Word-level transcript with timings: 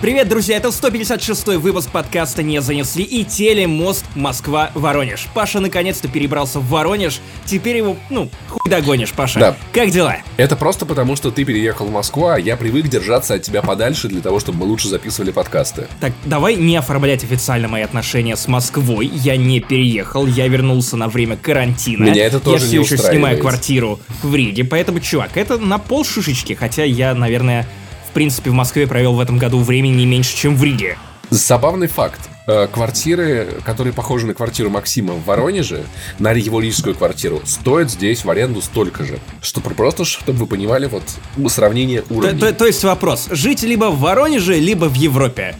Привет, 0.00 0.30
друзья, 0.30 0.56
это 0.56 0.68
156-й 0.68 1.58
выпуск 1.58 1.90
подкаста 1.90 2.42
«Не 2.42 2.62
занесли» 2.62 3.04
и 3.04 3.22
телемост 3.22 4.06
Москва-Воронеж. 4.14 5.28
Паша 5.34 5.60
наконец-то 5.60 6.08
перебрался 6.08 6.58
в 6.58 6.70
Воронеж, 6.70 7.20
теперь 7.44 7.76
его, 7.76 7.98
ну, 8.08 8.30
хуй 8.48 8.70
догонишь, 8.70 9.12
Паша. 9.12 9.38
Да. 9.38 9.56
Как 9.74 9.90
дела? 9.90 10.16
Это 10.38 10.56
просто 10.56 10.86
потому, 10.86 11.16
что 11.16 11.30
ты 11.30 11.44
переехал 11.44 11.84
в 11.84 11.90
Москву, 11.90 12.28
а 12.28 12.40
я 12.40 12.56
привык 12.56 12.88
держаться 12.88 13.34
от 13.34 13.42
тебя 13.42 13.60
подальше 13.60 14.08
для 14.08 14.22
того, 14.22 14.40
чтобы 14.40 14.60
мы 14.60 14.64
лучше 14.64 14.88
записывали 14.88 15.32
подкасты. 15.32 15.86
Так, 16.00 16.14
давай 16.24 16.56
не 16.56 16.78
оформлять 16.78 17.22
официально 17.22 17.68
мои 17.68 17.82
отношения 17.82 18.38
с 18.38 18.48
Москвой. 18.48 19.06
Я 19.06 19.36
не 19.36 19.60
переехал, 19.60 20.26
я 20.26 20.48
вернулся 20.48 20.96
на 20.96 21.08
время 21.08 21.36
карантина. 21.36 22.04
Меня 22.04 22.24
это 22.24 22.40
тоже 22.40 22.64
Я 22.64 22.68
все 22.68 22.78
не 22.78 22.84
еще 22.84 22.96
снимаю 22.96 23.38
квартиру 23.38 24.00
в 24.22 24.34
Риге, 24.34 24.64
поэтому, 24.64 25.00
чувак, 25.00 25.36
это 25.36 25.58
на 25.58 25.76
пол 25.76 26.06
шишечки, 26.06 26.54
хотя 26.54 26.84
я, 26.84 27.14
наверное, 27.14 27.68
в 28.10 28.12
принципе, 28.12 28.50
в 28.50 28.54
Москве 28.54 28.86
провел 28.86 29.14
в 29.14 29.20
этом 29.20 29.38
году 29.38 29.60
времени 29.60 29.92
не 29.98 30.06
меньше, 30.06 30.36
чем 30.36 30.56
в 30.56 30.64
Риге. 30.64 30.96
Забавный 31.30 31.86
факт. 31.86 32.20
Э, 32.48 32.66
Квартиры, 32.66 33.46
которые 33.64 33.92
похожи 33.92 34.26
на 34.26 34.34
квартиру 34.34 34.68
Максима 34.68 35.12
в 35.12 35.24
Воронеже, 35.24 35.84
на 36.18 36.32
его 36.32 36.58
рижскую 36.60 36.96
квартиру, 36.96 37.40
стоят 37.44 37.88
здесь 37.88 38.24
в 38.24 38.30
аренду 38.30 38.60
столько 38.60 39.04
же. 39.04 39.20
Что 39.40 39.60
просто, 39.60 40.04
чтобы 40.04 40.32
вы 40.40 40.46
понимали, 40.46 40.86
вот 40.86 41.04
сравнение 41.52 42.02
То, 42.02 42.14
уровней. 42.14 42.40
то- 42.40 42.52
то 42.52 42.66
есть 42.66 42.82
вопрос, 42.82 43.28
жить 43.30 43.62
либо 43.62 43.84
в 43.92 44.00
Воронеже, 44.00 44.58
либо 44.58 44.86
в 44.86 44.94
Европе? 44.94 45.54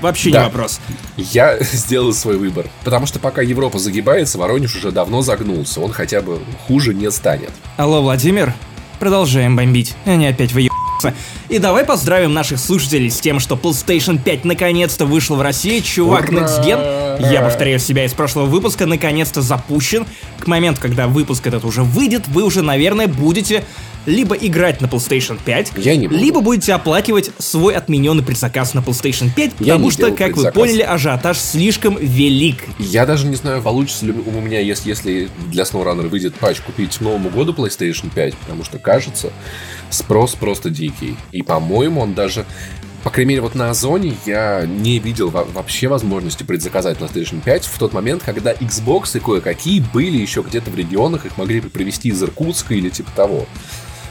Вообще 0.00 0.28
не 0.30 0.34
Да. 0.38 0.44
вопрос. 0.44 0.80
Я 1.18 1.58
сделал 1.60 2.14
свой 2.14 2.38
выбор. 2.38 2.66
Потому 2.82 3.04
что 3.04 3.18
пока 3.18 3.42
Европа 3.42 3.78
загибается, 3.78 4.38
Воронеж 4.38 4.74
уже 4.74 4.90
давно 4.90 5.20
загнулся. 5.20 5.82
Он 5.82 5.92
хотя 5.92 6.22
бы 6.22 6.38
хуже 6.66 6.94
не 6.94 7.10
станет. 7.10 7.50
Алло, 7.76 8.00
Владимир, 8.00 8.54
продолжаем 8.98 9.54
бомбить. 9.54 9.94
Они 10.06 10.26
опять 10.26 10.52
выебаются. 10.54 10.79
И 11.48 11.58
давай 11.58 11.84
поздравим 11.84 12.32
наших 12.32 12.58
слушателей 12.58 13.10
с 13.10 13.20
тем, 13.20 13.40
что 13.40 13.54
PlayStation 13.56 14.18
5 14.22 14.44
наконец-то 14.44 15.06
вышел 15.06 15.36
в 15.36 15.42
России. 15.42 15.80
Чувак, 15.80 16.28
Ура! 16.28 16.40
Next 16.40 16.64
Gen, 16.64 17.32
я 17.32 17.42
повторяю 17.42 17.78
себя 17.78 18.04
из 18.04 18.12
прошлого 18.12 18.46
выпуска, 18.46 18.86
наконец-то 18.86 19.42
запущен. 19.42 20.06
К 20.38 20.46
моменту, 20.46 20.80
когда 20.80 21.06
выпуск 21.06 21.46
этот 21.46 21.64
уже 21.64 21.82
выйдет, 21.82 22.28
вы 22.28 22.42
уже, 22.44 22.62
наверное, 22.62 23.08
будете 23.08 23.64
либо 24.06 24.34
играть 24.34 24.80
на 24.80 24.86
PlayStation 24.86 25.38
5, 25.44 25.72
Я 25.76 25.96
не 25.96 26.08
либо 26.08 26.40
будете 26.40 26.72
оплакивать 26.72 27.30
свой 27.38 27.74
отмененный 27.74 28.22
предзаказ 28.22 28.74
на 28.74 28.80
PlayStation 28.80 29.28
5, 29.34 29.52
Я 29.60 29.74
потому 29.74 29.84
не 29.86 29.90
что, 29.90 30.10
как 30.12 30.28
вы 30.28 30.34
предзаказ. 30.34 30.54
поняли, 30.54 30.82
ажиотаж 30.82 31.38
слишком 31.38 31.96
велик. 31.98 32.64
Я 32.78 33.04
даже 33.06 33.26
не 33.26 33.36
знаю, 33.36 33.62
получится 33.62 34.06
ли 34.06 34.12
у 34.12 34.40
меня, 34.40 34.60
если, 34.60 34.88
если 34.88 35.28
для 35.48 35.64
SnowRunner 35.64 36.08
выйдет 36.08 36.34
патч, 36.34 36.60
купить 36.60 36.96
к 36.96 37.00
Новому 37.00 37.28
году 37.30 37.52
PlayStation 37.52 38.10
5, 38.14 38.34
потому 38.36 38.64
что, 38.64 38.78
кажется, 38.78 39.32
спрос 39.90 40.34
просто 40.34 40.70
дикий. 40.70 41.16
И, 41.32 41.42
по-моему, 41.42 42.00
он 42.00 42.14
даже... 42.14 42.46
По 43.02 43.08
крайней 43.08 43.30
мере, 43.30 43.40
вот 43.40 43.54
на 43.54 43.70
Озоне 43.70 44.14
я 44.26 44.66
не 44.66 44.98
видел 44.98 45.30
во- 45.30 45.44
вообще 45.44 45.88
возможности 45.88 46.42
предзаказать 46.42 46.98
PlayStation 46.98 47.40
5 47.42 47.64
в 47.64 47.78
тот 47.78 47.94
момент, 47.94 48.22
когда 48.22 48.52
Xbox 48.52 49.16
и 49.16 49.20
кое-какие 49.20 49.80
были 49.80 50.18
еще 50.18 50.42
где-то 50.42 50.70
в 50.70 50.74
регионах, 50.76 51.24
их 51.24 51.38
могли 51.38 51.62
привезти 51.62 52.10
из 52.10 52.22
Иркутска 52.22 52.74
или 52.74 52.90
типа 52.90 53.10
того. 53.16 53.46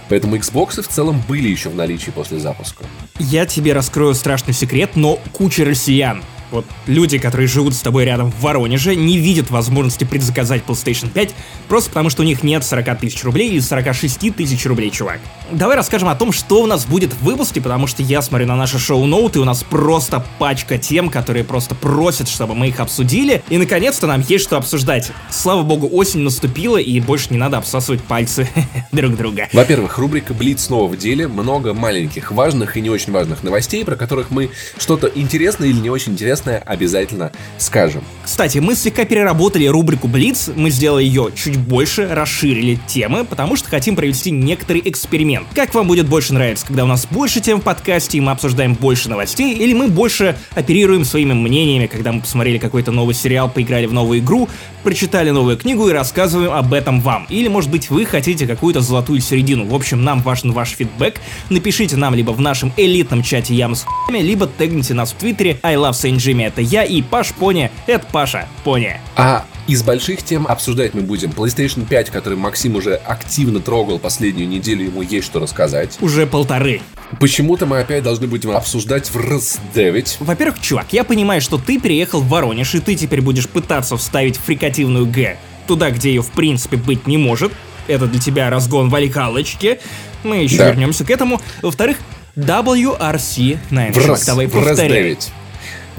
Поэтому 0.09 0.35
Xbox 0.35 0.81
в 0.81 0.87
целом 0.87 1.21
были 1.27 1.47
еще 1.47 1.69
в 1.69 1.75
наличии 1.75 2.09
после 2.09 2.39
запуска. 2.39 2.83
Я 3.19 3.45
тебе 3.45 3.73
раскрою 3.73 4.15
страшный 4.15 4.53
секрет, 4.53 4.91
но 4.95 5.19
куча 5.33 5.63
россиян, 5.63 6.23
вот 6.51 6.65
люди, 6.87 7.17
которые 7.17 7.47
живут 7.47 7.75
с 7.75 7.81
тобой 7.81 8.05
рядом 8.05 8.31
в 8.31 8.41
Воронеже, 8.41 8.95
не 8.95 9.17
видят 9.17 9.49
возможности 9.49 10.03
предзаказать 10.03 10.63
PlayStation 10.65 11.09
5, 11.09 11.35
просто 11.67 11.89
потому 11.89 12.09
что 12.09 12.23
у 12.23 12.25
них 12.25 12.43
нет 12.43 12.63
40 12.63 12.99
тысяч 12.99 13.23
рублей 13.23 13.49
или 13.49 13.59
46 13.59 14.35
тысяч 14.35 14.65
рублей, 14.65 14.89
чувак. 14.89 15.19
Давай 15.51 15.75
расскажем 15.75 16.09
о 16.09 16.15
том, 16.15 16.31
что 16.31 16.61
у 16.61 16.65
нас 16.65 16.85
будет 16.85 17.13
в 17.13 17.23
выпуске, 17.23 17.61
потому 17.61 17.87
что 17.87 18.03
я 18.03 18.21
смотрю 18.21 18.47
на 18.47 18.55
наши 18.55 18.79
шоу-ноуты, 18.79 19.39
и 19.39 19.41
у 19.41 19.45
нас 19.45 19.63
просто 19.63 20.25
пачка 20.37 20.77
тем, 20.77 21.09
которые 21.09 21.43
просто 21.43 21.75
просят, 21.75 22.27
чтобы 22.27 22.55
мы 22.55 22.69
их 22.69 22.79
обсудили, 22.79 23.43
и 23.49 23.57
наконец-то 23.57 24.07
нам 24.07 24.21
есть 24.27 24.45
что 24.45 24.57
обсуждать. 24.57 25.11
Слава 25.29 25.63
богу, 25.63 25.89
осень 25.91 26.21
наступила, 26.21 26.77
и 26.77 26.99
больше 26.99 27.27
не 27.31 27.37
надо 27.37 27.57
обсасывать 27.57 28.01
пальцы 28.01 28.49
друг 28.91 29.15
друга. 29.15 29.49
Во-первых, 29.53 29.97
рубрика 29.97 30.33
«Блиц» 30.33 30.65
снова 30.65 30.87
в 30.87 30.97
деле. 30.97 31.27
Много 31.27 31.73
маленьких, 31.73 32.31
важных 32.31 32.77
и 32.77 32.81
не 32.81 32.89
очень 32.89 33.11
важных 33.11 33.43
новостей, 33.43 33.83
про 33.85 33.95
которых 33.95 34.31
мы 34.31 34.49
что-то 34.77 35.07
интересное 35.07 35.69
или 35.69 35.79
не 35.79 35.89
очень 35.89 36.13
интересное 36.13 36.38
обязательно 36.47 37.31
скажем. 37.57 38.03
Кстати, 38.23 38.59
мы 38.59 38.75
слегка 38.75 39.05
переработали 39.05 39.65
рубрику 39.65 40.07
Блиц, 40.07 40.49
мы 40.55 40.69
сделали 40.69 41.03
ее 41.03 41.29
чуть 41.35 41.57
больше, 41.57 42.07
расширили 42.07 42.79
темы, 42.87 43.25
потому 43.25 43.55
что 43.55 43.69
хотим 43.69 43.95
провести 43.95 44.31
некоторый 44.31 44.81
эксперимент. 44.85 45.47
Как 45.55 45.73
вам 45.73 45.87
будет 45.87 46.07
больше 46.07 46.33
нравиться, 46.33 46.65
когда 46.65 46.83
у 46.83 46.87
нас 46.87 47.07
больше 47.09 47.41
тем 47.41 47.59
в 47.59 47.63
подкасте, 47.63 48.17
и 48.17 48.21
мы 48.21 48.31
обсуждаем 48.31 48.75
больше 48.75 49.09
новостей, 49.09 49.55
или 49.55 49.73
мы 49.73 49.87
больше 49.87 50.37
оперируем 50.55 51.05
своими 51.05 51.33
мнениями, 51.33 51.87
когда 51.87 52.11
мы 52.11 52.21
посмотрели 52.21 52.57
какой-то 52.57 52.91
новый 52.91 53.15
сериал, 53.15 53.49
поиграли 53.49 53.85
в 53.87 53.93
новую 53.93 54.19
игру, 54.19 54.47
прочитали 54.83 55.31
новую 55.31 55.57
книгу 55.57 55.89
и 55.89 55.91
рассказываем 55.91 56.51
об 56.51 56.73
этом 56.73 57.01
вам. 57.01 57.25
Или, 57.29 57.47
может 57.47 57.69
быть, 57.69 57.89
вы 57.89 58.05
хотите 58.05 58.47
какую-то 58.47 58.81
золотую 58.81 59.21
середину. 59.21 59.65
В 59.65 59.75
общем, 59.75 60.03
нам 60.03 60.21
важен 60.21 60.51
ваш 60.51 60.69
фидбэк. 60.69 61.19
Напишите 61.49 61.95
нам 61.97 62.15
либо 62.15 62.31
в 62.31 62.41
нашем 62.41 62.71
элитном 62.77 63.23
чате 63.23 63.55
Ям 63.55 63.75
с 63.75 63.83
хуями, 63.83 64.21
либо 64.21 64.47
тегните 64.47 64.93
нас 64.93 65.11
в 65.11 65.15
твиттере 65.15 65.59
I 65.63 65.75
love 65.75 65.91
Saint 65.91 66.17
Jimmy, 66.29 66.45
это 66.47 66.61
я, 66.61 66.83
и 66.83 67.01
Паш 67.01 67.33
Пони, 67.33 67.71
это 67.87 68.05
Паша 68.11 68.47
Пони. 68.63 68.99
А 69.15 69.45
из 69.67 69.83
больших 69.83 70.23
тем 70.23 70.47
обсуждать 70.47 70.93
мы 70.93 71.01
будем 71.01 71.29
PlayStation 71.31 71.85
5, 71.87 72.09
который 72.09 72.37
Максим 72.37 72.75
уже 72.75 72.95
активно 72.95 73.59
трогал 73.59 73.99
последнюю 73.99 74.47
неделю, 74.47 74.85
ему 74.85 75.01
есть 75.01 75.25
что 75.25 75.39
рассказать. 75.39 75.97
Уже 76.01 76.25
полторы. 76.25 76.81
Почему-то 77.19 77.65
мы 77.65 77.79
опять 77.79 78.03
должны 78.03 78.27
будем 78.27 78.51
обсуждать 78.51 79.09
в 79.09 79.15
раз-9. 79.17 80.17
Во-первых, 80.19 80.61
чувак, 80.61 80.87
я 80.91 81.03
понимаю, 81.03 81.41
что 81.41 81.57
ты 81.57 81.79
переехал 81.79 82.21
в 82.21 82.29
Воронеж, 82.29 82.75
и 82.75 82.79
ты 82.79 82.95
теперь 82.95 83.21
будешь 83.21 83.47
пытаться 83.47 83.97
вставить 83.97 84.37
фрикативную 84.37 85.05
Г 85.07 85.37
туда, 85.67 85.91
где 85.91 86.09
ее 86.09 86.21
в 86.23 86.31
принципе 86.31 86.77
быть 86.77 87.05
не 87.05 87.17
может. 87.17 87.51
Это 87.87 88.07
для 88.07 88.19
тебя 88.19 88.49
разгон 88.49 88.89
валикалочки. 88.89 89.79
Мы 90.23 90.37
еще 90.37 90.57
Да. 90.57 90.69
вернемся 90.69 91.05
к 91.05 91.11
этому. 91.11 91.39
Во-вторых, 91.61 91.97
WRC9. 92.35 93.91
В 93.91 93.93
Чувак, 93.93 94.07
раз, 94.07 94.25
давай 94.25 94.47
в 94.47 94.55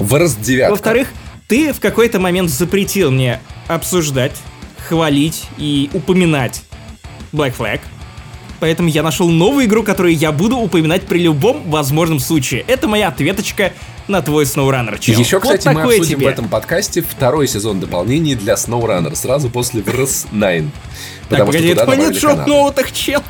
повторяй. 0.01 0.09
раз-9. 0.09 0.09
В 0.09 0.15
раз-9. 0.15 0.71
Во-вторых, 0.71 1.09
ты 1.49 1.73
в 1.73 1.81
какой-то 1.81 2.21
момент 2.21 2.51
запретил 2.51 3.11
мне 3.11 3.41
обсуждать, 3.69 4.37
хвалить 4.89 5.45
и 5.59 5.91
упоминать 5.93 6.63
Black 7.33 7.55
Flag. 7.57 7.81
Поэтому 8.61 8.89
я 8.89 9.03
нашел 9.03 9.29
новую 9.31 9.65
игру, 9.65 9.83
которую 9.83 10.15
я 10.15 10.33
буду 10.33 10.59
упоминать 10.59 11.03
при 11.07 11.19
любом 11.19 11.69
возможном 11.71 12.19
случае. 12.19 12.65
Это 12.67 12.89
моя 12.89 13.09
ответочка 13.09 13.73
на 14.11 14.23
твой 14.23 14.45
SnowRunner, 14.45 14.99
чел. 14.99 15.19
Еще, 15.19 15.39
Вот 15.39 15.45
кстати, 15.45 15.69
мы 15.69 15.75
такое 15.75 15.97
обсудим 15.99 16.19
тебе. 16.19 16.27
в 16.29 16.31
этом 16.31 16.49
подкасте 16.49 17.01
второй 17.03 17.49
сезон 17.49 17.81
дополнений 17.81 18.35
для 18.35 18.55
SnowRunner, 18.55 19.15
сразу 19.15 19.49
после 19.49 19.83
Врс 19.83 20.27
9. 20.33 20.65
Так, 21.29 21.47
погоди, 21.47 21.69
это 21.69 21.97
нет 21.97 22.17
шоу-ноутах, 22.17 22.93
чел. 22.93 23.23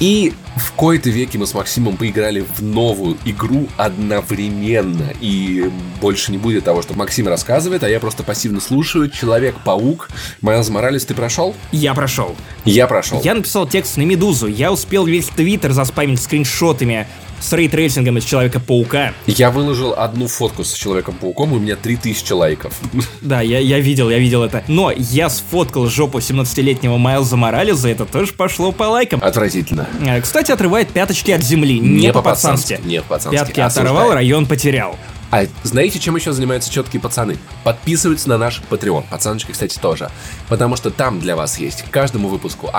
И 0.00 0.32
в 0.56 0.72
кои-то 0.72 1.08
веке 1.08 1.38
мы 1.38 1.46
с 1.46 1.54
Максимом 1.54 1.96
поиграли 1.96 2.40
в 2.56 2.60
новую 2.62 3.16
игру 3.24 3.68
одновременно. 3.76 5.12
И 5.20 5.70
больше 6.00 6.32
не 6.32 6.38
будет 6.38 6.64
того, 6.64 6.82
что 6.82 6.94
Максим 6.94 7.28
рассказывает, 7.28 7.84
а 7.84 7.88
я 7.88 8.00
просто 8.00 8.24
пассивно 8.24 8.60
слушаю. 8.60 9.08
Человек-паук. 9.08 10.08
Майлз 10.40 10.68
Моралес, 10.70 11.04
ты 11.04 11.14
прошел? 11.14 11.54
Я 11.70 11.94
прошел. 11.94 12.34
Я 12.64 12.88
прошел. 12.88 13.20
Я 13.22 13.34
написал 13.34 13.68
текст 13.68 13.96
на 13.96 14.02
Медузу. 14.02 14.48
Я 14.48 14.72
успел 14.72 15.06
весь 15.06 15.26
Твиттер 15.26 15.72
заспамить 15.72 16.20
скриншотами 16.20 17.06
с 17.44 17.52
ray 17.52 17.68
tracing 17.68 18.05
ом 18.05 18.16
из 18.18 18.24
Человека-паука. 18.24 19.12
Я 19.26 19.50
выложил 19.50 19.92
одну 19.94 20.28
фотку 20.28 20.64
с 20.64 20.72
Человеком-пауком, 20.72 21.52
и 21.52 21.56
у 21.56 21.58
меня 21.58 21.76
3000 21.76 22.32
лайков. 22.32 22.72
Да, 23.20 23.42
я, 23.42 23.58
я 23.58 23.80
видел, 23.80 24.08
я 24.10 24.18
видел 24.18 24.42
это. 24.42 24.64
Но 24.66 24.90
я 24.90 25.28
сфоткал 25.28 25.86
жопу 25.86 26.18
17-летнего 26.18 26.96
Майлза 26.96 27.36
Моралеса, 27.36 27.88
это 27.90 28.06
тоже 28.06 28.32
пошло 28.32 28.72
по 28.72 28.84
лайкам. 28.84 29.20
Отвратительно. 29.22 29.86
Э, 30.06 30.20
Кстати, 30.22 30.52
отрывает 30.52 30.88
пяточки 30.88 31.30
от 31.32 31.42
земли, 31.42 31.78
не, 31.80 32.12
по-пацански. 32.12 32.80
Не 32.84 33.02
по-пацански. 33.02 33.38
Пятки 33.38 33.60
Осуждаю. 33.60 33.94
оторвал, 33.94 34.14
район 34.14 34.46
потерял. 34.46 34.96
А 35.30 35.46
знаете, 35.64 35.98
чем 35.98 36.16
еще 36.16 36.32
занимаются 36.32 36.70
четкие 36.72 37.00
пацаны? 37.02 37.36
Подписываются 37.64 38.28
на 38.28 38.38
наш 38.38 38.62
Patreon. 38.70 39.04
Пацаночки, 39.10 39.50
кстати, 39.52 39.78
тоже. 39.78 40.10
Потому 40.48 40.76
что 40.76 40.90
там 40.90 41.18
для 41.18 41.34
вас 41.34 41.58
есть 41.58 41.82
к 41.82 41.90
каждому 41.90 42.28
выпуску 42.28 42.70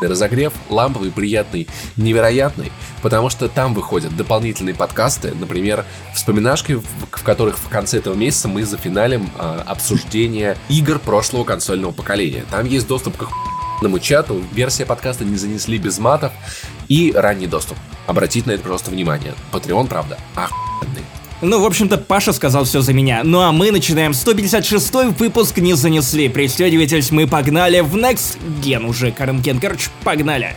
охуенный 0.00 0.08
разогрев, 0.08 0.52
ламповый, 0.68 1.10
приятный, 1.10 1.68
невероятный. 1.96 2.72
Потому 3.02 3.30
что 3.30 3.48
там 3.48 3.74
выходят 3.74 4.16
дополнительные 4.16 4.74
подкасты, 4.74 5.32
например, 5.34 5.84
вспоминашки, 6.14 6.74
в, 6.74 7.22
которых 7.22 7.58
в 7.58 7.68
конце 7.68 7.98
этого 7.98 8.14
месяца 8.14 8.48
мы 8.48 8.64
зафиналим 8.64 9.30
а, 9.38 9.62
обсуждение 9.66 10.56
игр 10.68 10.98
прошлого 10.98 11.44
консольного 11.44 11.92
поколения. 11.92 12.44
Там 12.50 12.66
есть 12.66 12.86
доступ 12.86 13.16
к 13.16 13.22
охуенному 13.22 13.98
чату, 13.98 14.42
версия 14.52 14.84
подкаста 14.84 15.24
не 15.24 15.36
занесли 15.36 15.78
без 15.78 15.98
матов 15.98 16.32
и 16.88 17.12
ранний 17.14 17.46
доступ. 17.46 17.78
Обратите 18.06 18.48
на 18.48 18.52
это 18.52 18.62
просто 18.62 18.90
внимание. 18.90 19.34
Patreon, 19.52 19.86
правда, 19.88 20.18
охуенный. 20.34 21.04
Ну, 21.42 21.60
в 21.60 21.64
общем-то, 21.64 21.96
Паша 21.96 22.32
сказал 22.32 22.64
все 22.64 22.82
за 22.82 22.92
меня. 22.92 23.22
Ну 23.24 23.40
а 23.40 23.50
мы 23.50 23.70
начинаем 23.70 24.12
156 24.12 25.18
выпуск 25.18 25.56
«Не 25.58 25.74
занесли». 25.74 26.28
Пристегивайтесь, 26.28 27.10
мы 27.10 27.26
погнали 27.26 27.80
в 27.80 27.96
Next 27.96 28.38
Gen 28.62 28.86
уже. 28.86 29.10
Карен 29.10 29.40
Ген, 29.40 29.58
короче, 29.58 29.88
погнали. 30.04 30.54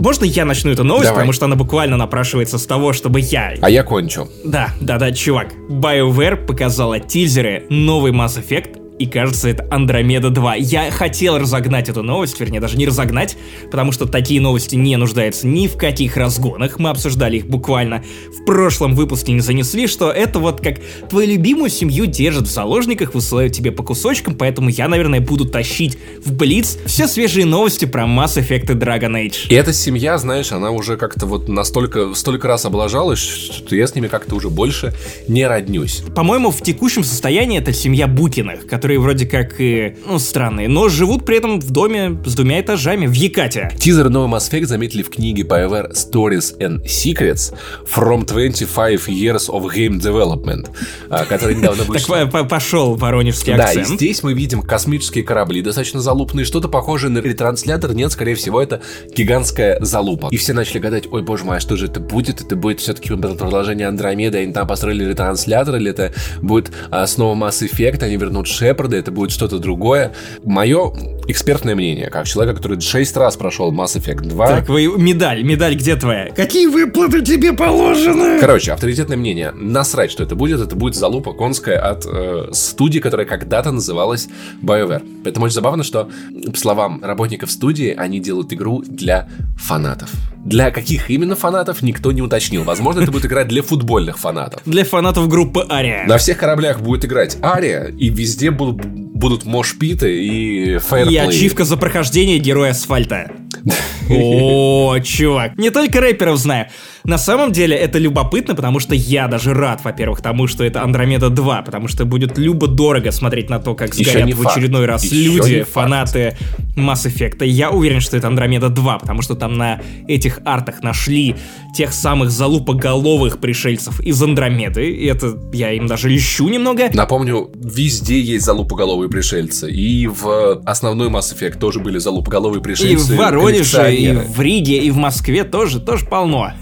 Можно 0.00 0.24
я 0.24 0.44
начну 0.44 0.70
эту 0.70 0.84
новость, 0.84 1.04
Давай. 1.06 1.18
потому 1.18 1.32
что 1.32 1.44
она 1.44 1.56
буквально 1.56 1.96
напрашивается 1.96 2.58
с 2.58 2.66
того, 2.66 2.92
чтобы 2.92 3.20
я... 3.20 3.54
А 3.60 3.70
я 3.70 3.82
кончу. 3.82 4.28
Да, 4.44 4.70
да-да, 4.80 5.12
чувак. 5.12 5.52
BioWare 5.68 6.46
показала 6.46 6.98
тизеры 6.98 7.66
новый 7.68 8.12
Mass 8.12 8.42
Effect, 8.42 8.79
и 9.00 9.06
кажется, 9.06 9.48
это 9.48 9.66
Андромеда 9.70 10.28
2. 10.28 10.56
Я 10.56 10.90
хотел 10.90 11.38
разогнать 11.38 11.88
эту 11.88 12.02
новость, 12.02 12.38
вернее, 12.38 12.60
даже 12.60 12.76
не 12.76 12.86
разогнать, 12.86 13.34
потому 13.70 13.92
что 13.92 14.04
такие 14.04 14.42
новости 14.42 14.76
не 14.76 14.94
нуждаются 14.96 15.46
ни 15.46 15.68
в 15.68 15.78
каких 15.78 16.18
разгонах. 16.18 16.78
Мы 16.78 16.90
обсуждали 16.90 17.38
их 17.38 17.46
буквально 17.46 18.04
в 18.38 18.44
прошлом 18.44 18.94
выпуске, 18.94 19.32
не 19.32 19.40
занесли, 19.40 19.86
что 19.86 20.10
это 20.10 20.38
вот 20.38 20.60
как 20.60 20.80
твою 21.08 21.30
любимую 21.30 21.70
семью 21.70 22.04
держат 22.04 22.46
в 22.46 22.50
заложниках, 22.50 23.14
высылают 23.14 23.54
тебе 23.54 23.72
по 23.72 23.82
кусочкам, 23.82 24.34
поэтому 24.34 24.68
я, 24.68 24.86
наверное, 24.86 25.22
буду 25.22 25.46
тащить 25.46 25.96
в 26.22 26.34
Блиц 26.34 26.76
все 26.84 27.08
свежие 27.08 27.46
новости 27.46 27.86
про 27.86 28.02
Mass 28.02 28.36
Effect 28.36 28.72
и 28.72 28.74
Dragon 28.74 29.12
Age. 29.12 29.48
И 29.48 29.54
эта 29.54 29.72
семья, 29.72 30.18
знаешь, 30.18 30.52
она 30.52 30.72
уже 30.72 30.98
как-то 30.98 31.24
вот 31.24 31.48
настолько, 31.48 32.12
столько 32.12 32.48
раз 32.48 32.66
облажалась, 32.66 33.20
что 33.20 33.74
я 33.74 33.86
с 33.86 33.94
ними 33.94 34.08
как-то 34.08 34.34
уже 34.34 34.50
больше 34.50 34.92
не 35.26 35.46
роднюсь. 35.46 36.02
По-моему, 36.14 36.50
в 36.50 36.60
текущем 36.60 37.02
состоянии 37.02 37.58
это 37.58 37.72
семья 37.72 38.06
Букиных, 38.06 38.66
которые 38.90 38.98
вроде 39.00 39.26
как 39.26 39.60
и, 39.60 39.94
ну, 40.04 40.18
странные, 40.18 40.66
но 40.68 40.88
живут 40.88 41.24
при 41.24 41.36
этом 41.36 41.60
в 41.60 41.70
доме 41.70 42.18
с 42.24 42.34
двумя 42.34 42.60
этажами 42.60 43.06
в 43.06 43.12
Якате. 43.12 43.70
Тизер 43.78 44.08
новый 44.10 44.28
Mass 44.36 44.50
Effect 44.50 44.66
заметили 44.66 45.02
в 45.04 45.10
книге 45.10 45.44
BioWare 45.44 45.92
Stories 45.92 46.58
and 46.58 46.82
Secrets 46.86 47.54
from 47.86 48.24
25 48.26 49.06
Years 49.08 49.48
of 49.48 49.62
Game 49.72 50.00
Development, 50.00 50.68
а, 51.08 51.24
которая 51.24 51.54
недавно 51.54 51.84
Так 51.84 51.88
вышла. 51.88 52.16
по- 52.26 52.38
по- 52.42 52.44
пошел 52.44 52.96
воронежский 52.96 53.54
Да, 53.56 53.72
и 53.72 53.78
акцент. 53.78 54.00
здесь 54.00 54.24
мы 54.24 54.32
видим 54.34 54.62
космические 54.62 55.22
корабли, 55.22 55.62
достаточно 55.62 56.00
залупные, 56.00 56.44
что-то 56.44 56.66
похожее 56.68 57.10
на 57.12 57.18
ретранслятор, 57.18 57.94
нет, 57.94 58.10
скорее 58.10 58.34
всего, 58.34 58.60
это 58.60 58.80
гигантская 59.14 59.78
залупа. 59.80 60.28
И 60.32 60.36
все 60.36 60.52
начали 60.52 60.80
гадать, 60.80 61.04
ой, 61.12 61.22
боже 61.22 61.44
мой, 61.44 61.58
а 61.58 61.60
что 61.60 61.76
же 61.76 61.86
это 61.86 62.00
будет? 62.00 62.40
Это 62.40 62.56
будет 62.56 62.80
все-таки 62.80 63.10
продолжение 63.14 63.86
Андромеды, 63.86 64.38
они 64.38 64.52
там 64.52 64.66
построили 64.66 65.04
ретранслятор, 65.04 65.76
или 65.76 65.90
это 65.90 66.12
будет 66.42 66.72
а, 66.90 67.06
снова 67.06 67.36
Mass 67.36 67.62
Effect, 67.64 68.02
они 68.02 68.16
вернут 68.16 68.48
Шепарда, 68.80 68.96
это 68.96 69.10
будет 69.10 69.30
что-то 69.30 69.58
другое. 69.58 70.12
Мое 70.42 70.92
экспертное 71.26 71.74
мнение, 71.74 72.08
как 72.08 72.26
человека, 72.26 72.56
который 72.56 72.80
6 72.80 73.16
раз 73.16 73.36
прошел 73.36 73.72
Mass 73.72 73.96
Effect 73.96 74.26
2, 74.26 74.46
Так, 74.48 74.68
вы, 74.68 74.86
медаль, 74.86 75.42
медаль 75.42 75.74
где 75.74 75.96
твоя? 75.96 76.30
Какие 76.30 76.66
выплаты 76.66 77.22
тебе 77.22 77.52
положены? 77.52 78.40
Короче, 78.40 78.72
авторитетное 78.72 79.16
мнение. 79.16 79.52
Насрать, 79.52 80.10
что 80.10 80.22
это 80.22 80.34
будет. 80.34 80.60
Это 80.60 80.74
будет 80.76 80.94
залупа 80.94 81.32
конская 81.34 81.78
от 81.78 82.06
э, 82.06 82.48
студии, 82.52 83.00
которая 83.00 83.26
когда-то 83.26 83.70
называлась 83.70 84.28
BioWare. 84.62 85.02
Поэтому 85.24 85.46
очень 85.46 85.54
забавно, 85.54 85.84
что, 85.84 86.08
по 86.50 86.58
словам 86.58 87.02
работников 87.04 87.50
студии, 87.50 87.94
они 87.96 88.20
делают 88.20 88.52
игру 88.52 88.82
для 88.86 89.28
фанатов. 89.58 90.10
Для 90.44 90.70
каких 90.70 91.10
именно 91.10 91.36
фанатов, 91.36 91.82
никто 91.82 92.12
не 92.12 92.22
уточнил. 92.22 92.64
Возможно, 92.64 93.02
это 93.02 93.12
будет 93.12 93.26
игра 93.26 93.44
для 93.44 93.62
футбольных 93.62 94.18
фанатов. 94.18 94.62
Для 94.64 94.84
фанатов 94.84 95.28
группы 95.28 95.66
Ария. 95.70 96.06
На 96.06 96.16
всех 96.16 96.38
кораблях 96.38 96.80
будет 96.80 97.04
играть 97.04 97.36
Ария, 97.42 97.84
и 97.84 98.08
везде 98.08 98.50
будут, 98.60 98.86
будут 98.86 99.44
мошпиты 99.44 100.24
и 100.24 100.74
И 100.76 100.78
фейерплей. 100.78 101.18
ачивка 101.20 101.64
за 101.64 101.76
прохождение 101.76 102.38
героя 102.38 102.70
асфальта. 102.70 103.32
О, 104.10 104.98
чувак. 105.00 105.58
Не 105.58 105.70
только 105.70 106.00
рэперов 106.00 106.38
знаю. 106.38 106.66
На 107.04 107.18
самом 107.18 107.52
деле 107.52 107.76
это 107.76 107.98
любопытно, 107.98 108.54
потому 108.54 108.80
что 108.80 108.94
я 108.94 109.26
даже 109.28 109.54
рад, 109.54 109.80
во-первых, 109.84 110.20
тому, 110.20 110.46
что 110.46 110.64
это 110.64 110.82
Андромеда 110.82 111.30
2, 111.30 111.62
потому 111.62 111.88
что 111.88 112.04
будет 112.04 112.38
любо-дорого 112.38 113.10
смотреть 113.10 113.48
на 113.48 113.58
то, 113.58 113.74
как 113.74 113.94
сгорят 113.94 114.34
в 114.34 114.46
очередной 114.46 114.86
раз 114.86 115.04
Еще 115.04 115.24
люди, 115.24 115.62
фанаты 115.62 116.36
Mass 116.76 117.06
Effect. 117.06 117.44
Я 117.46 117.70
уверен, 117.70 118.00
что 118.00 118.16
это 118.16 118.28
Андромеда 118.28 118.68
2, 118.68 118.98
потому 118.98 119.22
что 119.22 119.34
там 119.34 119.54
на 119.54 119.80
этих 120.08 120.40
артах 120.44 120.82
нашли 120.82 121.36
тех 121.74 121.92
самых 121.92 122.30
залупоголовых 122.30 123.38
пришельцев 123.38 124.00
из 124.00 124.22
Андромеды, 124.22 124.90
и 124.90 125.06
это 125.06 125.38
я 125.52 125.72
им 125.72 125.86
даже 125.86 126.08
лещу 126.08 126.48
немного. 126.48 126.90
Напомню, 126.92 127.50
везде 127.54 128.20
есть 128.20 128.44
залупоголовые 128.44 129.08
пришельцы. 129.08 129.70
И 129.70 130.06
в 130.06 130.62
основной 130.64 131.08
Mass 131.08 131.34
Effect 131.34 131.58
тоже 131.58 131.80
были 131.80 131.98
залупоголовые 131.98 132.60
И 132.60 132.62
пришельцы. 132.62 133.14
в 133.14 133.16
Воронеже, 133.16 133.94
и 133.94 134.12
в 134.12 134.40
Риге, 134.40 134.78
и 134.78 134.90
в 134.90 134.96
Москве 134.96 135.44
тоже, 135.44 135.80
тоже 135.80 136.06
полно. 136.06 136.52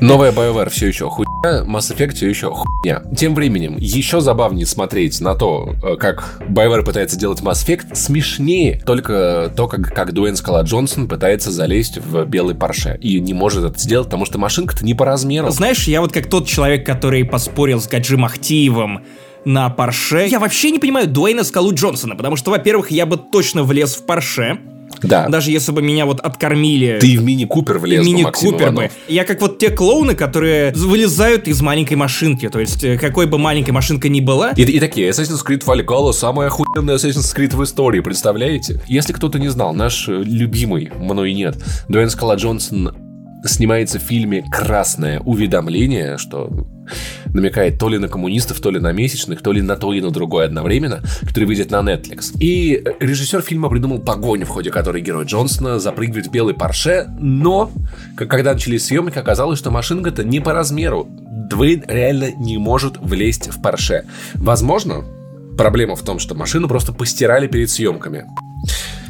Новая 0.00 0.32
BioWare 0.32 0.70
все 0.70 0.88
еще 0.88 1.08
хуйня, 1.08 1.64
Mass 1.64 1.94
Effect 1.94 2.14
все 2.14 2.28
еще 2.28 2.52
хуйня. 2.52 3.02
Тем 3.16 3.34
временем, 3.34 3.76
еще 3.78 4.20
забавнее 4.20 4.66
смотреть 4.66 5.20
на 5.20 5.34
то, 5.34 5.74
э, 5.82 5.96
как 5.96 6.40
BioWare 6.48 6.84
пытается 6.84 7.18
делать 7.18 7.40
Mass 7.40 7.66
Effect, 7.66 7.94
смешнее 7.94 8.80
только 8.84 9.52
то, 9.56 9.68
как, 9.68 9.92
как 9.94 10.12
Дуэйн 10.12 10.36
Скала 10.36 10.62
Джонсон 10.62 11.08
пытается 11.08 11.50
залезть 11.50 11.98
в 11.98 12.24
белый 12.24 12.54
парше. 12.54 12.98
И 13.00 13.20
не 13.20 13.34
может 13.34 13.64
это 13.64 13.78
сделать, 13.78 14.06
потому 14.06 14.24
что 14.24 14.38
машинка-то 14.38 14.84
не 14.84 14.94
по 14.94 15.04
размеру. 15.04 15.50
Знаешь, 15.50 15.86
я 15.88 16.00
вот 16.00 16.12
как 16.12 16.26
тот 16.26 16.46
человек, 16.46 16.86
который 16.86 17.24
поспорил 17.24 17.80
с 17.80 17.88
Гаджи 17.88 18.16
Махтиевым 18.16 19.04
на 19.44 19.68
Порше. 19.70 20.26
Я 20.28 20.38
вообще 20.38 20.70
не 20.70 20.78
понимаю 20.78 21.08
Дуэйна 21.08 21.44
Скалу 21.44 21.74
Джонсона, 21.74 22.14
потому 22.14 22.36
что, 22.36 22.50
во-первых, 22.50 22.90
я 22.90 23.06
бы 23.06 23.16
точно 23.16 23.64
влез 23.64 23.96
в 23.96 24.06
Порше, 24.06 24.58
Да. 25.02 25.28
даже 25.28 25.50
если 25.50 25.72
бы 25.72 25.82
меня 25.82 26.06
вот 26.06 26.20
откормили. 26.20 26.98
Ты 27.00 27.18
в 27.18 27.24
мини-купер 27.24 27.78
влез, 27.78 28.04
Мини-купер 28.04 28.72
бы. 28.72 28.90
Я 29.08 29.24
как 29.24 29.40
вот 29.40 29.58
те 29.58 29.70
клоуны, 29.70 30.14
которые 30.14 30.72
вылезают 30.72 31.48
из 31.48 31.60
маленькой 31.60 31.94
машинки. 31.94 32.48
То 32.48 32.60
есть, 32.60 32.82
э, 32.84 32.98
какой 32.98 33.26
бы 33.26 33.38
маленькой 33.38 33.70
машинка 33.70 34.08
ни 34.08 34.20
была, 34.20 34.50
И, 34.50 34.62
и 34.62 34.80
такие, 34.80 35.10
Assassin's 35.10 35.44
Creed 35.46 35.64
Valhalla 35.64 36.12
самая 36.12 36.48
охуенная 36.48 36.96
Assassin's 36.96 37.34
Creed 37.36 37.56
в 37.56 37.62
истории, 37.64 38.00
представляете? 38.00 38.80
Если 38.86 39.12
кто-то 39.12 39.38
не 39.38 39.48
знал, 39.48 39.74
наш 39.74 40.08
э, 40.08 40.22
любимый, 40.24 40.90
мной 40.96 41.32
нет, 41.32 41.56
Дуэйн 41.88 42.10
Скала 42.10 42.36
Джонсон 42.36 43.11
снимается 43.44 43.98
в 43.98 44.02
фильме 44.02 44.42
«Красное 44.50 45.20
уведомление», 45.20 46.18
что 46.18 46.50
намекает 47.26 47.78
то 47.78 47.88
ли 47.88 47.98
на 47.98 48.08
коммунистов, 48.08 48.60
то 48.60 48.70
ли 48.70 48.78
на 48.78 48.92
месячных, 48.92 49.42
то 49.42 49.52
ли 49.52 49.62
на 49.62 49.76
то 49.76 49.92
и 49.92 50.00
на 50.00 50.10
другое 50.10 50.46
одновременно, 50.46 51.00
который 51.22 51.44
выйдет 51.44 51.70
на 51.70 51.80
Netflix. 51.80 52.36
И 52.38 52.82
режиссер 53.00 53.42
фильма 53.42 53.68
придумал 53.68 54.00
погоню, 54.00 54.46
в 54.46 54.50
ходе 54.50 54.70
которой 54.70 55.02
герой 55.02 55.24
Джонсона 55.24 55.78
запрыгивает 55.78 56.26
в 56.26 56.30
белый 56.30 56.54
парше, 56.54 57.06
но 57.18 57.70
когда 58.16 58.52
начались 58.52 58.86
съемки, 58.86 59.18
оказалось, 59.18 59.58
что 59.58 59.70
машинка-то 59.70 60.24
не 60.24 60.40
по 60.40 60.52
размеру. 60.52 61.08
Дуэйн 61.50 61.84
реально 61.86 62.32
не 62.32 62.58
может 62.58 62.98
влезть 62.98 63.48
в 63.48 63.60
парше. 63.62 64.04
Возможно, 64.34 65.04
проблема 65.56 65.96
в 65.96 66.02
том, 66.02 66.18
что 66.18 66.34
машину 66.34 66.68
просто 66.68 66.92
постирали 66.92 67.46
перед 67.46 67.70
съемками. 67.70 68.24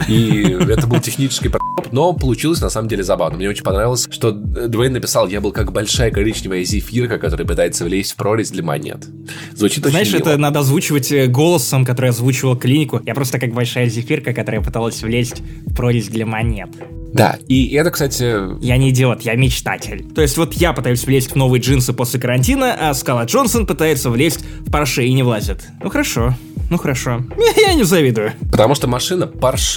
И 0.09 0.43
это 0.69 0.87
был 0.87 1.01
технический 1.01 1.49
проеб, 1.49 1.93
но 1.93 2.13
получилось 2.13 2.61
на 2.61 2.71
самом 2.71 2.89
деле 2.89 3.03
забавно. 3.03 3.37
Мне 3.39 3.49
очень 3.49 3.65
понравилось, 3.65 4.09
что 4.11 4.33
Дуэйн 4.33 4.93
написал, 4.93 5.29
я 5.29 5.41
был 5.41 5.53
как 5.53 5.73
большая 5.73 6.11
коричневая 6.11 6.65
зефирка, 6.65 7.19
которая 7.19 7.47
пытается 7.47 7.85
влезть 7.85 8.13
в 8.13 8.17
прорезь 8.17 8.51
для 8.51 8.63
монет. 8.63 9.07
Звучит 9.55 9.85
знаешь, 9.85 10.09
очень 10.09 10.19
это 10.19 10.31
мило. 10.31 10.39
надо 10.39 10.61
озвучивать 10.61 11.13
э, 11.13 11.27
голосом, 11.27 11.85
который 11.85 12.11
озвучивал 12.11 12.57
клинику. 12.57 13.01
Я 13.05 13.15
просто 13.15 13.39
как 13.39 13.53
большая 13.53 13.89
зефирка, 13.89 14.33
которая 14.33 14.61
пыталась 14.63 15.03
влезть 15.03 15.43
в 15.67 15.75
прорезь 15.75 16.09
для 16.09 16.27
монет. 16.27 16.71
Да, 17.13 17.39
и 17.47 17.75
это, 17.75 17.91
кстати, 17.91 18.65
Я 18.65 18.79
не 18.79 18.91
идиот, 18.91 19.23
я 19.23 19.35
мечтатель. 19.35 20.05
То 20.15 20.23
есть 20.23 20.37
вот 20.39 20.55
я 20.55 20.73
пытаюсь 20.73 21.05
влезть 21.05 21.33
в 21.33 21.37
новые 21.37 21.61
джинсы 21.61 21.93
после 21.93 22.19
карантина, 22.19 22.75
а 22.89 22.95
Скала 22.95 23.25
Джонсон 23.25 23.67
пытается 23.67 24.09
влезть 24.09 24.43
в 24.61 24.71
Порше 24.71 25.05
и 25.05 25.13
не 25.13 25.23
влазит. 25.23 25.61
Ну 25.83 25.91
хорошо, 25.91 26.35
ну 26.71 26.79
хорошо. 26.79 27.23
Я 27.57 27.75
не 27.75 27.83
завидую. 27.85 28.33
потому 28.51 28.75
что 28.75 28.89
машина 28.89 29.27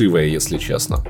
паршивая, 0.06 0.26
если 0.26 0.58
честно. 0.58 1.04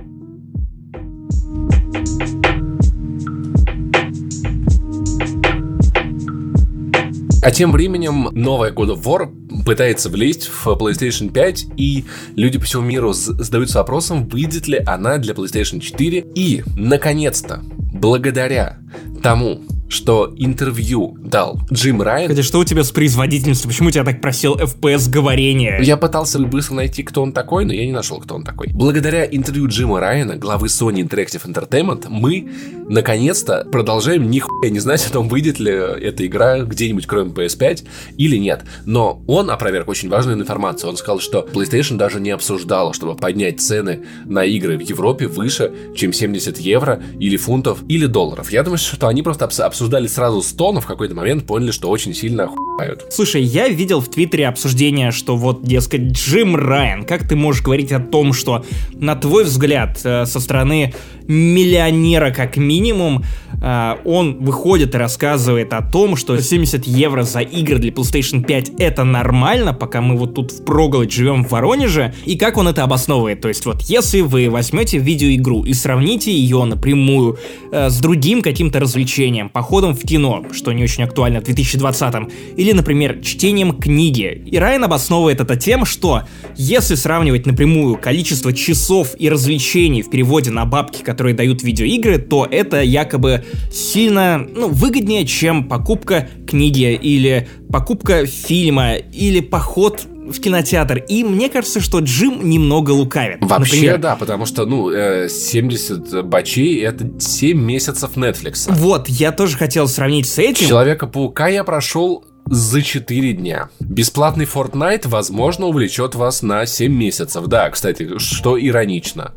А 7.42 7.52
тем 7.52 7.72
временем 7.72 8.30
новая 8.34 8.72
God 8.72 8.96
of 8.96 9.04
War 9.04 9.64
пытается 9.66 10.10
влезть 10.10 10.48
в 10.48 10.68
PlayStation 10.68 11.32
5, 11.32 11.66
и 11.78 12.06
люди 12.36 12.58
по 12.58 12.66
всему 12.66 12.82
миру 12.82 13.14
задаются 13.14 13.80
вопросом, 13.80 14.28
выйдет 14.28 14.68
ли 14.68 14.82
она 14.86 15.20
для 15.20 15.34
PlayStation 15.36 15.80
4. 15.80 16.26
И, 16.34 16.64
наконец-то, 16.76 17.62
благодаря 17.94 18.80
тому, 19.22 19.62
что 19.88 20.34
интервью 20.38 21.18
дал 21.20 21.60
Джим 21.72 22.02
Райан, 22.02 22.30
Хотя 22.30 22.44
что 22.44 22.60
у 22.60 22.64
тебя 22.66 22.84
с 22.84 22.92
производительностью? 22.92 23.70
Почему 23.70 23.92
тебя 23.92 24.04
так 24.04 24.22
просил 24.22 24.56
FPS 24.56 25.10
говорения? 25.10 25.80
я 25.82 25.98
пытался 25.98 26.40
быстро 26.40 26.76
найти, 26.76 27.04
кто 27.04 27.22
он 27.22 27.32
такой, 27.32 27.66
но 27.66 27.74
я 27.74 27.86
не 27.86 27.92
нашел, 27.92 28.20
кто 28.20 28.36
он 28.36 28.44
такой. 28.44 28.70
Благодаря 28.74 29.26
интервью 29.26 29.68
Джима 29.68 30.00
Райана, 30.00 30.36
главы 30.38 30.68
Sony 30.68 31.02
Interactive 31.08 31.46
Entertainment, 31.46 32.06
мы, 32.10 32.50
наконец-то, 32.90 33.66
продолжаем 33.72 34.30
нихуя 34.30 34.70
не 34.70 34.80
знать 34.80 35.06
о 35.08 35.12
том, 35.12 35.28
выйдет 35.28 35.60
ли 35.60 35.72
эта 35.72 36.26
игра 36.26 36.60
где-нибудь, 36.60 37.06
кроме 37.08 37.32
PS5, 37.32 37.86
или 38.18 38.38
нет. 38.38 38.64
Но 38.86 39.22
он 39.28 39.50
опроверг 39.50 39.88
очень 39.90 40.10
важную 40.10 40.38
информацию. 40.40 40.90
Он 40.90 40.98
сказал, 40.98 41.20
что 41.20 41.48
PlayStation 41.52 41.98
даже 41.98 42.20
не 42.20 42.32
обсуждала, 42.32 42.94
чтобы 42.94 43.16
поднять 43.16 43.62
цены 43.62 44.06
на 44.26 44.44
игры 44.46 44.78
в 44.78 44.82
Европе 44.82 45.28
выше, 45.28 45.72
чем 45.96 46.14
70 46.14 46.58
евро, 46.60 47.02
или 47.20 47.38
фунтов, 47.38 47.80
или 47.88 48.06
долларов. 48.06 48.52
Я 48.52 48.64
думаю, 48.64 48.78
что 48.78 49.08
они 49.08 49.22
просто 49.22 49.46
обс- 49.46 49.66
обсуждали 49.76 50.08
сразу 50.08 50.42
100, 50.42 50.72
но 50.72 50.80
в 50.80 50.86
какой-то 50.86 51.16
момент 51.16 51.46
поняли, 51.46 51.72
что 51.72 51.90
очень 51.90 52.14
сильно 52.14 52.46
охуевают. 52.46 53.08
Слушай, 53.10 53.44
я 53.44 53.68
видел 53.68 54.00
в 54.00 54.08
Твиттере 54.08 54.48
обсуждение, 54.48 55.12
что 55.12 55.36
вот, 55.36 55.64
дескать, 55.64 56.14
Джим 56.14 56.56
Райан, 56.56 57.04
как 57.04 57.28
ты 57.28 57.36
можешь 57.36 57.62
говорить 57.62 57.92
о 57.92 58.00
том, 58.00 58.32
что, 58.32 58.64
на 58.94 59.16
твой 59.16 59.44
взгляд, 59.44 60.00
э, 60.06 60.26
со 60.26 60.40
стороны 60.40 60.94
миллионера 61.28 62.32
как 62.32 62.58
минимум, 62.58 63.24
э, 63.62 63.96
он 64.06 64.38
выходит 64.44 64.96
и 64.96 64.98
рассказывает 64.98 65.74
о 65.74 65.82
том, 65.82 66.16
что 66.16 66.40
70 66.40 66.86
евро 66.88 67.24
за 67.24 67.40
игры 67.40 67.80
для 67.80 67.92
PlayStation 67.92 68.44
5 68.44 68.72
это 68.80 69.04
нормально, 69.04 69.74
пока 69.74 70.02
мы 70.02 70.18
вот 70.18 70.36
тут 70.36 70.52
в 70.52 70.64
проголодь 70.64 71.12
живем 71.12 71.44
в 71.44 71.52
Воронеже, 71.52 72.14
и 72.26 72.38
как 72.38 72.58
он 72.58 72.68
это 72.68 72.84
обосновывает. 72.84 73.42
То 73.42 73.48
есть 73.48 73.66
вот 73.66 73.82
если 73.82 74.22
вы 74.22 74.50
возьмете 74.50 74.98
видеоигру 74.98 75.64
и 75.64 75.74
сравните 75.74 76.32
ее 76.32 76.64
напрямую 76.64 77.38
э, 77.72 77.90
с 77.90 78.00
другим 78.00 78.42
каким-то 78.42 78.80
развлечением, 78.80 79.50
походом 79.66 79.96
в 79.96 80.02
кино, 80.02 80.46
что 80.52 80.72
не 80.74 80.84
очень 80.84 81.04
актуально 81.06 81.42
в 81.42 81.44
2020, 81.46 82.32
или, 82.56 82.72
например, 82.72 83.20
чтением 83.24 83.74
книги, 83.74 84.44
и 84.46 84.60
Райан 84.60 84.84
обосновывает 84.84 85.42
это 85.42 85.56
тем, 85.56 85.86
что 85.86 86.22
если 86.56 86.94
сравнивать 86.94 87.48
напрямую 87.48 87.98
количество 87.98 88.54
часов 88.54 89.16
и 89.18 89.28
развлечений 89.28 90.04
в 90.04 90.12
переводе 90.12 90.52
на 90.52 90.66
бабки, 90.66 91.02
которые 91.02 91.34
дают 91.34 91.64
видеоигры, 91.64 92.20
то 92.20 92.48
это 92.50 92.84
якобы 92.84 93.44
сильно 93.74 94.38
ну, 94.38 94.70
выгоднее, 94.70 95.26
чем 95.26 95.68
покупка 95.68 96.30
книги 96.48 96.94
или 96.94 97.48
покупка 97.72 98.28
фильма 98.28 98.98
или 98.98 99.40
поход 99.40 100.06
в 100.30 100.40
кинотеатр. 100.40 100.98
И 101.08 101.24
мне 101.24 101.50
кажется, 101.50 101.80
что 101.80 102.00
Джим 102.00 102.48
немного 102.50 102.92
лукавит. 102.92 103.38
Вообще, 103.42 103.76
Например, 103.76 103.98
да, 103.98 104.16
потому 104.16 104.46
что, 104.46 104.66
ну, 104.66 104.90
э, 104.90 105.30
70 105.30 106.24
бачей— 106.26 106.80
это 106.82 107.10
7 107.20 107.60
месяцев 107.60 108.12
Netflix. 108.16 108.72
Вот, 108.72 109.08
я 109.08 109.32
тоже 109.32 109.58
хотел 109.58 109.88
сравнить 109.88 110.28
с 110.28 110.38
этим. 110.40 110.68
Человека-паука 110.68 111.48
я 111.48 111.64
прошел 111.64 112.26
за 112.48 112.82
4 112.82 113.34
дня. 113.34 113.70
Бесплатный 113.80 114.46
Fortnite, 114.46 115.08
возможно, 115.08 115.66
увлечет 115.66 116.16
вас 116.16 116.44
на 116.44 116.66
7 116.66 116.94
месяцев. 116.94 117.48
Да, 117.48 117.70
кстати, 117.70 118.18
что 118.20 118.60
иронично. 118.60 119.34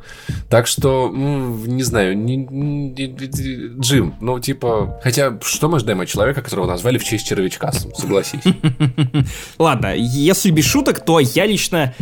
Так 0.51 0.67
что, 0.67 1.11
не 1.13 1.83
знаю, 1.83 2.17
не, 2.19 2.37
не- 2.37 2.91
не- 2.91 3.81
Джим, 3.81 4.15
ну, 4.21 4.39
типа... 4.41 5.01
Хотя, 5.03 5.39
что 5.43 5.69
мы 5.69 5.79
ждаем 5.79 6.01
от 6.01 6.09
человека, 6.09 6.43
которого 6.43 6.67
назвали 6.67 6.99
в 6.99 7.05
честь 7.05 7.27
червячка, 7.27 7.73
согласись. 7.73 8.41
Ладно, 9.59 9.95
если 9.97 10.51
без 10.51 10.65
шуток, 10.67 11.05
то 11.05 11.19
я 11.21 11.47
лично 11.47 11.95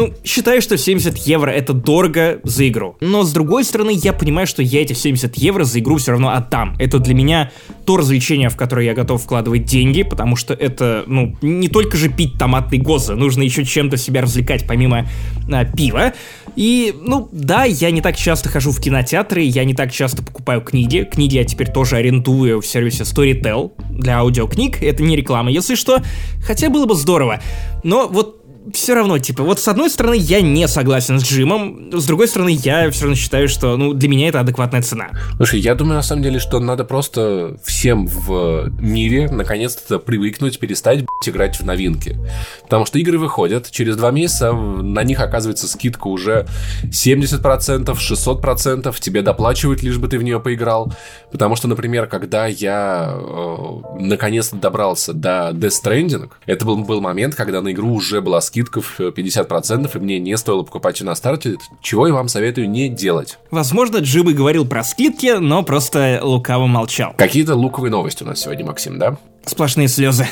ну, 0.00 0.14
считаю, 0.24 0.62
что 0.62 0.78
70 0.78 1.18
евро 1.18 1.50
это 1.50 1.74
дорого 1.74 2.40
за 2.42 2.66
игру. 2.68 2.96
Но 3.00 3.22
с 3.22 3.32
другой 3.32 3.64
стороны, 3.64 3.90
я 3.92 4.14
понимаю, 4.14 4.46
что 4.46 4.62
я 4.62 4.80
эти 4.80 4.94
70 4.94 5.36
евро 5.36 5.64
за 5.64 5.78
игру 5.80 5.98
все 5.98 6.12
равно 6.12 6.30
отдам. 6.30 6.74
Это 6.78 6.98
для 6.98 7.12
меня 7.12 7.50
то 7.84 7.98
развлечение, 7.98 8.48
в 8.48 8.56
которое 8.56 8.86
я 8.86 8.94
готов 8.94 9.22
вкладывать 9.22 9.66
деньги, 9.66 10.02
потому 10.02 10.36
что 10.36 10.54
это, 10.54 11.04
ну, 11.06 11.36
не 11.42 11.68
только 11.68 11.98
же 11.98 12.08
пить 12.08 12.38
томатный 12.38 12.78
гоза, 12.78 13.14
нужно 13.14 13.42
еще 13.42 13.62
чем-то 13.62 13.98
себя 13.98 14.22
развлекать 14.22 14.66
помимо 14.66 15.06
а, 15.52 15.66
пива. 15.66 16.14
И, 16.56 16.94
ну, 16.98 17.28
да, 17.30 17.64
я 17.64 17.90
не 17.90 18.00
так 18.00 18.16
часто 18.16 18.48
хожу 18.48 18.70
в 18.70 18.80
кинотеатры, 18.80 19.42
я 19.42 19.64
не 19.64 19.74
так 19.74 19.92
часто 19.92 20.22
покупаю 20.22 20.62
книги. 20.62 21.06
Книги 21.12 21.36
я 21.36 21.44
теперь 21.44 21.70
тоже 21.70 21.96
арендую 21.96 22.62
в 22.62 22.66
сервисе 22.66 23.02
Storytel 23.02 23.72
для 23.90 24.18
аудиокниг. 24.20 24.82
Это 24.82 25.02
не 25.02 25.14
реклама, 25.14 25.50
если 25.50 25.74
что. 25.74 25.98
Хотя 26.42 26.70
было 26.70 26.86
бы 26.86 26.94
здорово. 26.94 27.40
Но 27.82 28.08
вот 28.08 28.39
все 28.72 28.94
равно, 28.94 29.18
типа, 29.18 29.42
вот 29.42 29.58
с 29.58 29.68
одной 29.68 29.90
стороны, 29.90 30.14
я 30.16 30.40
не 30.40 30.68
согласен 30.68 31.18
с 31.18 31.24
Джимом, 31.24 31.90
с 31.92 32.06
другой 32.06 32.28
стороны, 32.28 32.50
я 32.50 32.90
все 32.90 33.02
равно 33.02 33.16
считаю, 33.16 33.48
что, 33.48 33.76
ну, 33.76 33.92
для 33.92 34.08
меня 34.08 34.28
это 34.28 34.40
адекватная 34.40 34.82
цена. 34.82 35.10
Слушай, 35.36 35.60
я 35.60 35.74
думаю, 35.74 35.96
на 35.96 36.02
самом 36.02 36.22
деле, 36.22 36.38
что 36.38 36.60
надо 36.60 36.84
просто 36.84 37.56
всем 37.64 38.06
в 38.06 38.70
мире 38.80 39.28
наконец-то 39.30 39.98
привыкнуть, 39.98 40.58
перестать 40.58 41.00
блядь, 41.00 41.28
играть 41.28 41.60
в 41.60 41.64
новинки. 41.64 42.18
Потому 42.62 42.86
что 42.86 42.98
игры 42.98 43.18
выходят, 43.18 43.70
через 43.70 43.96
два 43.96 44.10
месяца 44.10 44.52
на 44.52 45.02
них 45.04 45.20
оказывается 45.20 45.68
скидка 45.68 46.08
уже 46.08 46.46
70%, 46.84 47.84
600%, 47.86 48.94
тебе 49.00 49.22
доплачивают, 49.22 49.82
лишь 49.82 49.98
бы 49.98 50.08
ты 50.08 50.18
в 50.18 50.22
нее 50.22 50.40
поиграл. 50.40 50.92
Потому 51.30 51.56
что, 51.56 51.68
например, 51.68 52.06
когда 52.06 52.46
я 52.46 53.12
э, 53.12 54.00
наконец-то 54.00 54.56
добрался 54.56 55.12
до 55.12 55.50
Death 55.52 55.82
Stranding, 55.84 56.30
это 56.46 56.64
был, 56.64 56.78
был 56.78 57.00
момент, 57.00 57.34
когда 57.34 57.60
на 57.60 57.72
игру 57.72 57.94
уже 57.94 58.20
была 58.20 58.40
скидка 58.50 58.80
в 58.80 58.98
50%, 58.98 59.90
и 59.94 59.98
мне 60.00 60.18
не 60.18 60.36
стоило 60.36 60.64
покупать 60.64 60.98
ее 60.98 61.06
на 61.06 61.14
старте, 61.14 61.54
чего 61.80 62.08
я 62.08 62.12
вам 62.12 62.26
советую 62.26 62.68
не 62.68 62.88
делать. 62.88 63.38
Возможно, 63.52 63.98
Джим 63.98 64.28
и 64.28 64.32
говорил 64.32 64.66
про 64.66 64.82
скидки, 64.82 65.38
но 65.38 65.62
просто 65.62 66.18
лукаво 66.20 66.66
молчал. 66.66 67.14
Какие-то 67.16 67.54
луковые 67.54 67.92
новости 67.92 68.24
у 68.24 68.26
нас 68.26 68.40
сегодня, 68.40 68.66
Максим, 68.66 68.98
да? 68.98 69.18
Сплошные 69.46 69.86
слезы. 69.86 70.26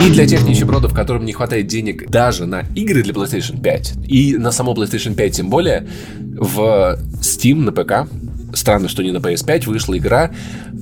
И 0.00 0.10
для 0.10 0.26
тех 0.26 0.42
нищебродов, 0.48 0.94
которым 0.94 1.26
не 1.26 1.34
хватает 1.34 1.66
денег 1.66 2.08
даже 2.08 2.46
на 2.46 2.60
игры 2.74 3.02
для 3.02 3.12
PlayStation 3.12 3.60
5, 3.60 3.94
и 4.08 4.38
на 4.38 4.52
само 4.52 4.72
PlayStation 4.72 5.14
5 5.14 5.36
тем 5.36 5.50
более, 5.50 5.86
в 6.18 6.98
Steam 7.20 7.56
на 7.56 7.72
ПК, 7.72 8.08
странно, 8.54 8.88
что 8.88 9.02
не 9.02 9.10
на 9.10 9.18
PS5, 9.18 9.66
вышла 9.66 9.96
игра, 9.96 10.30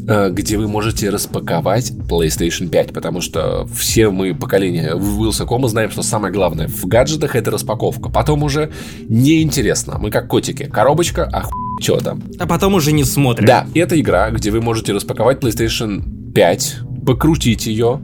э, 0.08 0.30
где 0.30 0.56
вы 0.58 0.68
можете 0.68 1.10
распаковать 1.10 1.90
PlayStation 1.90 2.68
5, 2.68 2.92
потому 2.92 3.20
что 3.20 3.66
все 3.74 4.10
мы 4.10 4.34
поколение 4.34 4.92
Вилсакома 4.94 5.68
знаем, 5.68 5.90
что 5.90 6.02
самое 6.02 6.32
главное 6.32 6.68
в 6.68 6.86
гаджетах 6.86 7.36
это 7.36 7.50
распаковка. 7.50 8.08
Потом 8.08 8.42
уже 8.42 8.70
неинтересно. 9.08 9.98
Мы 9.98 10.10
как 10.10 10.28
котики. 10.28 10.64
Коробочка, 10.64 11.28
а 11.32 11.42
хуй 11.42 11.62
что 11.80 11.98
там? 11.98 12.22
А 12.38 12.46
потом 12.46 12.74
уже 12.74 12.92
не 12.92 13.04
смотрим. 13.04 13.46
Да, 13.46 13.66
это 13.74 14.00
игра, 14.00 14.30
где 14.30 14.50
вы 14.50 14.60
можете 14.60 14.92
распаковать 14.92 15.38
PlayStation 15.38 16.32
5, 16.32 16.76
покрутить 17.04 17.66
ее, 17.66 18.00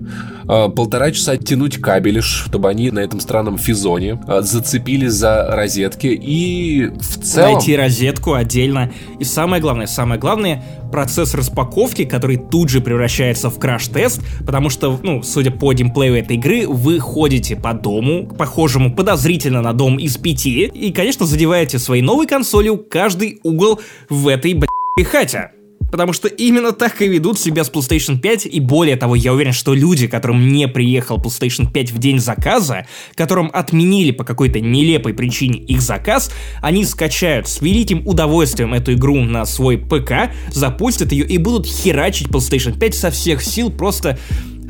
полтора 0.49 1.11
часа 1.13 1.37
тянуть 1.37 1.77
кабели, 1.79 2.21
чтобы 2.21 2.71
они 2.71 2.91
на 2.91 3.01
этом 3.01 3.21
странном 3.21 3.59
физоне 3.59 4.19
э, 4.27 4.41
зацепились 4.41 5.13
за 5.13 5.47
розетки 5.55 6.07
и 6.07 6.87
в 6.87 7.23
целом... 7.23 7.55
Найти 7.55 7.77
розетку 7.77 8.33
отдельно. 8.33 8.91
И 9.19 9.25
самое 9.25 9.61
главное, 9.61 9.87
самое 9.87 10.19
главное, 10.19 10.65
процесс 10.91 11.35
распаковки, 11.35 12.05
который 12.05 12.39
тут 12.39 12.71
же 12.71 12.81
превращается 12.81 13.51
в 13.51 13.59
краш-тест, 13.59 14.23
потому 14.47 14.71
что, 14.71 14.99
ну, 15.03 15.23
судя 15.23 15.51
по 15.51 15.73
геймплею 15.73 16.17
этой 16.17 16.37
игры, 16.37 16.67
вы 16.67 16.99
ходите 16.99 17.55
по 17.55 17.75
дому, 17.75 18.27
похожему 18.27 18.95
подозрительно 18.95 19.61
на 19.61 19.75
дом 19.75 19.99
из 19.99 20.17
пяти, 20.17 20.65
и, 20.65 20.93
конечно, 20.93 21.27
задеваете 21.27 21.79
своей 21.79 22.03
новой 22.03 22.27
консолью 22.27 22.79
каждый 22.79 23.41
угол 23.43 23.81
в 24.09 24.29
этой, 24.29 24.55
блядь, 24.55 25.07
хате. 25.07 25.51
Потому 25.91 26.13
что 26.13 26.29
именно 26.29 26.73
так 26.73 27.01
и 27.03 27.09
ведут 27.09 27.39
себя 27.39 27.65
с 27.65 27.71
PlayStation 27.71 28.19
5, 28.19 28.47
и 28.47 28.61
более 28.61 28.97
того, 28.97 29.15
я 29.15 29.33
уверен, 29.33 29.53
что 29.53 29.75
люди, 29.75 30.07
которым 30.07 30.49
не 30.49 30.69
приехал 30.69 31.19
PlayStation 31.19 31.71
5 31.71 31.93
в 31.93 31.99
день 31.99 32.19
заказа, 32.19 32.87
которым 33.15 33.51
отменили 33.53 34.11
по 34.11 34.25
какой-то 34.25 34.61
нелепой 34.61 35.15
причине 35.15 35.59
их 35.61 35.81
заказ, 35.81 36.31
они 36.61 36.85
скачают 36.85 37.49
с 37.49 37.61
великим 37.61 38.07
удовольствием 38.07 38.75
эту 38.75 38.95
игру 38.95 39.21
на 39.23 39.45
свой 39.47 39.79
ПК, 39.79 40.33
запустят 40.53 41.13
ее 41.13 41.27
и 41.27 41.39
будут 41.39 41.67
херачить 41.67 42.29
PlayStation 42.29 42.79
5 42.79 42.95
со 42.95 43.11
всех 43.11 43.43
сил, 43.43 43.71
просто 43.71 44.19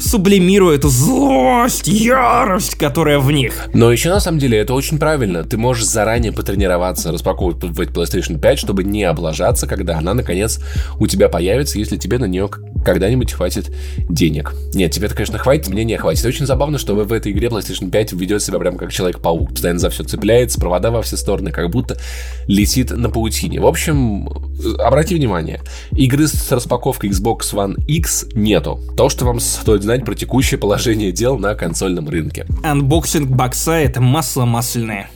сублимируя 0.00 0.76
эту 0.76 0.88
злость, 0.88 1.88
ярость, 1.88 2.76
которая 2.76 3.18
в 3.18 3.30
них. 3.30 3.68
Но 3.74 3.90
еще 3.92 4.10
на 4.10 4.20
самом 4.20 4.38
деле 4.38 4.58
это 4.58 4.74
очень 4.74 4.98
правильно. 4.98 5.44
Ты 5.44 5.56
можешь 5.56 5.84
заранее 5.84 6.32
потренироваться, 6.32 7.12
распаковывать 7.12 7.62
PlayStation 7.62 8.38
5, 8.38 8.58
чтобы 8.58 8.84
не 8.84 9.04
облажаться, 9.04 9.66
когда 9.66 9.98
она 9.98 10.14
наконец 10.14 10.60
у 10.98 11.06
тебя 11.06 11.28
появится, 11.28 11.78
если 11.78 11.96
тебе 11.96 12.18
на 12.18 12.26
нее 12.26 12.48
когда-нибудь 12.84 13.32
хватит 13.32 13.70
денег. 14.08 14.54
Нет, 14.72 14.92
тебе-то, 14.92 15.14
конечно, 15.14 15.38
хватит, 15.38 15.68
мне 15.68 15.84
не 15.84 15.96
хватит. 15.96 16.24
Очень 16.24 16.46
забавно, 16.46 16.78
что 16.78 16.94
в 16.94 17.12
этой 17.12 17.32
игре 17.32 17.48
PlayStation 17.48 17.90
5 17.90 18.12
ведет 18.12 18.42
себя 18.42 18.58
прям 18.58 18.76
как 18.76 18.92
Человек-паук. 18.92 19.50
Постоянно 19.50 19.80
за 19.80 19.90
все 19.90 20.04
цепляется, 20.04 20.60
провода 20.60 20.90
во 20.90 21.02
все 21.02 21.16
стороны, 21.16 21.50
как 21.50 21.70
будто 21.70 21.98
летит 22.46 22.90
на 22.90 23.10
паутине. 23.10 23.60
В 23.60 23.66
общем, 23.66 24.28
обрати 24.78 25.14
внимание, 25.14 25.60
игры 25.92 26.26
с 26.26 26.50
распаковкой 26.50 27.10
Xbox 27.10 27.52
One 27.52 27.84
X 27.86 28.26
нету. 28.34 28.80
То, 28.96 29.08
что 29.08 29.24
вам 29.24 29.40
стоит 29.40 29.82
знать 29.88 30.04
про 30.04 30.14
текущее 30.14 30.60
положение 30.60 31.12
дел 31.12 31.38
на 31.38 31.54
консольном 31.54 32.10
рынке. 32.10 32.44
Unboxing 32.62 33.30
бокса— 33.30 33.72
это 33.72 34.02
масло 34.02 34.44
масляное. 34.44 35.08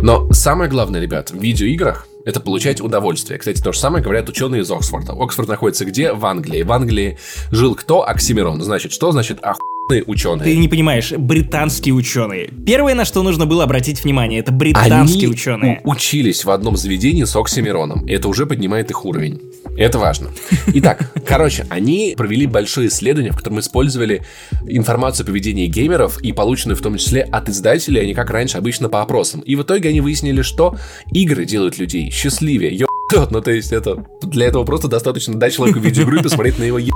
Но 0.00 0.32
самое 0.32 0.70
главное, 0.70 1.00
ребят, 1.00 1.32
в 1.32 1.40
видеоиграх 1.40 2.06
это 2.24 2.38
получать 2.38 2.80
удовольствие. 2.80 3.40
Кстати, 3.40 3.60
то 3.60 3.72
же 3.72 3.80
самое 3.80 4.04
говорят 4.04 4.28
ученые 4.28 4.62
из 4.62 4.70
Оксфорда. 4.70 5.14
Оксфорд 5.20 5.48
находится 5.48 5.84
где? 5.84 6.12
В 6.12 6.24
Англии. 6.24 6.62
В 6.62 6.70
Англии 6.70 7.18
жил 7.50 7.74
кто? 7.74 8.08
Оксимирон. 8.08 8.62
Значит, 8.62 8.92
что 8.92 9.10
значит 9.10 9.38
охуенные 9.42 9.71
ученые? 10.06 10.44
Ты 10.44 10.56
не 10.56 10.68
понимаешь, 10.68 11.12
британские 11.12 11.94
ученые. 11.94 12.48
Первое, 12.64 12.94
на 12.94 13.04
что 13.04 13.22
нужно 13.22 13.46
было 13.46 13.64
обратить 13.64 14.02
внимание, 14.04 14.40
это 14.40 14.52
британские 14.52 15.24
Они 15.24 15.26
ученые. 15.26 15.80
учились 15.84 16.44
в 16.44 16.50
одном 16.50 16.76
заведении 16.76 17.24
с 17.24 17.36
Оксимироном. 17.36 18.06
Это 18.06 18.28
уже 18.28 18.46
поднимает 18.46 18.90
их 18.90 19.04
уровень. 19.04 19.40
Это 19.76 19.98
важно. 19.98 20.30
Итак, 20.68 21.12
короче, 21.26 21.66
они 21.68 22.14
провели 22.16 22.46
большое 22.46 22.88
исследование, 22.88 23.32
в 23.32 23.36
котором 23.36 23.60
использовали 23.60 24.22
информацию 24.66 25.24
о 25.24 25.26
поведении 25.26 25.66
геймеров 25.66 26.20
и 26.22 26.32
полученную 26.32 26.76
в 26.76 26.80
том 26.80 26.96
числе 26.96 27.22
от 27.22 27.48
издателей, 27.48 28.00
а 28.00 28.04
не 28.04 28.14
как 28.14 28.30
раньше 28.30 28.58
обычно 28.58 28.88
по 28.88 29.02
опросам. 29.02 29.40
И 29.40 29.56
в 29.56 29.62
итоге 29.62 29.90
они 29.90 30.00
выяснили, 30.00 30.42
что 30.42 30.76
игры 31.12 31.44
делают 31.44 31.78
людей 31.78 32.10
счастливее. 32.10 32.86
Ё... 33.12 33.28
Ну, 33.30 33.40
то 33.40 33.50
есть 33.50 33.72
это 33.72 34.04
для 34.22 34.46
этого 34.46 34.64
просто 34.64 34.88
достаточно 34.88 35.34
дать 35.34 35.54
человеку 35.54 35.78
видеоигру 35.78 36.18
и 36.18 36.22
посмотреть 36.22 36.58
на 36.58 36.64
его 36.64 36.78
е... 36.78 36.90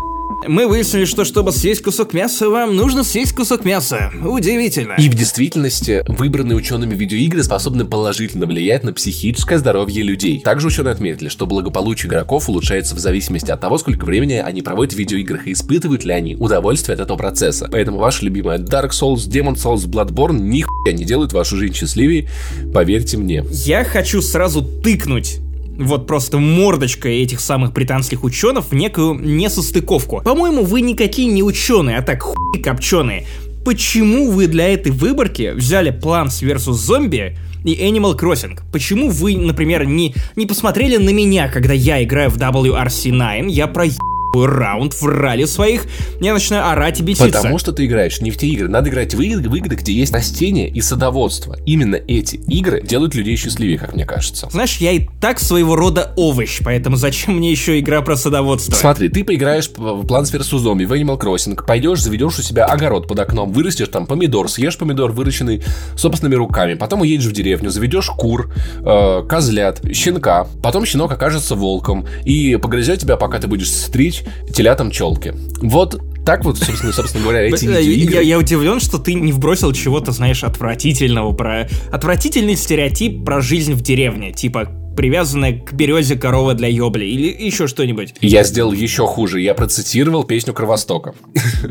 Мы 0.46 0.68
выяснили, 0.68 1.06
что 1.06 1.24
чтобы 1.24 1.50
съесть 1.50 1.82
кусок 1.82 2.12
мяса, 2.12 2.48
вам 2.48 2.76
нужно 2.76 3.04
съесть 3.04 3.34
кусок 3.34 3.64
мяса. 3.64 4.12
Удивительно. 4.22 4.94
И 4.98 5.08
в 5.08 5.14
действительности 5.14 6.04
выбранные 6.06 6.56
учеными 6.56 6.94
видеоигры 6.94 7.42
способны 7.42 7.84
положительно 7.84 8.46
влиять 8.46 8.84
на 8.84 8.92
психическое 8.92 9.58
здоровье 9.58 10.02
людей. 10.02 10.40
Также 10.40 10.68
ученые 10.68 10.92
отметили, 10.92 11.28
что 11.28 11.46
благополучие 11.46 12.08
игроков 12.08 12.48
улучшается 12.48 12.94
в 12.94 12.98
зависимости 12.98 13.50
от 13.50 13.60
того, 13.60 13.78
сколько 13.78 14.04
времени 14.04 14.34
они 14.34 14.62
проводят 14.62 14.94
в 14.94 14.98
видеоиграх 14.98 15.48
и 15.48 15.52
испытывают 15.52 16.04
ли 16.04 16.12
они 16.12 16.36
удовольствие 16.36 16.94
от 16.94 17.00
этого 17.00 17.16
процесса. 17.16 17.68
Поэтому 17.70 17.98
ваша 17.98 18.24
любимая 18.24 18.58
Dark 18.58 18.90
Souls, 18.90 19.28
Demon 19.28 19.54
Souls, 19.54 19.86
Bloodborne 19.88 20.38
нихуя 20.38 20.92
не 20.92 21.04
делают 21.04 21.32
вашу 21.32 21.56
жизнь 21.56 21.74
счастливее, 21.74 22.28
поверьте 22.72 23.16
мне. 23.16 23.44
Я 23.50 23.84
хочу 23.84 24.20
сразу 24.22 24.62
тыкнуть 24.62 25.40
вот 25.78 26.06
просто 26.06 26.38
мордочка 26.38 27.08
этих 27.08 27.40
самых 27.40 27.72
британских 27.72 28.24
ученых 28.24 28.66
в 28.66 28.74
некую 28.74 29.14
несостыковку. 29.14 30.22
По-моему, 30.22 30.64
вы 30.64 30.80
никакие 30.80 31.28
не 31.28 31.42
ученые, 31.42 31.98
а 31.98 32.02
так 32.02 32.22
хуй 32.22 32.60
копченые. 32.62 33.26
Почему 33.64 34.30
вы 34.30 34.46
для 34.46 34.68
этой 34.68 34.92
выборки 34.92 35.52
взяли 35.54 35.92
Plants 35.92 36.42
vs. 36.42 36.72
Zombie 36.72 37.36
и 37.64 37.74
Animal 37.74 38.16
Crossing. 38.16 38.58
Почему 38.72 39.10
вы, 39.10 39.36
например, 39.36 39.84
не, 39.84 40.14
не 40.36 40.46
посмотрели 40.46 40.96
на 40.98 41.10
меня, 41.10 41.48
когда 41.48 41.72
я 41.72 42.02
играю 42.02 42.30
в 42.30 42.36
WRC9, 42.36 43.50
я 43.50 43.66
про 43.66 43.86
раунд 44.34 44.94
в 44.94 45.06
ралли 45.06 45.44
своих, 45.44 45.86
я 46.20 46.32
начинаю 46.32 46.68
орать 46.68 47.00
и 47.00 47.02
беситься. 47.02 47.26
Потому 47.26 47.58
что 47.58 47.72
ты 47.72 47.86
играешь 47.86 48.20
не 48.20 48.30
в 48.30 48.38
те 48.38 48.46
игры. 48.48 48.68
Надо 48.68 48.90
играть 48.90 49.14
в 49.14 49.20
игры, 49.20 49.48
в 49.48 49.54
игры, 49.54 49.76
где 49.76 49.92
есть 49.92 50.12
растения 50.12 50.68
и 50.68 50.80
садоводство. 50.80 51.56
Именно 51.66 51.96
эти 51.96 52.36
игры 52.36 52.82
делают 52.82 53.14
людей 53.14 53.36
счастливее, 53.36 53.78
как 53.78 53.94
мне 53.94 54.04
кажется. 54.04 54.48
Знаешь, 54.50 54.76
я 54.78 54.92
и 54.92 55.06
так 55.20 55.38
своего 55.38 55.76
рода 55.76 56.12
овощ, 56.16 56.60
поэтому 56.64 56.96
зачем 56.96 57.36
мне 57.36 57.50
еще 57.50 57.78
игра 57.78 58.02
про 58.02 58.16
садоводство? 58.16 58.72
Смотри, 58.74 59.08
ты 59.08 59.24
поиграешь 59.24 59.68
в 59.68 60.04
Plants 60.04 60.32
vs. 60.32 60.56
Zombie, 60.56 60.86
в 60.86 60.92
Animal 60.92 61.18
Crossing, 61.18 61.64
пойдешь, 61.64 62.00
заведешь 62.00 62.38
у 62.38 62.42
себя 62.42 62.66
огород 62.66 63.08
под 63.08 63.20
окном, 63.20 63.52
вырастешь 63.52 63.88
там 63.88 64.06
помидор, 64.06 64.48
съешь 64.48 64.76
помидор, 64.76 65.12
выращенный 65.12 65.62
собственными 65.96 66.36
руками, 66.36 66.74
потом 66.74 67.02
уедешь 67.02 67.26
в 67.26 67.32
деревню, 67.32 67.70
заведешь 67.70 68.06
кур, 68.06 68.52
э, 68.78 69.22
козлят, 69.28 69.80
щенка, 69.92 70.46
потом 70.62 70.84
щенок 70.86 71.12
окажется 71.12 71.54
волком 71.54 72.06
и 72.24 72.56
погрызет 72.56 73.00
тебя, 73.00 73.16
пока 73.16 73.38
ты 73.38 73.46
будешь 73.46 73.70
стричь 73.70 74.15
телятам 74.52 74.90
челки. 74.90 75.34
Вот 75.60 76.00
так 76.24 76.44
вот, 76.44 76.58
собственно, 76.58 76.92
собственно 76.92 77.22
говоря, 77.22 77.42
эти 77.42 77.64
видеоигры... 77.64 78.14
Я, 78.14 78.20
я 78.20 78.38
удивлен, 78.38 78.80
что 78.80 78.98
ты 78.98 79.14
не 79.14 79.32
вбросил 79.32 79.72
чего-то, 79.72 80.10
знаешь, 80.10 80.42
отвратительного 80.42 81.32
про... 81.32 81.68
Отвратительный 81.92 82.56
стереотип 82.56 83.24
про 83.24 83.40
жизнь 83.40 83.74
в 83.74 83.80
деревне. 83.80 84.32
Типа, 84.32 84.68
привязанная 84.96 85.60
к 85.60 85.72
березе 85.72 86.16
корова 86.16 86.54
для 86.54 86.68
ёбли 86.68 87.04
или 87.04 87.44
еще 87.44 87.66
что-нибудь. 87.66 88.14
Я 88.20 88.42
сделал 88.44 88.72
еще 88.72 89.06
хуже. 89.06 89.40
Я 89.40 89.54
процитировал 89.54 90.24
песню 90.24 90.52
Кровостока. 90.52 91.14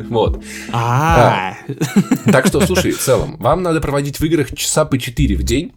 Вот. 0.09 0.43
А. 0.71 1.55
Так 2.25 2.45
что, 2.47 2.61
слушай, 2.65 2.91
в 2.91 2.99
целом, 2.99 3.37
вам 3.39 3.63
надо 3.63 3.81
проводить 3.81 4.19
в 4.19 4.23
играх 4.23 4.53
часа 4.55 4.85
по 4.85 4.97
4 4.97 5.35
в 5.35 5.43
день. 5.43 5.71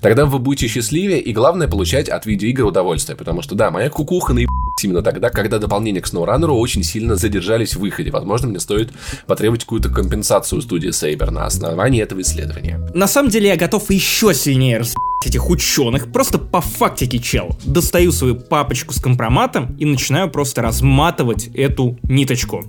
Тогда 0.00 0.26
вы 0.26 0.38
будете 0.38 0.68
счастливее 0.68 1.20
и, 1.20 1.32
главное, 1.32 1.68
получать 1.68 2.08
от 2.08 2.26
видеоигр 2.26 2.64
удовольствие. 2.64 3.16
Потому 3.16 3.42
что, 3.42 3.54
да, 3.54 3.70
моя 3.70 3.88
кукуха 3.88 4.34
наеб 4.34 4.48
именно 4.82 5.02
тогда, 5.02 5.30
когда 5.30 5.58
дополнения 5.58 6.00
к 6.00 6.06
SnowRunner 6.06 6.48
очень 6.48 6.82
сильно 6.82 7.16
задержались 7.16 7.74
в 7.74 7.80
выходе. 7.80 8.10
Возможно, 8.10 8.48
мне 8.48 8.60
стоит 8.60 8.90
потребовать 9.26 9.62
какую-то 9.62 9.90
компенсацию 9.90 10.60
студии 10.60 10.90
Saber 10.90 11.30
на 11.30 11.46
основании 11.46 12.02
этого 12.02 12.20
исследования. 12.20 12.80
На 12.94 13.06
самом 13.06 13.30
деле, 13.30 13.48
я 13.48 13.56
готов 13.56 13.90
еще 13.90 14.34
сильнее 14.34 14.78
раз 14.78 14.94
этих 15.26 15.48
ученых, 15.48 16.10
просто 16.10 16.38
по 16.38 16.60
фактике, 16.82 17.20
чел. 17.20 17.56
Достаю 17.64 18.10
свою 18.10 18.34
папочку 18.34 18.92
с 18.92 19.00
компроматом 19.00 19.76
и 19.78 19.84
начинаю 19.84 20.28
просто 20.28 20.62
разматывать 20.62 21.46
эту 21.54 21.96
ниточку. 22.02 22.64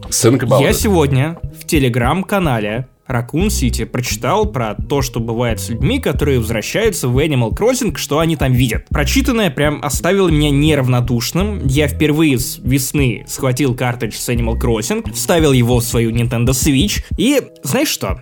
Я 0.61 0.73
сегодня 0.73 1.39
в 1.59 1.65
телеграм-канале 1.65 2.87
Raccoon 3.07 3.47
City 3.47 3.87
прочитал 3.87 4.45
про 4.45 4.75
то, 4.75 5.01
что 5.01 5.19
бывает 5.19 5.59
с 5.59 5.69
людьми, 5.69 5.99
которые 5.99 6.37
возвращаются 6.37 7.07
в 7.07 7.17
Animal 7.17 7.57
Crossing, 7.57 7.97
что 7.97 8.19
они 8.19 8.35
там 8.35 8.53
видят. 8.53 8.85
Прочитанное 8.89 9.49
прям 9.49 9.83
оставило 9.83 10.29
меня 10.29 10.51
неравнодушным. 10.51 11.65
Я 11.65 11.87
впервые 11.87 12.37
с 12.37 12.59
весны 12.59 13.25
схватил 13.27 13.73
картридж 13.73 14.13
с 14.13 14.29
Animal 14.29 14.59
Crossing, 14.59 15.11
вставил 15.11 15.53
его 15.53 15.79
в 15.79 15.83
свою 15.83 16.11
Nintendo 16.11 16.49
Switch 16.49 17.03
и 17.17 17.41
знаешь 17.63 17.89
что? 17.89 18.21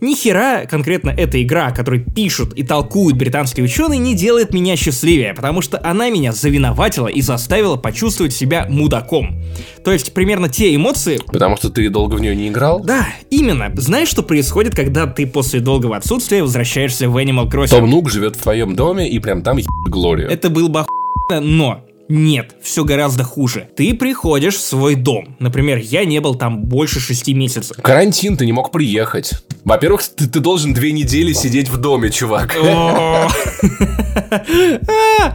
Ни 0.00 0.14
хера 0.14 0.66
конкретно 0.66 1.10
эта 1.10 1.42
игра, 1.42 1.70
которую 1.70 2.04
пишут 2.04 2.54
и 2.54 2.62
толкуют 2.62 3.16
британские 3.16 3.64
ученые, 3.64 3.98
не 3.98 4.14
делает 4.14 4.52
меня 4.52 4.76
счастливее, 4.76 5.34
потому 5.34 5.60
что 5.60 5.80
она 5.82 6.10
меня 6.10 6.32
завиноватила 6.32 7.08
и 7.08 7.20
заставила 7.20 7.76
почувствовать 7.76 8.32
себя 8.32 8.66
мудаком. 8.68 9.40
То 9.84 9.92
есть 9.92 10.12
примерно 10.12 10.48
те 10.48 10.74
эмоции... 10.74 11.20
Потому 11.26 11.56
что 11.56 11.70
ты 11.70 11.88
долго 11.88 12.14
в 12.14 12.20
нее 12.20 12.36
не 12.36 12.48
играл? 12.48 12.80
Да, 12.80 13.06
именно. 13.30 13.70
Знаешь, 13.76 14.08
что 14.08 14.22
происходит, 14.22 14.74
когда 14.74 15.06
ты 15.06 15.26
после 15.26 15.60
долгого 15.60 15.96
отсутствия 15.96 16.42
возвращаешься 16.42 17.08
в 17.08 17.16
Animal 17.16 17.50
Crossing? 17.50 17.68
Том 17.68 17.90
Нук 17.90 18.10
живет 18.10 18.36
в 18.36 18.42
твоем 18.42 18.76
доме 18.76 19.08
и 19.08 19.18
прям 19.18 19.42
там 19.42 19.56
ебет 19.56 19.68
Глорию. 19.88 20.30
Это 20.30 20.50
был 20.50 20.68
бы 20.68 20.84
но 21.30 21.84
нет, 22.08 22.56
все 22.62 22.84
гораздо 22.84 23.22
хуже. 23.22 23.68
Ты 23.76 23.92
приходишь 23.94 24.56
в 24.56 24.60
свой 24.60 24.94
дом. 24.94 25.36
Например, 25.38 25.76
я 25.76 26.04
не 26.06 26.20
был 26.20 26.34
там 26.34 26.64
больше 26.64 27.00
шести 27.00 27.34
месяцев. 27.34 27.76
Карантин, 27.82 28.36
ты 28.36 28.46
не 28.46 28.52
мог 28.52 28.72
приехать. 28.72 29.32
Во-первых, 29.64 30.02
ты, 30.02 30.26
ты 30.26 30.40
должен 30.40 30.72
две 30.72 30.92
недели 30.92 31.34
сидеть 31.34 31.68
в 31.68 31.76
доме, 31.76 32.10
чувак. 32.10 32.56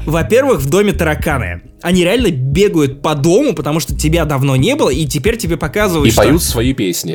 Во-первых, 0.06 0.62
в 0.62 0.70
доме 0.70 0.94
тараканы. 0.94 1.62
Они 1.84 2.04
реально 2.04 2.32
бегают 2.32 3.02
по 3.02 3.14
дому, 3.14 3.54
потому 3.54 3.82
что 3.82 3.94
тебя 3.94 4.24
давно 4.24 4.56
не 4.56 4.76
было, 4.76 4.90
и 4.90 5.06
теперь 5.06 5.38
тебе 5.38 5.58
показывают, 5.58 6.12
И 6.12 6.16
поют 6.16 6.42
свои 6.42 6.74
песни. 6.74 7.14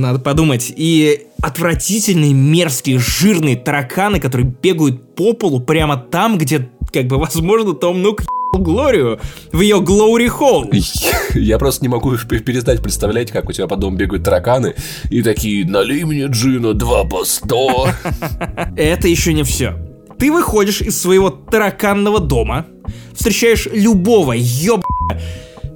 Надо 0.00 0.20
подумать. 0.20 0.72
И 0.74 1.26
отвратительные, 1.42 2.32
мерзкие, 2.32 3.00
жирные 3.00 3.56
тараканы, 3.56 4.20
которые 4.20 4.54
бегают 4.62 5.16
по 5.16 5.32
полу 5.32 5.58
прямо 5.60 5.96
там, 5.96 6.38
где 6.38 6.70
как 6.92 7.08
бы, 7.08 7.18
возможно, 7.18 7.74
Том 7.74 8.00
Нук 8.02 8.22
Глорию 8.52 9.20
в 9.52 9.60
ее 9.60 9.80
Глори 9.80 10.28
Холл. 10.28 10.70
Я 11.34 11.58
просто 11.58 11.82
не 11.82 11.88
могу 11.88 12.16
перестать 12.16 12.80
представлять, 12.82 13.32
как 13.32 13.48
у 13.48 13.52
тебя 13.52 13.66
по 13.66 13.76
дому 13.76 13.96
бегают 13.96 14.24
тараканы 14.24 14.74
и 15.10 15.22
такие 15.22 15.66
«Налей 15.66 16.04
мне 16.04 16.26
джина, 16.26 16.72
два 16.72 17.04
по 17.04 17.24
сто». 17.24 17.88
Это 18.76 19.08
еще 19.08 19.32
не 19.32 19.42
все. 19.42 19.74
Ты 20.18 20.32
выходишь 20.32 20.80
из 20.80 21.00
своего 21.00 21.30
тараканного 21.30 22.20
дома, 22.20 22.66
встречаешь 23.14 23.68
любого 23.72 24.32
ёб 24.32 24.82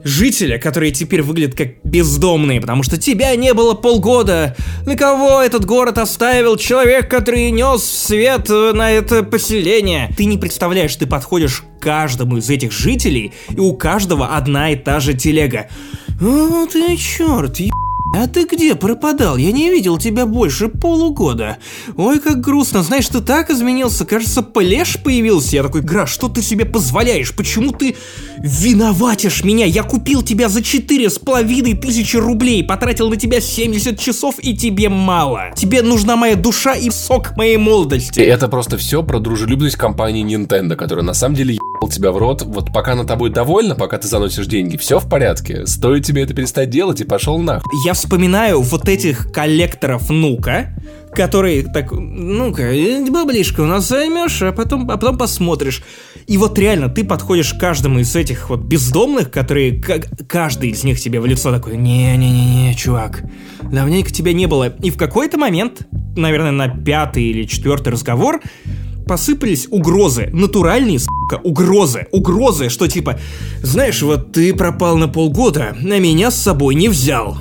жителя, 0.02 0.58
которые 0.58 0.92
теперь 0.92 1.22
выглядят 1.22 1.54
как 1.54 1.82
бездомные, 1.84 2.60
потому 2.60 2.82
что 2.82 2.96
тебя 2.96 3.36
не 3.36 3.52
было 3.52 3.74
полгода. 3.74 4.56
На 4.86 4.96
кого 4.96 5.42
этот 5.42 5.66
город 5.66 5.98
оставил 5.98 6.56
человек, 6.56 7.10
который 7.10 7.50
нес 7.50 7.84
свет 7.84 8.48
на 8.48 8.90
это 8.90 9.22
поселение? 9.22 10.10
Ты 10.16 10.24
не 10.24 10.38
представляешь, 10.38 10.96
ты 10.96 11.06
подходишь 11.06 11.62
к 11.78 11.82
каждому 11.82 12.38
из 12.38 12.48
этих 12.48 12.72
жителей, 12.72 13.32
и 13.50 13.60
у 13.60 13.74
каждого 13.74 14.36
одна 14.36 14.70
и 14.70 14.76
та 14.76 15.00
же 15.00 15.14
телега. 15.14 15.68
О, 16.20 16.66
ты 16.66 16.96
черт, 16.96 17.58
еб... 17.60 17.72
«А 18.12 18.26
ты 18.26 18.44
где 18.44 18.74
пропадал? 18.74 19.36
Я 19.36 19.52
не 19.52 19.70
видел 19.70 19.96
тебя 19.96 20.26
больше 20.26 20.68
полугода. 20.68 21.58
Ой, 21.96 22.18
как 22.18 22.40
грустно. 22.40 22.82
Знаешь, 22.82 23.06
ты 23.06 23.20
так 23.20 23.50
изменился. 23.50 24.04
Кажется, 24.04 24.42
плеш 24.42 24.98
появился. 25.02 25.56
Я 25.56 25.62
такой, 25.62 25.82
Гра, 25.82 26.06
что 26.06 26.28
ты 26.28 26.42
себе 26.42 26.64
позволяешь? 26.64 27.32
Почему 27.34 27.70
ты 27.70 27.94
виноватишь 28.38 29.44
меня? 29.44 29.64
Я 29.64 29.84
купил 29.84 30.22
тебя 30.22 30.48
за 30.48 30.60
четыре 30.60 31.08
с 31.08 31.20
половиной 31.20 31.74
тысячи 31.74 32.16
рублей, 32.16 32.64
потратил 32.64 33.10
на 33.10 33.16
тебя 33.16 33.40
70 33.40 33.98
часов, 33.98 34.36
и 34.40 34.56
тебе 34.56 34.88
мало. 34.88 35.52
Тебе 35.54 35.82
нужна 35.82 36.16
моя 36.16 36.34
душа 36.34 36.74
и 36.74 36.90
сок 36.90 37.36
моей 37.36 37.58
молодости». 37.58 38.18
Это 38.20 38.48
просто 38.48 38.76
все 38.76 39.04
про 39.04 39.20
дружелюбность 39.20 39.76
компании 39.76 40.24
Nintendo, 40.24 40.74
которая 40.74 41.04
на 41.04 41.14
самом 41.14 41.36
деле 41.36 41.58
тебя 41.88 42.12
в 42.12 42.18
рот, 42.18 42.42
вот 42.42 42.72
пока 42.72 42.92
она 42.92 43.04
тобой 43.04 43.30
довольна, 43.30 43.74
пока 43.74 43.98
ты 43.98 44.08
заносишь 44.08 44.46
деньги, 44.46 44.76
все 44.76 44.98
в 44.98 45.08
порядке. 45.08 45.66
Стоит 45.66 46.04
тебе 46.04 46.22
это 46.22 46.34
перестать 46.34 46.70
делать 46.70 47.00
и 47.00 47.04
пошел 47.04 47.38
нах. 47.38 47.62
Я 47.86 47.94
вспоминаю 47.94 48.60
вот 48.60 48.88
этих 48.88 49.32
коллекторов 49.32 50.10
ну-ка, 50.10 50.74
которые 51.12 51.62
так, 51.64 51.92
ну-ка, 51.92 52.72
баблишка 53.10 53.62
у 53.62 53.66
нас 53.66 53.88
займешь, 53.88 54.42
а 54.42 54.52
потом, 54.52 54.90
а 54.90 54.96
потом 54.96 55.18
посмотришь. 55.18 55.82
И 56.26 56.36
вот 56.36 56.58
реально, 56.58 56.88
ты 56.88 57.04
подходишь 57.04 57.52
к 57.54 57.58
каждому 57.58 57.98
из 57.98 58.14
этих 58.14 58.50
вот 58.50 58.60
бездомных, 58.60 59.30
которые, 59.30 59.80
как, 59.80 60.06
каждый 60.28 60.70
из 60.70 60.84
них 60.84 61.00
тебе 61.00 61.20
в 61.20 61.26
лицо 61.26 61.50
такой, 61.50 61.76
не-не-не-не, 61.76 62.74
чувак, 62.76 63.24
давненько 63.62 64.12
тебя 64.12 64.32
не 64.32 64.46
было. 64.46 64.68
И 64.80 64.90
в 64.90 64.96
какой-то 64.96 65.38
момент, 65.38 65.88
наверное, 66.16 66.52
на 66.52 66.68
пятый 66.68 67.24
или 67.24 67.44
четвертый 67.44 67.92
разговор, 67.92 68.40
посыпались 69.10 69.66
угрозы, 69.72 70.30
натуральные, 70.32 71.00
сука, 71.00 71.40
угрозы, 71.42 72.06
угрозы, 72.12 72.68
что 72.68 72.86
типа, 72.86 73.18
знаешь, 73.60 74.02
вот 74.02 74.30
ты 74.30 74.54
пропал 74.54 74.96
на 74.98 75.08
полгода, 75.08 75.76
а 75.76 75.98
меня 75.98 76.30
с 76.30 76.40
собой 76.40 76.76
не 76.76 76.88
взял. 76.88 77.36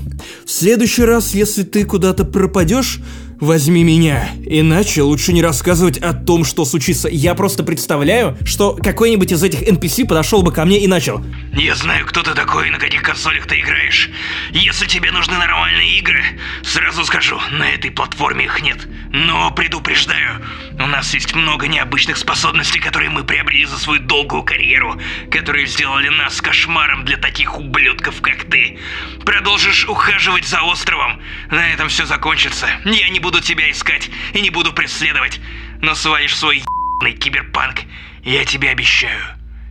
В 0.48 0.50
следующий 0.50 1.04
раз, 1.04 1.36
если 1.36 1.62
ты 1.62 1.86
куда-то 1.86 2.26
пропадешь, 2.26 3.02
возьми 3.40 3.84
меня. 3.84 4.30
Иначе 4.46 5.02
лучше 5.02 5.34
не 5.34 5.42
рассказывать 5.42 5.98
о 5.98 6.14
том, 6.14 6.44
что 6.44 6.66
случится. 6.66 7.08
Я 7.10 7.36
просто 7.36 7.64
представляю, 7.64 8.38
что 8.46 8.74
какой-нибудь 8.74 9.32
из 9.32 9.44
этих 9.44 9.62
NPC 9.62 10.06
подошел 10.06 10.42
бы 10.42 10.52
ко 10.52 10.66
мне 10.66 10.80
и 10.80 10.88
начал. 10.88 11.24
Я 11.54 11.76
знаю, 11.76 12.06
кто 12.06 12.22
ты 12.24 12.34
такой 12.34 12.68
и 12.68 12.72
на 12.72 12.80
каких 12.80 13.02
консолях 13.02 13.48
ты 13.48 13.60
играешь. 13.60 14.10
Если 14.52 14.86
тебе 14.88 15.12
нужны 15.12 15.38
нормальные 15.38 15.98
игры, 16.00 16.24
сразу 16.64 17.06
скажу, 17.06 17.40
на 17.52 17.70
этой 17.70 17.92
платформе 17.92 18.46
их 18.46 18.62
нет. 18.62 18.88
Но 19.12 19.52
предупреждаю, 19.52 20.42
у 20.80 20.88
нас 20.88 21.14
есть 21.14 21.34
много 21.36 21.68
необычных 21.68 22.18
способностей, 22.18 22.80
которые 22.80 23.10
мы 23.10 23.24
приобрели 23.24 23.66
за 23.66 23.78
свою 23.78 24.02
долгую 24.02 24.44
карьеру, 24.44 25.00
которые 25.32 25.66
сделали 25.68 26.10
нас 26.10 26.42
кошмаром 26.42 27.06
для 27.06 27.18
таких 27.18 27.58
ублюдков, 27.58 28.22
как 28.22 28.44
ты. 28.46 28.78
Продолжишь 29.26 29.88
ухаживать 29.88 30.48
за 30.48 30.62
островом, 30.62 31.22
на 31.50 31.74
этом 31.74 31.90
все 31.90 32.06
закончится. 32.06 32.68
Я 32.86 33.10
не 33.10 33.20
буду 33.20 33.29
тебя 33.38 33.70
искать 33.70 34.10
и 34.34 34.42
не 34.42 34.50
буду 34.50 34.74
преследовать, 34.74 35.40
но 35.82 35.94
свалишь 35.94 36.36
свой 36.36 36.64
ебаный 37.00 37.16
киберпанк, 37.16 37.82
я 38.24 38.44
тебе 38.46 38.72
обещаю. 38.72 39.24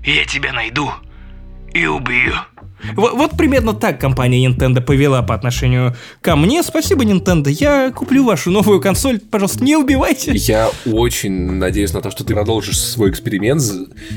Я 0.04 0.24
тебя 0.24 0.52
найду 0.52 0.92
и 1.74 1.86
убью. 1.86 2.34
Вот, 2.94 3.12
вот 3.14 3.36
примерно 3.36 3.74
так 3.74 4.00
компания 4.00 4.46
Nintendo 4.46 4.80
повела 4.80 5.22
по 5.22 5.34
отношению 5.34 5.96
ко 6.20 6.36
мне. 6.36 6.62
Спасибо, 6.62 7.04
Nintendo, 7.04 7.50
я 7.50 7.90
куплю 7.90 8.24
вашу 8.24 8.50
новую 8.50 8.80
консоль. 8.80 9.20
Пожалуйста, 9.20 9.64
не 9.64 9.76
убивайте. 9.76 10.32
Я 10.34 10.70
очень 10.86 11.52
надеюсь 11.52 11.92
на 11.92 12.00
то, 12.00 12.10
что 12.10 12.24
ты 12.24 12.34
продолжишь 12.34 12.78
свой 12.80 13.10
эксперимент, 13.10 13.62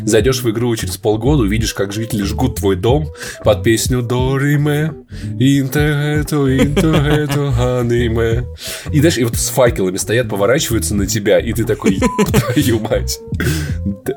зайдешь 0.04 0.42
в 0.42 0.50
игру 0.50 0.76
через 0.76 0.98
полгода, 0.98 1.44
увидишь, 1.44 1.74
как 1.74 1.92
жители 1.92 2.24
жгут 2.24 2.56
твой 2.56 2.76
дом 2.76 3.08
под 3.44 3.64
песню 3.64 4.02
Дориме, 4.02 4.94
Интерету, 5.40 6.52
Интерету, 6.52 7.54
Аниме. 7.60 8.46
И 8.92 9.00
дальше 9.02 9.22
и 9.22 9.24
вот 9.24 9.36
с 9.36 9.50
факелами 9.50 9.98
стоят, 9.98 10.30
поворачиваются 10.30 10.96
на 10.96 11.08
тебя, 11.08 11.40
и 11.40 11.54
ты 11.54 11.64
такой, 11.64 12.00
твою 12.00 12.80
мать. 12.80 13.20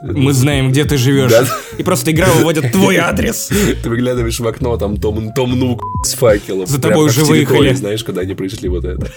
Мы 0.03 0.33
знаем, 0.33 0.71
где 0.71 0.85
ты 0.85 0.97
живешь. 0.97 1.31
Да. 1.31 1.47
И 1.79 1.83
просто 1.83 2.11
игра 2.11 2.27
выводит 2.33 2.73
твой 2.73 2.97
адрес. 2.97 3.51
Ты 3.83 3.89
выглядываешь 3.89 4.39
в 4.39 4.47
окно, 4.47 4.77
там 4.77 4.97
Том, 4.99 5.33
Том 5.33 5.59
Нук 5.59 5.83
с 6.05 6.15
факелом. 6.15 6.67
За 6.67 6.81
тобой 6.81 7.07
уже 7.07 7.25
выехали. 7.25 7.73
Знаешь, 7.75 8.05
когда 8.05 8.23
они 8.23 8.35
пришли 8.35 8.69
вот 8.69 8.85
это. 8.85 9.11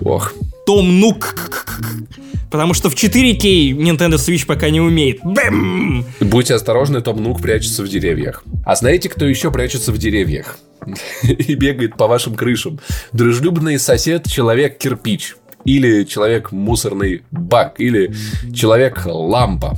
Ох. 0.00 0.32
Том 0.66 1.00
Нук. 1.00 1.34
Потому 2.50 2.74
что 2.74 2.90
в 2.90 2.94
4К 2.94 3.72
Nintendo 3.72 4.14
Switch 4.14 4.44
пока 4.44 4.70
не 4.70 4.80
умеет. 4.80 5.20
Бэм! 5.22 6.04
Будьте 6.20 6.54
осторожны, 6.54 7.00
Том 7.00 7.22
Нук 7.22 7.40
прячется 7.40 7.82
в 7.82 7.88
деревьях. 7.88 8.42
А 8.64 8.74
знаете, 8.74 9.08
кто 9.08 9.24
еще 9.24 9.52
прячется 9.52 9.92
в 9.92 9.98
деревьях? 9.98 10.58
И 11.22 11.54
бегает 11.54 11.96
по 11.96 12.06
вашим 12.06 12.34
крышам. 12.34 12.80
Дружелюбный 13.12 13.78
сосед 13.78 14.26
Человек-кирпич 14.26 15.36
или 15.64 16.04
человек-мусорный 16.04 17.22
бак, 17.30 17.80
или 17.80 18.14
человек-лампа. 18.54 19.76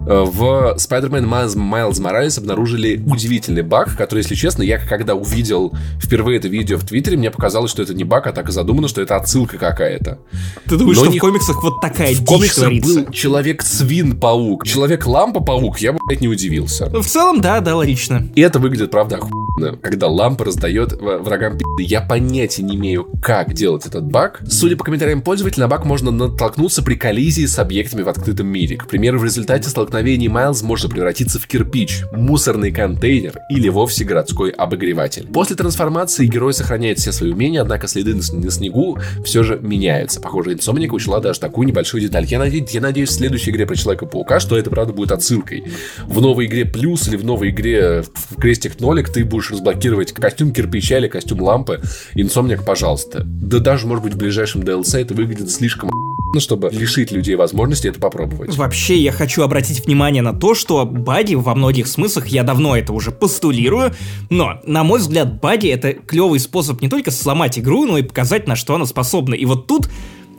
В 0.00 0.76
Spider-Man 0.78 1.28
Miles 1.28 2.00
Morales 2.00 2.38
обнаружили 2.38 3.02
удивительный 3.04 3.62
баг, 3.62 3.96
который, 3.96 4.20
если 4.20 4.36
честно, 4.36 4.62
я 4.62 4.78
когда 4.78 5.14
увидел 5.14 5.74
впервые 6.00 6.38
это 6.38 6.46
видео 6.48 6.78
в 6.78 6.84
Твиттере, 6.84 7.16
мне 7.16 7.30
показалось, 7.30 7.70
что 7.70 7.82
это 7.82 7.94
не 7.94 8.04
баг, 8.04 8.26
а 8.26 8.32
так 8.32 8.48
и 8.48 8.52
задумано, 8.52 8.86
что 8.86 9.02
это 9.02 9.16
отсылка 9.16 9.58
какая-то. 9.58 10.20
Ты 10.66 10.76
думаешь, 10.76 10.98
Но 10.98 11.04
что 11.04 11.12
не... 11.12 11.18
в 11.18 11.20
комиксах 11.20 11.62
вот 11.62 11.80
такая 11.80 12.14
в 12.14 12.20
дичь 12.20 12.26
комиксах 12.26 12.64
творится? 12.64 13.00
был 13.00 13.12
Человек-свин-паук, 13.12 14.66
Человек-лампа-паук, 14.66 15.78
я, 15.78 15.92
блядь, 15.92 16.20
не 16.20 16.28
удивился. 16.28 16.88
В 16.88 17.06
целом, 17.06 17.40
да, 17.40 17.60
да, 17.60 17.76
логично. 17.76 18.28
И 18.34 18.40
это 18.40 18.60
выглядит, 18.60 18.92
правда, 18.92 19.16
охуенно, 19.16 19.76
когда 19.78 20.06
лампа 20.06 20.44
раздает 20.44 20.92
врагам 20.92 21.58
пи***. 21.58 21.64
Я 21.80 22.02
понятия 22.02 22.62
не 22.62 22.76
имею, 22.76 23.08
как 23.20 23.52
делать 23.52 23.84
этот 23.84 24.04
баг. 24.04 24.40
Судя 24.48 24.76
по 24.76 24.84
комментариям 24.84 25.07
пользователя, 25.16 25.64
на 25.64 25.68
баг 25.68 25.84
можно 25.84 26.10
натолкнуться 26.10 26.82
при 26.82 26.94
коллизии 26.94 27.46
с 27.46 27.58
объектами 27.58 28.02
в 28.02 28.08
открытом 28.08 28.46
мире. 28.46 28.76
К 28.76 28.86
примеру, 28.86 29.18
в 29.18 29.24
результате 29.24 29.68
столкновении 29.68 30.28
Майлз 30.28 30.62
может 30.62 30.90
превратиться 30.90 31.38
в 31.38 31.46
кирпич, 31.46 32.02
мусорный 32.12 32.70
контейнер 32.70 33.34
или 33.50 33.68
вовсе 33.68 34.04
городской 34.04 34.50
обогреватель. 34.50 35.26
После 35.26 35.56
трансформации 35.56 36.26
герой 36.26 36.54
сохраняет 36.54 36.98
все 36.98 37.12
свои 37.12 37.32
умения, 37.32 37.62
однако 37.62 37.88
следы 37.88 38.14
на 38.14 38.22
снегу 38.22 38.98
все 39.24 39.42
же 39.42 39.58
меняются. 39.60 40.20
Похоже, 40.20 40.52
Инсомник 40.52 40.92
учла 40.92 41.20
даже 41.20 41.40
такую 41.40 41.66
небольшую 41.66 42.02
деталь. 42.02 42.24
Я 42.26 42.38
надеюсь, 42.38 42.70
я 42.70 42.80
надеюсь 42.80 43.10
в 43.10 43.12
следующей 43.12 43.50
игре 43.50 43.66
про 43.66 43.76
Человека-паука, 43.76 44.40
что 44.40 44.56
это 44.56 44.70
правда 44.70 44.92
будет 44.92 45.12
отсылкой. 45.12 45.64
В 46.06 46.20
новой 46.20 46.46
игре 46.46 46.64
Плюс 46.64 47.08
или 47.08 47.16
в 47.16 47.24
новой 47.24 47.50
игре 47.50 48.02
в 48.02 48.36
Крестик 48.40 48.80
Нолик 48.80 49.08
ты 49.08 49.24
будешь 49.24 49.50
разблокировать 49.50 50.12
костюм 50.12 50.52
кирпича 50.52 50.98
или 50.98 51.08
костюм 51.08 51.42
лампы. 51.42 51.80
Инсомник, 52.14 52.64
пожалуйста. 52.64 53.22
Да 53.24 53.58
даже, 53.58 53.86
может 53.86 54.04
быть, 54.04 54.14
в 54.14 54.18
ближайшем 54.18 54.62
DLC 54.62 54.97
это 55.00 55.14
выглядит 55.14 55.50
слишком 55.50 55.90
ну, 56.34 56.40
чтобы 56.40 56.68
лишить 56.70 57.10
людей 57.10 57.36
возможности 57.36 57.88
это 57.88 58.00
попробовать. 58.00 58.54
Вообще, 58.54 58.98
я 58.98 59.12
хочу 59.12 59.42
обратить 59.42 59.86
внимание 59.86 60.22
на 60.22 60.34
то, 60.34 60.54
что 60.54 60.84
Бади 60.84 61.34
во 61.34 61.54
многих 61.54 61.86
смыслах, 61.86 62.26
я 62.26 62.42
давно 62.42 62.76
это 62.76 62.92
уже 62.92 63.10
постулирую, 63.10 63.94
но, 64.28 64.60
на 64.66 64.84
мой 64.84 65.00
взгляд, 65.00 65.40
Бади 65.40 65.68
это 65.68 65.94
клевый 65.94 66.38
способ 66.40 66.82
не 66.82 66.88
только 66.88 67.10
сломать 67.10 67.58
игру, 67.58 67.86
но 67.86 67.96
и 67.96 68.02
показать, 68.02 68.46
на 68.46 68.56
что 68.56 68.74
она 68.74 68.84
способна. 68.84 69.34
И 69.34 69.46
вот 69.46 69.66
тут 69.66 69.88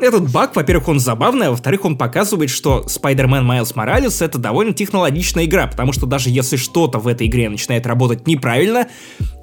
этот 0.02 0.32
баг, 0.32 0.56
во-первых, 0.56 0.88
он 0.88 1.00
забавный, 1.00 1.48
а 1.48 1.52
во-вторых, 1.52 1.86
он 1.86 1.98
показывает, 1.98 2.50
что 2.50 2.86
Spider-Man 2.88 3.46
Miles 3.46 3.76
Morales 3.76 4.24
это 4.24 4.38
довольно 4.38 4.74
технологичная 4.74 5.46
игра, 5.46 5.68
потому 5.68 5.94
что 5.94 6.06
даже 6.06 6.30
если 6.30 6.56
что-то 6.56 7.00
в 7.00 7.08
этой 7.08 7.28
игре 7.28 7.50
начинает 7.50 7.86
работать 7.86 8.28
неправильно, 8.28 8.88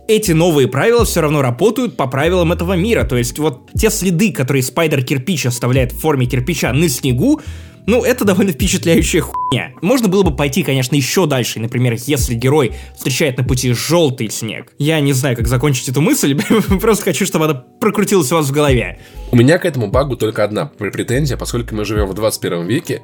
эти 0.09 0.33
новые 0.33 0.69
правила 0.69 1.05
все 1.05 1.21
равно 1.21 1.43
работают 1.43 1.97
по 1.97 2.07
правилам 2.07 2.53
этого 2.53 2.75
мира. 2.75 3.05
То 3.05 3.17
есть 3.17 3.39
вот 3.39 3.71
те 3.77 3.91
следы, 3.91 4.33
которые 4.33 4.63
Спайдер 4.63 5.03
Кирпич 5.03 5.47
оставляет 5.47 5.93
в 5.93 6.01
форме 6.01 6.27
кирпича 6.27 6.73
на 6.73 6.89
снегу, 6.89 7.41
ну, 7.87 8.03
это 8.05 8.25
довольно 8.25 8.53
впечатляющая 8.53 9.21
хуйня. 9.21 9.73
Можно 9.81 10.09
было 10.09 10.23
бы 10.23 10.35
пойти, 10.35 10.63
конечно, 10.63 10.97
еще 10.97 11.27
дальше. 11.27 11.61
Например, 11.61 11.97
если 12.07 12.35
герой 12.35 12.75
встречает 12.97 13.39
на 13.39 13.45
пути 13.45 13.73
желтый 13.73 14.29
снег. 14.31 14.73
Я 14.79 14.99
не 15.01 15.13
знаю, 15.13 15.37
как 15.37 15.47
закончить 15.47 15.89
эту 15.89 16.01
мысль, 16.01 16.37
просто 16.81 17.05
хочу, 17.05 17.25
чтобы 17.27 17.45
она 17.45 17.55
прокрутилась 17.55 18.33
у 18.33 18.37
вас 18.37 18.49
в 18.49 18.53
голове. 18.53 18.99
У 19.31 19.37
меня 19.37 19.59
к 19.59 19.65
этому 19.65 19.89
багу 19.89 20.17
только 20.17 20.43
одна 20.45 20.67
претензия, 20.67 21.37
поскольку 21.37 21.75
мы 21.75 21.85
живем 21.85 22.07
в 22.07 22.15
21 22.15 22.67
веке, 22.67 23.03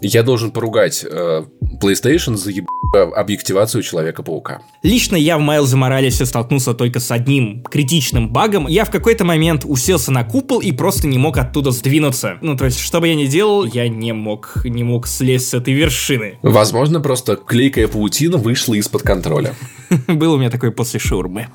я 0.00 0.22
должен 0.22 0.50
поругать 0.50 1.04
э, 1.08 1.44
PlayStation 1.80 2.36
за 2.36 2.50
еб... 2.50 2.66
объективацию 2.94 3.82
Человека-паука. 3.82 4.60
Лично 4.82 5.16
я 5.16 5.38
в 5.38 5.40
Майлзе 5.40 5.76
Моралесе 5.76 6.26
столкнулся 6.26 6.74
только 6.74 7.00
с 7.00 7.10
одним 7.10 7.62
критичным 7.62 8.30
багом. 8.30 8.66
Я 8.66 8.84
в 8.84 8.90
какой-то 8.90 9.24
момент 9.24 9.64
уселся 9.64 10.10
на 10.10 10.24
купол 10.24 10.60
и 10.60 10.72
просто 10.72 11.06
не 11.06 11.18
мог 11.18 11.36
оттуда 11.38 11.70
сдвинуться. 11.70 12.38
Ну, 12.40 12.56
то 12.56 12.64
есть, 12.64 12.80
что 12.80 13.00
бы 13.00 13.08
я 13.08 13.14
ни 13.14 13.26
делал, 13.26 13.64
я 13.64 13.88
не 13.88 14.12
мог, 14.12 14.64
не 14.64 14.84
мог 14.84 15.06
слезть 15.06 15.48
с 15.48 15.54
этой 15.54 15.74
вершины. 15.74 16.38
Возможно, 16.42 17.00
просто 17.00 17.36
клейкая 17.36 17.88
паутина 17.88 18.36
вышла 18.36 18.74
из-под 18.74 19.02
контроля. 19.02 19.54
Был 20.06 20.34
у 20.34 20.38
меня 20.38 20.50
такой 20.50 20.70
после 20.70 21.00
шурмы. 21.00 21.48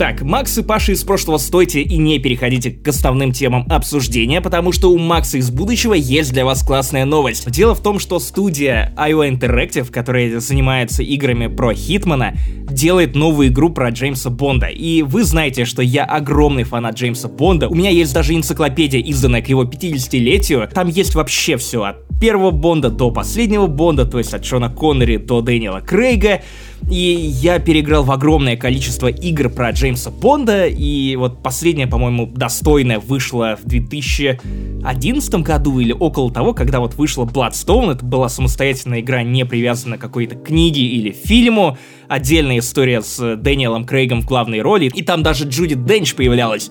Так, 0.00 0.22
Макс 0.22 0.56
и 0.56 0.62
Паша 0.62 0.92
из 0.92 1.04
прошлого 1.04 1.36
стойте 1.36 1.82
и 1.82 1.98
не 1.98 2.18
переходите 2.18 2.70
к 2.70 2.88
основным 2.88 3.32
темам 3.32 3.66
обсуждения, 3.68 4.40
потому 4.40 4.72
что 4.72 4.90
у 4.90 4.96
Макса 4.96 5.36
из 5.36 5.50
будущего 5.50 5.92
есть 5.92 6.32
для 6.32 6.46
вас 6.46 6.62
классная 6.62 7.04
новость. 7.04 7.50
Дело 7.50 7.74
в 7.74 7.82
том, 7.82 7.98
что 7.98 8.18
студия 8.18 8.94
IO 8.96 9.30
Interactive, 9.30 9.92
которая 9.92 10.40
занимается 10.40 11.02
играми 11.02 11.48
про 11.48 11.74
Хитмана, 11.74 12.34
делает 12.70 13.14
новую 13.14 13.48
игру 13.48 13.68
про 13.68 13.90
Джеймса 13.90 14.30
Бонда. 14.30 14.68
И 14.68 15.02
вы 15.02 15.22
знаете, 15.22 15.66
что 15.66 15.82
я 15.82 16.06
огромный 16.06 16.64
фанат 16.64 16.94
Джеймса 16.94 17.28
Бонда. 17.28 17.68
У 17.68 17.74
меня 17.74 17.90
есть 17.90 18.14
даже 18.14 18.34
энциклопедия, 18.34 19.02
изданная 19.02 19.42
к 19.42 19.50
его 19.50 19.64
50-летию. 19.64 20.66
Там 20.72 20.88
есть 20.88 21.14
вообще 21.14 21.58
все 21.58 21.82
от 21.82 21.96
первого 22.18 22.52
Бонда 22.52 22.88
до 22.88 23.10
последнего 23.10 23.66
Бонда, 23.66 24.06
то 24.06 24.16
есть 24.16 24.32
от 24.32 24.46
Шона 24.46 24.70
Коннери 24.70 25.18
до 25.18 25.42
Дэниела 25.42 25.80
Крейга. 25.80 26.40
И 26.90 26.96
я 26.96 27.58
переиграл 27.58 28.04
в 28.04 28.10
огромное 28.10 28.56
количество 28.56 29.08
игр 29.08 29.48
про 29.48 29.70
Джеймса 29.70 30.10
Бонда, 30.10 30.66
и 30.66 31.14
вот 31.16 31.42
последняя, 31.42 31.86
по-моему, 31.86 32.26
достойная 32.26 32.98
вышла 32.98 33.58
в 33.62 33.66
2011 33.66 35.34
году 35.36 35.78
или 35.78 35.92
около 35.92 36.32
того, 36.32 36.52
когда 36.52 36.80
вот 36.80 36.94
вышла 36.94 37.24
Bloodstone, 37.24 37.92
это 37.92 38.04
была 38.04 38.28
самостоятельная 38.28 39.00
игра, 39.00 39.22
не 39.22 39.44
привязана 39.44 39.98
к 39.98 40.00
какой-то 40.00 40.34
книге 40.34 40.82
или 40.82 41.12
фильму, 41.12 41.78
отдельная 42.08 42.58
история 42.58 43.02
с 43.02 43.36
Дэниелом 43.36 43.84
Крейгом 43.84 44.22
в 44.22 44.26
главной 44.26 44.60
роли, 44.60 44.90
и 44.92 45.02
там 45.02 45.22
даже 45.22 45.44
Джуди 45.44 45.74
Денч 45.74 46.14
появлялась. 46.14 46.70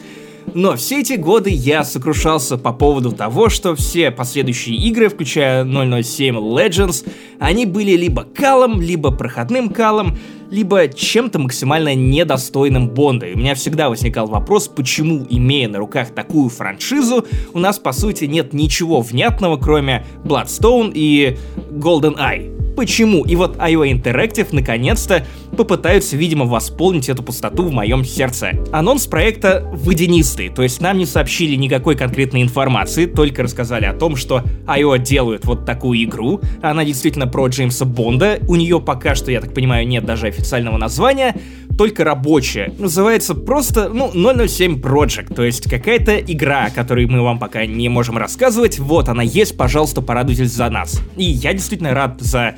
Но 0.53 0.75
все 0.75 1.01
эти 1.01 1.13
годы 1.13 1.49
я 1.49 1.83
сокрушался 1.83 2.57
по 2.57 2.73
поводу 2.73 3.12
того, 3.12 3.49
что 3.49 3.75
все 3.75 4.12
последующие 4.12 4.75
игры, 4.75 5.09
включая 5.09 5.63
007 5.63 6.35
Legends, 6.35 7.07
они 7.39 7.65
были 7.65 7.91
либо 7.91 8.23
калом, 8.23 8.81
либо 8.81 9.12
проходным 9.12 9.69
калом, 9.69 10.17
либо 10.49 10.88
чем-то 10.88 11.39
максимально 11.39 11.95
недостойным 11.95 12.89
Бонда. 12.89 13.27
И 13.27 13.33
у 13.33 13.38
меня 13.38 13.55
всегда 13.55 13.89
возникал 13.89 14.27
вопрос, 14.27 14.67
почему, 14.67 15.25
имея 15.29 15.67
на 15.69 15.79
руках 15.79 16.09
такую 16.09 16.49
франшизу, 16.49 17.25
у 17.53 17.59
нас 17.59 17.79
по 17.79 17.91
сути 17.91 18.25
нет 18.25 18.53
ничего 18.53 19.01
внятного, 19.01 19.57
кроме 19.57 20.05
Bloodstone 20.23 20.91
и 20.93 21.38
Golden 21.71 22.17
Eye 22.17 22.59
почему. 22.79 23.25
И 23.25 23.35
вот 23.35 23.57
IO 23.57 23.91
Interactive 23.91 24.47
наконец-то 24.53 25.25
попытаются, 25.57 26.15
видимо, 26.15 26.45
восполнить 26.45 27.09
эту 27.09 27.23
пустоту 27.23 27.63
в 27.63 27.73
моем 27.73 28.05
сердце. 28.05 28.51
Анонс 28.71 29.05
проекта 29.05 29.69
водянистый, 29.73 30.47
то 30.47 30.63
есть 30.63 30.79
нам 30.79 30.97
не 30.97 31.05
сообщили 31.05 31.55
никакой 31.55 31.97
конкретной 31.97 32.41
информации, 32.41 33.05
только 33.05 33.43
рассказали 33.43 33.83
о 33.83 33.91
том, 33.91 34.15
что 34.15 34.43
IO 34.65 34.97
делают 34.97 35.43
вот 35.43 35.65
такую 35.65 36.01
игру. 36.03 36.39
Она 36.62 36.85
действительно 36.85 37.27
про 37.27 37.47
Джеймса 37.47 37.83
Бонда. 37.83 38.39
У 38.47 38.55
нее 38.55 38.79
пока 38.79 39.13
что, 39.13 39.29
я 39.29 39.41
так 39.41 39.53
понимаю, 39.53 39.85
нет 39.85 40.05
даже 40.05 40.27
официального 40.39 40.78
названия, 40.78 41.36
только 41.78 42.04
рабочая. 42.04 42.73
Называется 42.78 43.36
просто, 43.36 43.89
ну, 43.89 44.12
007 44.12 44.82
Project, 44.82 45.34
то 45.34 45.43
есть 45.43 45.69
какая-то 45.69 46.17
игра, 46.17 46.65
о 46.65 46.71
которой 46.71 47.06
мы 47.06 47.21
вам 47.21 47.39
пока 47.39 47.65
не 47.65 47.88
можем 47.88 48.17
рассказывать. 48.17 48.80
Вот 48.80 49.08
она 49.08 49.23
есть, 49.23 49.56
пожалуйста, 49.56 50.02
порадуйтесь 50.02 50.52
за 50.52 50.69
нас. 50.69 51.02
И 51.15 51.23
я 51.23 51.54
действительно 51.54 51.93
рад 51.93 52.19
за 52.19 52.56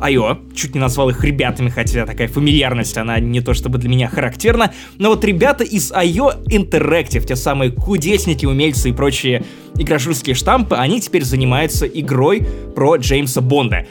Айо, 0.00 0.38
чуть 0.54 0.74
не 0.74 0.80
назвал 0.80 1.10
их 1.10 1.22
ребятами, 1.22 1.68
хотя 1.68 2.04
такая 2.04 2.28
фамильярность, 2.28 2.96
она 2.98 3.20
не 3.20 3.40
то 3.40 3.54
чтобы 3.54 3.78
для 3.78 3.88
меня 3.88 4.08
характерна, 4.08 4.72
но 4.98 5.10
вот 5.10 5.24
ребята 5.24 5.64
из 5.64 5.92
Айо 5.92 6.32
Interactive, 6.46 7.24
те 7.26 7.36
самые 7.36 7.70
кудесники, 7.70 8.44
умельцы 8.44 8.90
и 8.90 8.92
прочие 8.92 9.44
игрошурские 9.76 10.34
штампы, 10.34 10.76
они 10.76 11.00
теперь 11.00 11.24
занимаются 11.24 11.86
игрой 11.86 12.46
про 12.74 12.96
Джеймса 12.96 13.40
Бонда. 13.40 13.86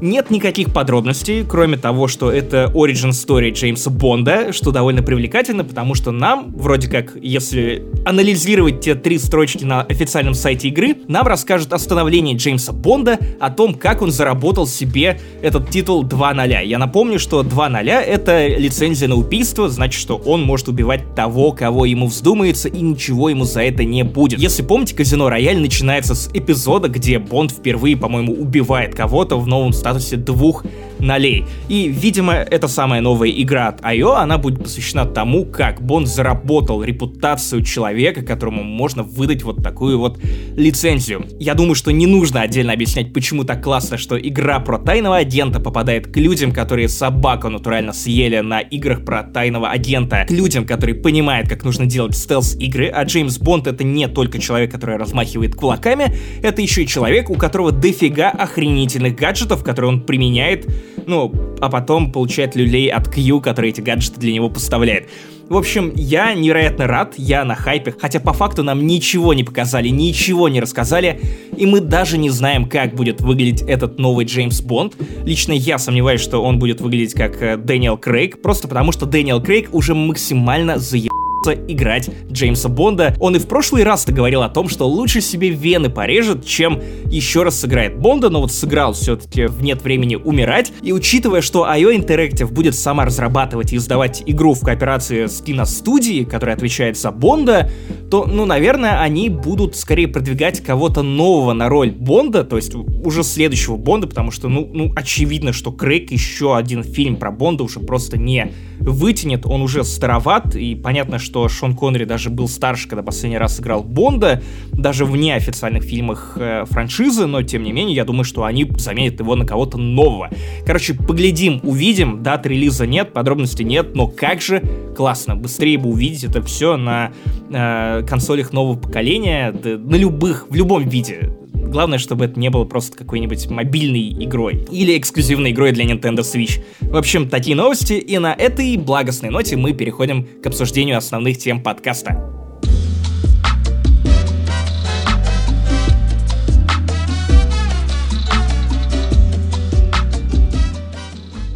Нет 0.00 0.30
никаких 0.30 0.72
подробностей, 0.72 1.44
кроме 1.44 1.76
того, 1.76 2.06
что 2.06 2.30
это 2.30 2.70
origin 2.72 3.10
story 3.10 3.50
Джеймса 3.50 3.90
Бонда, 3.90 4.52
что 4.52 4.70
довольно 4.70 5.02
привлекательно, 5.02 5.64
потому 5.64 5.96
что 5.96 6.12
нам, 6.12 6.52
вроде 6.56 6.88
как, 6.88 7.16
если 7.20 7.84
анализировать 8.04 8.80
те 8.80 8.94
три 8.94 9.18
строчки 9.18 9.64
на 9.64 9.82
официальном 9.82 10.34
сайте 10.34 10.68
игры, 10.68 10.98
нам 11.08 11.26
расскажут 11.26 11.72
о 11.72 11.78
становлении 11.78 12.36
Джеймса 12.36 12.72
Бонда, 12.72 13.18
о 13.40 13.50
том, 13.50 13.74
как 13.74 14.00
он 14.00 14.12
заработал 14.12 14.68
себе 14.68 15.20
этот 15.42 15.68
титул 15.70 16.04
2.0. 16.04 16.64
Я 16.64 16.78
напомню, 16.78 17.18
что 17.18 17.42
2.0 17.42 17.90
это 17.90 18.46
лицензия 18.46 19.08
на 19.08 19.16
убийство, 19.16 19.68
значит, 19.68 20.00
что 20.00 20.16
он 20.16 20.42
может 20.42 20.68
убивать 20.68 21.16
того, 21.16 21.50
кого 21.50 21.86
ему 21.86 22.06
вздумается, 22.06 22.68
и 22.68 22.80
ничего 22.80 23.30
ему 23.30 23.42
за 23.44 23.62
это 23.62 23.82
не 23.84 24.04
будет. 24.04 24.38
Если 24.38 24.62
помните, 24.62 24.94
Казино 24.94 25.28
Рояль 25.28 25.58
начинается 25.58 26.14
с 26.14 26.30
эпизода, 26.32 26.88
где 26.88 27.18
Бонд 27.18 27.50
впервые, 27.50 27.96
по-моему, 27.96 28.32
убивает 28.32 28.94
кого-то 28.94 29.36
в 29.36 29.48
новом 29.48 29.72
статусе 29.88 30.16
двух 30.16 30.64
нолей. 30.98 31.44
И, 31.68 31.88
видимо, 31.88 32.34
эта 32.34 32.68
самая 32.68 33.00
новая 33.00 33.30
игра 33.30 33.68
от 33.68 33.80
IO, 33.80 34.14
она 34.14 34.38
будет 34.38 34.62
посвящена 34.62 35.04
тому, 35.04 35.44
как 35.44 35.82
Бонд 35.82 36.08
заработал 36.08 36.82
репутацию 36.82 37.62
человека, 37.62 38.22
которому 38.22 38.62
можно 38.62 39.02
выдать 39.02 39.42
вот 39.42 39.62
такую 39.62 39.98
вот 39.98 40.18
лицензию. 40.56 41.26
Я 41.38 41.54
думаю, 41.54 41.74
что 41.74 41.90
не 41.90 42.06
нужно 42.06 42.42
отдельно 42.42 42.72
объяснять, 42.72 43.12
почему 43.12 43.44
так 43.44 43.62
классно, 43.62 43.98
что 43.98 44.18
игра 44.18 44.60
про 44.60 44.78
тайного 44.78 45.16
агента 45.16 45.60
попадает 45.60 46.06
к 46.08 46.16
людям, 46.16 46.52
которые 46.52 46.88
собаку 46.88 47.48
натурально 47.48 47.92
съели 47.92 48.40
на 48.40 48.60
играх 48.60 49.04
про 49.04 49.22
тайного 49.22 49.70
агента, 49.70 50.24
к 50.26 50.30
людям, 50.30 50.66
которые 50.66 50.94
понимают, 50.94 51.48
как 51.48 51.64
нужно 51.64 51.86
делать 51.86 52.16
стелс-игры, 52.16 52.88
а 52.88 53.04
Джеймс 53.04 53.38
Бонд 53.38 53.66
это 53.66 53.84
не 53.84 54.08
только 54.08 54.38
человек, 54.38 54.70
который 54.70 54.96
размахивает 54.96 55.54
кулаками, 55.54 56.14
это 56.42 56.62
еще 56.62 56.82
и 56.82 56.86
человек, 56.86 57.30
у 57.30 57.34
которого 57.34 57.72
дофига 57.72 58.30
охренительных 58.30 59.16
гаджетов, 59.16 59.64
которые 59.64 59.92
он 59.92 60.00
применяет, 60.02 60.66
ну, 61.06 61.32
а 61.60 61.68
потом 61.68 62.12
получает 62.12 62.56
люлей 62.56 62.88
от 62.88 63.08
Q, 63.08 63.40
который 63.40 63.70
эти 63.70 63.80
гаджеты 63.80 64.20
для 64.20 64.32
него 64.32 64.48
поставляет. 64.50 65.08
В 65.48 65.56
общем, 65.56 65.92
я 65.94 66.34
невероятно 66.34 66.86
рад, 66.86 67.14
я 67.16 67.42
на 67.44 67.54
хайпе, 67.54 67.94
хотя 67.98 68.20
по 68.20 68.34
факту 68.34 68.62
нам 68.62 68.86
ничего 68.86 69.32
не 69.32 69.44
показали, 69.44 69.88
ничего 69.88 70.50
не 70.50 70.60
рассказали, 70.60 71.20
и 71.56 71.64
мы 71.64 71.80
даже 71.80 72.18
не 72.18 72.28
знаем, 72.28 72.68
как 72.68 72.94
будет 72.94 73.22
выглядеть 73.22 73.62
этот 73.62 73.98
новый 73.98 74.26
Джеймс 74.26 74.60
Бонд. 74.60 74.96
Лично 75.24 75.52
я 75.52 75.78
сомневаюсь, 75.78 76.20
что 76.20 76.42
он 76.42 76.58
будет 76.58 76.82
выглядеть 76.82 77.14
как 77.14 77.40
э, 77.40 77.56
Дэниел 77.56 77.96
Крейг, 77.96 78.42
просто 78.42 78.68
потому 78.68 78.92
что 78.92 79.06
Дэниел 79.06 79.40
Крейг 79.40 79.72
уже 79.72 79.94
максимально 79.94 80.78
заебал 80.78 81.27
играть 81.46 82.10
Джеймса 82.30 82.68
Бонда. 82.68 83.14
Он 83.20 83.36
и 83.36 83.38
в 83.38 83.46
прошлый 83.46 83.84
раз-то 83.84 84.12
говорил 84.12 84.42
о 84.42 84.48
том, 84.48 84.68
что 84.68 84.88
лучше 84.88 85.20
себе 85.20 85.50
вены 85.50 85.90
порежет, 85.90 86.44
чем 86.44 86.80
еще 87.06 87.42
раз 87.42 87.60
сыграет 87.60 87.98
Бонда, 87.98 88.30
но 88.30 88.40
вот 88.40 88.52
сыграл 88.52 88.92
все-таки 88.92 89.46
в 89.46 89.62
«Нет 89.62 89.82
времени 89.82 90.16
умирать». 90.16 90.72
И 90.82 90.92
учитывая, 90.92 91.40
что 91.40 91.66
IO 91.66 91.94
Interactive 91.96 92.52
будет 92.52 92.74
сама 92.74 93.04
разрабатывать 93.04 93.72
и 93.72 93.76
издавать 93.76 94.22
игру 94.26 94.54
в 94.54 94.60
кооперации 94.60 95.26
с 95.26 95.40
киностудией, 95.40 96.24
которая 96.24 96.56
отвечает 96.56 96.98
за 96.98 97.10
Бонда, 97.10 97.70
то, 98.10 98.24
ну, 98.24 98.44
наверное, 98.44 99.00
они 99.00 99.28
будут 99.28 99.76
скорее 99.76 100.08
продвигать 100.08 100.60
кого-то 100.62 101.02
нового 101.02 101.52
на 101.52 101.68
роль 101.68 101.90
Бонда, 101.90 102.44
то 102.44 102.56
есть 102.56 102.74
уже 102.74 103.22
следующего 103.22 103.76
Бонда, 103.76 104.06
потому 104.06 104.30
что, 104.30 104.48
ну, 104.48 104.68
ну 104.72 104.92
очевидно, 104.96 105.52
что 105.52 105.70
Крейг 105.72 106.10
еще 106.10 106.56
один 106.56 106.82
фильм 106.82 107.16
про 107.16 107.30
Бонда 107.30 107.64
уже 107.64 107.80
просто 107.80 108.18
не 108.18 108.52
вытянет, 108.80 109.46
он 109.46 109.62
уже 109.62 109.84
староват, 109.84 110.56
и 110.56 110.74
понятно, 110.74 111.18
что 111.18 111.27
Шон 111.48 111.74
Коннери 111.74 112.04
даже 112.04 112.30
был 112.30 112.48
старше, 112.48 112.88
когда 112.88 113.02
последний 113.02 113.38
раз 113.38 113.60
играл 113.60 113.82
Бонда, 113.82 114.42
даже 114.72 115.04
в 115.04 115.16
неофициальных 115.16 115.82
фильмах 115.82 116.32
э, 116.36 116.64
франшизы, 116.66 117.26
но 117.26 117.42
тем 117.42 117.62
не 117.62 117.72
менее, 117.72 117.96
я 117.96 118.04
думаю, 118.04 118.24
что 118.24 118.44
они 118.44 118.70
заменят 118.78 119.20
его 119.20 119.36
на 119.36 119.44
кого-то 119.44 119.78
нового. 119.78 120.30
Короче, 120.66 120.94
поглядим, 120.94 121.60
увидим, 121.62 122.22
дат 122.22 122.46
релиза 122.46 122.86
нет, 122.86 123.12
подробностей 123.12 123.64
нет, 123.64 123.94
но 123.94 124.06
как 124.06 124.40
же 124.40 124.62
классно, 124.96 125.36
быстрее 125.36 125.78
бы 125.78 125.90
увидеть 125.90 126.24
это 126.24 126.42
все 126.42 126.76
на 126.76 127.12
э, 127.50 128.02
консолях 128.08 128.52
нового 128.52 128.76
поколения, 128.76 129.52
да, 129.52 129.76
на 129.78 129.96
любых, 129.96 130.46
в 130.48 130.54
любом 130.54 130.88
виде. 130.88 131.30
Главное, 131.66 131.98
чтобы 131.98 132.24
это 132.24 132.38
не 132.40 132.50
было 132.50 132.64
просто 132.64 132.96
какой-нибудь 132.96 133.48
мобильной 133.50 134.10
игрой 134.24 134.66
или 134.70 134.96
эксклюзивной 134.96 135.50
игрой 135.50 135.72
для 135.72 135.84
Nintendo 135.84 136.20
Switch. 136.20 136.62
В 136.80 136.96
общем, 136.96 137.28
такие 137.28 137.54
новости, 137.54 137.92
и 137.92 138.18
на 138.18 138.32
этой 138.32 138.76
благостной 138.76 139.30
ноте 139.30 139.56
мы 139.56 139.72
переходим 139.72 140.26
к 140.42 140.46
обсуждению 140.46 140.96
основных 140.96 141.38
тем 141.38 141.62
подкаста. 141.62 142.47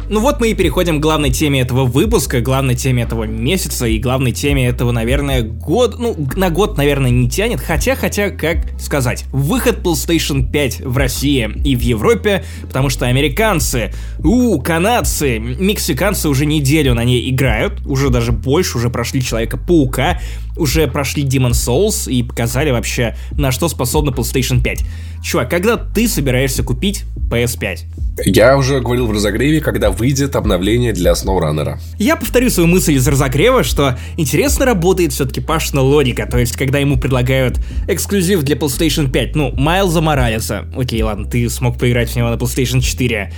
Ну 0.09 0.19
вот 0.19 0.39
мы 0.41 0.51
и 0.51 0.53
переходим 0.53 0.99
к 0.99 1.01
главной 1.01 1.29
теме 1.29 1.61
этого 1.61 1.85
выпуска, 1.85 2.41
главной 2.41 2.75
теме 2.75 3.03
этого 3.03 3.23
месяца 3.23 3.87
и 3.87 3.99
главной 3.99 4.33
теме 4.33 4.67
этого, 4.67 4.91
наверное, 4.91 5.41
год, 5.41 5.97
ну, 5.97 6.15
на 6.35 6.49
год, 6.49 6.77
наверное, 6.77 7.09
не 7.09 7.29
тянет, 7.29 7.61
хотя, 7.61 7.95
хотя, 7.95 8.29
как 8.29 8.79
сказать, 8.79 9.23
выход 9.31 9.79
PlayStation 9.79 10.51
5 10.51 10.81
в 10.81 10.97
России 10.97 11.49
и 11.63 11.75
в 11.75 11.79
Европе, 11.79 12.43
потому 12.63 12.89
что 12.89 13.05
американцы, 13.05 13.93
у, 14.19 14.59
канадцы, 14.59 15.39
мексиканцы 15.39 16.27
уже 16.27 16.45
неделю 16.45 16.93
на 16.93 17.05
ней 17.05 17.29
играют, 17.29 17.85
уже 17.85 18.09
даже 18.09 18.33
больше, 18.33 18.77
уже 18.77 18.89
прошли 18.89 19.21
Человека-паука, 19.21 20.19
уже 20.57 20.87
прошли 20.87 21.23
Demon 21.23 21.51
Souls 21.51 22.11
и 22.11 22.23
показали 22.23 22.71
вообще, 22.71 23.15
на 23.31 23.51
что 23.51 23.67
способна 23.69 24.11
PlayStation 24.11 24.61
5. 24.61 24.85
Чувак, 25.23 25.49
когда 25.49 25.77
ты 25.77 26.07
собираешься 26.07 26.63
купить 26.63 27.05
PS5? 27.31 27.79
Я 28.25 28.57
уже 28.57 28.79
говорил 28.79 29.07
в 29.07 29.11
разогреве, 29.11 29.59
когда 29.59 29.89
выйдет 29.89 30.35
обновление 30.35 30.93
для 30.93 31.13
SnowRunner. 31.13 31.77
Я 31.97 32.15
повторю 32.15 32.49
свою 32.49 32.67
мысль 32.67 32.93
из 32.93 33.07
разогрева, 33.07 33.63
что 33.63 33.97
интересно 34.17 34.65
работает 34.65 35.13
все-таки 35.13 35.41
Пашна 35.41 35.81
логика, 35.81 36.27
то 36.29 36.37
есть 36.37 36.55
когда 36.55 36.77
ему 36.77 36.97
предлагают 36.97 37.57
эксклюзив 37.87 38.43
для 38.43 38.55
PlayStation 38.55 39.09
5, 39.09 39.35
ну, 39.35 39.51
Майлза 39.53 40.01
Моралеса, 40.01 40.65
окей, 40.77 41.01
ладно, 41.01 41.25
ты 41.27 41.49
смог 41.49 41.79
поиграть 41.79 42.11
в 42.11 42.15
него 42.15 42.29
на 42.29 42.35
PlayStation 42.35 42.81
4, 42.81 43.33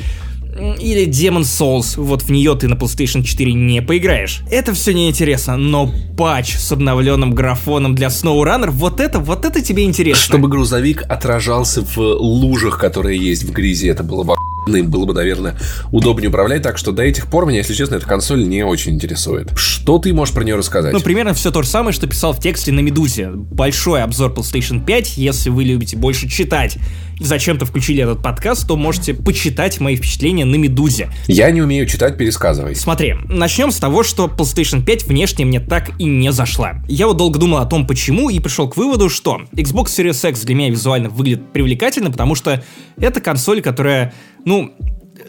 или 0.56 1.08
Demon 1.08 1.42
Souls, 1.42 2.00
вот 2.02 2.24
в 2.24 2.30
нее 2.30 2.56
ты 2.56 2.68
на 2.68 2.76
PlayStation 2.76 3.24
4 3.24 3.54
не 3.54 3.82
поиграешь. 3.82 4.42
Это 4.50 4.74
все 4.74 4.94
неинтересно, 4.94 5.58
но 5.58 5.92
патч 6.18 6.56
с 6.56 6.72
обновленным 6.72 7.34
графоном 7.34 7.96
для 7.96 8.08
SnowRunner, 8.08 8.70
вот 8.70 9.00
это, 9.00 9.20
вот 9.20 9.46
это 9.46 9.62
тебе 9.62 9.84
интересно. 9.84 10.22
Чтобы 10.22 10.48
грузовик 10.48 11.04
отражался 11.08 11.84
в 11.84 11.98
лужах, 11.98 12.78
которые 12.80 13.20
есть 13.20 13.44
в 13.44 13.52
грязи, 13.52 13.88
это 13.88 14.04
было 14.04 14.24
бы 14.24 14.35
им 14.68 14.90
было 14.90 15.06
бы, 15.06 15.14
наверное, 15.14 15.58
удобнее 15.92 16.30
управлять, 16.30 16.62
так 16.62 16.78
что 16.78 16.92
до 16.92 17.04
этих 17.04 17.28
пор 17.28 17.46
меня, 17.46 17.60
если 17.60 17.74
честно, 17.74 17.96
эта 17.96 18.06
консоль 18.06 18.48
не 18.48 18.64
очень 18.64 18.94
интересует. 18.94 19.52
Что 19.56 20.00
ты 20.00 20.14
можешь 20.14 20.34
про 20.34 20.44
нее 20.44 20.56
рассказать? 20.56 20.94
Ну, 20.94 21.00
примерно 21.00 21.34
все 21.34 21.52
то 21.52 21.62
же 21.62 21.70
самое, 21.70 21.94
что 21.94 22.08
писал 22.08 22.34
в 22.34 22.40
тексте 22.40 22.72
на 22.72 22.80
Медузе. 22.80 23.30
Большой 23.30 24.02
обзор 24.04 24.32
PlayStation 24.34 24.84
5, 24.84 25.18
если 25.18 25.50
вы 25.50 25.64
любите 25.64 25.98
больше 25.98 26.30
читать 26.30 26.78
и 27.20 27.24
зачем-то 27.24 27.66
включили 27.66 28.04
этот 28.04 28.22
подкаст, 28.22 28.68
то 28.68 28.76
можете 28.76 29.14
почитать 29.14 29.80
мои 29.80 29.96
впечатления 29.96 30.46
на 30.46 30.56
Медузе. 30.56 31.10
Я 31.28 31.50
не 31.52 31.62
умею 31.62 31.86
читать, 31.88 32.18
пересказывай. 32.18 32.76
Смотри, 32.76 33.16
начнем 33.30 33.72
с 33.72 33.78
того, 33.78 34.04
что 34.04 34.26
PlayStation 34.26 34.84
5 34.84 35.06
внешне 35.06 35.46
мне 35.46 35.60
так 35.60 35.92
и 36.00 36.06
не 36.06 36.32
зашла. 36.32 36.84
Я 36.88 37.08
вот 37.08 37.18
долго 37.18 37.40
думал 37.40 37.60
о 37.60 37.66
том, 37.66 37.88
почему, 37.88 38.30
и 38.30 38.40
пришел 38.40 38.70
к 38.70 38.78
выводу, 38.78 39.10
что 39.10 39.42
Xbox 39.54 39.86
Series 39.86 40.30
X 40.30 40.42
для 40.42 40.56
меня 40.56 40.70
визуально 40.70 41.10
выглядит 41.10 41.52
привлекательно, 41.54 42.12
потому 42.12 42.36
что 42.36 42.64
это 42.98 43.22
консоль, 43.22 43.62
которая, 43.62 44.14
ну, 44.46 44.72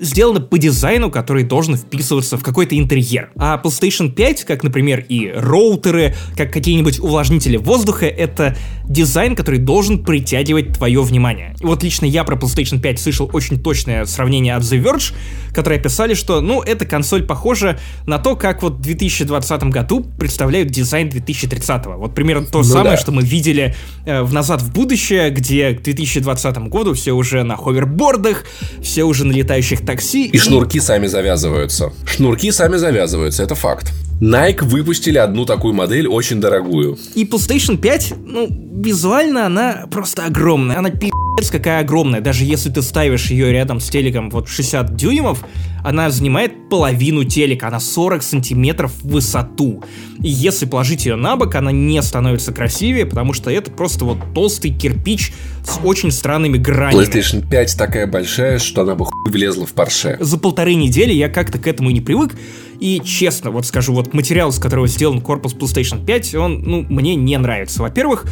сделано 0.01 0.40
по 0.40 0.59
дизайну, 0.59 1.11
который 1.11 1.44
должен 1.44 1.77
вписываться 1.77 2.37
в 2.37 2.42
какой-то 2.42 2.79
интерьер. 2.79 3.31
А 3.37 3.61
PlayStation 3.62 4.11
5, 4.11 4.44
как, 4.44 4.62
например, 4.62 5.05
и 5.09 5.31
роутеры, 5.35 6.14
как 6.37 6.53
какие-нибудь 6.53 6.99
увлажнители 6.99 7.57
воздуха, 7.57 8.07
это 8.07 8.57
дизайн, 8.85 9.35
который 9.37 9.59
должен 9.59 10.05
притягивать 10.05 10.75
твое 10.75 11.03
внимание. 11.03 11.55
И 11.61 11.66
вот 11.66 11.83
лично 11.83 12.07
я 12.07 12.25
про 12.25 12.37
PlayStation 12.37 12.81
5 12.81 13.01
слышал 13.01 13.31
очень 13.33 13.61
точное 13.61 14.05
сравнение 14.07 14.55
от 14.55 14.62
The 14.62 14.83
Verge, 14.83 15.14
которые 15.55 15.81
писали, 15.81 16.14
что, 16.14 16.40
ну, 16.40 16.62
эта 16.62 16.85
консоль 16.85 17.25
похожа 17.25 17.79
на 18.07 18.18
то, 18.18 18.37
как 18.37 18.62
вот 18.62 18.75
в 18.75 18.81
2020 18.81 19.64
году 19.64 20.05
представляют 20.18 20.68
дизайн 20.68 21.09
2030. 21.09 21.87
Вот 21.87 22.14
примерно 22.14 22.46
то 22.46 22.59
ну 22.59 22.64
самое, 22.64 22.90
да. 22.92 22.96
что 22.96 23.12
мы 23.12 23.22
видели 23.22 23.75
э, 24.05 24.22
в 24.22 24.33
«Назад 24.33 24.62
в 24.62 24.72
будущее», 24.72 25.31
где 25.31 25.72
к 25.72 25.83
2020 25.83 26.59
году 26.68 26.94
все 26.94 27.12
уже 27.12 27.42
на 27.42 27.57
ховербордах, 27.57 28.44
все 28.83 29.05
уже 29.05 29.25
на 29.25 29.33
летающих 29.33 29.76
такси. 29.85 30.27
И, 30.27 30.37
и 30.37 30.39
шнурки 30.39 30.81
сами 30.81 31.07
завязываются. 31.07 31.93
Шнурки 32.07 32.53
сами 32.53 32.77
завязываются, 32.77 33.43
это 33.43 33.55
факт. 33.55 33.93
Nike 34.21 34.65
выпустили 34.65 35.19
одну 35.19 35.45
такую 35.45 35.75
модель, 35.75 36.07
очень 36.09 36.41
дорогую. 36.41 36.99
И 37.15 37.25
PlayStation 37.25 37.77
5, 37.77 38.15
ну, 38.25 38.49
визуально 38.83 39.47
она 39.47 39.87
просто 39.91 40.25
огромная. 40.25 40.79
Она 40.79 40.91
пи***ц 40.91 41.15
какая 41.51 41.81
огромная. 41.81 42.20
Даже 42.20 42.44
если 42.44 42.70
ты 42.70 42.83
ставишь 42.83 43.31
ее 43.31 43.53
рядом 43.53 43.81
с 43.81 43.88
телеком 43.88 44.31
вот 44.31 44.49
60 44.49 44.96
дюймов, 44.96 45.44
она 45.85 46.11
занимает 46.11 46.68
половину 46.68 47.25
телека, 47.25 47.68
она 47.68 47.79
40 47.79 48.22
сантиметров 48.22 48.92
в 49.03 49.09
высоту. 49.09 49.85
И 50.20 50.29
если 50.29 50.66
положить 50.66 51.07
ее 51.07 51.16
на 51.16 51.37
бок, 51.37 51.55
она 51.55 51.70
не 51.70 52.03
становится 52.03 52.53
красивее, 52.53 53.07
потому 53.07 53.33
что 53.33 53.51
это 53.51 53.70
просто 53.70 54.05
вот 54.05 54.18
толстый 54.35 54.70
кирпич 54.70 55.33
с 55.64 55.79
очень 55.85 56.11
странными 56.11 56.59
гранями. 56.59 57.05
PlayStation 57.05 57.49
5 57.49 57.77
такая 57.79 58.07
большая, 58.07 58.59
что 58.59 58.83
она 58.83 58.94
бы 58.94 59.05
хуй 59.05 59.31
влезла 59.31 59.66
в 59.66 59.72
парше. 59.72 60.16
За 60.20 60.38
полторы 60.38 60.75
недели 60.75 61.12
я 61.12 61.29
как-то 61.29 61.59
к 61.59 61.66
этому 61.66 61.90
и 61.90 61.92
не 61.92 62.01
привык, 62.01 62.35
и 62.81 63.01
честно, 63.05 63.51
вот 63.51 63.66
скажу, 63.66 63.92
вот 63.92 64.12
материал, 64.12 64.53
с 64.53 64.59
которого 64.59 64.88
сделан 64.88 65.20
корпус 65.20 65.55
PlayStation 65.55 66.05
5, 66.05 66.35
он, 66.35 66.62
ну, 66.62 66.87
мне 66.88 67.14
не 67.14 67.38
нравится. 67.38 67.83
Во-первых, 67.83 68.27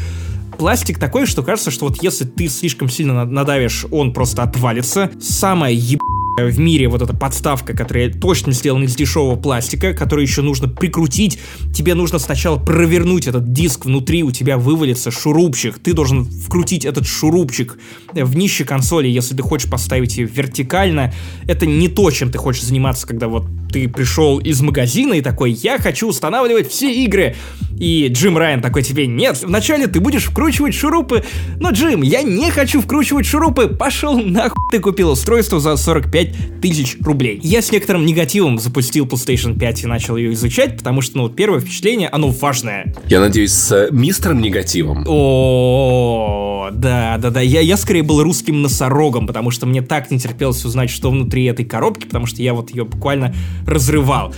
пластик 0.56 0.98
такой, 0.98 1.26
что 1.26 1.42
кажется, 1.42 1.70
что 1.70 1.86
вот 1.86 2.02
если 2.02 2.24
ты 2.24 2.48
слишком 2.48 2.88
сильно 2.88 3.24
надавишь, 3.24 3.86
он 3.90 4.12
просто 4.12 4.42
отвалится. 4.42 5.10
Самое 5.20 5.76
еб 5.76 6.00
в 6.36 6.58
мире 6.58 6.88
вот 6.88 7.00
эта 7.00 7.14
подставка, 7.14 7.76
которая 7.76 8.12
точно 8.12 8.52
сделана 8.52 8.84
из 8.84 8.96
дешевого 8.96 9.36
пластика, 9.36 9.94
который 9.94 10.22
еще 10.24 10.42
нужно 10.42 10.68
прикрутить. 10.68 11.38
Тебе 11.72 11.94
нужно 11.94 12.18
сначала 12.18 12.58
провернуть 12.58 13.28
этот 13.28 13.52
диск 13.52 13.84
внутри, 13.84 14.24
у 14.24 14.32
тебя 14.32 14.58
вывалится 14.58 15.10
шурупчик. 15.10 15.78
Ты 15.78 15.92
должен 15.92 16.24
вкрутить 16.24 16.84
этот 16.84 17.06
шурупчик 17.06 17.78
в 18.12 18.36
нище 18.36 18.64
консоли, 18.64 19.08
если 19.08 19.36
ты 19.36 19.42
хочешь 19.42 19.70
поставить 19.70 20.16
ее 20.16 20.26
вертикально. 20.26 21.12
Это 21.46 21.66
не 21.66 21.88
то, 21.88 22.10
чем 22.10 22.30
ты 22.30 22.38
хочешь 22.38 22.64
заниматься, 22.64 23.06
когда 23.06 23.28
вот 23.28 23.46
ты 23.72 23.88
пришел 23.88 24.38
из 24.38 24.60
магазина 24.60 25.14
и 25.14 25.20
такой, 25.20 25.52
я 25.52 25.78
хочу 25.78 26.08
устанавливать 26.08 26.68
все 26.68 26.92
игры. 27.04 27.36
И 27.78 28.08
Джим 28.08 28.38
Райан 28.38 28.60
такой 28.60 28.82
тебе, 28.82 29.06
нет, 29.06 29.42
вначале 29.42 29.86
ты 29.86 30.00
будешь 30.00 30.24
вкручивать 30.24 30.74
шурупы. 30.74 31.24
Но, 31.60 31.70
Джим, 31.70 32.02
я 32.02 32.22
не 32.22 32.50
хочу 32.50 32.80
вкручивать 32.80 33.26
шурупы. 33.26 33.68
Пошел 33.68 34.18
нахуй, 34.18 34.56
ты 34.70 34.78
купил 34.78 35.10
устройство 35.10 35.60
за 35.60 35.76
45 35.76 36.60
тысяч 36.60 36.96
рублей. 37.00 37.40
Я 37.42 37.62
с 37.62 37.72
некоторым 37.72 38.06
негативом 38.06 38.58
запустил 38.58 39.06
PlayStation 39.06 39.58
5 39.58 39.84
и 39.84 39.86
начал 39.86 40.16
ее 40.16 40.32
изучать, 40.34 40.76
потому 40.76 41.00
что, 41.00 41.18
ну, 41.18 41.28
первое 41.28 41.60
впечатление, 41.60 42.08
оно 42.08 42.28
важное. 42.28 42.94
Я 43.08 43.20
надеюсь, 43.20 43.52
с 43.52 43.72
э, 43.72 43.88
мистером 43.90 44.40
негативом. 44.40 45.04
О, 45.06 46.70
да, 46.72 47.18
да, 47.18 47.30
да. 47.30 47.40
Я, 47.40 47.60
я 47.60 47.76
скорее 47.76 48.02
был 48.02 48.22
русским 48.22 48.62
носорогом, 48.62 49.26
потому 49.26 49.50
что 49.50 49.66
мне 49.66 49.82
так 49.82 50.10
не 50.10 50.18
терпелось 50.18 50.64
узнать, 50.64 50.90
что 50.90 51.10
внутри 51.10 51.44
этой 51.44 51.64
коробки, 51.64 52.06
потому 52.06 52.26
что 52.26 52.42
я 52.42 52.54
вот 52.54 52.70
ее 52.70 52.84
буквально 52.84 53.34
разрывал. 53.66 54.34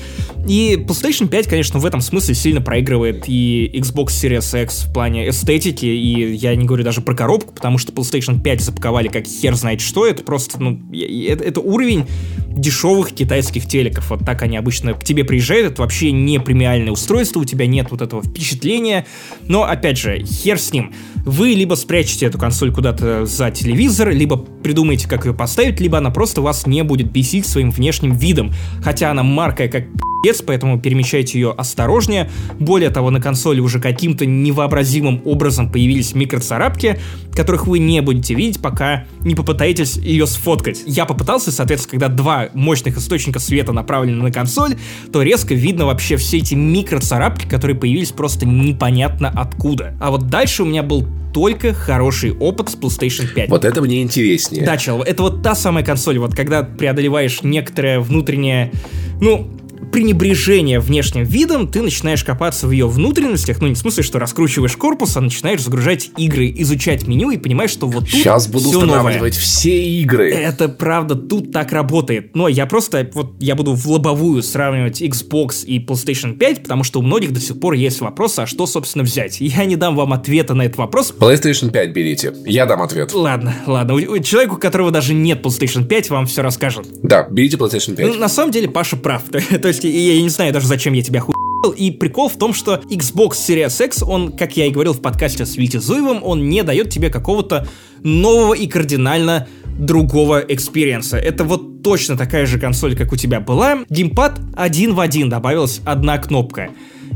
И 0.48 0.76
PlayStation 0.86 1.28
5, 1.28 1.48
конечно, 1.48 1.78
в 1.78 1.86
этом 1.86 2.00
смысле 2.00 2.34
сильно 2.34 2.60
проигрывает 2.60 3.25
и 3.28 3.70
Xbox 3.74 4.08
Series 4.08 4.62
X 4.62 4.84
в 4.84 4.92
плане 4.92 5.28
эстетики, 5.28 5.86
и 5.86 6.34
я 6.34 6.54
не 6.54 6.64
говорю 6.64 6.84
даже 6.84 7.00
про 7.00 7.14
коробку, 7.14 7.54
потому 7.54 7.78
что 7.78 7.92
PlayStation 7.92 8.40
5 8.40 8.60
запаковали 8.60 9.08
как 9.08 9.26
хер 9.26 9.54
знает 9.54 9.80
что, 9.80 10.06
это 10.06 10.22
просто, 10.22 10.62
ну, 10.62 10.80
это, 10.92 11.44
это 11.44 11.60
уровень 11.60 12.06
дешевых 12.48 13.12
китайских 13.12 13.66
телеков. 13.66 14.10
Вот 14.10 14.24
так 14.24 14.42
они 14.42 14.56
обычно 14.56 14.94
к 14.94 15.04
тебе 15.04 15.24
приезжают, 15.24 15.72
это 15.72 15.82
вообще 15.82 16.12
не 16.12 16.40
премиальное 16.40 16.92
устройство, 16.92 17.40
у 17.40 17.44
тебя 17.44 17.66
нет 17.66 17.88
вот 17.90 18.02
этого 18.02 18.22
впечатления, 18.22 19.06
но, 19.46 19.64
опять 19.64 19.98
же, 19.98 20.24
хер 20.24 20.58
с 20.58 20.72
ним. 20.72 20.92
Вы 21.24 21.48
либо 21.50 21.74
спрячете 21.74 22.26
эту 22.26 22.38
консоль 22.38 22.72
куда-то 22.72 23.26
за 23.26 23.50
телевизор, 23.50 24.10
либо 24.10 24.36
придумаете, 24.36 25.08
как 25.08 25.26
ее 25.26 25.34
поставить, 25.34 25.80
либо 25.80 25.98
она 25.98 26.10
просто 26.10 26.40
вас 26.40 26.66
не 26.66 26.82
будет 26.82 27.10
бесить 27.10 27.46
своим 27.46 27.70
внешним 27.70 28.16
видом. 28.16 28.52
Хотя 28.82 29.10
она 29.10 29.22
маркая 29.22 29.68
как 29.68 29.84
пи***ц, 30.26 30.44
поэтому 30.44 30.80
перемещайте 30.80 31.38
ее 31.38 31.52
осторожнее. 31.56 32.30
Более 32.58 32.90
того, 32.90 33.10
на 33.10 33.20
консоли 33.20 33.60
уже 33.60 33.80
каким-то 33.80 34.26
невообразимым 34.26 35.22
образом 35.24 35.70
появились 35.70 36.14
микроцарапки, 36.14 36.98
которых 37.34 37.66
вы 37.66 37.78
не 37.78 38.00
будете 38.00 38.34
видеть, 38.34 38.60
пока 38.60 39.04
не 39.20 39.34
попытаетесь 39.34 39.96
ее 39.96 40.26
сфоткать. 40.26 40.82
Я 40.86 41.04
попытался, 41.04 41.52
соответственно, 41.52 42.00
когда 42.00 42.08
два 42.08 42.48
мощных 42.54 42.98
источника 42.98 43.38
света 43.38 43.72
направлены 43.72 44.22
на 44.22 44.32
консоль, 44.32 44.76
то 45.12 45.22
резко 45.22 45.54
видно 45.54 45.86
вообще 45.86 46.16
все 46.16 46.38
эти 46.38 46.54
микроцарапки, 46.54 47.46
которые 47.46 47.76
появились 47.76 48.10
просто 48.10 48.46
непонятно 48.46 49.28
откуда. 49.28 49.94
А 50.00 50.10
вот 50.10 50.28
дальше 50.28 50.62
у 50.62 50.66
меня 50.66 50.82
был 50.82 51.06
только 51.32 51.74
хороший 51.74 52.32
опыт 52.32 52.70
с 52.70 52.76
PlayStation 52.76 53.26
5. 53.26 53.50
Вот 53.50 53.66
это 53.66 53.82
мне 53.82 54.00
интереснее. 54.00 54.64
Да, 54.64 54.78
чел, 54.78 55.02
это 55.02 55.22
вот 55.22 55.42
та 55.42 55.54
самая 55.54 55.84
консоль, 55.84 56.18
вот 56.18 56.34
когда 56.34 56.62
преодолеваешь 56.62 57.42
некоторое 57.42 58.00
внутреннее, 58.00 58.72
ну, 59.20 59.50
пренебрежение 59.92 60.80
внешним 60.80 61.24
видом, 61.24 61.68
ты 61.68 61.82
начинаешь 61.82 62.22
копаться 62.24 62.66
в 62.66 62.70
ее 62.70 62.88
внутренностях, 62.88 63.60
ну 63.60 63.68
не 63.68 63.74
в 63.74 63.78
смысле, 63.78 64.02
что 64.02 64.18
раскручиваешь 64.18 64.76
корпус, 64.76 65.16
а 65.16 65.20
начинаешь 65.20 65.62
загружать 65.62 66.10
игры, 66.16 66.52
изучать 66.58 67.06
меню 67.06 67.30
и 67.30 67.36
понимаешь, 67.38 67.70
что 67.70 67.86
вот 67.86 68.04
тут 68.04 68.10
Сейчас 68.10 68.46
буду 68.48 68.68
все 68.68 68.78
устанавливать 68.78 69.14
новое. 69.14 69.30
все 69.30 70.00
игры. 70.00 70.32
Это 70.32 70.68
правда, 70.68 71.14
тут 71.14 71.52
так 71.52 71.72
работает. 71.72 72.34
Но 72.34 72.48
я 72.48 72.66
просто, 72.66 73.08
вот 73.14 73.34
я 73.40 73.54
буду 73.54 73.74
в 73.74 73.86
лобовую 73.90 74.42
сравнивать 74.42 75.00
Xbox 75.02 75.64
и 75.64 75.78
PlayStation 75.84 76.36
5, 76.36 76.62
потому 76.62 76.84
что 76.84 77.00
у 77.00 77.02
многих 77.02 77.32
до 77.32 77.40
сих 77.40 77.58
пор 77.58 77.74
есть 77.74 78.00
вопрос, 78.00 78.38
а 78.38 78.46
что, 78.46 78.66
собственно, 78.66 79.04
взять? 79.04 79.40
Я 79.40 79.64
не 79.64 79.76
дам 79.76 79.96
вам 79.96 80.12
ответа 80.12 80.54
на 80.54 80.62
этот 80.62 80.78
вопрос. 80.78 81.14
PlayStation 81.18 81.70
5 81.70 81.92
берите, 81.92 82.34
я 82.44 82.66
дам 82.66 82.82
ответ. 82.82 83.12
Ладно, 83.14 83.54
ладно, 83.66 83.94
у, 83.94 84.18
человеку, 84.18 84.56
у 84.56 84.58
которого 84.58 84.90
даже 84.90 85.14
нет 85.14 85.44
PlayStation 85.44 85.84
5, 85.86 86.10
вам 86.10 86.26
все 86.26 86.42
расскажет. 86.42 86.86
Да, 87.02 87.26
берите 87.30 87.56
PlayStation 87.56 87.94
5. 87.96 88.06
Ну, 88.06 88.14
на 88.14 88.28
самом 88.28 88.50
деле, 88.50 88.68
Паша 88.68 88.96
прав. 88.96 89.22
То 89.62 89.68
есть 89.68 89.85
и 89.88 90.16
я 90.16 90.22
не 90.22 90.28
знаю 90.28 90.52
даже, 90.52 90.66
зачем 90.66 90.92
я 90.92 91.02
тебя 91.02 91.20
хуй 91.20 91.34
и 91.76 91.90
прикол 91.90 92.28
в 92.28 92.36
том, 92.36 92.54
что 92.54 92.82
Xbox 92.90 93.32
Series 93.32 93.84
X, 93.84 94.02
он, 94.02 94.32
как 94.32 94.56
я 94.56 94.66
и 94.66 94.70
говорил 94.70 94.92
в 94.92 95.00
подкасте 95.00 95.46
с 95.46 95.56
Витей 95.56 95.78
Зуевым, 95.78 96.22
он 96.22 96.48
не 96.48 96.62
дает 96.62 96.90
тебе 96.90 97.10
какого-то 97.10 97.66
нового 98.02 98.54
и 98.54 98.66
кардинально 98.66 99.48
другого 99.78 100.38
experience 100.46 101.06
а. 101.06 101.18
Это 101.18 101.44
вот 101.44 101.82
точно 101.82 102.16
такая 102.16 102.46
же 102.46 102.58
консоль, 102.58 102.96
как 102.96 103.12
у 103.12 103.16
тебя 103.16 103.40
была. 103.40 103.80
Геймпад 103.90 104.40
один 104.54 104.94
в 104.94 105.00
один, 105.00 105.28
добавилась 105.28 105.80
одна 105.84 106.18
кнопка. 106.18 106.70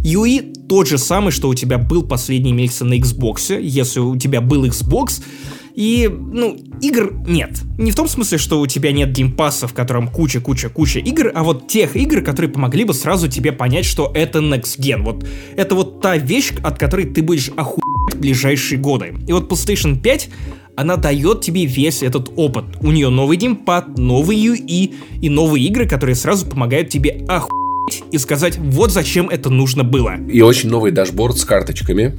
UI 0.04 0.66
тот 0.68 0.88
же 0.88 0.98
самый, 0.98 1.30
что 1.30 1.48
у 1.48 1.54
тебя 1.54 1.78
был 1.78 2.02
последний 2.02 2.52
месяц 2.52 2.80
на 2.80 2.94
Xbox, 2.94 3.60
если 3.60 4.00
у 4.00 4.16
тебя 4.16 4.40
был 4.40 4.64
Xbox, 4.64 5.22
и, 5.74 6.08
ну, 6.08 6.56
игр 6.80 7.12
нет. 7.26 7.60
Не 7.78 7.90
в 7.90 7.94
том 7.94 8.08
смысле, 8.08 8.38
что 8.38 8.60
у 8.60 8.66
тебя 8.66 8.92
нет 8.92 9.12
геймпасса, 9.12 9.66
в 9.66 9.74
котором 9.74 10.08
куча-куча-куча 10.08 10.98
игр, 11.00 11.32
а 11.34 11.42
вот 11.42 11.68
тех 11.68 11.96
игр, 11.96 12.22
которые 12.22 12.50
помогли 12.50 12.84
бы 12.84 12.94
сразу 12.94 13.28
тебе 13.28 13.52
понять, 13.52 13.84
что 13.84 14.10
это 14.14 14.40
Next 14.40 14.78
Gen. 14.78 15.02
Вот 15.02 15.26
это 15.56 15.74
вот 15.74 16.00
та 16.00 16.16
вещь, 16.16 16.52
от 16.62 16.78
которой 16.78 17.06
ты 17.06 17.22
будешь 17.22 17.50
охуеть 17.56 18.14
в 18.14 18.18
ближайшие 18.18 18.78
годы. 18.78 19.14
И 19.26 19.32
вот 19.32 19.50
PlayStation 19.50 20.00
5 20.00 20.28
она 20.76 20.96
дает 20.96 21.42
тебе 21.42 21.66
весь 21.66 22.02
этот 22.02 22.30
опыт. 22.36 22.64
У 22.80 22.90
нее 22.90 23.10
новый 23.10 23.36
геймпад, 23.36 23.98
новый 23.98 24.36
UI 24.36 24.94
и 25.20 25.28
новые 25.28 25.66
игры, 25.66 25.86
которые 25.86 26.16
сразу 26.16 26.46
помогают 26.46 26.88
тебе 26.88 27.24
охуеть 27.28 27.60
и 28.10 28.18
сказать, 28.18 28.56
вот 28.58 28.92
зачем 28.92 29.28
это 29.28 29.50
нужно 29.50 29.84
было. 29.84 30.16
И 30.28 30.40
очень 30.40 30.68
новый 30.68 30.92
дашборд 30.92 31.36
с 31.36 31.44
карточками. 31.44 32.16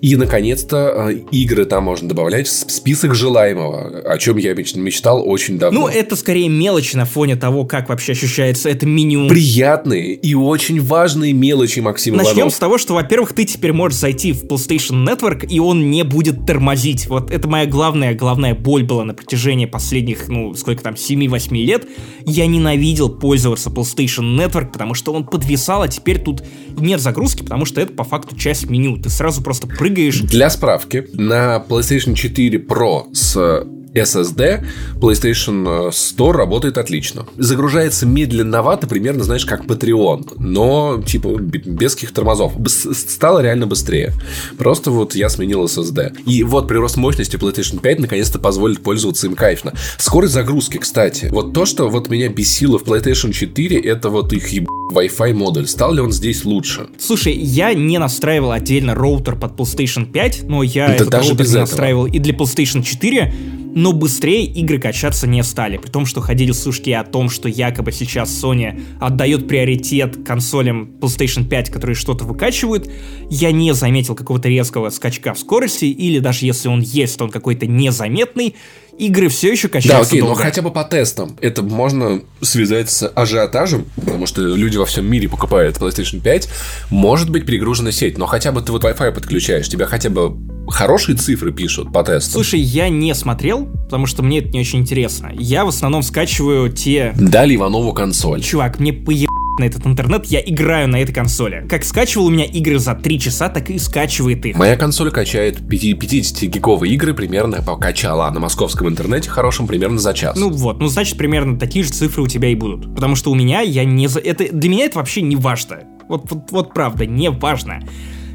И, 0.00 0.16
наконец-то, 0.16 1.08
э, 1.10 1.14
игры 1.30 1.64
там 1.64 1.84
можно 1.84 2.08
добавлять 2.08 2.46
в 2.48 2.70
список 2.70 3.14
желаемого, 3.14 4.00
о 4.00 4.18
чем 4.18 4.36
я 4.36 4.54
мечтал 4.54 5.26
очень 5.26 5.58
давно. 5.58 5.80
Ну, 5.80 5.88
это 5.88 6.16
скорее 6.16 6.48
мелочи 6.48 6.96
на 6.96 7.04
фоне 7.04 7.36
того, 7.36 7.64
как 7.64 7.88
вообще 7.88 8.12
ощущается 8.12 8.68
это 8.68 8.86
меню. 8.86 9.28
Приятные 9.28 10.14
и 10.14 10.34
очень 10.34 10.80
важные 10.80 11.32
мелочи, 11.32 11.80
Максим 11.80 12.16
Начнем 12.16 12.38
Иванов. 12.38 12.54
с 12.54 12.58
того, 12.58 12.78
что, 12.78 12.94
во-первых, 12.94 13.32
ты 13.32 13.44
теперь 13.44 13.72
можешь 13.72 13.98
зайти 13.98 14.32
в 14.32 14.44
PlayStation 14.44 15.06
Network, 15.06 15.46
и 15.46 15.58
он 15.60 15.90
не 15.90 16.04
будет 16.04 16.46
тормозить. 16.46 17.06
Вот 17.06 17.30
это 17.30 17.48
моя 17.48 17.66
главная, 17.66 18.14
главная 18.14 18.54
боль 18.54 18.84
была 18.84 19.04
на 19.04 19.14
протяжении 19.14 19.66
последних, 19.66 20.28
ну, 20.28 20.54
сколько 20.54 20.82
там, 20.82 20.94
7-8 20.94 21.54
лет. 21.64 21.86
Я 22.26 22.46
ненавидел 22.46 23.08
пользоваться 23.08 23.70
PlayStation 23.70 24.36
Network, 24.36 24.72
потому 24.72 24.94
что 24.94 25.12
он 25.12 25.24
подвисал, 25.24 25.82
а 25.82 25.88
теперь 25.88 26.20
тут 26.20 26.42
нет 26.76 27.00
загрузки, 27.00 27.42
потому 27.42 27.64
что 27.64 27.80
это 27.80 27.92
по 27.92 28.04
факту 28.04 28.36
часть 28.36 28.68
меню. 28.68 28.96
Ты 29.00 29.08
сразу 29.08 29.42
просто 29.42 29.55
прыгаешь. 29.60 30.20
Для 30.20 30.50
справки, 30.50 31.06
на 31.14 31.64
PlayStation 31.68 32.14
4 32.14 32.58
Pro 32.58 33.14
с 33.14 33.66
SSD, 33.96 34.64
PlayStation 35.00 35.90
Store 35.90 36.32
работает 36.32 36.78
отлично. 36.78 37.26
Загружается 37.36 38.06
медленновато, 38.06 38.86
примерно, 38.86 39.24
знаешь, 39.24 39.44
как 39.44 39.64
Patreon, 39.64 40.34
но, 40.38 41.02
типа, 41.04 41.28
без 41.38 41.94
каких 41.94 42.12
тормозов. 42.12 42.52
Стало 42.66 43.40
реально 43.40 43.66
быстрее. 43.66 44.12
Просто 44.58 44.90
вот 44.90 45.14
я 45.14 45.28
сменил 45.28 45.64
SSD. 45.64 46.24
И 46.26 46.42
вот 46.42 46.68
прирост 46.68 46.96
мощности 46.96 47.36
PlayStation 47.36 47.80
5 47.80 48.00
наконец-то 48.00 48.38
позволит 48.38 48.82
пользоваться 48.82 49.26
им 49.26 49.34
кайфно. 49.34 49.72
Скорость 49.98 50.34
загрузки, 50.34 50.78
кстати. 50.78 51.28
Вот 51.30 51.52
то, 51.52 51.66
что 51.66 51.88
вот 51.88 52.08
меня 52.08 52.28
бесило 52.28 52.78
в 52.78 52.84
PlayStation 52.84 53.32
4, 53.32 53.80
это 53.80 54.10
вот 54.10 54.32
их 54.32 54.48
еб... 54.48 54.68
Wi-Fi 54.92 55.34
модуль. 55.34 55.66
Стал 55.66 55.94
ли 55.94 56.00
он 56.00 56.12
здесь 56.12 56.44
лучше? 56.44 56.86
Слушай, 56.98 57.34
я 57.34 57.74
не 57.74 57.98
настраивал 57.98 58.52
отдельно 58.52 58.94
роутер 58.94 59.36
под 59.36 59.52
PlayStation 59.56 60.10
5, 60.10 60.44
но 60.44 60.62
я 60.62 60.86
да 60.86 60.94
этот 60.94 61.08
даже 61.08 61.30
роутер 61.30 61.44
без 61.44 61.54
настраивал 61.54 62.06
и 62.06 62.18
для 62.18 62.32
PlayStation 62.32 62.82
4, 62.84 63.34
но 63.76 63.92
быстрее 63.92 64.46
игры 64.46 64.78
качаться 64.78 65.26
не 65.26 65.44
стали. 65.44 65.76
При 65.76 65.90
том, 65.90 66.06
что 66.06 66.22
ходили 66.22 66.52
слушки 66.52 66.88
о 66.88 67.04
том, 67.04 67.28
что 67.28 67.46
якобы 67.46 67.92
сейчас 67.92 68.30
Sony 68.42 68.82
отдает 68.98 69.46
приоритет 69.46 70.24
консолям 70.24 70.92
PlayStation 70.98 71.46
5, 71.46 71.68
которые 71.68 71.94
что-то 71.94 72.24
выкачивают, 72.24 72.90
я 73.28 73.52
не 73.52 73.74
заметил 73.74 74.14
какого-то 74.14 74.48
резкого 74.48 74.88
скачка 74.88 75.34
в 75.34 75.38
скорости, 75.38 75.84
или 75.84 76.20
даже 76.20 76.46
если 76.46 76.68
он 76.68 76.80
есть, 76.80 77.18
то 77.18 77.24
он 77.24 77.30
какой-то 77.30 77.66
незаметный, 77.66 78.54
игры 78.98 79.28
все 79.28 79.50
еще 79.52 79.68
качаются 79.68 80.02
Да, 80.02 80.06
окей, 80.06 80.20
долго. 80.20 80.36
но 80.38 80.42
хотя 80.42 80.62
бы 80.62 80.70
по 80.70 80.84
тестам. 80.84 81.36
Это 81.40 81.62
можно 81.62 82.22
связать 82.40 82.90
с 82.90 83.08
ажиотажем, 83.08 83.86
потому 83.96 84.26
что 84.26 84.42
люди 84.42 84.76
во 84.76 84.86
всем 84.86 85.10
мире 85.10 85.28
покупают 85.28 85.76
PlayStation 85.76 86.20
5. 86.20 86.48
Может 86.90 87.30
быть 87.30 87.46
перегружена 87.46 87.92
сеть, 87.92 88.18
но 88.18 88.26
хотя 88.26 88.52
бы 88.52 88.62
ты 88.62 88.72
вот 88.72 88.84
Wi-Fi 88.84 89.12
подключаешь, 89.12 89.68
тебя 89.68 89.86
хотя 89.86 90.10
бы 90.10 90.34
хорошие 90.68 91.16
цифры 91.16 91.52
пишут 91.52 91.92
по 91.92 92.02
тестам. 92.02 92.32
Слушай, 92.32 92.60
я 92.60 92.88
не 92.88 93.14
смотрел, 93.14 93.66
потому 93.66 94.06
что 94.06 94.22
мне 94.22 94.38
это 94.40 94.48
не 94.48 94.60
очень 94.60 94.80
интересно. 94.80 95.30
Я 95.38 95.64
в 95.64 95.68
основном 95.68 96.02
скачиваю 96.02 96.70
те... 96.72 97.12
Дали 97.16 97.54
Иванову 97.56 97.92
консоль. 97.92 98.42
Чувак, 98.42 98.80
мне 98.80 98.92
поеб 98.92 99.28
на 99.58 99.64
этот 99.64 99.86
интернет, 99.86 100.26
я 100.26 100.40
играю 100.40 100.88
на 100.88 100.96
этой 100.96 101.12
консоли. 101.12 101.66
Как 101.68 101.84
скачивал 101.84 102.26
у 102.26 102.30
меня 102.30 102.44
игры 102.44 102.78
за 102.78 102.94
3 102.94 103.20
часа, 103.20 103.48
так 103.48 103.70
и 103.70 103.78
скачивает 103.78 104.44
их. 104.46 104.56
Моя 104.56 104.76
консоль 104.76 105.10
качает 105.10 105.60
50-гиговые 105.60 106.92
игры 106.92 107.14
примерно, 107.14 107.62
покачала 107.62 108.30
на 108.30 108.40
московском 108.40 108.88
интернете 108.88 109.30
хорошем 109.30 109.66
примерно 109.66 109.98
за 109.98 110.14
час. 110.14 110.36
Ну 110.38 110.50
вот, 110.50 110.80
ну 110.80 110.88
значит 110.88 111.16
примерно 111.18 111.58
такие 111.58 111.84
же 111.84 111.90
цифры 111.90 112.22
у 112.22 112.26
тебя 112.26 112.48
и 112.48 112.54
будут. 112.54 112.94
Потому 112.94 113.16
что 113.16 113.30
у 113.30 113.34
меня 113.34 113.60
я 113.60 113.84
не 113.84 114.08
за... 114.08 114.20
Это, 114.20 114.52
для 114.52 114.70
меня 114.70 114.86
это 114.86 114.98
вообще 114.98 115.22
не 115.22 115.36
важно. 115.36 115.80
Вот, 116.08 116.30
вот, 116.30 116.50
вот 116.50 116.74
правда, 116.74 117.06
не 117.06 117.30
важно. 117.30 117.80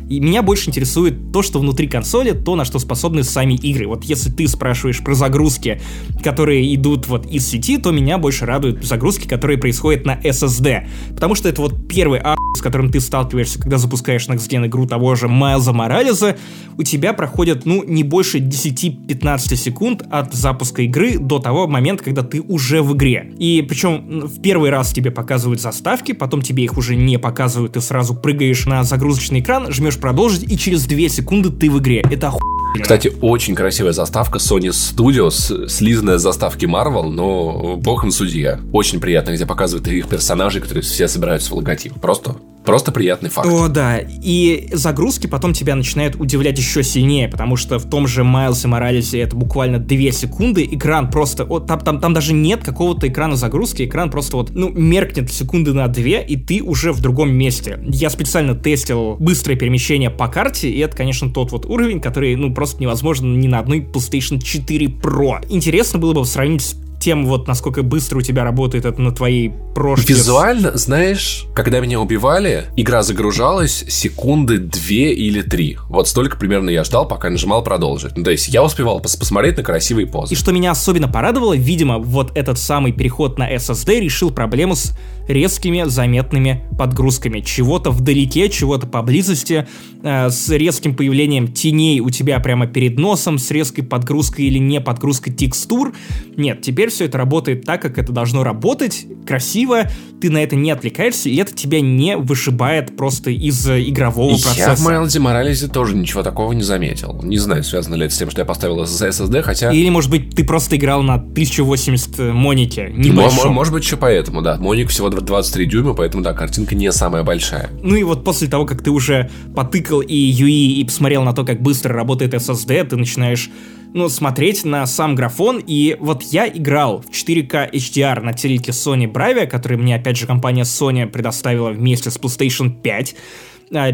И 0.10 0.20
меня 0.20 0.42
больше 0.42 0.70
интересует 0.70 1.32
то, 1.32 1.42
что 1.42 1.60
внутри 1.60 1.88
консоли, 1.88 2.32
то, 2.32 2.56
на 2.56 2.66
что 2.66 2.80
способны 2.80 3.24
сами 3.24 3.54
игры. 3.54 3.88
Вот 3.88 4.04
если 4.04 4.30
ты 4.30 4.48
спрашиваешь 4.48 5.00
про 5.00 5.14
загрузки, 5.14 5.82
которые 6.24 6.74
идут 6.76 7.08
вот 7.08 7.26
из 7.26 7.48
сети, 7.48 7.78
то 7.78 7.92
меня 7.92 8.18
больше 8.18 8.46
радуют 8.46 8.84
загрузки, 8.84 9.28
которые 9.28 9.58
происходят 9.58 10.06
на 10.06 10.16
SSD. 10.16 10.88
Потому 11.14 11.36
что 11.36 11.50
это 11.50 11.62
вот 11.62 11.88
первый 11.88 12.20
а 12.20 12.36
с 12.58 12.62
которым 12.62 12.92
ты 12.92 13.00
сталкиваешься, 13.00 13.60
когда 13.60 13.78
запускаешь 13.78 14.28
Next 14.28 14.50
Gen 14.50 14.68
игру 14.68 14.86
того 14.86 15.16
же 15.16 15.28
Майлза 15.28 15.74
Морализа, 15.74 16.38
у 16.78 16.84
тебя 16.84 17.14
проходит, 17.14 17.66
ну, 17.66 17.84
не 17.84 18.04
больше 18.04 18.40
10-15 18.40 19.56
секунд 19.56 20.04
от 20.10 20.34
запуска 20.34 20.82
игры 20.84 21.18
до 21.18 21.40
того 21.40 21.68
момента, 21.68 22.04
когда 22.04 22.24
ты 22.24 22.42
уже 22.42 22.82
в 22.82 22.96
игре. 22.96 23.32
И 23.38 23.66
причем 23.68 24.28
в 24.28 24.42
первый 24.42 24.70
раз 24.70 24.92
тебе 24.92 25.12
показывают 25.12 25.62
заставки, 25.62 26.12
потом 26.12 26.42
тебе 26.42 26.64
их 26.64 26.78
уже 26.78 26.96
не 26.96 27.18
показывают, 27.18 27.74
ты 27.74 27.82
сразу 27.82 28.16
прыгаешь 28.16 28.66
на 28.66 28.84
загрузочный 28.84 29.40
экран, 29.40 29.72
жмешь 29.72 29.98
продолжить, 30.02 30.52
и 30.52 30.58
через 30.58 30.86
2 30.86 31.08
секунды 31.08 31.50
ты 31.50 31.70
в 31.70 31.80
игре. 31.80 32.04
Это 32.12 32.28
оху... 32.28 32.40
Кстати, 32.82 33.12
очень 33.22 33.54
красивая 33.54 33.92
заставка 33.92 34.40
Sony 34.40 34.70
Studios, 34.70 35.68
слизанная 35.68 36.18
с 36.18 36.22
заставки 36.22 36.66
Marvel, 36.66 37.10
но 37.10 37.76
бог 37.76 38.04
им 38.04 38.12
судья. 38.12 38.60
Очень 38.72 39.00
приятно, 39.00 39.32
где 39.32 39.46
показывают 39.46 39.88
их 39.88 40.08
персонажей, 40.08 40.62
которые 40.62 40.82
все 40.82 41.08
собираются 41.08 41.52
в 41.52 41.58
логотип. 41.58 41.94
Просто 42.00 42.38
Просто 42.66 42.92
приятный 42.92 43.30
факт. 43.30 43.48
О, 43.48 43.68
да. 43.68 44.00
И 44.00 44.70
загрузки 44.72 45.28
потом 45.28 45.54
тебя 45.54 45.76
начинают 45.76 46.16
удивлять 46.16 46.58
еще 46.60 46.84
сильнее, 46.84 47.28
потому 47.28 47.56
что 47.56 47.80
в 47.80 47.90
том 47.90 48.08
же 48.08 48.24
Майлсе 48.24 48.68
Моралесе 48.68 49.20
это 49.20 49.36
буквально 49.36 49.80
2 49.80 50.12
секунды, 50.12 50.68
экран 50.72 51.10
просто... 51.10 51.46
Вот, 51.46 51.66
там, 51.66 51.80
там, 51.80 52.00
там 52.00 52.14
даже 52.14 52.34
нет 52.34 52.64
какого-то 52.64 53.08
экрана 53.08 53.36
загрузки, 53.36 53.84
экран 53.84 54.12
просто 54.12 54.38
вот, 54.38 54.52
ну, 54.54 54.70
меркнет 54.70 55.32
секунды 55.32 55.74
на 55.74 55.88
2, 55.88 56.04
и 56.04 56.36
ты 56.36 56.62
уже 56.62 56.92
в 56.92 57.02
другом 57.02 57.34
месте. 57.34 57.80
Я 57.88 58.10
специально 58.10 58.54
тестил 58.54 59.16
быстрое 59.20 59.58
перемещение 59.58 60.12
по 60.12 60.28
карте, 60.28 60.70
и 60.70 60.80
это, 60.80 60.96
конечно, 60.96 61.32
тот 61.32 61.52
вот 61.52 61.66
уровень, 61.66 62.00
который, 62.00 62.36
ну, 62.36 62.54
просто 62.54 62.82
невозможно 62.82 63.36
ни 63.36 63.48
на 63.48 63.60
одной 63.60 63.80
PlayStation 63.80 64.40
4 64.40 64.86
Pro. 64.88 65.44
Интересно 65.50 65.98
было 66.00 66.14
бы 66.14 66.26
сравнить 66.26 66.62
с 66.62 66.76
тем, 67.02 67.26
вот 67.26 67.48
насколько 67.48 67.84
быстро 67.84 68.20
у 68.20 68.22
тебя 68.22 68.44
работает 68.44 68.86
это 68.86 69.02
на 69.02 69.12
твоей 69.12 69.52
прошке. 69.76 70.14
Визуально, 70.14 70.78
знаешь, 70.78 71.46
когда 71.54 71.80
меня 71.80 72.00
убивали, 72.00 72.66
игра 72.78 73.04
загружалась 73.04 73.84
секунды 73.90 74.60
две 74.60 75.14
или 75.14 75.42
три. 75.42 75.78
Вот 75.90 76.08
столько 76.08 76.38
примерно 76.38 76.70
я 76.70 76.84
ждал, 76.84 77.08
пока 77.08 77.30
нажимал 77.30 77.64
продолжить. 77.64 78.16
Ну, 78.16 78.24
то 78.24 78.32
есть 78.32 78.48
я 78.48 78.64
успевал 78.64 79.00
пос 79.00 79.16
посмотреть 79.16 79.58
на 79.58 79.64
красивые 79.64 80.08
позы. 80.08 80.34
И 80.34 80.38
что 80.38 80.52
меня 80.52 80.72
особенно 80.72 81.08
порадовало, 81.08 81.56
видимо, 81.56 81.98
вот 81.98 82.32
этот 82.36 82.58
самый 82.58 82.94
переход 82.94 83.38
на 83.38 83.54
SSD 83.54 84.00
решил 84.00 84.32
проблему 84.32 84.76
с 84.76 84.94
резкими 85.28 85.84
заметными 85.88 86.64
подгрузками. 86.78 87.42
Чего-то 87.42 87.92
вдалеке, 87.92 88.50
чего-то 88.50 88.88
поблизости, 88.88 89.68
с 90.04 90.50
резким 90.50 90.96
появлением 90.96 91.48
теней 91.48 92.00
у 92.00 92.10
тебя 92.10 92.40
прямо 92.40 92.68
перед 92.68 92.98
носом, 92.98 93.38
с 93.38 93.52
резкой 93.52 93.84
подгрузкой 93.84 94.46
или 94.46 94.58
не 94.58 94.82
подгрузкой 94.82 95.34
текстур. 95.34 95.94
Нет, 96.38 96.62
теперь 96.62 96.90
все 96.90 97.06
это 97.06 97.18
работает 97.18 97.66
так, 97.66 97.82
как 97.82 97.98
это 97.98 98.12
должно 98.12 98.44
работать, 98.44 99.06
красиво, 99.28 99.90
ты 100.22 100.30
на 100.30 100.44
это 100.44 100.56
не 100.56 100.72
отвлекаешься, 100.72 101.30
и 101.30 101.36
это 101.36 101.54
тебя 101.54 101.82
не 101.82 102.16
вышибает 102.18 102.96
просто 102.96 103.32
из 103.32 103.68
игрового 103.68 104.32
процесса. 104.32 104.70
Я 104.70 104.76
в 104.76 104.82
Майлзе 104.82 105.20
Моралезе 105.20 105.68
тоже 105.68 105.96
ничего 105.96 106.24
такого 106.24 106.54
не 106.54 106.64
заметил. 106.64 107.20
Не 107.24 107.38
знаю, 107.38 107.64
связано 107.64 107.96
ли 107.96 108.06
это 108.06 108.14
с 108.14 108.18
тем, 108.18 108.30
что 108.32 108.42
я 108.42 108.46
поставил 108.46 108.84
SSD, 108.84 109.42
хотя... 109.42 109.72
Или, 109.72 109.90
может 109.90 110.10
быть, 110.10 110.36
ты 110.36 110.44
просто 110.44 110.78
играл 110.78 111.02
на 111.04 111.16
1080 111.16 112.34
монике, 112.34 112.92
небольшом. 112.96 113.54
Может 113.54 113.74
быть, 113.74 113.84
еще 113.84 113.98
поэтому, 113.98 114.42
да. 114.42 114.58
Моник 114.58 114.90
всего 114.90 115.10
23 115.10 115.66
дюйма, 115.66 115.94
поэтому, 115.94 116.24
да, 116.24 116.34
картинка 116.34 116.76
не 116.76 116.92
самая 116.92 117.24
большая. 117.24 117.70
Ну 117.82 117.96
и 117.96 118.04
вот 118.04 118.24
после 118.24 118.48
того, 118.48 118.66
как 118.66 118.82
ты 118.84 118.92
уже 118.92 119.30
потыкал 119.56 119.91
и 120.00 120.16
UI, 120.16 120.80
и 120.80 120.84
посмотрел 120.86 121.24
на 121.24 121.34
то, 121.34 121.44
как 121.44 121.62
быстро 121.62 121.94
работает 121.94 122.34
SSD, 122.34 122.86
ты 122.86 122.96
начинаешь 122.96 123.50
ну, 123.94 124.08
смотреть 124.08 124.64
на 124.64 124.86
сам 124.86 125.16
графон, 125.16 125.62
и 125.66 125.98
вот 126.00 126.24
я 126.24 126.48
играл 126.48 127.02
в 127.02 127.10
4К 127.10 127.74
HDR 127.74 128.22
на 128.22 128.32
телеке 128.32 128.72
Sony 128.72 129.12
Bravia, 129.12 129.48
который 129.48 129.78
мне, 129.78 129.96
опять 129.96 130.18
же, 130.18 130.26
компания 130.26 130.64
Sony 130.64 131.08
предоставила 131.08 131.72
вместе 131.72 132.10
с 132.10 132.18
PlayStation 132.18 132.72
5, 132.82 133.16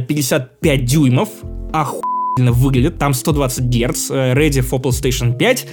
55 0.08 0.86
дюймов, 0.86 1.30
охуенно 1.74 2.52
выглядит, 2.52 3.00
там 3.00 3.14
120 3.16 3.64
Гц, 3.66 4.12
ready 4.12 4.62
for 4.62 4.80
PlayStation 4.80 5.36
5, 5.36 5.68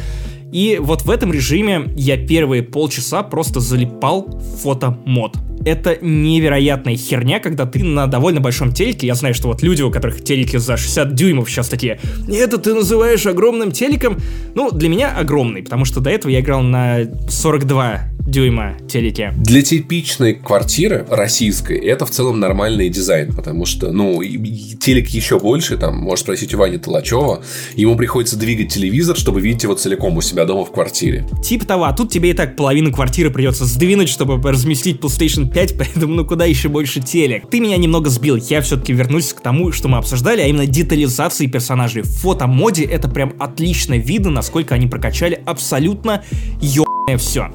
и 0.52 0.78
вот 0.80 1.02
в 1.02 1.10
этом 1.10 1.32
режиме 1.32 1.92
я 1.96 2.16
первые 2.16 2.62
полчаса 2.62 3.22
просто 3.22 3.60
залипал 3.60 4.26
в 4.26 4.62
фотомод. 4.62 5.36
Это 5.64 5.98
невероятная 6.00 6.96
херня, 6.96 7.40
когда 7.40 7.64
ты 7.64 7.82
на 7.82 8.06
довольно 8.06 8.40
большом 8.40 8.72
телеке, 8.72 9.06
я 9.06 9.14
знаю, 9.14 9.34
что 9.34 9.48
вот 9.48 9.62
люди, 9.62 9.82
у 9.82 9.90
которых 9.90 10.22
телеки 10.22 10.58
за 10.58 10.76
60 10.76 11.14
дюймов 11.14 11.50
сейчас 11.50 11.68
такие, 11.68 11.98
это 12.28 12.58
ты 12.58 12.74
называешь 12.74 13.24
огромным 13.26 13.72
телеком? 13.72 14.18
Ну, 14.54 14.70
для 14.70 14.88
меня 14.88 15.16
огромный, 15.16 15.62
потому 15.62 15.84
что 15.84 16.00
до 16.00 16.10
этого 16.10 16.30
я 16.30 16.40
играл 16.40 16.62
на 16.62 17.04
42 17.28 18.13
дюйма 18.26 18.76
телеке. 18.88 19.32
Для 19.36 19.62
типичной 19.62 20.34
квартиры 20.34 21.06
российской 21.08 21.78
это 21.78 22.06
в 22.06 22.10
целом 22.10 22.40
нормальный 22.40 22.88
дизайн, 22.88 23.32
потому 23.32 23.66
что, 23.66 23.92
ну, 23.92 24.22
телек 24.22 25.08
еще 25.08 25.38
больше, 25.38 25.76
там, 25.76 25.96
можешь 25.96 26.24
спросить 26.24 26.54
у 26.54 26.58
Вани 26.58 26.78
Толачева, 26.78 27.42
ему 27.76 27.96
приходится 27.96 28.36
двигать 28.36 28.72
телевизор, 28.72 29.16
чтобы 29.16 29.40
видеть 29.40 29.64
его 29.64 29.74
целиком 29.74 30.16
у 30.16 30.22
себя 30.22 30.44
дома 30.44 30.64
в 30.64 30.72
квартире. 30.72 31.26
Типа 31.44 31.66
того, 31.66 31.84
а 31.84 31.92
тут 31.92 32.10
тебе 32.10 32.30
и 32.30 32.34
так 32.34 32.56
половину 32.56 32.92
квартиры 32.92 33.30
придется 33.30 33.64
сдвинуть, 33.64 34.08
чтобы 34.08 34.40
разместить 34.50 35.00
PlayStation 35.00 35.50
5, 35.50 35.74
поэтому 35.78 36.14
ну 36.14 36.24
куда 36.24 36.44
еще 36.44 36.68
больше 36.68 37.00
телек. 37.00 37.48
Ты 37.50 37.60
меня 37.60 37.76
немного 37.76 38.10
сбил, 38.10 38.36
я 38.36 38.60
все-таки 38.60 38.92
вернусь 38.92 39.32
к 39.32 39.40
тому, 39.40 39.72
что 39.72 39.88
мы 39.88 39.98
обсуждали, 39.98 40.40
а 40.40 40.46
именно 40.46 40.66
детализации 40.66 41.46
персонажей. 41.46 42.02
В 42.02 42.08
фотомоде 42.08 42.84
это 42.84 43.08
прям 43.08 43.34
отлично 43.38 43.94
видно, 43.94 44.30
насколько 44.30 44.74
они 44.74 44.86
прокачали 44.86 45.40
абсолютно 45.44 46.22
ебаное 46.60 47.18
все. 47.18 47.50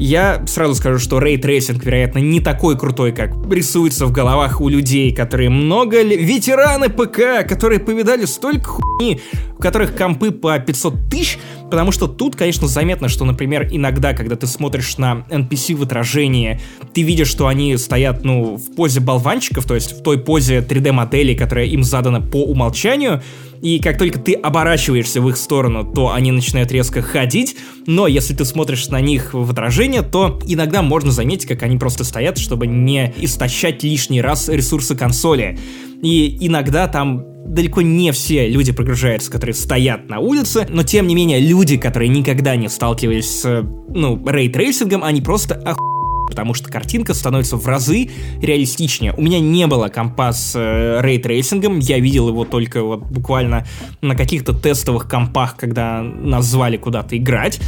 Я 0.00 0.42
сразу 0.46 0.74
скажу, 0.74 0.98
что 0.98 1.18
ray 1.18 1.36
tracing, 1.36 1.84
вероятно, 1.84 2.20
не 2.20 2.40
такой 2.40 2.78
крутой, 2.78 3.12
как 3.12 3.32
рисуется 3.52 4.06
в 4.06 4.12
головах 4.12 4.62
у 4.62 4.70
людей, 4.70 5.14
которые 5.14 5.50
много 5.50 6.00
ли... 6.00 6.16
Ветераны 6.16 6.88
ПК, 6.88 7.46
которые 7.46 7.80
повидали 7.80 8.24
столько 8.24 8.70
хуйни, 8.70 9.20
у 9.58 9.60
которых 9.60 9.94
компы 9.94 10.30
по 10.30 10.58
500 10.58 10.94
тысяч, 11.10 11.38
потому 11.70 11.92
что 11.92 12.06
тут, 12.06 12.34
конечно, 12.34 12.66
заметно, 12.66 13.10
что, 13.10 13.26
например, 13.26 13.68
иногда, 13.70 14.14
когда 14.14 14.36
ты 14.36 14.46
смотришь 14.46 14.96
на 14.96 15.26
NPC 15.28 15.76
в 15.76 15.82
отражении, 15.82 16.58
ты 16.94 17.02
видишь, 17.02 17.28
что 17.28 17.46
они 17.46 17.76
стоят, 17.76 18.24
ну, 18.24 18.56
в 18.56 18.74
позе 18.74 19.00
болванчиков, 19.00 19.66
то 19.66 19.74
есть 19.74 19.92
в 19.92 20.02
той 20.02 20.18
позе 20.18 20.60
3D-модели, 20.60 21.34
которая 21.34 21.66
им 21.66 21.84
задана 21.84 22.22
по 22.22 22.42
умолчанию, 22.42 23.22
и 23.62 23.78
как 23.78 23.98
только 23.98 24.18
ты 24.18 24.32
оборачиваешься 24.32 25.20
в 25.20 25.28
их 25.28 25.36
сторону, 25.36 25.84
то 25.84 26.12
они 26.12 26.32
начинают 26.32 26.72
резко 26.72 27.02
ходить, 27.02 27.56
но 27.86 28.06
если 28.06 28.34
ты 28.34 28.44
смотришь 28.44 28.88
на 28.88 29.00
них 29.00 29.34
в 29.34 29.50
отражение, 29.50 30.02
то 30.02 30.38
иногда 30.46 30.82
можно 30.82 31.10
заметить, 31.10 31.46
как 31.46 31.62
они 31.62 31.76
просто 31.76 32.04
стоят, 32.04 32.38
чтобы 32.38 32.66
не 32.66 33.12
истощать 33.18 33.82
лишний 33.82 34.22
раз 34.22 34.48
ресурсы 34.48 34.96
консоли. 34.96 35.58
И 36.02 36.38
иногда 36.40 36.88
там 36.88 37.24
далеко 37.46 37.82
не 37.82 38.12
все 38.12 38.48
люди 38.48 38.72
прогружаются, 38.72 39.30
которые 39.30 39.54
стоят 39.54 40.08
на 40.08 40.20
улице, 40.20 40.66
но 40.70 40.82
тем 40.82 41.06
не 41.06 41.14
менее 41.14 41.40
люди, 41.40 41.76
которые 41.76 42.08
никогда 42.08 42.56
не 42.56 42.68
сталкивались 42.68 43.40
с, 43.40 43.62
ну, 43.88 44.22
ray 44.26 44.44
tracing 44.44 44.86
ом, 44.86 45.04
они 45.04 45.20
просто 45.20 45.56
охуеют 45.56 45.99
потому 46.30 46.54
что 46.54 46.70
картинка 46.70 47.12
становится 47.12 47.56
в 47.56 47.66
разы 47.66 48.08
реалистичнее. 48.40 49.12
У 49.16 49.20
меня 49.20 49.40
не 49.40 49.66
было 49.66 49.88
компа 49.88 50.32
с 50.32 50.54
э, 50.56 51.00
ray 51.02 51.19
tracing 51.19 51.60
ом, 51.60 51.78
я 51.80 51.98
видел 51.98 52.28
его 52.28 52.44
только 52.44 52.82
вот 52.82 53.02
буквально 53.02 53.66
на 54.00 54.16
каких-то 54.16 54.54
тестовых 54.54 55.08
компах, 55.08 55.56
когда 55.56 56.02
нас 56.02 56.46
звали 56.46 56.76
куда-то 56.78 57.16
играть, 57.16 57.60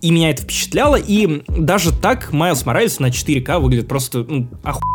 и 0.00 0.10
меня 0.10 0.30
это 0.30 0.42
впечатляло, 0.42 0.96
и 0.96 1.42
даже 1.48 1.92
так 1.92 2.32
Майлз 2.32 2.64
Моралес 2.64 3.00
на 3.00 3.06
4К 3.06 3.58
выглядит 3.58 3.88
просто 3.88 4.24
ну, 4.26 4.48
охуенно 4.62 4.94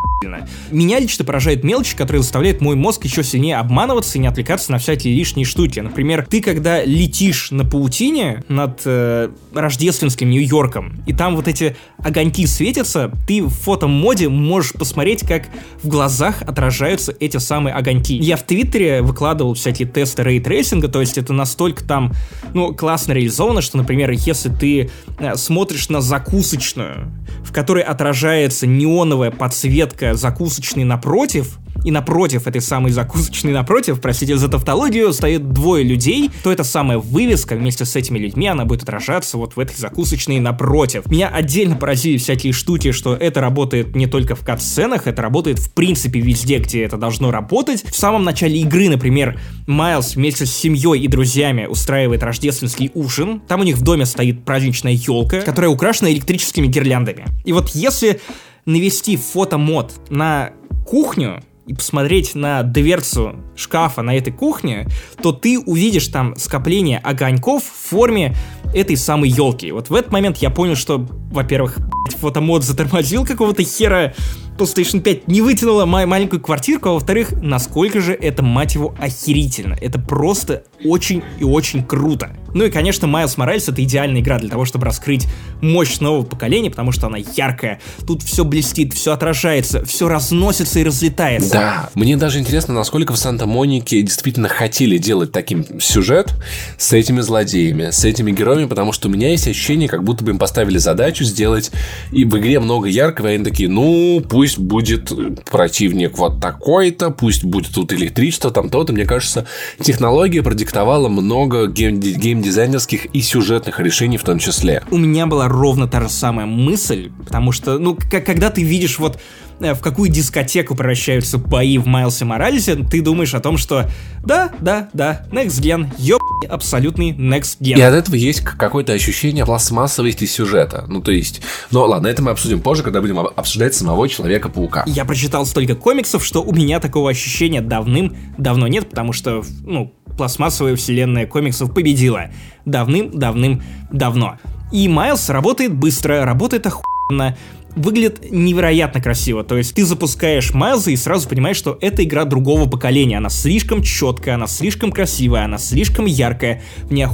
меня 0.70 0.98
лично 0.98 1.24
поражает 1.24 1.64
мелочь, 1.64 1.94
которая 1.94 2.20
заставляет 2.20 2.60
мой 2.60 2.76
мозг 2.76 3.04
еще 3.04 3.24
сильнее 3.24 3.56
обманываться 3.56 4.18
и 4.18 4.20
не 4.20 4.26
отвлекаться 4.26 4.70
на 4.70 4.78
всякие 4.78 5.14
лишние 5.14 5.46
штуки. 5.46 5.80
Например, 5.80 6.26
ты 6.28 6.42
когда 6.42 6.84
летишь 6.84 7.50
на 7.50 7.64
паутине 7.64 8.44
над 8.48 8.82
э, 8.84 9.30
рождественским 9.54 10.28
Нью-Йорком, 10.28 11.02
и 11.06 11.14
там 11.14 11.36
вот 11.36 11.48
эти 11.48 11.74
огоньки 11.98 12.46
светятся, 12.46 13.09
ты 13.26 13.42
в 13.42 13.50
photo 13.50 13.89
mode 13.89 14.20
е 14.20 14.28
можешь 14.28 14.72
посмотреть, 14.72 15.26
как 15.26 15.44
в 15.82 15.88
глазах 15.88 16.42
отражаются 16.42 17.14
эти 17.18 17.36
самые 17.38 17.74
огоньки. 17.74 18.16
Я 18.16 18.36
в 18.36 18.42
Твиттере 18.42 19.02
выкладывал 19.02 19.54
всякие 19.54 19.88
тесты 19.88 20.22
ray 20.22 20.39
tracing 20.39 20.77
а, 20.77 20.88
то 20.88 21.00
есть 21.00 21.18
это 21.18 21.32
настолько 21.32 21.84
там, 21.84 22.12
ну, 22.54 22.74
классно 22.74 23.12
реализовано, 23.12 23.60
что, 23.60 23.76
например, 23.76 24.10
если 24.10 24.48
ты 24.48 24.90
э, 25.18 25.36
смотришь 25.36 25.88
на 25.88 26.00
закусочную, 26.00 27.10
в 27.44 27.52
которой 27.52 27.82
отражается 27.82 28.66
неоновая 28.66 29.30
подсветка 29.30 30.14
закусочный 30.14 30.84
напротив, 30.84 31.58
и 31.84 31.90
напротив 31.90 32.46
этой 32.46 32.60
самой 32.60 32.92
закусочной 32.92 33.52
напротив, 33.52 34.00
простите 34.00 34.36
за 34.36 34.48
тавтологию, 34.48 35.12
стоит 35.12 35.52
двое 35.52 35.84
людей, 35.84 36.30
то 36.42 36.52
эта 36.52 36.64
самая 36.64 36.98
вывеска 36.98 37.54
вместе 37.54 37.84
с 37.84 37.96
этими 37.96 38.18
людьми, 38.18 38.46
она 38.46 38.64
будет 38.64 38.82
отражаться 38.82 39.38
вот 39.38 39.56
в 39.56 39.60
этой 39.60 39.76
закусочной 39.76 40.40
напротив. 40.40 41.06
Меня 41.10 41.28
отдельно 41.28 41.76
поразили 41.76 42.18
всякие 42.18 42.52
штуки, 42.52 42.92
что 42.92 43.14
это 43.14 43.40
работает 43.40 43.96
не 43.96 44.06
только 44.06 44.34
в 44.34 44.44
кат-сценах, 44.44 45.06
это 45.06 45.22
работает 45.22 45.58
в 45.58 45.72
принципе 45.72 46.20
везде, 46.20 46.58
где 46.58 46.84
это 46.84 46.96
должно 46.96 47.30
работать. 47.30 47.84
В 47.84 47.96
самом 47.96 48.24
начале 48.24 48.58
игры, 48.60 48.88
например, 48.88 49.40
Майлз 49.66 50.16
вместе 50.16 50.46
с 50.46 50.54
семьей 50.54 51.00
и 51.00 51.08
друзьями 51.08 51.66
устраивает 51.66 52.22
рождественский 52.22 52.90
ужин. 52.94 53.40
Там 53.40 53.60
у 53.60 53.64
них 53.64 53.76
в 53.76 53.82
доме 53.82 54.06
стоит 54.06 54.44
праздничная 54.44 54.92
елка, 54.92 55.40
которая 55.40 55.70
украшена 55.70 56.10
электрическими 56.10 56.66
гирляндами. 56.66 57.26
И 57.44 57.52
вот 57.52 57.70
если 57.70 58.20
навести 58.66 59.16
фотомод 59.16 59.92
на 60.10 60.50
кухню 60.86 61.42
и 61.70 61.72
посмотреть 61.72 62.34
на 62.34 62.64
дверцу 62.64 63.36
шкафа 63.54 64.02
на 64.02 64.16
этой 64.16 64.32
кухне, 64.32 64.88
то 65.22 65.30
ты 65.30 65.56
увидишь 65.56 66.08
там 66.08 66.34
скопление 66.34 66.98
огоньков 66.98 67.62
в 67.62 67.90
форме 67.90 68.34
этой 68.74 68.96
самой 68.96 69.28
елки. 69.28 69.70
Вот 69.70 69.88
в 69.88 69.94
этот 69.94 70.10
момент 70.10 70.38
я 70.38 70.50
понял, 70.50 70.74
что, 70.74 71.06
во-первых, 71.30 71.78
фотомод 72.18 72.64
затормозил 72.64 73.24
какого-то 73.24 73.62
хера, 73.62 74.14
PlayStation 74.60 75.00
5 75.00 75.28
не 75.28 75.40
вытянула 75.40 75.86
мою 75.86 76.06
маленькую 76.06 76.40
квартирку, 76.40 76.90
а 76.90 76.92
во-вторых, 76.92 77.32
насколько 77.40 78.00
же 78.00 78.12
это, 78.12 78.42
мать 78.42 78.74
его, 78.74 78.94
охерительно. 79.00 79.76
Это 79.80 79.98
просто 79.98 80.64
очень 80.84 81.22
и 81.38 81.44
очень 81.44 81.84
круто. 81.84 82.36
Ну 82.52 82.64
и, 82.64 82.70
конечно, 82.70 83.06
Miles 83.06 83.36
Morales 83.36 83.70
это 83.70 83.82
идеальная 83.82 84.20
игра 84.20 84.38
для 84.38 84.48
того, 84.48 84.64
чтобы 84.64 84.84
раскрыть 84.84 85.26
мощь 85.60 86.00
нового 86.00 86.24
поколения, 86.24 86.70
потому 86.70 86.92
что 86.92 87.06
она 87.06 87.18
яркая. 87.18 87.80
Тут 88.06 88.22
все 88.22 88.44
блестит, 88.44 88.92
все 88.92 89.12
отражается, 89.12 89.84
все 89.84 90.08
разносится 90.08 90.80
и 90.80 90.84
разлетается. 90.84 91.52
Да, 91.52 91.90
мне 91.94 92.16
даже 92.16 92.38
интересно, 92.38 92.74
насколько 92.74 93.12
в 93.12 93.18
Санта-Монике 93.18 94.02
действительно 94.02 94.48
хотели 94.48 94.98
делать 94.98 95.32
таким 95.32 95.80
сюжет 95.80 96.34
с 96.76 96.92
этими 96.92 97.20
злодеями, 97.20 97.90
с 97.90 98.04
этими 98.04 98.32
героями, 98.32 98.66
потому 98.66 98.92
что 98.92 99.08
у 99.08 99.10
меня 99.10 99.30
есть 99.30 99.46
ощущение, 99.46 99.88
как 99.88 100.02
будто 100.02 100.24
бы 100.24 100.32
им 100.32 100.38
поставили 100.38 100.78
задачу 100.78 101.24
сделать 101.24 101.70
и 102.10 102.24
в 102.24 102.36
игре 102.38 102.58
много 102.58 102.88
яркого, 102.88 103.28
и 103.28 103.34
они 103.36 103.44
такие, 103.44 103.68
ну, 103.68 104.22
пусть 104.28 104.49
пусть 104.50 104.58
будет 104.58 105.12
противник 105.50 106.18
вот 106.18 106.40
такой-то, 106.40 107.10
пусть 107.10 107.44
будет 107.44 107.72
тут 107.72 107.92
электричество, 107.92 108.50
там 108.50 108.68
то-то. 108.68 108.92
Мне 108.92 109.04
кажется, 109.04 109.46
технология 109.80 110.42
продиктовала 110.42 111.08
много 111.08 111.68
гейм- 111.68 112.00
геймдизайнерских 112.00 113.06
и 113.06 113.20
сюжетных 113.22 113.78
решений 113.78 114.16
в 114.16 114.24
том 114.24 114.38
числе. 114.38 114.82
У 114.90 114.98
меня 114.98 115.26
была 115.26 115.48
ровно 115.48 115.86
та 115.86 116.00
же 116.00 116.08
самая 116.08 116.46
мысль, 116.46 117.10
потому 117.24 117.52
что, 117.52 117.78
ну, 117.78 117.96
когда 118.10 118.50
ты 118.50 118.62
видишь 118.62 118.98
вот 118.98 119.20
в 119.60 119.80
какую 119.80 120.10
дискотеку 120.10 120.74
превращаются 120.74 121.38
бои 121.38 121.78
в 121.78 121.86
Майлсе 121.86 122.24
Моралесе, 122.24 122.76
ты 122.76 123.02
думаешь 123.02 123.34
о 123.34 123.40
том, 123.40 123.58
что 123.58 123.88
да, 124.24 124.50
да, 124.60 124.88
да, 124.92 125.26
Next 125.30 125.60
Gen, 125.60 125.88
ёб 125.98 126.20
абсолютный 126.48 127.12
Next 127.12 127.58
Gen. 127.60 127.78
И 127.78 127.80
от 127.82 127.94
этого 127.94 128.14
есть 128.14 128.40
какое-то 128.40 128.92
ощущение 128.92 129.44
пластмассовости 129.44 130.24
сюжета. 130.24 130.84
Ну, 130.88 131.00
то 131.00 131.12
есть... 131.12 131.42
Ну, 131.70 131.84
ладно, 131.84 132.08
это 132.08 132.22
мы 132.22 132.30
обсудим 132.30 132.60
позже, 132.60 132.82
когда 132.82 133.00
будем 133.00 133.18
обсуждать 133.18 133.74
самого 133.74 134.08
Человека-паука. 134.08 134.84
Я 134.86 135.04
прочитал 135.04 135.44
столько 135.46 135.74
комиксов, 135.74 136.24
что 136.24 136.42
у 136.42 136.52
меня 136.52 136.80
такого 136.80 137.10
ощущения 137.10 137.60
давным-давно 137.60 138.66
нет, 138.66 138.88
потому 138.88 139.12
что, 139.12 139.44
ну, 139.64 139.94
пластмассовая 140.16 140.76
вселенная 140.76 141.26
комиксов 141.26 141.72
победила 141.72 142.30
давным-давным-давно. 142.64 144.38
И 144.72 144.88
Майлз 144.88 145.28
работает 145.30 145.74
быстро, 145.74 146.24
работает 146.24 146.66
охуенно, 146.66 147.36
выглядит 147.76 148.30
невероятно 148.30 149.00
красиво. 149.00 149.44
То 149.44 149.56
есть 149.56 149.74
ты 149.74 149.84
запускаешь 149.84 150.52
Майлза 150.52 150.90
и 150.90 150.96
сразу 150.96 151.28
понимаешь, 151.28 151.56
что 151.56 151.78
это 151.80 152.04
игра 152.04 152.24
другого 152.24 152.68
поколения. 152.68 153.18
Она 153.18 153.28
слишком 153.28 153.82
четкая, 153.82 154.34
она 154.34 154.46
слишком 154.46 154.92
красивая, 154.92 155.44
она 155.44 155.58
слишком 155.58 156.06
яркая, 156.06 156.62
в 156.84 156.92
ней 156.92 157.06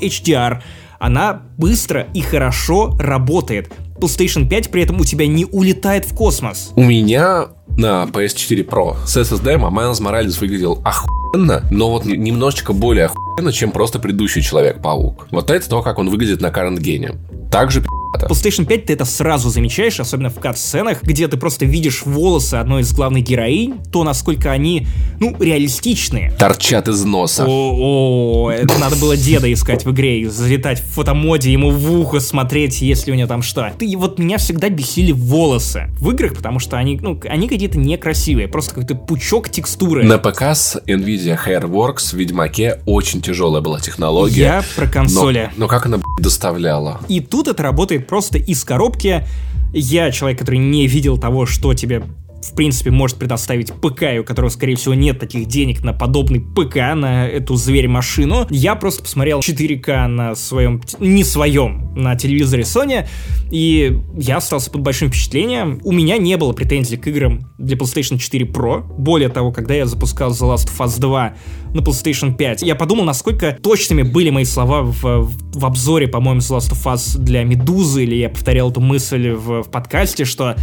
HDR. 0.00 0.62
Она 0.98 1.42
быстро 1.58 2.08
и 2.14 2.20
хорошо 2.20 2.96
работает. 2.98 3.72
PlayStation 3.98 4.48
5 4.48 4.70
при 4.70 4.82
этом 4.82 5.00
у 5.00 5.04
тебя 5.04 5.26
не 5.26 5.44
улетает 5.44 6.04
в 6.04 6.14
космос. 6.14 6.72
У 6.76 6.82
меня 6.82 7.48
на 7.76 8.04
PS4 8.04 8.66
Pro 8.66 8.96
с 9.06 9.16
SSD 9.16 9.56
Майлз 9.58 10.00
Моралес 10.00 10.40
выглядел 10.40 10.80
охуенно, 10.84 11.64
но 11.70 11.90
вот 11.90 12.04
немножечко 12.04 12.72
более 12.72 13.06
охуенно, 13.06 13.52
чем 13.52 13.70
просто 13.70 13.98
предыдущий 13.98 14.42
Человек-паук. 14.42 15.28
Вот 15.30 15.50
это 15.50 15.68
то, 15.68 15.82
как 15.82 15.98
он 15.98 16.10
выглядит 16.10 16.40
на 16.40 16.48
Gen. 16.48 17.16
Также 17.50 17.84
это. 18.14 18.26
PlayStation 18.26 18.66
5 18.66 18.86
ты 18.86 18.92
это 18.92 19.04
сразу 19.04 19.50
замечаешь, 19.50 20.00
особенно 20.00 20.30
в 20.30 20.38
кат-сценах, 20.38 21.02
где 21.02 21.28
ты 21.28 21.36
просто 21.36 21.64
видишь 21.64 22.02
волосы 22.04 22.54
одной 22.54 22.82
из 22.82 22.92
главных 22.92 23.24
героинь, 23.24 23.80
то, 23.92 24.04
насколько 24.04 24.50
они, 24.50 24.86
ну, 25.20 25.36
реалистичные. 25.38 26.32
Торчат 26.38 26.88
из 26.88 27.04
носа. 27.04 27.44
О, 27.46 28.50
-о, 28.50 28.52
-о 28.52 28.52
это 28.52 28.78
надо 28.78 28.96
было 28.96 29.16
деда 29.16 29.52
искать 29.52 29.84
в 29.84 29.92
игре, 29.92 30.20
и 30.20 30.26
залетать 30.26 30.80
в 30.80 30.86
фотомоде, 30.86 31.52
ему 31.52 31.70
в 31.70 31.92
ухо 31.92 32.20
смотреть, 32.20 32.82
если 32.82 33.10
у 33.10 33.14
него 33.14 33.28
там 33.28 33.42
что. 33.42 33.72
Ты 33.78 33.96
вот 33.96 34.18
меня 34.18 34.38
всегда 34.38 34.68
бесили 34.68 35.12
волосы 35.12 35.88
в 35.98 36.10
играх, 36.10 36.34
потому 36.34 36.58
что 36.58 36.76
они, 36.76 36.98
ну, 37.00 37.20
они 37.28 37.48
какие-то 37.48 37.78
некрасивые, 37.78 38.48
просто 38.48 38.74
какой-то 38.74 38.94
пучок 38.94 39.48
текстуры. 39.48 40.04
На 40.04 40.18
с 40.54 40.80
Nvidia 40.86 41.38
Hairworks 41.46 42.10
в 42.10 42.14
Ведьмаке 42.14 42.80
очень 42.86 43.20
тяжелая 43.20 43.62
была 43.62 43.80
технология. 43.80 44.40
Я 44.40 44.64
про 44.76 44.86
консоли. 44.86 45.50
Но, 45.56 45.64
но 45.64 45.68
как 45.68 45.86
она 45.86 46.00
доставляла? 46.20 47.00
И 47.08 47.20
тут 47.20 47.48
это 47.48 47.62
работает 47.62 48.03
просто 48.04 48.38
из 48.38 48.64
коробки. 48.64 49.26
Я 49.72 50.10
человек, 50.10 50.38
который 50.38 50.58
не 50.58 50.86
видел 50.86 51.18
того, 51.18 51.46
что 51.46 51.74
тебе 51.74 52.04
в 52.50 52.54
принципе, 52.54 52.90
может 52.90 53.16
предоставить 53.16 53.72
ПК, 53.72 54.20
у 54.20 54.24
которого, 54.24 54.50
скорее 54.50 54.76
всего, 54.76 54.94
нет 54.94 55.18
таких 55.18 55.46
денег 55.46 55.82
на 55.82 55.92
подобный 55.92 56.40
ПК, 56.40 56.76
на 56.94 57.26
эту 57.26 57.56
зверь-машину. 57.56 58.46
Я 58.50 58.74
просто 58.74 59.02
посмотрел 59.02 59.40
4К 59.40 60.06
на 60.06 60.34
своем, 60.34 60.82
не 60.98 61.24
своем, 61.24 61.94
на 61.94 62.16
телевизоре 62.16 62.62
Sony, 62.62 63.06
и 63.50 63.98
я 64.16 64.38
остался 64.38 64.70
под 64.70 64.82
большим 64.82 65.08
впечатлением. 65.08 65.80
У 65.84 65.92
меня 65.92 66.18
не 66.18 66.36
было 66.36 66.52
претензий 66.52 66.96
к 66.96 67.06
играм 67.06 67.40
для 67.58 67.76
PlayStation 67.76 68.18
4 68.18 68.46
Pro. 68.46 68.82
Более 68.98 69.28
того, 69.28 69.52
когда 69.52 69.74
я 69.74 69.86
запускал 69.86 70.32
The 70.32 70.54
Last 70.54 70.68
of 70.68 70.86
Us 70.86 71.00
2 71.00 71.34
на 71.74 71.80
PlayStation 71.80 72.34
5, 72.34 72.62
я 72.62 72.74
подумал, 72.74 73.04
насколько 73.04 73.52
точными 73.52 74.02
были 74.02 74.30
мои 74.30 74.44
слова 74.44 74.82
в, 74.82 75.30
в 75.54 75.64
обзоре, 75.64 76.08
по-моему, 76.08 76.40
The 76.40 76.58
Last 76.58 76.72
of 76.72 76.92
Us 76.92 77.18
для 77.18 77.44
Медузы, 77.44 78.04
или 78.04 78.16
я 78.16 78.28
повторял 78.28 78.70
эту 78.70 78.80
мысль 78.80 79.30
в, 79.30 79.62
в 79.62 79.70
подкасте, 79.70 80.24
что 80.24 80.56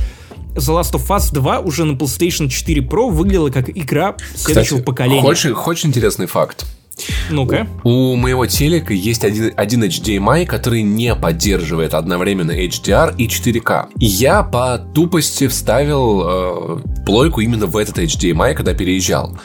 The 0.55 0.81
Last 0.81 0.93
of 0.93 1.07
Us 1.07 1.33
2 1.33 1.59
уже 1.59 1.85
на 1.85 1.93
PlayStation 1.93 2.49
4 2.49 2.81
Pro 2.81 3.09
выглядела 3.09 3.49
как 3.49 3.69
игра 3.69 4.15
следующего 4.35 4.77
Кстати, 4.77 4.85
поколения. 4.85 5.21
Хочешь, 5.21 5.53
хочешь 5.53 5.85
интересный 5.85 6.25
факт? 6.25 6.65
Ну-ка. 7.29 7.67
У 7.83 8.15
моего 8.15 8.45
телека 8.45 8.93
есть 8.93 9.23
один, 9.23 9.53
один 9.55 9.83
HDMI, 9.83 10.45
который 10.45 10.83
не 10.83 11.15
поддерживает 11.15 11.93
одновременно 11.93 12.51
HDR 12.51 13.15
и 13.17 13.27
4К. 13.27 13.87
И 13.97 14.05
я 14.05 14.43
по 14.43 14.77
тупости 14.77 15.47
вставил 15.47 16.21
э, 16.23 17.03
плойку 17.05 17.41
именно 17.41 17.65
в 17.65 17.77
этот 17.77 17.97
HDMI, 17.97 18.53
когда 18.53 18.73
переезжал. 18.73 19.37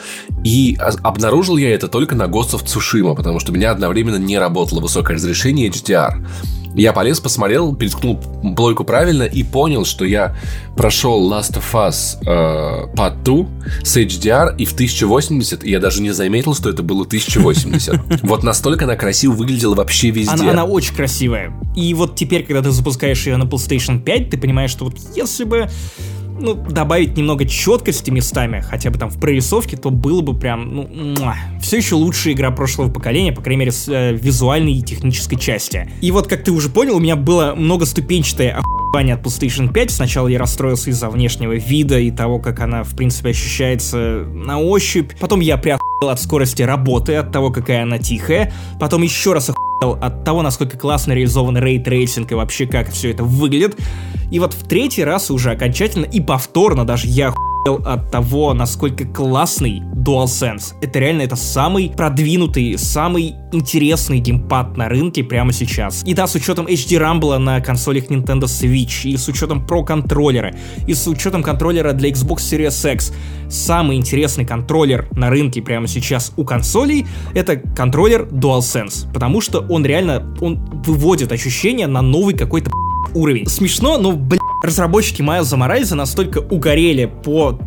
И 0.45 0.77
обнаружил 1.03 1.57
я 1.57 1.75
это 1.75 1.89
только 1.89 2.15
на 2.15 2.25
Ghost 2.25 2.53
of 2.53 2.65
Tsushima, 2.65 3.15
потому 3.15 3.41
что 3.41 3.53
у 3.53 3.55
меня 3.55 3.71
одновременно 3.71 4.17
не 4.17 4.39
работало 4.39 4.81
высокое 4.81 5.17
разрешение 5.17 5.69
HDR. 5.69 6.27
Я 6.77 6.93
полез, 6.93 7.21
посмотрел, 7.21 7.75
переткнул 7.75 8.21
плойку 8.55 8.85
правильно 8.85 9.23
и 9.23 9.43
понял, 9.43 9.87
что 9.87 10.05
я 10.05 10.37
прошел 10.77 11.33
Last 11.33 11.55
of 11.55 11.73
Us 11.73 12.19
э, 12.23 12.95
Part 12.95 13.23
2 13.25 13.47
с 13.83 13.97
HDR 13.97 14.55
и 14.59 14.67
в 14.67 14.75
1080, 14.75 15.65
и 15.65 15.71
я 15.71 15.81
даже 15.81 16.03
не 16.03 16.11
заметил, 16.11 16.55
что 16.55 16.69
это 16.69 16.83
было 16.83 17.05
1080. 17.05 18.23
Вот 18.27 18.43
настолько 18.43 18.85
она 18.85 18.97
красиво 18.97 19.33
выглядела 19.33 19.75
вообще 19.75 20.11
везде. 20.11 20.33
Она, 20.33 20.51
она 20.51 20.65
очень 20.65 20.95
красивая. 20.95 21.53
И 21.75 21.95
вот 21.95 22.15
теперь, 22.17 22.45
когда 22.45 22.63
ты 22.63 22.71
запускаешь 22.71 23.27
ее 23.27 23.37
на 23.37 23.45
PlayStation 23.45 24.03
5, 24.03 24.31
ты 24.31 24.37
понимаешь, 24.37 24.71
что 24.71 24.85
вот 24.85 24.95
если 25.15 25.45
бы 25.45 25.69
ну, 26.39 26.55
добавить 26.55 27.17
немного 27.17 27.45
четкости 27.45 28.11
местами, 28.11 28.61
хотя 28.61 28.91
бы 28.91 28.99
там 28.99 29.11
в 29.11 29.19
прорисовке, 29.19 29.77
то 29.77 29.91
было 29.91 30.21
бы 30.21 30.35
прям, 30.35 30.75
ну, 30.75 31.17
все 31.61 31.79
еще 31.79 31.95
лучшая 31.95 32.35
игра 32.35 32.51
прошлого 32.51 32.91
поколения, 32.91 33.33
по 33.33 33.43
крайней 33.43 33.61
мере, 33.61 33.73
с 33.73 33.89
э, 33.89 34.15
визуальной 34.15 34.75
и 34.75 34.83
технической 34.83 35.39
части. 35.39 35.91
И 36.01 36.11
вот, 36.11 36.27
как 36.27 36.45
ты 36.45 36.53
уже 36.53 36.69
понял, 36.69 36.97
у 36.97 37.01
меня 37.01 37.17
было 37.17 37.55
многоступенчатое 37.57 38.57
охуевание 38.57 39.15
от 39.15 39.23
PlayStation 39.23 39.73
5. 39.73 39.91
Сначала 39.91 40.29
я 40.29 40.39
расстроился 40.39 40.91
из-за 40.91 41.09
внешнего 41.09 41.55
вида 41.55 41.99
и 41.99 42.11
того, 42.11 42.39
как 42.39 42.61
она, 42.61 42.83
в 42.85 42.95
принципе, 42.95 43.31
ощущается 43.31 44.25
на 44.27 44.61
ощупь. 44.61 45.13
Потом 45.19 45.41
я 45.41 45.57
приохуел 45.57 46.11
от 46.11 46.21
скорости 46.21 46.63
работы, 46.63 47.17
от 47.17 47.33
того, 47.33 47.51
какая 47.51 47.83
она 47.83 47.99
тихая. 47.99 48.53
Потом 48.79 49.03
еще 49.03 49.33
раз 49.33 49.51
охуел 49.51 49.66
от 49.81 50.25
того, 50.25 50.43
насколько 50.43 50.79
классно 50.79 51.13
реализован 51.13 51.59
ray 51.59 51.81
tracing 51.81 52.33
и 52.33 52.35
вообще 52.35 52.67
как 52.67 52.91
все 52.91 53.11
это 53.11 53.25
выглядит. 53.25 53.77
И 54.31 54.39
вот 54.39 54.55
в 54.55 54.67
третий 54.67 55.05
раз 55.05 55.31
уже 55.31 55.51
окончательно 55.51 56.05
и 56.05 56.21
повторно 56.21 56.85
даже 56.85 57.07
я 57.07 57.33
от 57.75 58.11
того, 58.11 58.55
насколько 58.55 59.05
классный 59.05 59.83
DualSense. 60.07 60.75
Это 60.81 60.99
реально 60.99 61.23
это 61.23 61.37
самый 61.37 61.91
продвинутый, 61.91 62.79
самый 62.79 63.35
интересный 63.53 64.21
геймпад 64.21 64.77
на 64.77 64.89
рынке 64.89 65.25
прямо 65.25 65.53
сейчас. 65.53 66.03
И 66.05 66.15
да, 66.15 66.27
с 66.27 66.35
учетом 66.35 66.67
HD 66.67 66.99
Rumble 67.01 67.39
на 67.39 67.61
консолях 67.61 68.05
Nintendo 68.05 68.45
Switch, 68.45 69.09
и 69.09 69.17
с 69.17 69.29
учетом 69.29 69.67
Pro 69.67 69.85
контроллера, 69.85 70.55
и 70.87 70.95
с 70.95 71.07
учетом 71.07 71.43
контроллера 71.43 71.93
для 71.93 72.11
Xbox 72.11 72.37
Series 72.37 72.93
X, 72.93 73.13
самый 73.49 73.97
интересный 73.97 74.45
контроллер 74.45 75.09
на 75.13 75.31
рынке 75.31 75.63
прямо 75.63 75.87
сейчас 75.89 76.33
у 76.37 76.45
консолей 76.45 77.07
это 77.35 77.57
контроллер 77.57 78.29
DualSense, 78.31 79.13
потому 79.13 79.41
что 79.41 79.61
он 79.69 79.85
реально, 79.85 80.35
он 80.41 80.65
выводит 80.85 81.33
ощущение 81.33 81.87
на 81.87 82.03
новый 82.03 82.37
какой-то 82.37 82.71
уровень. 83.15 83.47
Смешно, 83.47 83.99
но, 83.99 84.13
блин, 84.13 84.41
разработчики 84.63 85.23
Майлза 85.23 85.57
Моральза 85.57 85.95
настолько 85.95 86.39
угорели 86.39 87.07
по 87.07 87.59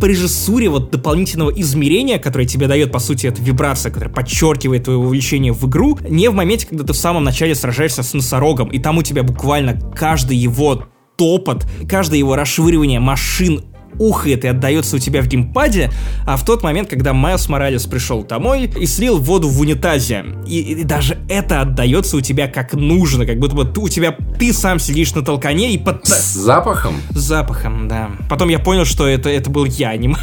по 0.00 0.06
режиссуре 0.06 0.68
вот 0.68 0.90
дополнительного 0.90 1.50
измерения, 1.50 2.18
которое 2.18 2.44
тебе 2.44 2.66
дает, 2.66 2.90
по 2.90 2.98
сути, 2.98 3.28
эта 3.28 3.40
вибрация, 3.40 3.92
которая 3.92 4.12
подчеркивает 4.12 4.84
твое 4.84 4.98
увлечение 4.98 5.52
в 5.52 5.68
игру, 5.68 5.96
не 6.08 6.28
в 6.28 6.34
моменте, 6.34 6.66
когда 6.66 6.82
ты 6.82 6.92
в 6.92 6.96
самом 6.96 7.22
начале 7.22 7.54
сражаешься 7.54 8.02
с 8.02 8.12
носорогом, 8.12 8.68
и 8.68 8.80
там 8.80 8.98
у 8.98 9.02
тебя 9.02 9.22
буквально 9.22 9.78
каждый 9.94 10.36
его 10.36 10.88
топот, 11.16 11.66
каждое 11.88 12.18
его 12.18 12.34
расшвыривание 12.34 12.98
машин 12.98 13.62
ухает 13.98 14.44
и 14.44 14.48
отдается 14.48 14.96
у 14.96 14.98
тебя 14.98 15.22
в 15.22 15.26
геймпаде, 15.26 15.90
а 16.26 16.36
в 16.36 16.44
тот 16.44 16.62
момент, 16.62 16.88
когда 16.88 17.12
Майлз 17.12 17.48
Моралес 17.48 17.86
пришел 17.86 18.24
домой 18.24 18.64
и 18.64 18.86
слил 18.86 19.18
воду 19.18 19.48
в 19.48 19.60
унитазе, 19.60 20.24
и, 20.46 20.60
и 20.60 20.84
даже 20.84 21.18
это 21.28 21.60
отдается 21.60 22.16
у 22.16 22.20
тебя 22.20 22.48
как 22.48 22.74
нужно, 22.74 23.26
как 23.26 23.38
будто 23.38 23.54
бы 23.54 23.64
ты, 23.64 23.80
у 23.80 23.88
тебя 23.88 24.16
ты 24.38 24.52
сам 24.52 24.78
сидишь 24.78 25.14
на 25.14 25.22
толкане 25.22 25.72
и 25.72 25.78
под... 25.78 26.06
С 26.06 26.34
запахом? 26.34 26.94
С 27.10 27.20
запахом, 27.20 27.88
да. 27.88 28.10
Потом 28.28 28.48
я 28.48 28.58
понял, 28.58 28.84
что 28.84 29.06
это, 29.06 29.28
это 29.28 29.50
был 29.50 29.64
я, 29.64 29.90
а 29.90 29.96
не 29.96 30.14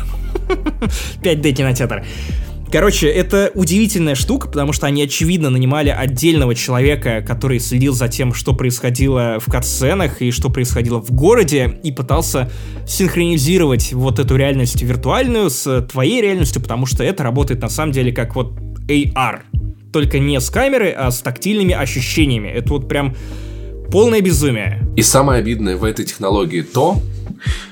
5D 1.22 1.51
кинотеатр. 1.53 2.03
Короче, 2.72 3.07
это 3.07 3.51
удивительная 3.55 4.13
штука, 4.13 4.47
потому 4.47 4.74
что 4.74 4.86
они, 4.86 5.01
очевидно, 5.01 5.49
нанимали 5.49 5.89
отдельного 5.89 6.53
человека, 6.53 7.24
который 7.26 7.59
следил 7.59 7.93
за 7.93 8.07
тем, 8.09 8.32
что 8.36 8.53
происходило 8.53 9.39
в 9.39 9.51
катсценах 9.51 10.22
и 10.22 10.30
что 10.30 10.49
происходило 10.49 11.01
в 11.01 11.11
городе, 11.11 11.80
и 11.84 11.91
пытался 11.91 12.51
синхронизировать 12.88 13.91
вот 13.93 14.20
эту 14.20 14.36
реальность 14.36 14.84
виртуальную 14.84 15.49
с 15.49 15.82
твоей 15.91 16.22
реальностью, 16.22 16.61
потому 16.61 16.86
что 16.86 17.03
это 17.03 17.24
работает 17.24 17.61
на 17.61 17.70
самом 17.70 17.91
деле 17.91 18.11
как 18.11 18.36
вот 18.36 18.53
AR. 18.88 19.39
Только 19.91 20.20
не 20.20 20.39
с 20.39 20.51
камеры, 20.51 20.91
а 20.91 21.09
с 21.09 21.22
тактильными 21.22 21.74
ощущениями. 21.74 22.49
Это 22.49 22.70
вот 22.70 22.88
прям 22.88 23.15
полное 23.91 24.22
безумие. 24.22 24.88
И 24.95 25.01
самое 25.01 25.39
обидное 25.39 25.76
в 25.76 25.84
этой 25.84 26.05
технологии 26.05 26.61
то, 26.61 27.01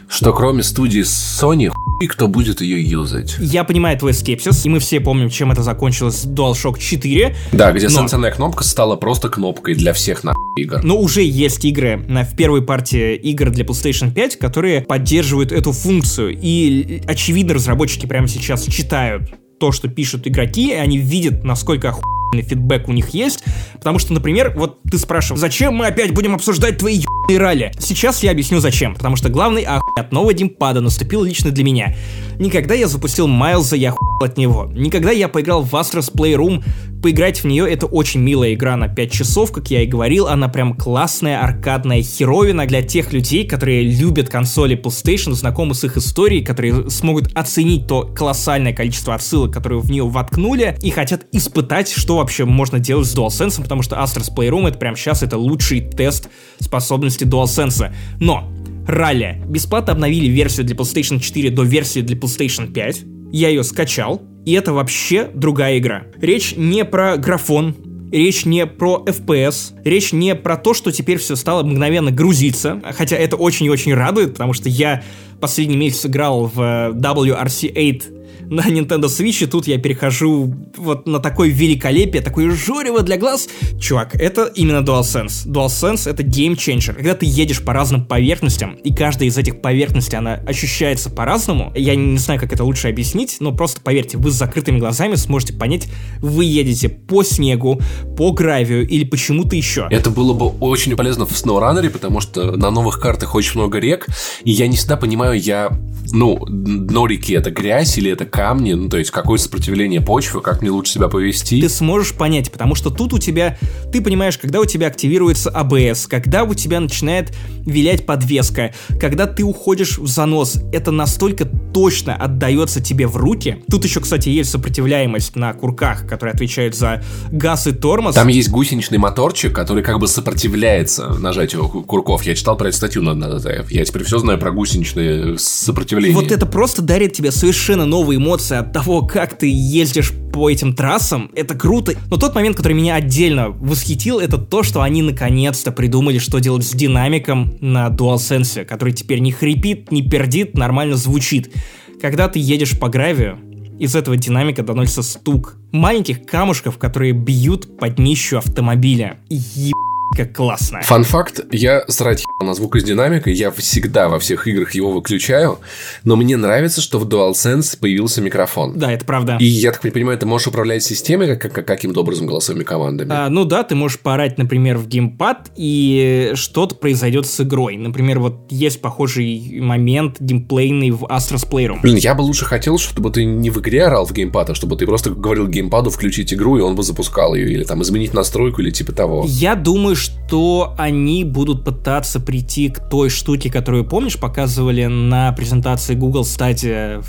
что 0.10 0.34
кроме 0.34 0.64
студии 0.64 1.02
Sony, 1.02 1.72
и 2.00 2.08
кто 2.08 2.28
будет 2.28 2.62
ее 2.62 2.82
юзать. 2.82 3.36
Я 3.40 3.64
понимаю 3.64 3.98
твой 3.98 4.14
скепсис, 4.14 4.66
и 4.66 4.70
мы 4.70 4.80
все 4.80 5.00
помним, 5.00 5.30
чем 5.30 5.52
это 5.52 5.64
закончилось 5.64 6.26
DualShock 6.26 6.80
4. 6.80 7.36
Да, 7.52 7.72
где 7.72 7.88
но... 7.88 7.94
сенсорная 7.94 8.32
кнопка 8.32 8.64
стала 8.64 8.96
просто 8.96 9.30
кнопкой 9.30 9.76
для 9.76 9.94
всех 9.94 10.24
на 10.24 10.34
игр. 10.58 10.82
Но 10.84 10.98
уже 11.00 11.24
есть 11.24 11.66
игры 11.66 11.98
на, 12.08 12.24
в 12.24 12.36
первой 12.36 12.62
партии 12.62 13.16
игр 13.16 13.50
для 13.50 13.66
PlayStation 13.66 14.12
5, 14.12 14.38
которые 14.38 14.82
поддерживают 14.82 15.52
эту 15.52 15.72
функцию. 15.72 16.38
И 16.40 17.02
очевидно, 17.08 17.54
разработчики 17.56 18.06
прямо 18.06 18.28
сейчас 18.28 18.66
читают 18.66 19.24
то, 19.60 19.72
что 19.72 19.88
пишут 19.88 20.28
игроки, 20.28 20.70
и 20.70 20.74
они 20.74 20.98
видят, 20.98 21.44
насколько 21.44 21.90
охуенно 21.90 22.17
фидбэк 22.34 22.88
у 22.88 22.94
них 22.94 23.10
есть. 23.10 23.44
Потому 23.74 24.00
что, 24.00 24.14
например, 24.14 24.54
вот 24.56 24.82
ты 24.84 24.98
спрашивал, 24.98 25.40
зачем 25.40 25.76
мы 25.76 25.88
опять 25.88 26.14
будем 26.14 26.36
обсуждать 26.36 26.78
твои 26.78 26.98
ебаные 26.98 27.40
ралли? 27.40 27.72
Сейчас 27.80 28.24
я 28.24 28.32
объясню 28.32 28.60
зачем. 28.60 28.96
Потому 28.96 29.16
что 29.16 29.30
главный 29.30 29.64
охуй 29.64 29.94
от 29.96 30.12
нового 30.12 30.34
геймпада 30.34 30.82
наступил 30.82 31.24
лично 31.24 31.52
для 31.52 31.64
меня. 31.64 31.96
Никогда 32.40 32.76
я 32.76 32.88
запустил 32.88 33.28
Майлза, 33.28 33.76
я 33.76 33.92
хуй 33.92 34.08
от 34.28 34.38
него. 34.38 34.70
Никогда 34.74 35.12
я 35.12 35.28
поиграл 35.28 35.64
в 35.64 35.74
Astro's 35.74 36.12
Playroom, 36.14 36.64
поиграть 37.02 37.44
в 37.44 37.48
нее 37.48 37.72
это 37.72 37.86
очень 37.86 38.22
милая 38.22 38.54
игра 38.54 38.76
на 38.76 38.88
5 38.88 39.12
часов, 39.12 39.52
как 39.52 39.70
я 39.70 39.84
и 39.84 39.88
говорил, 39.88 40.28
она 40.28 40.48
прям 40.48 40.76
классная 40.76 41.42
аркадная 41.42 42.02
херовина 42.02 42.66
для 42.66 42.82
тех 42.82 43.14
людей, 43.14 43.48
которые 43.48 43.84
любят 43.84 44.30
консоли 44.30 44.78
PlayStation, 44.78 45.34
знакомы 45.34 45.76
с 45.76 45.84
их 45.84 45.98
историей, 45.98 46.44
которые 46.44 46.90
смогут 46.90 47.32
оценить 47.36 47.88
то 47.88 48.02
колоссальное 48.02 48.74
количество 48.74 49.16
отсылок, 49.16 49.54
которые 49.54 49.80
в 49.80 49.90
нее 49.92 50.08
воткнули, 50.08 50.78
и 50.82 50.90
хотят 50.90 51.26
испытать, 51.32 51.90
что 51.90 52.17
вообще 52.18 52.46
можно 52.46 52.80
делать 52.80 53.08
с 53.08 53.16
DualSense, 53.16 53.62
потому 53.62 53.82
что 53.82 53.96
Astro's 53.96 54.34
Playroom 54.34 54.68
это 54.68 54.78
прям 54.78 54.96
сейчас 54.96 55.24
это 55.24 55.38
лучший 55.38 55.82
тест 55.82 56.30
способности 56.60 57.24
DualSense. 57.24 57.92
Но 58.20 58.52
Ралли. 58.88 59.42
Бесплатно 59.48 59.94
обновили 59.94 60.28
версию 60.28 60.66
для 60.66 60.76
PlayStation 60.76 61.20
4 61.20 61.50
до 61.50 61.64
версии 61.64 62.00
для 62.00 62.16
PlayStation 62.16 62.72
5. 62.72 63.04
Я 63.32 63.50
ее 63.50 63.64
скачал, 63.64 64.22
и 64.46 64.54
это 64.54 64.72
вообще 64.72 65.30
другая 65.34 65.78
игра. 65.78 66.04
Речь 66.22 66.54
не 66.56 66.86
про 66.86 67.18
графон, 67.18 67.76
Речь 68.10 68.46
не 68.46 68.66
про 68.66 69.04
FPS, 69.06 69.74
речь 69.84 70.14
не 70.14 70.34
про 70.34 70.56
то, 70.56 70.74
что 70.74 70.94
теперь 70.94 71.18
все 71.18 71.36
стало 71.36 71.64
мгновенно 71.64 72.10
грузиться, 72.10 72.82
хотя 72.96 73.18
это 73.18 73.36
очень 73.36 73.66
и 73.66 73.70
очень 73.70 73.94
радует, 73.94 74.32
потому 74.32 74.54
что 74.54 74.70
я 74.70 75.04
последний 75.42 75.76
месяц 75.76 76.06
играл 76.06 76.46
в 76.46 76.58
WRC8 76.94 78.17
на 78.50 78.62
Nintendo 78.62 79.06
Switch, 79.06 79.44
и 79.44 79.46
тут 79.46 79.68
я 79.68 79.78
перехожу 79.78 80.54
вот 80.78 81.08
на 81.08 81.20
такое 81.20 81.50
великолепие, 81.50 82.22
такое 82.22 82.52
жорево 82.52 83.02
для 83.02 83.18
глаз. 83.18 83.48
Чувак, 83.80 84.16
это 84.16 84.46
именно 84.56 84.84
DualSense. 84.84 85.48
DualSense— 85.48 86.10
это 86.12 86.24
game 86.24 86.56
changer. 86.56 86.94
Когда 86.94 87.14
ты 87.14 87.26
едешь 87.26 87.64
по 87.64 87.74
разным 87.74 88.06
поверхностям, 88.06 88.76
и 88.76 88.94
каждая 88.94 89.30
из 89.30 89.38
этих 89.38 89.62
поверхностей, 89.62 90.18
она 90.18 90.36
ощущается 90.36 91.10
по-разному, 91.10 91.72
я 91.76 91.96
не 91.96 92.18
знаю, 92.18 92.40
как 92.40 92.54
это 92.54 92.64
лучше 92.64 92.88
объяснить, 92.88 93.38
но 93.40 93.52
просто 93.52 93.82
поверьте, 93.82 94.18
вы 94.18 94.32
с 94.32 94.36
закрытыми 94.36 94.80
глазами 94.80 95.16
сможете 95.16 95.54
понять, 95.54 95.88
вы 96.20 96.46
едете 96.46 96.90
по 96.90 97.24
снегу, 97.24 97.82
по 98.16 98.32
гравию 98.32 98.88
или 98.88 99.04
почему-то 99.04 99.56
еще. 99.56 99.88
Это 99.90 100.10
было 100.10 100.34
бы 100.34 100.48
очень 100.48 100.96
полезно 100.96 101.26
в 101.26 101.32
SnowRunner, 101.32 101.90
потому 101.90 102.22
что 102.22 102.52
на 102.52 102.72
новых 102.72 103.00
картах 103.00 103.36
очень 103.36 103.60
много 103.60 103.80
рек, 103.80 104.08
и 104.44 104.52
я 104.52 104.68
не 104.68 104.78
всегда 104.78 104.98
понимаю, 104.98 105.40
я 105.40 105.72
ну, 106.12 106.40
дно 106.48 107.06
реки 107.08 107.34
это 107.34 107.52
грязь 107.52 107.98
или 107.98 108.12
это 108.12 108.26
камни, 108.38 108.74
ну, 108.74 108.88
то 108.88 108.98
есть 108.98 109.10
какое 109.10 109.40
сопротивление 109.40 110.00
почвы, 110.00 110.42
как 110.42 110.62
мне 110.62 110.70
лучше 110.70 110.94
себя 110.94 111.08
повести. 111.08 111.60
Ты 111.60 111.70
сможешь 111.70 112.14
понять, 112.14 112.52
потому 112.52 112.76
что 112.76 112.92
тут 112.92 113.12
у 113.14 113.18
тебя, 113.18 113.58
ты 113.92 114.00
понимаешь, 114.00 114.38
когда 114.38 114.60
у 114.60 114.66
тебя 114.66 114.86
активируется 114.86 115.50
АБС, 115.50 116.06
когда 116.06 116.44
у 116.44 116.54
тебя 116.54 116.80
начинает 116.80 117.34
вилять 117.66 118.06
подвеска, 118.06 118.76
когда 119.00 119.26
ты 119.26 119.44
уходишь 119.44 119.98
в 119.98 120.06
занос, 120.06 120.60
это 120.72 120.92
настолько 120.92 121.46
точно 121.46 122.16
отдается 122.16 122.80
тебе 122.80 123.08
в 123.08 123.18
руки. 123.18 123.64
Тут 123.72 123.86
еще, 123.86 124.02
кстати, 124.02 124.30
есть 124.30 124.52
сопротивляемость 124.52 125.36
на 125.36 125.54
курках, 125.54 126.08
которые 126.08 126.34
отвечают 126.34 126.76
за 126.76 127.04
газ 127.32 127.66
и 127.66 127.72
тормоз. 127.72 128.14
Там 128.14 128.28
есть 128.28 128.50
гусеничный 128.52 129.00
моторчик, 129.00 129.52
который 129.52 129.82
как 129.82 129.98
бы 129.98 130.08
сопротивляется 130.08 131.10
нажатию 131.20 131.68
курков. 131.68 132.22
Я 132.22 132.36
читал 132.36 132.56
про 132.56 132.68
эту 132.68 132.78
статью 132.78 133.02
на, 133.02 133.16
на 133.16 133.40
Я 133.70 133.84
теперь 133.84 134.04
все 134.04 134.20
знаю 134.20 134.38
про 134.38 134.52
гусеничные 134.52 135.40
сопротивления. 135.40 136.14
Вот 136.14 136.32
это 136.32 136.46
просто 136.46 136.84
дарит 136.84 137.14
тебе 137.14 137.32
совершенно 137.32 137.86
новые 137.86 138.20
эмоции 138.28 138.58
от 138.58 138.74
того, 138.74 139.04
как 139.04 139.38
ты 139.38 139.50
ездишь 139.50 140.12
по 140.34 140.50
этим 140.50 140.74
трассам. 140.74 141.32
Это 141.34 141.56
круто. 141.56 141.94
Но 142.10 142.18
тот 142.18 142.36
момент, 142.36 142.58
который 142.58 142.74
меня 142.74 142.96
отдельно 142.96 143.50
восхитил, 143.50 144.20
это 144.20 144.38
то, 144.38 144.64
что 144.64 144.82
они 144.82 145.02
наконец-то 145.02 145.72
придумали, 145.72 146.20
что 146.20 146.40
делать 146.40 146.66
с 146.66 146.72
динамиком 146.72 147.58
на 147.62 147.88
DualSense, 147.88 148.66
который 148.66 148.94
теперь 148.94 149.20
не 149.20 149.32
хрипит, 149.32 149.92
не 149.92 150.04
пердит, 150.04 150.58
нормально 150.58 150.98
звучит. 150.98 151.54
Когда 152.02 152.28
ты 152.28 152.40
едешь 152.40 152.78
по 152.78 152.90
гравию, 152.90 153.40
из 153.80 153.96
этого 153.96 154.18
динамика 154.18 154.62
доносится 154.62 155.04
стук 155.04 155.56
маленьких 155.72 156.26
камушков, 156.26 156.78
которые 156.78 157.14
бьют 157.14 157.78
под 157.80 157.96
днищу 157.96 158.38
автомобиля. 158.38 159.20
Еб 159.30 159.87
как 160.16 160.36
классно. 160.36 160.82
Фан 160.82 161.04
факт, 161.04 161.42
я 161.52 161.84
срать 161.88 162.24
на 162.42 162.54
звук 162.54 162.76
из 162.76 162.84
динамика, 162.84 163.30
я 163.30 163.52
всегда 163.52 164.10
во 164.10 164.20
всех 164.20 164.48
играх 164.48 164.72
его 164.72 164.92
выключаю, 164.92 165.60
но 166.04 166.16
мне 166.16 166.38
нравится, 166.38 166.82
что 166.82 167.00
в 167.00 167.08
DualSense 167.08 167.78
появился 167.80 168.22
микрофон. 168.22 168.78
Да, 168.78 168.92
это 168.92 169.06
правда. 169.06 169.38
И 169.40 169.46
я 169.46 169.72
так 169.72 169.82
понимаю, 169.82 170.18
ты 170.18 170.26
можешь 170.26 170.48
управлять 170.48 170.84
системой 170.84 171.36
как, 171.36 171.54
как, 171.54 171.66
каким-то 171.66 172.02
образом 172.02 172.28
голосовыми 172.28 172.64
командами? 172.64 173.12
А, 173.14 173.30
ну 173.30 173.46
да, 173.46 173.64
ты 173.64 173.76
можешь 173.76 174.00
поорать, 174.00 174.38
например, 174.38 174.78
в 174.78 174.88
геймпад, 174.88 175.52
и 175.56 176.32
что-то 176.36 176.76
произойдет 176.76 177.28
с 177.28 177.42
игрой. 177.42 177.78
Например, 177.78 178.20
вот 178.20 178.36
есть 178.50 178.82
похожий 178.82 179.60
момент 179.60 180.18
геймплейный 180.20 180.92
в 180.92 181.04
Astro's 181.04 181.48
Playroom. 181.50 181.82
Блин, 181.82 181.98
я 181.98 182.16
бы 182.16 182.22
лучше 182.22 182.46
хотел, 182.46 182.78
чтобы 182.78 183.12
ты 183.12 183.26
не 183.26 183.50
в 183.50 183.60
игре 183.60 183.86
орал 183.86 184.06
в 184.06 184.14
геймпад, 184.14 184.52
а 184.52 184.56
чтобы 184.56 184.78
ты 184.78 184.86
просто 184.86 185.12
говорил 185.12 185.48
геймпаду 185.48 185.90
включить 185.90 186.34
игру, 186.34 186.58
и 186.58 186.62
он 186.62 186.76
бы 186.76 186.84
запускал 186.84 187.36
ее, 187.36 187.52
или 187.52 187.64
там 187.64 187.82
изменить 187.84 188.14
настройку, 188.14 188.62
или 188.62 188.72
типа 188.72 188.94
того. 188.94 189.26
Я 189.28 189.56
думаю, 189.56 189.96
что 189.98 190.76
они 190.78 191.24
будут 191.24 191.66
пытаться 191.66 192.20
прийти 192.20 192.70
к 192.70 192.88
той 192.90 193.10
штуке, 193.10 193.52
которую, 193.52 193.86
помнишь, 193.86 194.20
показывали 194.20 194.86
на 194.86 195.32
презентации 195.34 195.96
Google 195.96 196.24
Stadia 196.24 197.04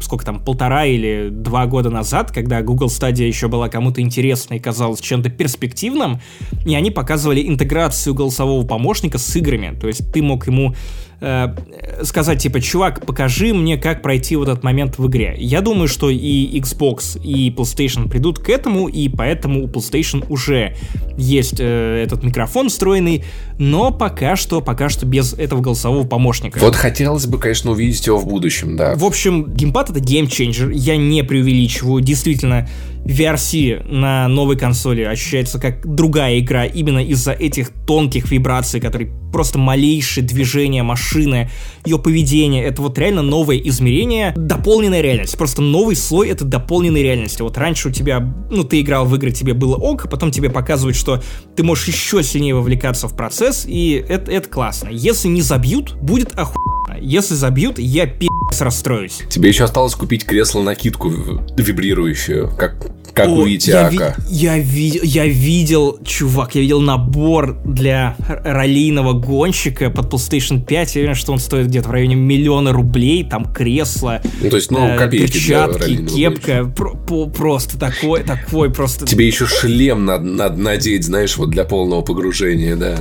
сколько 0.00 0.24
там, 0.24 0.40
полтора 0.40 0.84
или 0.84 1.28
два 1.30 1.66
года 1.66 1.88
назад, 1.88 2.32
когда 2.32 2.60
Google 2.62 2.88
Stadia 2.88 3.26
еще 3.26 3.48
была 3.48 3.68
кому-то 3.68 4.00
интересной 4.00 4.56
и 4.56 4.60
казалась 4.60 5.00
чем-то 5.00 5.30
перспективным, 5.30 6.20
и 6.66 6.74
они 6.74 6.90
показывали 6.90 7.46
интеграцию 7.46 8.12
голосового 8.14 8.66
помощника 8.66 9.18
с 9.18 9.36
играми. 9.36 9.78
То 9.78 9.86
есть 9.86 10.12
ты 10.12 10.20
мог 10.20 10.46
ему 10.46 10.74
э, 11.22 11.54
сказать, 12.02 12.42
типа, 12.42 12.60
чувак, 12.60 13.06
покажи 13.06 13.54
мне, 13.54 13.78
как 13.78 14.02
пройти 14.02 14.36
вот 14.36 14.48
этот 14.48 14.64
момент 14.64 14.98
в 14.98 15.06
игре. 15.06 15.34
Я 15.38 15.60
думаю, 15.60 15.88
что 15.88 16.10
и 16.10 16.60
Xbox, 16.60 17.20
и 17.22 17.50
PlayStation 17.50 18.08
придут 18.08 18.40
к 18.40 18.48
этому, 18.48 18.88
и 18.88 19.08
поэтому 19.08 19.64
у 19.64 19.68
PlayStation 19.68 20.24
уже 20.28 20.76
есть 21.16 21.60
э, 21.60 22.02
этот 22.02 22.24
микрофон 22.24 22.68
встроенный, 22.68 23.24
но 23.58 23.92
пока 23.92 24.36
что, 24.36 24.60
пока 24.60 24.88
что 24.88 25.06
без 25.06 25.32
этого 25.34 25.60
голосового 25.60 26.06
помощника. 26.06 26.58
Вот 26.58 26.74
хотелось 26.74 27.26
бы, 27.26 27.38
конечно, 27.38 27.70
увидеть 27.70 28.06
его 28.06 28.18
в 28.18 28.26
будущем, 28.26 28.76
да. 28.76 28.94
В 28.96 29.04
общем, 29.04 29.52
геймпад 29.52 29.90
это 29.90 30.00
геймченджер, 30.00 30.70
я 30.70 30.96
не 30.96 31.22
преувеличиваю, 31.22 32.02
действительно, 32.02 32.68
VRC 33.04 33.90
на 33.90 34.28
новой 34.28 34.56
консоли 34.56 35.02
ощущается 35.02 35.58
как 35.58 35.86
другая 35.86 36.38
игра 36.38 36.64
именно 36.64 37.00
из-за 37.00 37.32
этих 37.32 37.70
тонких 37.86 38.30
вибраций, 38.30 38.80
которые 38.80 39.10
просто 39.32 39.58
малейшие 39.58 40.24
движения 40.24 40.82
машины, 40.82 41.50
ее 41.84 41.98
поведение, 41.98 42.64
это 42.64 42.82
вот 42.82 42.98
реально 42.98 43.22
новое 43.22 43.56
измерение, 43.56 44.34
дополненная 44.36 45.00
реальность, 45.00 45.36
просто 45.36 45.62
новый 45.62 45.96
слой 45.96 46.28
это 46.28 46.44
дополненной 46.44 47.02
реальности. 47.02 47.42
Вот 47.42 47.56
раньше 47.56 47.88
у 47.88 47.90
тебя, 47.90 48.20
ну 48.50 48.62
ты 48.62 48.80
играл 48.80 49.06
в 49.06 49.14
игры, 49.16 49.30
тебе 49.30 49.54
было 49.54 49.76
ок, 49.76 50.08
потом 50.10 50.30
тебе 50.30 50.50
показывают, 50.50 50.96
что 50.96 51.22
ты 51.56 51.62
можешь 51.62 51.88
еще 51.88 52.22
сильнее 52.22 52.54
вовлекаться 52.54 53.08
в 53.08 53.16
процесс, 53.16 53.64
и 53.66 54.04
это, 54.06 54.30
это 54.30 54.48
классно. 54.48 54.90
Если 54.90 55.28
не 55.28 55.42
забьют, 55.42 55.94
будет 55.94 56.38
охуенно. 56.38 56.98
Если 57.00 57.34
забьют, 57.34 57.78
я 57.78 58.06
пи*** 58.06 58.28
расстроюсь. 58.60 59.20
Тебе 59.28 59.48
еще 59.48 59.64
осталось 59.64 59.94
купить 59.94 60.24
кресло-накидку 60.24 61.10
вибрирующую, 61.56 62.50
как 62.56 62.74
как 63.14 63.28
О, 63.28 63.32
у 63.32 63.46
Итиака. 63.46 64.16
Я, 64.30 64.56
ви- 64.58 65.00
я, 65.02 65.24
я 65.24 65.26
видел, 65.26 65.98
чувак, 66.04 66.54
я 66.54 66.62
видел 66.62 66.80
набор 66.80 67.58
для 67.64 68.16
раллийного 68.42 69.12
гонщика 69.12 69.90
под 69.90 70.06
PlayStation 70.12 70.64
5. 70.64 70.94
Я 70.96 71.00
уверен, 71.00 71.14
что 71.14 71.32
он 71.32 71.38
стоит 71.38 71.66
где-то 71.66 71.88
в 71.88 71.92
районе 71.92 72.14
миллиона 72.14 72.72
рублей. 72.72 73.24
Там 73.28 73.44
кресло, 73.52 74.22
ну, 74.40 74.48
то 74.50 74.56
есть, 74.56 74.70
ну, 74.70 74.86
э, 74.88 75.10
перчатки, 75.10 76.06
кепка. 76.06 76.64
Про- 76.64 76.96
по- 76.96 77.28
просто 77.28 77.78
такой, 77.78 78.22
такой 78.22 78.72
просто... 78.72 79.04
Тебе 79.04 79.26
еще 79.26 79.46
шлем 79.46 80.06
надо, 80.06 80.24
надо 80.24 80.56
надеть, 80.58 81.04
знаешь, 81.04 81.36
вот 81.36 81.50
для 81.50 81.64
полного 81.64 82.00
погружения, 82.00 82.76
да. 82.76 82.96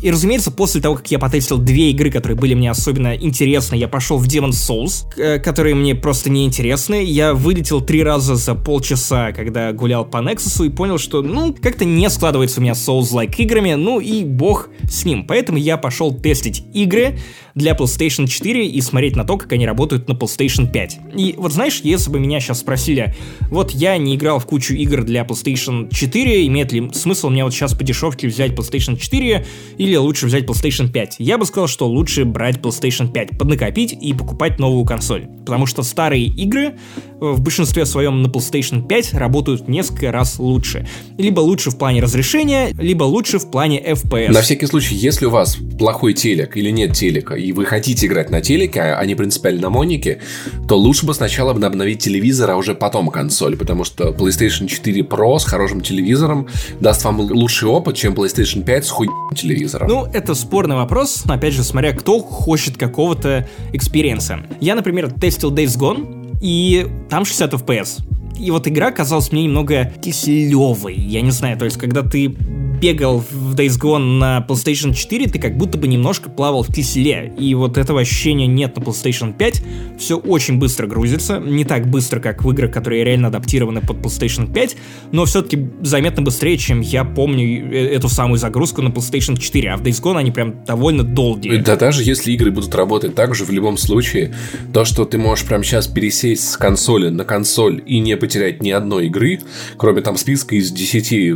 И, 0.00 0.10
разумеется, 0.10 0.50
после 0.50 0.80
того, 0.80 0.96
как 0.96 1.10
я 1.10 1.18
потестил 1.18 1.58
две 1.58 1.90
игры, 1.90 2.10
которые 2.10 2.36
были 2.36 2.54
мне 2.54 2.70
особенно 2.70 3.14
интересны, 3.16 3.74
я 3.74 3.88
пошел 3.88 4.18
в 4.18 4.26
Demon's 4.26 4.50
Souls, 4.50 5.06
э, 5.16 5.38
которые 5.38 5.74
мне 5.74 5.94
просто 5.94 6.30
не 6.30 6.44
интересны. 6.44 7.04
Я 7.04 7.34
вылетел 7.34 7.80
три 7.80 8.02
раза 8.02 8.36
за 8.36 8.54
полчаса, 8.54 9.32
когда 9.32 9.72
гулял 9.72 10.04
по 10.04 10.18
Nexus, 10.18 10.66
и 10.66 10.70
понял, 10.70 10.98
что, 10.98 11.22
ну, 11.22 11.54
как-то 11.54 11.84
не 11.84 12.08
складывается 12.10 12.60
у 12.60 12.62
меня 12.62 12.72
Souls-like 12.72 13.34
играми, 13.38 13.74
ну 13.74 14.00
и 14.00 14.24
бог 14.24 14.68
с 14.88 15.04
ним. 15.04 15.26
Поэтому 15.26 15.58
я 15.58 15.76
пошел 15.76 16.14
тестить 16.14 16.64
игры, 16.72 17.18
для 17.58 17.72
PlayStation 17.72 18.26
4 18.26 18.66
и 18.66 18.80
смотреть 18.80 19.16
на 19.16 19.24
то, 19.24 19.36
как 19.36 19.52
они 19.52 19.66
работают 19.66 20.08
на 20.08 20.12
PlayStation 20.12 20.70
5. 20.70 20.98
И 21.16 21.34
вот 21.36 21.52
знаешь, 21.52 21.80
если 21.82 22.10
бы 22.10 22.20
меня 22.20 22.40
сейчас 22.40 22.60
спросили, 22.60 23.14
вот 23.50 23.72
я 23.72 23.98
не 23.98 24.14
играл 24.14 24.38
в 24.38 24.46
кучу 24.46 24.74
игр 24.74 25.02
для 25.02 25.22
PlayStation 25.22 25.92
4, 25.92 26.46
имеет 26.46 26.72
ли 26.72 26.88
смысл 26.92 27.28
мне 27.30 27.44
вот 27.44 27.52
сейчас 27.52 27.74
по 27.74 27.82
дешевке 27.82 28.28
взять 28.28 28.52
PlayStation 28.52 28.96
4 28.96 29.44
или 29.76 29.87
лучше 29.96 30.26
взять 30.26 30.44
PlayStation 30.44 30.90
5? 30.90 31.16
Я 31.18 31.38
бы 31.38 31.46
сказал, 31.46 31.68
что 31.68 31.88
лучше 31.88 32.24
брать 32.24 32.56
PlayStation 32.56 33.10
5, 33.10 33.38
поднакопить 33.38 33.92
и 33.92 34.12
покупать 34.12 34.58
новую 34.58 34.84
консоль. 34.84 35.26
Потому 35.46 35.66
что 35.66 35.82
старые 35.82 36.26
игры 36.26 36.74
в 37.20 37.40
большинстве 37.40 37.86
своем 37.86 38.22
на 38.22 38.26
PlayStation 38.26 38.86
5 38.86 39.14
работают 39.14 39.68
несколько 39.68 40.12
раз 40.12 40.38
лучше. 40.38 40.86
Либо 41.16 41.40
лучше 41.40 41.70
в 41.70 41.78
плане 41.78 42.02
разрешения, 42.02 42.70
либо 42.78 43.04
лучше 43.04 43.38
в 43.38 43.50
плане 43.50 43.82
FPS. 43.82 44.32
На 44.32 44.42
всякий 44.42 44.66
случай, 44.66 44.94
если 44.94 45.26
у 45.26 45.30
вас 45.30 45.56
плохой 45.78 46.12
телек 46.12 46.56
или 46.56 46.70
нет 46.70 46.92
телека, 46.92 47.34
и 47.34 47.52
вы 47.52 47.64
хотите 47.64 48.06
играть 48.06 48.30
на 48.30 48.40
телеке, 48.40 48.80
а 48.80 49.04
не 49.04 49.14
принципиально 49.14 49.62
на 49.62 49.70
монике, 49.70 50.20
то 50.68 50.76
лучше 50.76 51.06
бы 51.06 51.14
сначала 51.14 51.52
обновить 51.52 52.00
телевизор, 52.00 52.50
а 52.50 52.56
уже 52.56 52.74
потом 52.74 53.08
консоль, 53.08 53.56
потому 53.56 53.84
что 53.84 54.10
PlayStation 54.10 54.66
4 54.66 55.02
Pro 55.02 55.38
с 55.38 55.44
хорошим 55.44 55.80
телевизором 55.80 56.48
даст 56.80 57.04
вам 57.04 57.20
лучший 57.20 57.68
опыт, 57.68 57.96
чем 57.96 58.14
PlayStation 58.14 58.64
5 58.64 58.84
с 58.84 58.90
хуй 58.90 59.08
телевизором. 59.34 59.77
Ну, 59.86 60.06
это 60.12 60.34
спорный 60.34 60.76
вопрос, 60.76 61.24
опять 61.26 61.54
же, 61.54 61.62
смотря 61.62 61.92
кто 61.92 62.20
хочет 62.20 62.76
какого-то 62.76 63.46
экспириенса. 63.72 64.40
Я, 64.60 64.74
например, 64.74 65.12
тестил 65.12 65.52
Days 65.52 65.78
Gone, 65.78 66.18
и 66.40 66.86
там 67.08 67.24
60 67.24 67.54
FPS. 67.54 68.07
И 68.38 68.50
вот 68.50 68.68
игра 68.68 68.90
казалась 68.90 69.32
мне 69.32 69.44
немного 69.44 69.92
киселевой, 70.02 70.94
я 70.94 71.20
не 71.20 71.30
знаю, 71.30 71.58
то 71.58 71.64
есть 71.64 71.76
когда 71.76 72.02
ты 72.02 72.36
бегал 72.80 73.24
в 73.30 73.54
Days 73.54 73.78
Gone 73.80 74.18
на 74.18 74.44
PlayStation 74.48 74.94
4, 74.94 75.26
ты 75.26 75.38
как 75.38 75.56
будто 75.56 75.78
бы 75.78 75.88
немножко 75.88 76.30
плавал 76.30 76.62
в 76.62 76.72
киселе. 76.72 77.32
И 77.38 77.54
вот 77.54 77.76
этого 77.76 78.00
ощущения 78.00 78.46
нет 78.46 78.76
на 78.76 78.80
PlayStation 78.80 79.36
5. 79.36 79.62
Все 79.98 80.16
очень 80.16 80.58
быстро 80.58 80.86
грузится. 80.86 81.38
Не 81.38 81.64
так 81.64 81.88
быстро, 81.88 82.20
как 82.20 82.44
в 82.44 82.50
играх, 82.50 82.72
которые 82.72 83.04
реально 83.04 83.28
адаптированы 83.28 83.80
под 83.80 83.98
PlayStation 83.98 84.52
5, 84.52 84.76
но 85.12 85.24
все-таки 85.24 85.68
заметно 85.82 86.22
быстрее, 86.22 86.56
чем 86.56 86.80
я 86.80 87.04
помню 87.04 87.72
э, 87.72 87.94
эту 87.94 88.08
самую 88.08 88.38
загрузку 88.38 88.82
на 88.82 88.88
PlayStation 88.88 89.38
4. 89.38 89.70
А 89.70 89.76
в 89.76 89.82
Days 89.82 90.02
Gone 90.02 90.18
они 90.18 90.30
прям 90.30 90.64
довольно 90.64 91.02
долгие. 91.02 91.56
Да 91.58 91.76
даже 91.76 92.02
если 92.02 92.32
игры 92.32 92.50
будут 92.50 92.74
работать 92.74 93.14
так 93.14 93.34
же, 93.34 93.44
в 93.44 93.50
любом 93.50 93.76
случае, 93.76 94.34
то, 94.72 94.84
что 94.84 95.04
ты 95.04 95.18
можешь 95.18 95.44
прямо 95.44 95.64
сейчас 95.64 95.86
пересесть 95.86 96.50
с 96.50 96.56
консоли 96.56 97.08
на 97.08 97.24
консоль 97.24 97.82
и 97.86 97.98
не 97.98 98.16
потерять 98.28 98.62
ни 98.62 98.70
одной 98.70 99.06
игры, 99.06 99.40
кроме 99.78 100.02
там 100.02 100.18
списка 100.18 100.54
из 100.54 100.70
10 100.70 101.34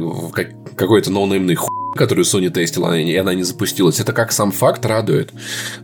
какой-то 0.76 1.10
ноунеймный 1.10 1.54
хуй, 1.54 1.70
которую 1.96 2.26
Sony 2.26 2.50
тестила, 2.50 2.98
и 2.98 3.16
она 3.16 3.32
не 3.32 3.44
запустилась. 3.44 3.98
Это 3.98 4.12
как 4.12 4.30
сам 4.30 4.52
факт 4.52 4.84
радует. 4.84 5.30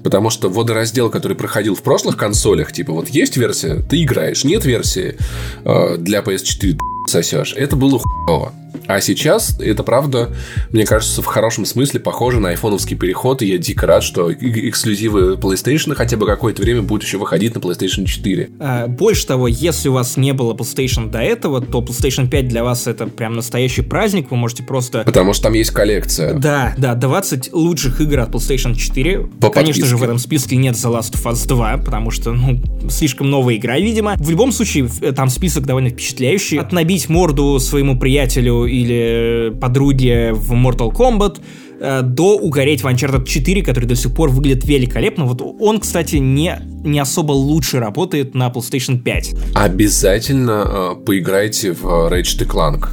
Потому 0.05 0.29
что 0.29 0.51
водораздел, 0.51 1.09
который 1.09 1.35
проходил 1.35 1.75
в 1.75 1.83
прошлых 1.83 2.19
консолях, 2.19 2.73
типа 2.73 2.93
вот 2.93 3.09
есть 3.09 3.39
версия, 3.39 3.77
ты 3.89 4.03
играешь, 4.03 4.45
нет 4.45 4.67
версии 4.67 5.17
э, 5.65 5.97
для 5.97 6.21
PS4, 6.21 6.59
ты 6.61 6.79
сосешь. 7.07 7.55
Это 7.57 7.75
было 7.75 7.99
хуево. 7.99 8.53
А 8.87 9.01
сейчас 9.01 9.59
это 9.61 9.83
правда, 9.83 10.31
мне 10.73 10.87
кажется, 10.87 11.21
в 11.21 11.27
хорошем 11.27 11.67
смысле 11.67 12.01
похоже 12.01 12.41
на 12.41 12.51
айфоновский 12.51 12.97
переход, 12.97 13.43
и 13.43 13.47
я 13.47 13.59
дико 13.59 13.87
рад, 13.87 14.03
что 14.03 14.33
эксклюзивы 14.33 15.35
PlayStation 15.35 15.95
хотя 15.95 16.17
бы 16.17 16.27
какое-то 16.27 16.63
время 16.63 16.83
будут 16.83 17.05
еще 17.05 17.19
выходить 17.19 17.55
на 17.55 17.59
PlayStation 17.59 18.07
4. 18.07 18.51
А, 18.61 18.87
больше 18.87 19.27
того, 19.27 19.47
если 19.47 19.89
у 19.89 19.93
вас 19.93 20.17
не 20.17 20.33
было 20.33 20.55
PlayStation 20.55 21.11
до 21.11 21.19
этого, 21.19 21.61
то 21.61 21.81
PlayStation 21.81 22.29
5 22.29 22.49
для 22.49 22.65
вас 22.65 22.87
это 22.87 23.07
прям 23.07 23.35
настоящий 23.35 23.83
праздник, 23.83 24.31
вы 24.31 24.37
можете 24.37 24.63
просто... 24.63 25.03
Потому 25.05 25.35
что 25.35 25.45
там 25.45 25.53
есть 25.53 25.71
коллекция. 25.71 26.35
Да, 26.35 26.75
да, 26.79 26.95
20 26.95 27.53
лучших 27.53 28.01
игр 28.01 28.21
от 28.21 28.31
PlayStation 28.31 28.75
4. 28.75 29.19
По 29.19 29.51
Конечно 29.51 29.83
подписке. 29.83 29.85
же, 29.85 29.97
в 29.97 30.03
этом 30.03 30.19
списке 30.19 30.57
нет 30.57 30.77
The 30.77 30.99
Last 30.99 31.13
of 31.13 31.31
Us 31.31 31.47
2, 31.47 31.79
потому 31.85 32.11
что, 32.11 32.33
ну, 32.33 32.61
слишком 32.89 33.31
новая 33.31 33.57
игра, 33.57 33.79
видимо. 33.79 34.15
В 34.17 34.31
любом 34.31 34.53
случае, 34.53 34.89
там 35.15 35.29
список 35.29 35.67
довольно 35.67 35.91
впечатляющий. 35.91 36.59
Отнабить 36.59 37.09
морду 37.09 37.59
своему 37.61 37.99
приятелю 37.99 38.58
или 38.67 39.53
подруге 39.61 40.33
в 40.33 40.53
Mortal 40.53 40.93
Kombat, 40.93 41.41
э, 41.81 42.03
до 42.03 42.37
угореть 42.37 42.83
в 42.83 42.87
Uncharted 42.87 43.27
4, 43.27 43.63
который 43.63 43.87
до 43.87 43.97
сих 43.97 44.15
пор 44.15 44.31
выглядит 44.31 44.65
великолепно. 44.65 45.25
Вот 45.25 45.41
он, 45.61 45.81
кстати, 45.81 46.17
не, 46.17 46.61
не 46.85 46.99
особо 46.99 47.33
лучше 47.33 47.79
работает 47.79 48.35
на 48.35 48.49
PlayStation 48.49 48.99
5. 48.99 49.35
Обязательно 49.55 50.65
э, 50.67 51.05
поиграйте 51.05 51.73
в 51.73 51.85
Ratchet 51.85 52.47
Clank. 52.47 52.89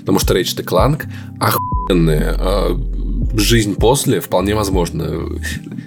Потому 0.00 0.18
что 0.18 0.34
Ratchet 0.34 0.64
Clank 0.64 1.04
охуенные. 1.38 2.34
Э, 2.38 2.76
жизнь 3.34 3.74
после 3.74 4.20
вполне 4.20 4.54
возможно. 4.54 5.02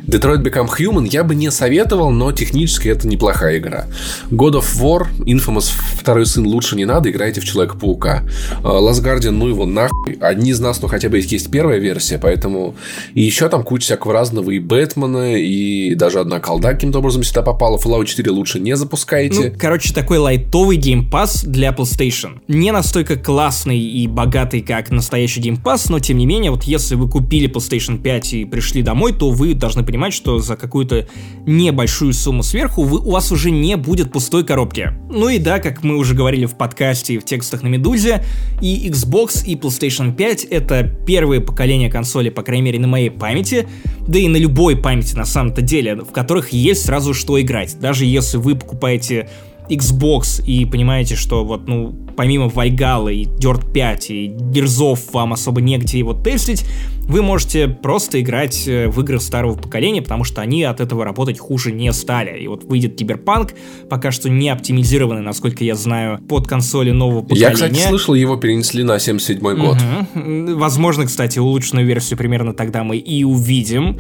Detroit 0.08 0.44
Become 0.44 0.70
Human 0.78 1.08
я 1.08 1.24
бы 1.24 1.36
не 1.36 1.52
советовал, 1.52 2.12
но 2.12 2.32
технически 2.32 2.88
это 2.88 3.08
неплохая 3.08 3.60
игра. 3.60 3.86
God 4.32 4.54
of 4.54 4.66
War, 4.80 5.08
Infamous 5.20 5.72
второй 6.00 6.26
сын 6.26 6.46
лучше 6.48 6.76
не 6.76 6.86
надо, 6.86 7.12
играйте 7.12 7.42
в 7.42 7.46
Человека-паука. 7.46 8.24
А, 8.64 8.80
Last 8.80 9.04
Guardian, 9.04 9.32
ну 9.32 9.48
его 9.48 9.66
нахуй. 9.66 10.14
Одни 10.20 10.52
из 10.52 10.60
нас, 10.60 10.82
ну 10.82 10.88
хотя 10.88 11.10
бы 11.10 11.18
есть 11.18 11.52
первая 11.52 11.78
версия, 11.78 12.18
поэтому... 12.18 12.76
И 13.14 13.22
еще 13.22 13.50
там 13.50 13.64
куча 13.64 13.86
всякого 13.86 14.14
разного, 14.14 14.52
и 14.52 14.60
Бэтмена, 14.60 15.36
и 15.36 15.94
даже 15.96 16.20
одна 16.20 16.40
колда 16.40 16.74
каким-то 16.74 17.00
образом 17.00 17.24
сюда 17.24 17.42
попала. 17.42 17.78
Fallout 17.78 18.06
4 18.06 18.32
лучше 18.32 18.60
не 18.60 18.76
запускайте. 18.76 19.52
Ну, 19.52 19.56
короче, 19.58 19.94
такой 19.94 20.18
лайтовый 20.18 20.78
Game 20.78 21.11
Pass 21.11 21.44
для 21.44 21.70
PlayStation. 21.70 22.40
Не 22.48 22.72
настолько 22.72 23.16
классный 23.16 23.80
и 23.80 24.08
богатый, 24.08 24.62
как 24.62 24.90
настоящий 24.90 25.42
Game 25.42 25.63
Pass, 25.63 25.90
но 25.90 26.00
тем 26.00 26.18
не 26.18 26.26
менее, 26.26 26.52
вот 26.52 26.64
если 26.64 26.96
вы 26.96 27.08
купили 27.30 27.48
PlayStation 27.48 28.02
5 28.02 28.34
и 28.34 28.46
пришли 28.46 28.82
домой, 28.82 29.14
то 29.14 29.30
вы 29.30 29.54
должны 29.54 29.84
понимать, 29.84 30.14
что 30.14 30.40
за 30.40 30.56
какую-то 30.56 31.08
небольшую 31.46 32.12
сумму 32.12 32.42
сверху 32.42 32.82
вы, 32.82 32.98
у 32.98 33.12
вас 33.12 33.32
уже 33.32 33.52
не 33.52 33.78
будет 33.78 34.12
пустой 34.12 34.44
коробки. 34.44 34.94
Ну 35.12 35.30
и 35.30 35.38
да, 35.38 35.60
как 35.60 35.84
мы 35.84 35.98
уже 35.98 36.16
говорили 36.16 36.48
в 36.48 36.56
подкасте 36.56 37.14
и 37.14 37.18
в 37.20 37.26
текстах 37.26 37.62
на 37.62 37.68
Медузе, 37.68 38.24
и 38.64 38.90
Xbox, 38.90 39.46
и 39.46 39.56
PlayStation 39.56 40.16
5— 40.16 40.44
это 40.50 40.84
первые 41.06 41.40
поколения 41.40 41.92
консолей, 41.92 42.32
по 42.32 42.42
крайней 42.42 42.64
мере, 42.64 42.80
на 42.80 42.88
моей 42.88 43.12
памяти, 43.12 43.68
да 44.08 44.18
и 44.18 44.28
на 44.28 44.38
любой 44.38 44.76
памяти 44.76 45.16
на 45.16 45.26
самом-то 45.26 45.62
деле, 45.62 45.98
в 45.98 46.12
которых 46.12 46.52
есть 46.52 46.84
сразу 46.86 47.14
что 47.14 47.40
играть. 47.40 47.80
Даже 47.80 48.06
если 48.06 48.38
вы 48.38 48.56
покупаете 48.56 49.30
Xbox 49.70 50.44
и 50.44 50.66
понимаете, 50.66 51.16
что 51.16 51.46
вот, 51.46 51.68
ну, 51.68 51.96
помимо 52.20 52.50
Вайгала 52.50 53.08
и 53.08 53.24
Dirt 53.24 53.72
5 53.72 54.12
и 54.12 54.28
Герзов 54.28 55.14
вам 55.14 55.32
особо 55.32 55.62
негде 55.62 56.00
его 56.00 56.14
тестить, 56.14 56.66
вы 57.08 57.22
можете 57.22 57.70
просто 57.70 58.20
играть 58.20 58.68
э, 58.68 58.90
в 58.90 59.00
игры 59.00 59.22
старого 59.22 59.56
поколения, 59.56 60.02
потому 60.02 60.26
что 60.26 60.42
они 60.42 60.64
от 60.64 60.82
этого 60.82 61.06
работать 61.06 61.40
хуже 61.40 61.72
не 61.72 61.94
стали. 61.94 62.38
И 62.38 62.48
вот 62.50 62.66
выйдет 62.66 62.98
Киберпанк, 62.98 63.54
пока 63.90 64.12
что 64.12 64.30
не 64.30 64.50
оптимизированный, 64.50 65.22
насколько 65.22 65.64
я 65.64 65.76
знаю, 65.76 66.20
под 66.20 66.46
консоли 66.46 66.92
нового 66.92 67.22
поколения. 67.22 67.48
Я, 67.48 67.54
кстати, 67.54 67.80
слышал, 67.88 68.14
его 68.14 68.36
перенесли 68.36 68.84
на 68.84 69.00
77 69.00 69.56
год. 69.56 69.78
Угу. 70.14 70.58
Возможно, 70.58 71.06
кстати, 71.06 71.40
улучшенную 71.40 71.88
версию 71.88 72.18
примерно 72.18 72.54
тогда 72.54 72.84
мы 72.84 72.98
и 72.98 73.24
увидим 73.24 73.98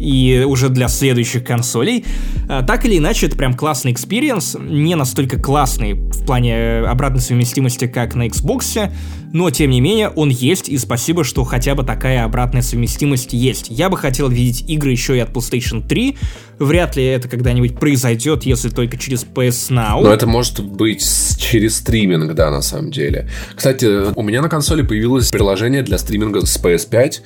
и 0.00 0.44
уже 0.46 0.70
для 0.70 0.88
следующих 0.88 1.44
консолей. 1.44 2.04
А, 2.48 2.62
так 2.62 2.86
или 2.86 2.96
иначе, 2.96 3.26
это 3.26 3.36
прям 3.36 3.54
классный 3.54 3.92
experience, 3.92 4.56
не 4.58 4.94
настолько 4.94 5.38
классный 5.40 5.92
в 5.92 6.24
плане 6.24 6.78
обратной 6.80 7.20
совместимости, 7.20 7.59
как 7.88 8.14
на 8.14 8.26
Xbox, 8.26 8.90
но 9.32 9.50
тем 9.50 9.70
не 9.70 9.80
менее 9.80 10.08
он 10.08 10.28
есть, 10.28 10.68
и 10.68 10.76
спасибо, 10.78 11.24
что 11.24 11.44
хотя 11.44 11.74
бы 11.74 11.84
такая 11.84 12.24
обратная 12.24 12.62
совместимость 12.62 13.32
есть. 13.32 13.66
Я 13.68 13.88
бы 13.88 13.96
хотел 13.96 14.28
видеть 14.28 14.68
игры 14.68 14.90
еще 14.90 15.16
и 15.16 15.20
от 15.20 15.30
PlayStation 15.30 15.86
3, 15.86 16.16
вряд 16.58 16.96
ли 16.96 17.04
это 17.04 17.28
когда-нибудь 17.28 17.78
произойдет, 17.78 18.44
если 18.44 18.68
только 18.68 18.96
через 18.98 19.24
PS 19.24 19.70
Now. 19.70 20.02
Но 20.02 20.12
это 20.12 20.26
может 20.26 20.60
быть 20.60 21.04
через 21.38 21.76
стриминг, 21.76 22.34
да, 22.34 22.50
на 22.50 22.62
самом 22.62 22.90
деле. 22.90 23.28
Кстати, 23.54 24.12
у 24.14 24.22
меня 24.22 24.42
на 24.42 24.48
консоли 24.48 24.82
появилось 24.82 25.30
приложение 25.30 25.82
для 25.82 25.98
стриминга 25.98 26.44
с 26.44 26.62
PS5, 26.62 27.20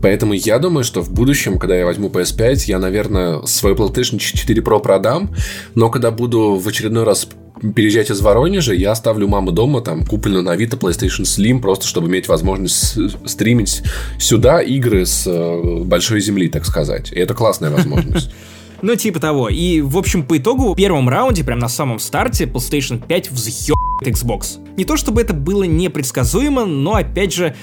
поэтому 0.00 0.34
я 0.34 0.58
думаю, 0.58 0.84
что 0.84 1.02
в 1.02 1.12
будущем, 1.12 1.58
когда 1.58 1.76
я 1.76 1.84
возьму 1.84 2.08
PS5, 2.08 2.64
я, 2.66 2.78
наверное, 2.78 3.42
свой 3.46 3.74
PlayStation 3.74 4.18
4 4.18 4.62
Pro 4.62 4.80
продам, 4.80 5.34
но 5.74 5.90
когда 5.90 6.10
буду 6.10 6.54
в 6.54 6.68
очередной 6.68 7.04
раз 7.04 7.28
переезжать 7.74 8.10
из 8.10 8.20
Воронежа, 8.20 8.72
я 8.72 8.92
оставлю 8.92 9.28
маму 9.28 9.52
дома, 9.52 9.80
там, 9.80 10.04
купленную 10.04 10.42
на 10.42 10.52
Авито 10.52 10.76
PlayStation 10.76 11.22
Slim, 11.22 11.60
просто 11.60 11.86
чтобы 11.86 12.08
иметь 12.08 12.28
возможность 12.28 12.96
стримить 13.28 13.82
сюда 14.18 14.60
игры 14.60 15.06
с 15.06 15.26
э, 15.26 15.84
большой 15.84 16.20
земли, 16.20 16.48
так 16.48 16.64
сказать. 16.64 17.12
И 17.12 17.18
это 17.18 17.34
классная 17.34 17.70
возможность. 17.70 18.30
Ну, 18.80 18.94
типа 18.94 19.18
того. 19.18 19.48
И, 19.48 19.80
в 19.80 19.96
общем, 19.98 20.22
по 20.22 20.38
итогу, 20.38 20.72
в 20.72 20.76
первом 20.76 21.08
раунде, 21.08 21.42
прям 21.42 21.58
на 21.58 21.68
самом 21.68 21.98
старте, 21.98 22.44
PlayStation 22.44 23.04
5 23.04 23.30
взъебает 23.32 24.02
Xbox. 24.02 24.58
Не 24.76 24.84
то 24.84 24.96
чтобы 24.96 25.20
это 25.20 25.34
было 25.34 25.64
непредсказуемо, 25.64 26.64
но, 26.64 26.94
опять 26.94 27.34
же, 27.34 27.56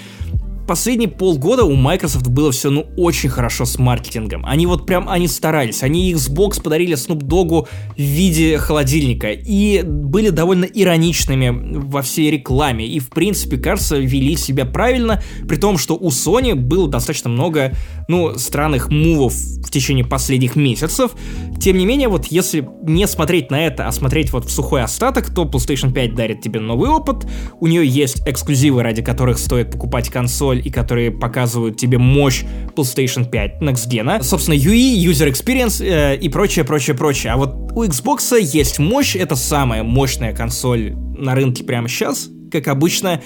последние 0.68 1.10
полгода 1.10 1.64
у 1.64 1.76
Microsoft 1.76 2.28
было 2.28 2.52
все, 2.52 2.70
ну, 2.70 2.86
очень 2.98 3.30
хорошо 3.30 3.66
с 3.66 3.78
маркетингом. 3.78 4.46
Они 4.46 4.66
вот 4.66 4.86
прям, 4.86 5.08
они 5.10 5.28
старались. 5.28 5.84
Они 5.84 6.14
Xbox 6.14 6.62
подарили 6.62 6.96
Snoop 6.96 7.20
Dogg 7.20 7.68
в 7.96 8.00
виде 8.00 8.58
холодильника. 8.58 9.32
И 9.32 9.82
были 9.84 10.30
довольно 10.30 10.66
ироничными 10.66 11.80
во 11.80 12.02
всей 12.02 12.32
рекламе. 12.32 12.88
И, 12.88 13.00
в 13.00 13.10
принципе, 13.10 13.58
кажется, 13.58 13.98
вели 13.98 14.36
себя 14.36 14.66
правильно, 14.66 15.22
при 15.48 15.58
том, 15.58 15.78
что 15.78 15.96
у 15.96 16.10
Sony 16.10 16.56
было 16.56 16.88
достаточно 16.88 17.30
много, 17.30 17.74
ну, 18.08 18.38
странных 18.38 18.90
мувов 18.90 19.34
в 19.34 19.72
течение 19.72 20.06
последних 20.06 20.56
месяцев. 20.56 21.12
Тем 21.60 21.78
не 21.78 21.86
менее, 21.86 22.08
вот 22.08 22.26
если 22.28 22.68
не 22.84 23.08
смотреть 23.08 23.52
на 23.52 23.66
это, 23.66 23.88
а 23.88 23.92
смотреть 23.92 24.32
вот 24.32 24.46
в 24.46 24.52
сухой 24.52 24.84
остаток, 24.84 25.34
то 25.34 25.44
PlayStation 25.44 25.92
5 25.92 26.16
дарит 26.16 26.42
тебе 26.42 26.60
новый 26.60 26.90
опыт. 26.90 27.26
У 27.60 27.68
нее 27.68 27.86
есть 27.88 28.22
эксклюзивы, 28.28 28.84
ради 28.84 29.02
которых 29.02 29.40
стоит 29.40 29.72
покупать 29.72 30.10
консоль 30.10 30.55
консоль 30.56 30.62
и 30.66 30.70
которые 30.70 31.12
показывают 31.12 31.78
тебе 31.78 31.98
мощь 31.98 32.44
PlayStation 32.76 33.30
5 33.30 33.62
Next 33.62 33.90
Gen. 33.90 34.24
Собственно, 34.24 34.56
UI, 34.56 34.96
User 35.06 35.30
Experience 35.30 35.84
э, 35.84 36.18
и 36.18 36.30
прочее, 36.30 36.66
прочее, 36.66 36.96
прочее. 36.96 37.34
А 37.34 37.38
вот 37.38 37.72
у 37.74 37.84
Xbox 37.84 38.40
есть 38.40 38.80
мощь, 38.80 39.16
это 39.16 39.36
самая 39.36 39.84
мощная 39.84 40.34
консоль 40.34 40.94
на 40.96 41.36
рынке 41.36 41.64
прямо 41.64 41.88
сейчас. 41.88 42.30
Как 42.52 42.68
обычно, 42.68 43.22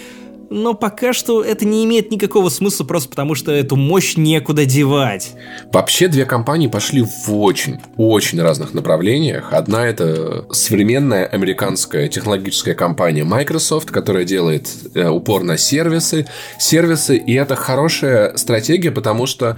но 0.49 0.73
пока 0.73 1.13
что 1.13 1.43
это 1.43 1.65
не 1.65 1.85
имеет 1.85 2.11
никакого 2.11 2.49
смысла 2.49 2.83
просто 2.83 3.09
потому, 3.09 3.35
что 3.35 3.51
эту 3.51 3.75
мощь 3.75 4.17
некуда 4.17 4.65
девать. 4.65 5.33
Вообще 5.71 6.07
две 6.07 6.25
компании 6.25 6.67
пошли 6.67 7.03
в 7.03 7.29
очень, 7.29 7.79
очень 7.97 8.41
разных 8.41 8.73
направлениях. 8.73 9.53
Одна 9.53 9.87
это 9.87 10.45
современная 10.51 11.25
американская 11.25 12.07
технологическая 12.07 12.73
компания 12.73 13.23
Microsoft, 13.23 13.91
которая 13.91 14.25
делает 14.25 14.69
э, 14.95 15.07
упор 15.07 15.43
на 15.43 15.57
сервисы. 15.57 16.25
Сервисы, 16.57 17.17
и 17.17 17.33
это 17.33 17.55
хорошая 17.55 18.35
стратегия, 18.37 18.91
потому 18.91 19.25
что 19.25 19.57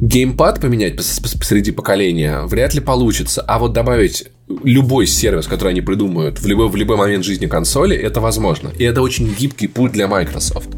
геймпад 0.00 0.60
поменять 0.60 0.96
посреди 0.96 1.70
поколения 1.70 2.42
вряд 2.42 2.74
ли 2.74 2.80
получится. 2.80 3.42
А 3.42 3.58
вот 3.58 3.72
добавить 3.72 4.28
любой 4.62 5.06
сервис, 5.06 5.46
который 5.46 5.70
они 5.70 5.80
придумают 5.80 6.40
в 6.40 6.46
любой, 6.46 6.68
в 6.68 6.76
любой 6.76 6.96
момент 6.96 7.24
жизни 7.24 7.46
консоли, 7.46 7.96
это 7.96 8.20
возможно. 8.20 8.70
И 8.78 8.84
это 8.84 9.02
очень 9.02 9.32
гибкий 9.34 9.66
путь 9.66 9.92
для 9.92 10.08
Microsoft. 10.08 10.70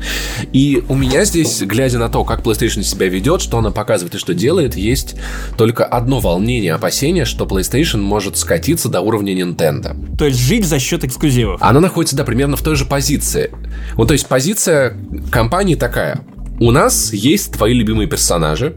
И 0.52 0.82
у 0.88 0.94
меня 0.94 1.24
здесь, 1.24 1.62
глядя 1.62 1.98
на 1.98 2.08
то, 2.08 2.24
как 2.24 2.42
PlayStation 2.42 2.82
себя 2.82 3.08
ведет, 3.08 3.40
что 3.40 3.58
она 3.58 3.70
показывает 3.70 4.14
и 4.14 4.18
что 4.18 4.34
делает, 4.34 4.76
есть 4.76 5.16
только 5.56 5.84
одно 5.84 6.20
волнение, 6.20 6.74
опасение, 6.74 7.24
что 7.24 7.44
PlayStation 7.44 8.00
может 8.00 8.36
скатиться 8.36 8.88
до 8.88 9.00
уровня 9.00 9.34
Nintendo. 9.34 10.16
То 10.16 10.26
есть 10.26 10.38
жить 10.38 10.64
за 10.64 10.78
счет 10.78 11.04
эксклюзивов. 11.04 11.60
Она 11.62 11.80
находится, 11.80 12.16
да, 12.16 12.24
примерно 12.24 12.56
в 12.56 12.62
той 12.62 12.76
же 12.76 12.84
позиции. 12.84 13.50
Вот, 13.94 14.08
то 14.08 14.14
есть 14.14 14.26
позиция 14.26 14.96
компании 15.30 15.74
такая 15.74 16.20
у 16.64 16.70
нас 16.70 17.12
есть 17.12 17.52
твои 17.52 17.74
любимые 17.74 18.08
персонажи, 18.08 18.74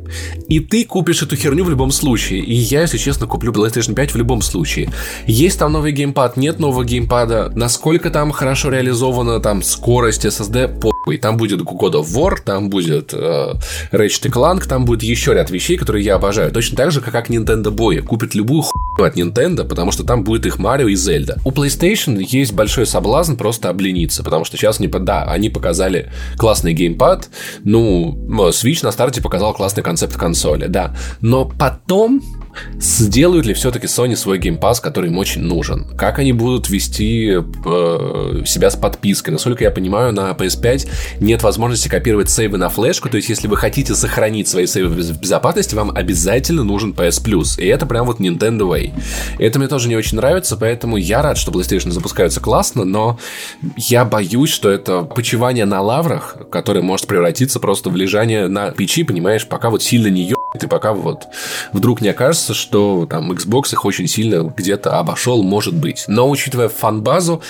и 0.50 0.60
ты 0.60 0.84
купишь 0.84 1.24
эту 1.24 1.38
херню 1.38 1.64
в 1.64 1.70
любом 1.70 1.92
случае. 1.92 2.42
И 2.42 2.54
я, 2.54 2.82
если 2.82 2.98
честно, 2.98 3.28
куплю 3.28 3.54
PlayStation 3.54 3.94
5 3.96 4.14
в 4.14 4.18
любом 4.18 4.42
случае. 4.42 4.90
Есть 5.26 5.60
там 5.60 5.72
новый 5.72 5.94
геймпад, 5.94 6.36
нет 6.36 6.60
нового 6.60 6.84
геймпада, 6.84 7.50
насколько 7.56 8.10
там 8.10 8.34
хорошо 8.34 8.72
реализована 8.72 9.40
там 9.40 9.64
скорость 9.64 10.26
SSD, 10.26 10.82
похуй. 11.08 11.18
Там 11.18 11.38
будет 11.38 11.62
God 11.62 11.94
of 11.94 12.06
War, 12.14 12.38
там 12.44 12.70
будет 12.70 13.14
э, 13.14 13.54
Ratchet 13.92 14.32
Clank, 14.32 14.68
там 14.68 14.86
будет 14.86 15.04
еще 15.04 15.34
ряд 15.34 15.50
вещей, 15.50 15.78
которые 15.78 16.04
я 16.04 16.16
обожаю. 16.16 16.52
Точно 16.52 16.78
так 16.78 16.92
же, 16.92 17.02
как 17.02 17.30
Nintendo 17.30 17.72
Boy. 17.72 18.02
Купит 18.02 18.36
любую 18.36 18.64
хуйню 18.64 19.08
от 19.08 19.18
Nintendo, 19.18 19.64
потому 19.64 19.92
что 19.92 20.04
там 20.04 20.24
будет 20.24 20.46
их 20.46 20.60
Марио 20.60 20.88
и 20.88 20.96
Зельда. 20.96 21.38
У 21.46 21.52
PlayStation 21.52 22.18
есть 22.20 22.54
большой 22.54 22.86
соблазн 22.86 23.36
просто 23.36 23.70
облениться, 23.70 24.24
потому 24.24 24.46
что 24.46 24.58
сейчас, 24.58 24.80
не, 24.80 24.88
да, 24.88 25.24
они 25.24 25.50
показали 25.50 26.12
классный 26.38 26.74
геймпад, 26.74 27.30
ну, 27.64 28.18
Switch 28.50 28.80
на 28.84 28.92
старте 28.92 29.22
показал 29.22 29.54
классный 29.54 29.84
концепт 29.84 30.16
консоли, 30.16 30.68
да. 30.68 30.96
Но 31.22 31.46
потом 31.46 32.22
сделают 32.80 33.46
ли 33.46 33.54
все-таки 33.54 33.88
Sony 33.88 34.16
свой 34.16 34.38
Pass, 34.40 34.82
который 34.82 35.10
им 35.10 35.18
очень 35.18 35.42
нужен? 35.42 35.86
Как 35.98 36.20
они 36.20 36.34
будут 36.34 36.70
вести 36.70 37.34
э, 37.36 38.44
себя 38.46 38.70
с 38.70 38.76
подпиской? 38.76 39.34
Насколько 39.34 39.64
я 39.64 39.72
понимаю, 39.72 40.14
на 40.14 40.32
PS5 40.32 40.90
нет 41.20 41.44
возможности 41.44 41.88
копировать 41.88 42.30
сейвы 42.30 42.58
на 42.58 42.70
флешку, 42.70 43.10
то 43.10 43.18
есть 43.18 43.30
если 43.30 43.48
вы 43.48 43.58
хотите 43.58 43.96
сохранить 43.96 44.48
свои 44.48 44.68
сейвы 44.68 44.90
в 44.90 45.20
безопасности, 45.20 45.76
вам 45.76 45.92
обязательно 45.92 46.64
нужен 46.64 46.92
PS 46.92 47.24
Plus. 47.24 47.62
И 47.62 47.68
это 47.68 47.86
прям 47.86 48.06
вот 48.06 48.20
Nintendo 48.20 48.62
Way. 48.62 48.94
Это 49.40 49.60
мне 49.60 49.68
тоже 49.68 49.90
не 49.90 49.96
очень 49.96 50.18
нравится, 50.18 50.58
поэтому 50.58 50.98
я 50.98 51.22
рад, 51.22 51.38
что 51.38 51.52
PlayStation 51.52 51.92
запускаются 51.92 52.40
классно, 52.40 52.86
но 52.86 53.20
я 53.78 54.06
боюсь, 54.06 54.52
что 54.52 54.70
это 54.70 55.04
почивание 55.04 55.66
на 55.66 55.82
лаврах, 55.82 56.38
которое 56.52 56.82
может 56.82 57.08
превратиться 57.08 57.60
просто 57.60 57.90
в 57.90 57.96
лежание 57.96 58.48
на 58.48 58.72
печи, 58.72 59.04
понимаешь, 59.04 59.48
пока 59.48 59.70
вот 59.70 59.84
сильно 59.84 60.08
не 60.08 60.34
и 60.62 60.68
пока 60.68 60.94
вот 60.94 61.28
вдруг 61.74 62.02
не 62.02 62.10
окажется, 62.10 62.54
что 62.54 63.06
там 63.10 63.32
Xbox 63.32 63.74
их 63.74 63.86
очень 63.86 64.08
сильно 64.08 64.44
где-то 64.44 64.98
обошел, 64.98 65.44
может 65.44 65.76
быть. 65.76 66.06
Но 66.08 66.30
учитывая 66.30 66.70
фан-базу, 66.70 67.42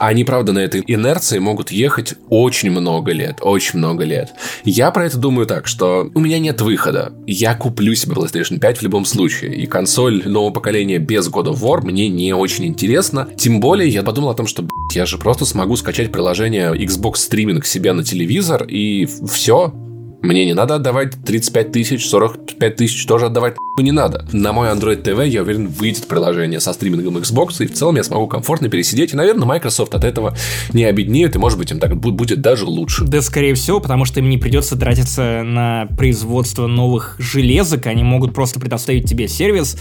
они, 0.00 0.24
правда, 0.24 0.52
на 0.52 0.60
этой 0.60 0.82
инерции 0.86 1.38
могут 1.38 1.70
ехать 1.70 2.14
очень 2.30 2.70
много 2.70 3.12
лет, 3.12 3.38
очень 3.42 3.78
много 3.78 4.04
лет. 4.04 4.32
Я 4.64 4.90
про 4.90 5.04
это 5.04 5.18
думаю 5.18 5.46
так, 5.46 5.66
что 5.66 6.10
у 6.14 6.20
меня 6.20 6.38
нет 6.38 6.62
выхода. 6.62 7.12
Я 7.26 7.54
куплю 7.54 7.94
себе 7.94 8.14
PlayStation 8.14 8.58
5 8.58 8.78
в 8.78 8.82
любом 8.82 9.04
случае. 9.04 9.54
И 9.54 9.66
консоль 9.66 10.26
нового 10.26 10.52
поколения 10.52 10.98
без 10.98 11.28
God 11.28 11.52
of 11.52 11.60
War 11.60 11.82
мне 11.84 12.08
не 12.08 12.32
очень 12.32 12.64
интересно. 12.64 13.28
Тем 13.36 13.60
более, 13.60 13.90
я 13.90 14.02
подумал 14.02 14.30
о 14.30 14.34
том, 14.34 14.46
что 14.46 14.66
я 14.94 15.04
же 15.04 15.18
просто 15.18 15.44
смогу 15.44 15.76
скачать 15.76 16.10
приложение 16.10 16.72
Xbox 16.72 17.16
Streaming 17.16 17.62
себе 17.64 17.92
на 17.92 18.02
телевизор, 18.02 18.64
и 18.64 19.06
все, 19.30 19.74
мне 20.22 20.44
не 20.44 20.54
надо 20.54 20.76
отдавать 20.76 21.14
35 21.24 21.72
тысяч, 21.72 22.08
45 22.08 22.76
тысяч 22.76 23.06
тоже 23.06 23.26
отдавать 23.26 23.56
не 23.78 23.92
надо. 23.92 24.26
На 24.32 24.52
мой 24.52 24.68
Android 24.68 25.02
TV, 25.02 25.26
я 25.28 25.42
уверен, 25.42 25.68
выйдет 25.68 26.06
приложение 26.06 26.60
со 26.60 26.72
стримингом 26.72 27.16
Xbox, 27.16 27.62
и 27.64 27.66
в 27.66 27.72
целом 27.72 27.96
я 27.96 28.02
смогу 28.02 28.26
комфортно 28.26 28.68
пересидеть. 28.68 29.14
И, 29.14 29.16
наверное, 29.16 29.46
Microsoft 29.46 29.94
от 29.94 30.04
этого 30.04 30.36
не 30.72 30.84
обеднеет, 30.84 31.36
и, 31.36 31.38
может 31.38 31.58
быть, 31.58 31.70
им 31.70 31.80
так 31.80 31.96
будет 31.96 32.40
даже 32.40 32.66
лучше. 32.66 33.04
Да, 33.04 33.22
скорее 33.22 33.54
всего, 33.54 33.80
потому 33.80 34.04
что 34.04 34.20
им 34.20 34.28
не 34.28 34.38
придется 34.38 34.76
тратиться 34.76 35.42
на 35.42 35.88
производство 35.96 36.66
новых 36.66 37.16
железок, 37.18 37.86
они 37.86 38.02
могут 38.02 38.34
просто 38.34 38.60
предоставить 38.60 39.08
тебе 39.08 39.28
сервис, 39.28 39.78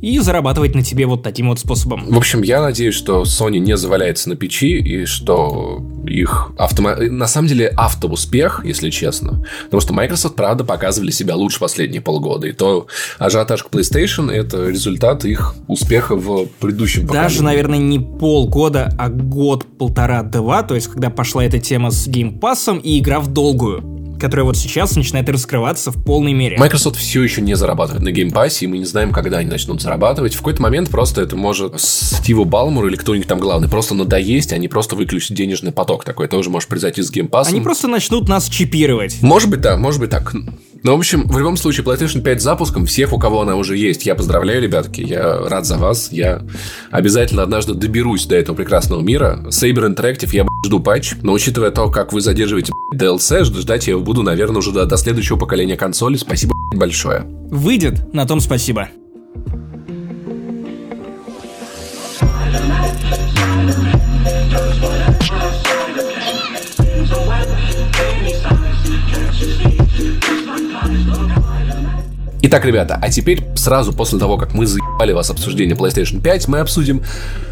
и 0.00 0.18
зарабатывать 0.18 0.74
на 0.74 0.82
тебе 0.82 1.06
вот 1.06 1.22
таким 1.22 1.48
вот 1.48 1.58
способом. 1.58 2.06
В 2.06 2.16
общем, 2.16 2.42
я 2.42 2.60
надеюсь, 2.60 2.94
что 2.94 3.22
Sony 3.22 3.58
не 3.58 3.76
заваляется 3.76 4.28
на 4.28 4.36
печи 4.36 4.78
и 4.78 5.04
что 5.04 5.82
их 6.06 6.52
автома... 6.58 6.96
на 6.96 7.26
самом 7.26 7.48
деле 7.48 7.68
автоуспех, 7.68 8.62
если 8.64 8.90
честно. 8.90 9.44
Потому 9.64 9.80
что 9.80 9.92
Microsoft, 9.94 10.36
правда, 10.36 10.64
показывали 10.64 11.10
себя 11.10 11.34
лучше 11.34 11.58
последние 11.58 12.00
полгода. 12.00 12.46
И 12.46 12.52
то 12.52 12.86
ажиотаж 13.18 13.64
к 13.64 13.70
PlayStation— 13.70 14.30
это 14.32 14.68
результат 14.68 15.24
их 15.24 15.54
успеха 15.66 16.14
в 16.14 16.46
предыдущем 16.60 17.02
поколении. 17.02 17.28
Даже, 17.28 17.42
наверное, 17.42 17.78
не 17.78 17.98
полгода, 17.98 18.94
а 18.98 19.08
год, 19.08 19.64
полтора, 19.78 20.22
два. 20.22 20.62
То 20.62 20.74
есть, 20.74 20.88
когда 20.88 21.10
пошла 21.10 21.44
эта 21.44 21.58
тема 21.58 21.90
с 21.90 22.06
геймпасом 22.06 22.78
и 22.78 22.98
игра 22.98 23.20
в 23.20 23.28
долгую 23.28 23.95
которая 24.18 24.44
вот 24.44 24.56
сейчас 24.56 24.96
начинает 24.96 25.28
раскрываться 25.28 25.90
в 25.90 26.02
полной 26.02 26.32
мере. 26.32 26.56
Microsoft 26.58 26.96
все 26.96 27.22
еще 27.22 27.40
не 27.40 27.54
зарабатывает 27.54 28.02
на 28.02 28.10
геймпассе, 28.12 28.64
и 28.64 28.68
мы 28.68 28.78
не 28.78 28.84
знаем, 28.84 29.12
когда 29.12 29.38
они 29.38 29.50
начнут 29.50 29.80
зарабатывать. 29.80 30.34
В 30.34 30.38
какой-то 30.38 30.62
момент 30.62 30.90
просто 30.90 31.22
это 31.22 31.36
может 31.36 31.80
Стиву 31.80 32.44
Балмуру 32.44 32.88
или 32.88 32.96
кто-нибудь 32.96 33.28
там 33.28 33.38
главный 33.38 33.68
просто 33.68 33.94
надоесть, 33.94 34.52
они 34.52 34.68
просто 34.68 34.96
выключат 34.96 35.36
денежный 35.36 35.72
поток. 35.72 36.04
Такой 36.04 36.28
тоже 36.28 36.50
может 36.50 36.68
произойти 36.68 37.02
с 37.02 37.10
геймпассом. 37.10 37.54
Они 37.54 37.62
просто 37.62 37.88
начнут 37.88 38.28
нас 38.28 38.48
чипировать. 38.48 39.22
Может 39.22 39.50
быть, 39.50 39.60
да, 39.60 39.76
может 39.76 40.00
быть 40.00 40.10
так. 40.10 40.34
Ну, 40.82 40.94
в 40.94 40.98
общем, 40.98 41.26
в 41.28 41.38
любом 41.38 41.56
случае, 41.56 41.84
PlayStation 41.84 42.22
5 42.22 42.42
запуском 42.42 42.86
всех, 42.86 43.12
у 43.12 43.18
кого 43.18 43.42
она 43.42 43.56
уже 43.56 43.76
есть. 43.76 44.06
Я 44.06 44.14
поздравляю, 44.14 44.62
ребятки, 44.62 45.00
я 45.00 45.38
рад 45.48 45.66
за 45.66 45.78
вас. 45.78 46.12
Я 46.12 46.42
обязательно 46.90 47.42
однажды 47.42 47.74
доберусь 47.74 48.26
до 48.26 48.36
этого 48.36 48.56
прекрасного 48.56 49.00
мира. 49.00 49.44
Saber 49.48 49.94
Interactive, 49.94 50.30
я 50.32 50.46
жду 50.64 50.80
патч, 50.80 51.14
но 51.22 51.32
учитывая 51.32 51.70
то, 51.70 51.90
как 51.90 52.12
вы 52.12 52.20
задерживаете 52.20 52.72
DLC, 52.94 53.44
ждать 53.44 53.86
я 53.86 53.92
его 53.92 54.02
буду, 54.02 54.22
наверное, 54.22 54.58
уже 54.58 54.72
до, 54.72 54.86
до 54.86 54.96
следующего 54.96 55.36
поколения 55.36 55.76
консоли. 55.76 56.16
Спасибо 56.16 56.54
большое. 56.74 57.22
Выйдет, 57.50 58.12
на 58.12 58.26
том 58.26 58.40
спасибо. 58.40 58.88
Итак, 72.56 72.64
ребята, 72.64 72.98
а 73.02 73.10
теперь 73.10 73.44
сразу 73.54 73.92
после 73.92 74.18
того, 74.18 74.38
как 74.38 74.54
мы 74.54 74.64
заебали 74.64 75.12
вас 75.12 75.28
обсуждение 75.28 75.76
PlayStation 75.76 76.22
5, 76.22 76.48
мы 76.48 76.60
обсудим 76.60 77.02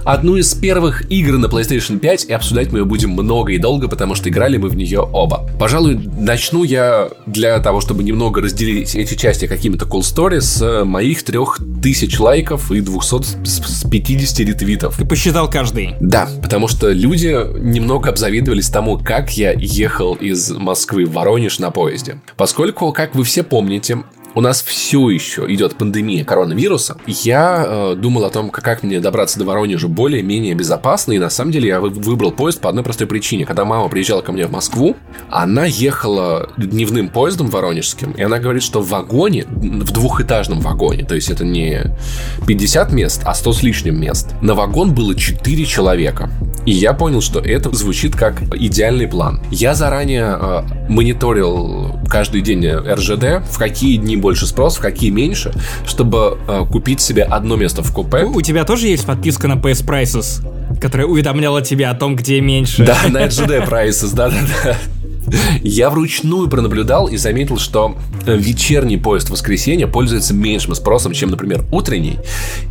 одну 0.02 0.36
из 0.36 0.54
первых 0.54 1.10
игр 1.12 1.36
на 1.36 1.44
PlayStation 1.44 1.98
5, 1.98 2.24
и 2.24 2.32
обсуждать 2.32 2.72
мы 2.72 2.78
ее 2.78 2.84
будем 2.86 3.10
много 3.10 3.52
и 3.52 3.58
долго, 3.58 3.86
потому 3.86 4.14
что 4.14 4.30
играли 4.30 4.56
мы 4.56 4.70
в 4.70 4.76
нее 4.76 5.00
оба. 5.00 5.46
Пожалуй, 5.58 6.00
начну 6.18 6.64
я 6.64 7.10
для 7.26 7.58
того, 7.60 7.82
чтобы 7.82 8.02
немного 8.02 8.40
разделить 8.40 8.94
эти 8.94 9.14
части 9.14 9.46
какими-то 9.46 9.84
cool 9.84 10.00
story 10.00 10.40
с 10.40 10.84
моих 10.86 11.22
трех 11.22 11.58
тысяч 11.82 12.18
лайков 12.18 12.72
и 12.72 12.80
250 12.80 14.38
ретвитов. 14.38 14.96
Ты 14.96 15.04
посчитал 15.04 15.50
каждый? 15.50 15.96
Да, 16.00 16.30
потому 16.42 16.66
что 16.66 16.90
люди 16.90 17.36
немного 17.60 18.08
обзавидовались 18.08 18.70
тому, 18.70 18.96
как 18.96 19.36
я 19.36 19.52
ехал 19.52 20.14
из 20.14 20.50
Москвы 20.52 21.04
в 21.04 21.12
Воронеж 21.12 21.58
на 21.58 21.70
поезде. 21.70 22.22
Поскольку, 22.38 22.90
как 22.92 23.14
вы 23.14 23.24
все 23.24 23.42
помните, 23.42 23.98
у 24.34 24.40
нас 24.40 24.62
все 24.62 25.08
еще 25.10 25.46
идет 25.48 25.76
пандемия 25.76 26.24
коронавируса, 26.24 26.96
я 27.06 27.64
э, 27.66 27.94
думал 27.96 28.24
о 28.24 28.30
том, 28.30 28.50
как 28.50 28.82
мне 28.82 29.00
добраться 29.00 29.38
до 29.38 29.44
Воронежа 29.44 29.88
более-менее 29.88 30.54
безопасно, 30.54 31.12
и 31.12 31.18
на 31.18 31.30
самом 31.30 31.52
деле 31.52 31.68
я 31.68 31.80
выбрал 31.80 32.32
поезд 32.32 32.60
по 32.60 32.68
одной 32.68 32.84
простой 32.84 33.06
причине. 33.06 33.46
Когда 33.46 33.64
мама 33.64 33.88
приезжала 33.88 34.22
ко 34.22 34.32
мне 34.32 34.46
в 34.46 34.50
Москву, 34.50 34.96
она 35.30 35.64
ехала 35.64 36.50
дневным 36.56 37.08
поездом 37.08 37.48
воронежским, 37.48 38.12
и 38.12 38.22
она 38.22 38.38
говорит, 38.38 38.62
что 38.62 38.80
в 38.80 38.88
вагоне, 38.88 39.44
в 39.46 39.92
двухэтажном 39.92 40.60
вагоне, 40.60 41.04
то 41.04 41.14
есть 41.14 41.30
это 41.30 41.44
не 41.44 41.94
50 42.46 42.92
мест, 42.92 43.22
а 43.24 43.34
100 43.34 43.52
с 43.52 43.62
лишним 43.62 44.00
мест, 44.00 44.30
на 44.42 44.54
вагон 44.54 44.94
было 44.94 45.14
4 45.14 45.64
человека. 45.64 46.30
И 46.66 46.72
я 46.72 46.94
понял, 46.94 47.20
что 47.20 47.40
это 47.40 47.70
звучит 47.74 48.16
как 48.16 48.40
идеальный 48.54 49.06
план. 49.06 49.42
Я 49.50 49.74
заранее 49.74 50.38
э, 50.40 50.62
мониторил 50.88 52.00
каждый 52.08 52.40
день 52.40 52.66
РЖД, 52.66 53.46
в 53.50 53.58
какие 53.58 53.98
дни 53.98 54.16
больше 54.24 54.46
спрос, 54.46 54.78
в 54.78 54.80
какие 54.80 55.10
меньше, 55.10 55.52
чтобы 55.86 56.38
э, 56.48 56.64
купить 56.72 57.02
себе 57.02 57.24
одно 57.24 57.56
место 57.56 57.82
в 57.82 57.92
купе. 57.92 58.24
У, 58.24 58.36
у 58.38 58.40
тебя 58.40 58.64
тоже 58.64 58.86
есть 58.86 59.04
подписка 59.04 59.48
на 59.48 59.56
PS 59.56 59.84
Prices, 59.84 60.42
которая 60.80 61.06
уведомляла 61.06 61.60
тебя 61.60 61.90
о 61.90 61.94
том, 61.94 62.16
где 62.16 62.40
меньше? 62.40 62.86
Да, 62.86 62.96
на 63.10 63.26
RGD 63.26 63.68
Prices, 63.68 64.14
да-да-да. 64.14 64.78
Я 65.62 65.90
вручную 65.90 66.48
пронаблюдал 66.48 67.08
и 67.08 67.16
заметил, 67.16 67.58
что 67.58 67.96
вечерний 68.26 68.96
поезд 68.96 69.28
в 69.28 69.32
воскресенье 69.32 69.86
пользуется 69.86 70.34
меньшим 70.34 70.74
спросом, 70.74 71.12
чем, 71.12 71.30
например, 71.30 71.64
утренний. 71.72 72.18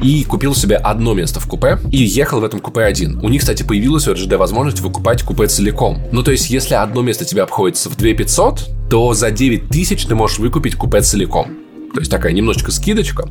И 0.02 0.24
купил 0.24 0.56
себе 0.56 0.76
одно 0.78 1.14
место 1.14 1.40
в 1.40 1.48
купе 1.48 1.80
и 1.92 1.98
ехал 1.98 2.40
в 2.40 2.44
этом 2.44 2.60
купе 2.60 2.82
один. 2.82 3.20
У 3.24 3.30
них, 3.30 3.42
кстати, 3.42 3.64
появилась 3.64 4.08
у 4.08 4.14
РЖД 4.14 4.34
возможность 4.34 4.82
выкупать 4.82 5.24
купе 5.24 5.48
целиком. 5.48 6.02
Ну, 6.12 6.24
то 6.24 6.32
есть, 6.32 6.50
если 6.50 6.76
одно 6.76 7.02
место 7.02 7.26
тебе 7.26 7.42
обходится 7.42 7.90
в 7.90 7.98
2 7.98 8.14
500, 8.14 8.70
то 8.90 9.14
за 9.14 9.32
9 9.32 9.70
тысяч 9.70 10.06
ты 10.06 10.16
можешь 10.16 10.40
выкупить 10.40 10.76
купе 10.76 11.02
целиком. 11.02 11.63
То 11.94 12.00
есть 12.00 12.10
такая 12.10 12.34
немножечко 12.34 12.72
скидочка. 12.72 13.28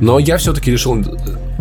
Но 0.00 0.18
я 0.18 0.36
все-таки 0.36 0.70
решил 0.70 0.96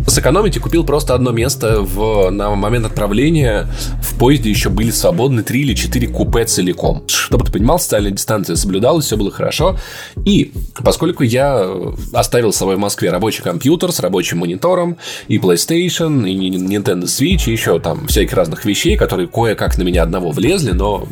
сэкономить 0.07 0.57
и 0.57 0.59
купил 0.59 0.83
просто 0.83 1.13
одно 1.13 1.31
место 1.31 1.81
в, 1.81 2.31
на 2.31 2.55
момент 2.55 2.85
отправления. 2.85 3.67
В 4.01 4.17
поезде 4.17 4.49
еще 4.49 4.69
были 4.69 4.89
свободны 4.89 5.43
три 5.43 5.61
или 5.61 5.75
четыре 5.75 6.07
купе 6.07 6.45
целиком. 6.45 7.03
Чтобы 7.07 7.45
ты 7.45 7.51
понимал, 7.51 7.79
социальная 7.79 8.11
дистанция 8.11 8.55
соблюдалась, 8.55 9.05
все 9.05 9.17
было 9.17 9.29
хорошо. 9.31 9.77
И 10.25 10.51
поскольку 10.83 11.23
я 11.23 11.69
оставил 12.13 12.51
с 12.51 12.57
собой 12.57 12.77
в 12.77 12.79
Москве 12.79 13.11
рабочий 13.11 13.43
компьютер 13.43 13.91
с 13.91 13.99
рабочим 13.99 14.39
монитором, 14.39 14.97
и 15.27 15.37
PlayStation, 15.37 16.27
и 16.27 16.49
Nintendo 16.49 17.03
Switch, 17.03 17.47
и 17.47 17.51
еще 17.51 17.79
там 17.79 18.07
всяких 18.07 18.33
разных 18.33 18.65
вещей, 18.65 18.97
которые 18.97 19.27
кое-как 19.27 19.77
на 19.77 19.83
меня 19.83 20.03
одного 20.03 20.31
влезли, 20.31 20.71
но 20.71 21.07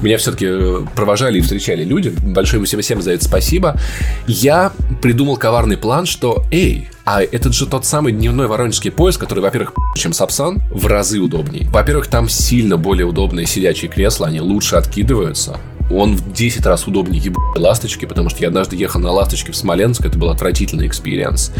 меня 0.00 0.16
все-таки 0.16 0.86
провожали 0.94 1.38
и 1.38 1.40
встречали 1.42 1.84
люди. 1.84 2.08
Большое 2.08 2.64
всем 2.64 2.80
всем 2.80 3.02
за 3.02 3.12
это 3.12 3.24
спасибо. 3.24 3.78
Я 4.26 4.69
придумал 5.02 5.36
коварный 5.36 5.76
план, 5.76 6.06
что, 6.06 6.44
эй, 6.50 6.88
а 7.04 7.22
этот 7.22 7.54
же 7.54 7.66
тот 7.66 7.84
самый 7.84 8.12
дневной 8.12 8.46
воронежский 8.46 8.90
поезд, 8.90 9.18
который, 9.18 9.40
во-первых, 9.40 9.72
чем 9.96 10.12
Сапсан, 10.12 10.62
в 10.70 10.86
разы 10.86 11.18
удобнее. 11.18 11.68
Во-первых, 11.70 12.06
там 12.06 12.28
сильно 12.28 12.76
более 12.76 13.06
удобные 13.06 13.46
сидячие 13.46 13.90
кресла, 13.90 14.28
они 14.28 14.40
лучше 14.40 14.76
откидываются. 14.76 15.58
Он 15.90 16.16
в 16.16 16.32
10 16.32 16.64
раз 16.66 16.86
удобнее 16.86 17.20
ебать 17.20 17.58
ласточки, 17.58 18.04
потому 18.04 18.30
что 18.30 18.40
я 18.42 18.48
однажды 18.48 18.76
ехал 18.76 19.00
на 19.00 19.10
ласточке 19.10 19.50
в 19.50 19.56
Смоленск, 19.56 20.04
это 20.06 20.16
был 20.18 20.30
отвратительный 20.30 20.86
experience. 20.86 21.52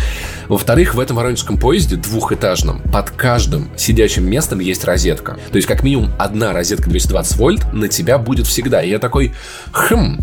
Во-вторых, 0.49 0.95
в 0.95 1.01
этом 1.01 1.17
воронежском 1.17 1.59
поезде 1.59 1.97
двухэтажном 1.97 2.81
под 2.93 3.11
каждым 3.11 3.71
сидячим 3.77 4.31
местом 4.31 4.61
есть 4.61 4.85
розетка. 4.85 5.37
То 5.51 5.57
есть 5.57 5.67
как 5.67 5.83
минимум 5.83 6.13
одна 6.19 6.53
розетка 6.53 6.89
220 6.89 7.37
вольт 7.39 7.73
на 7.73 7.89
тебя 7.89 8.19
будет 8.19 8.47
всегда. 8.47 8.83
И 8.83 8.91
я 8.91 9.01
такой, 9.01 9.35
хм, 9.73 10.21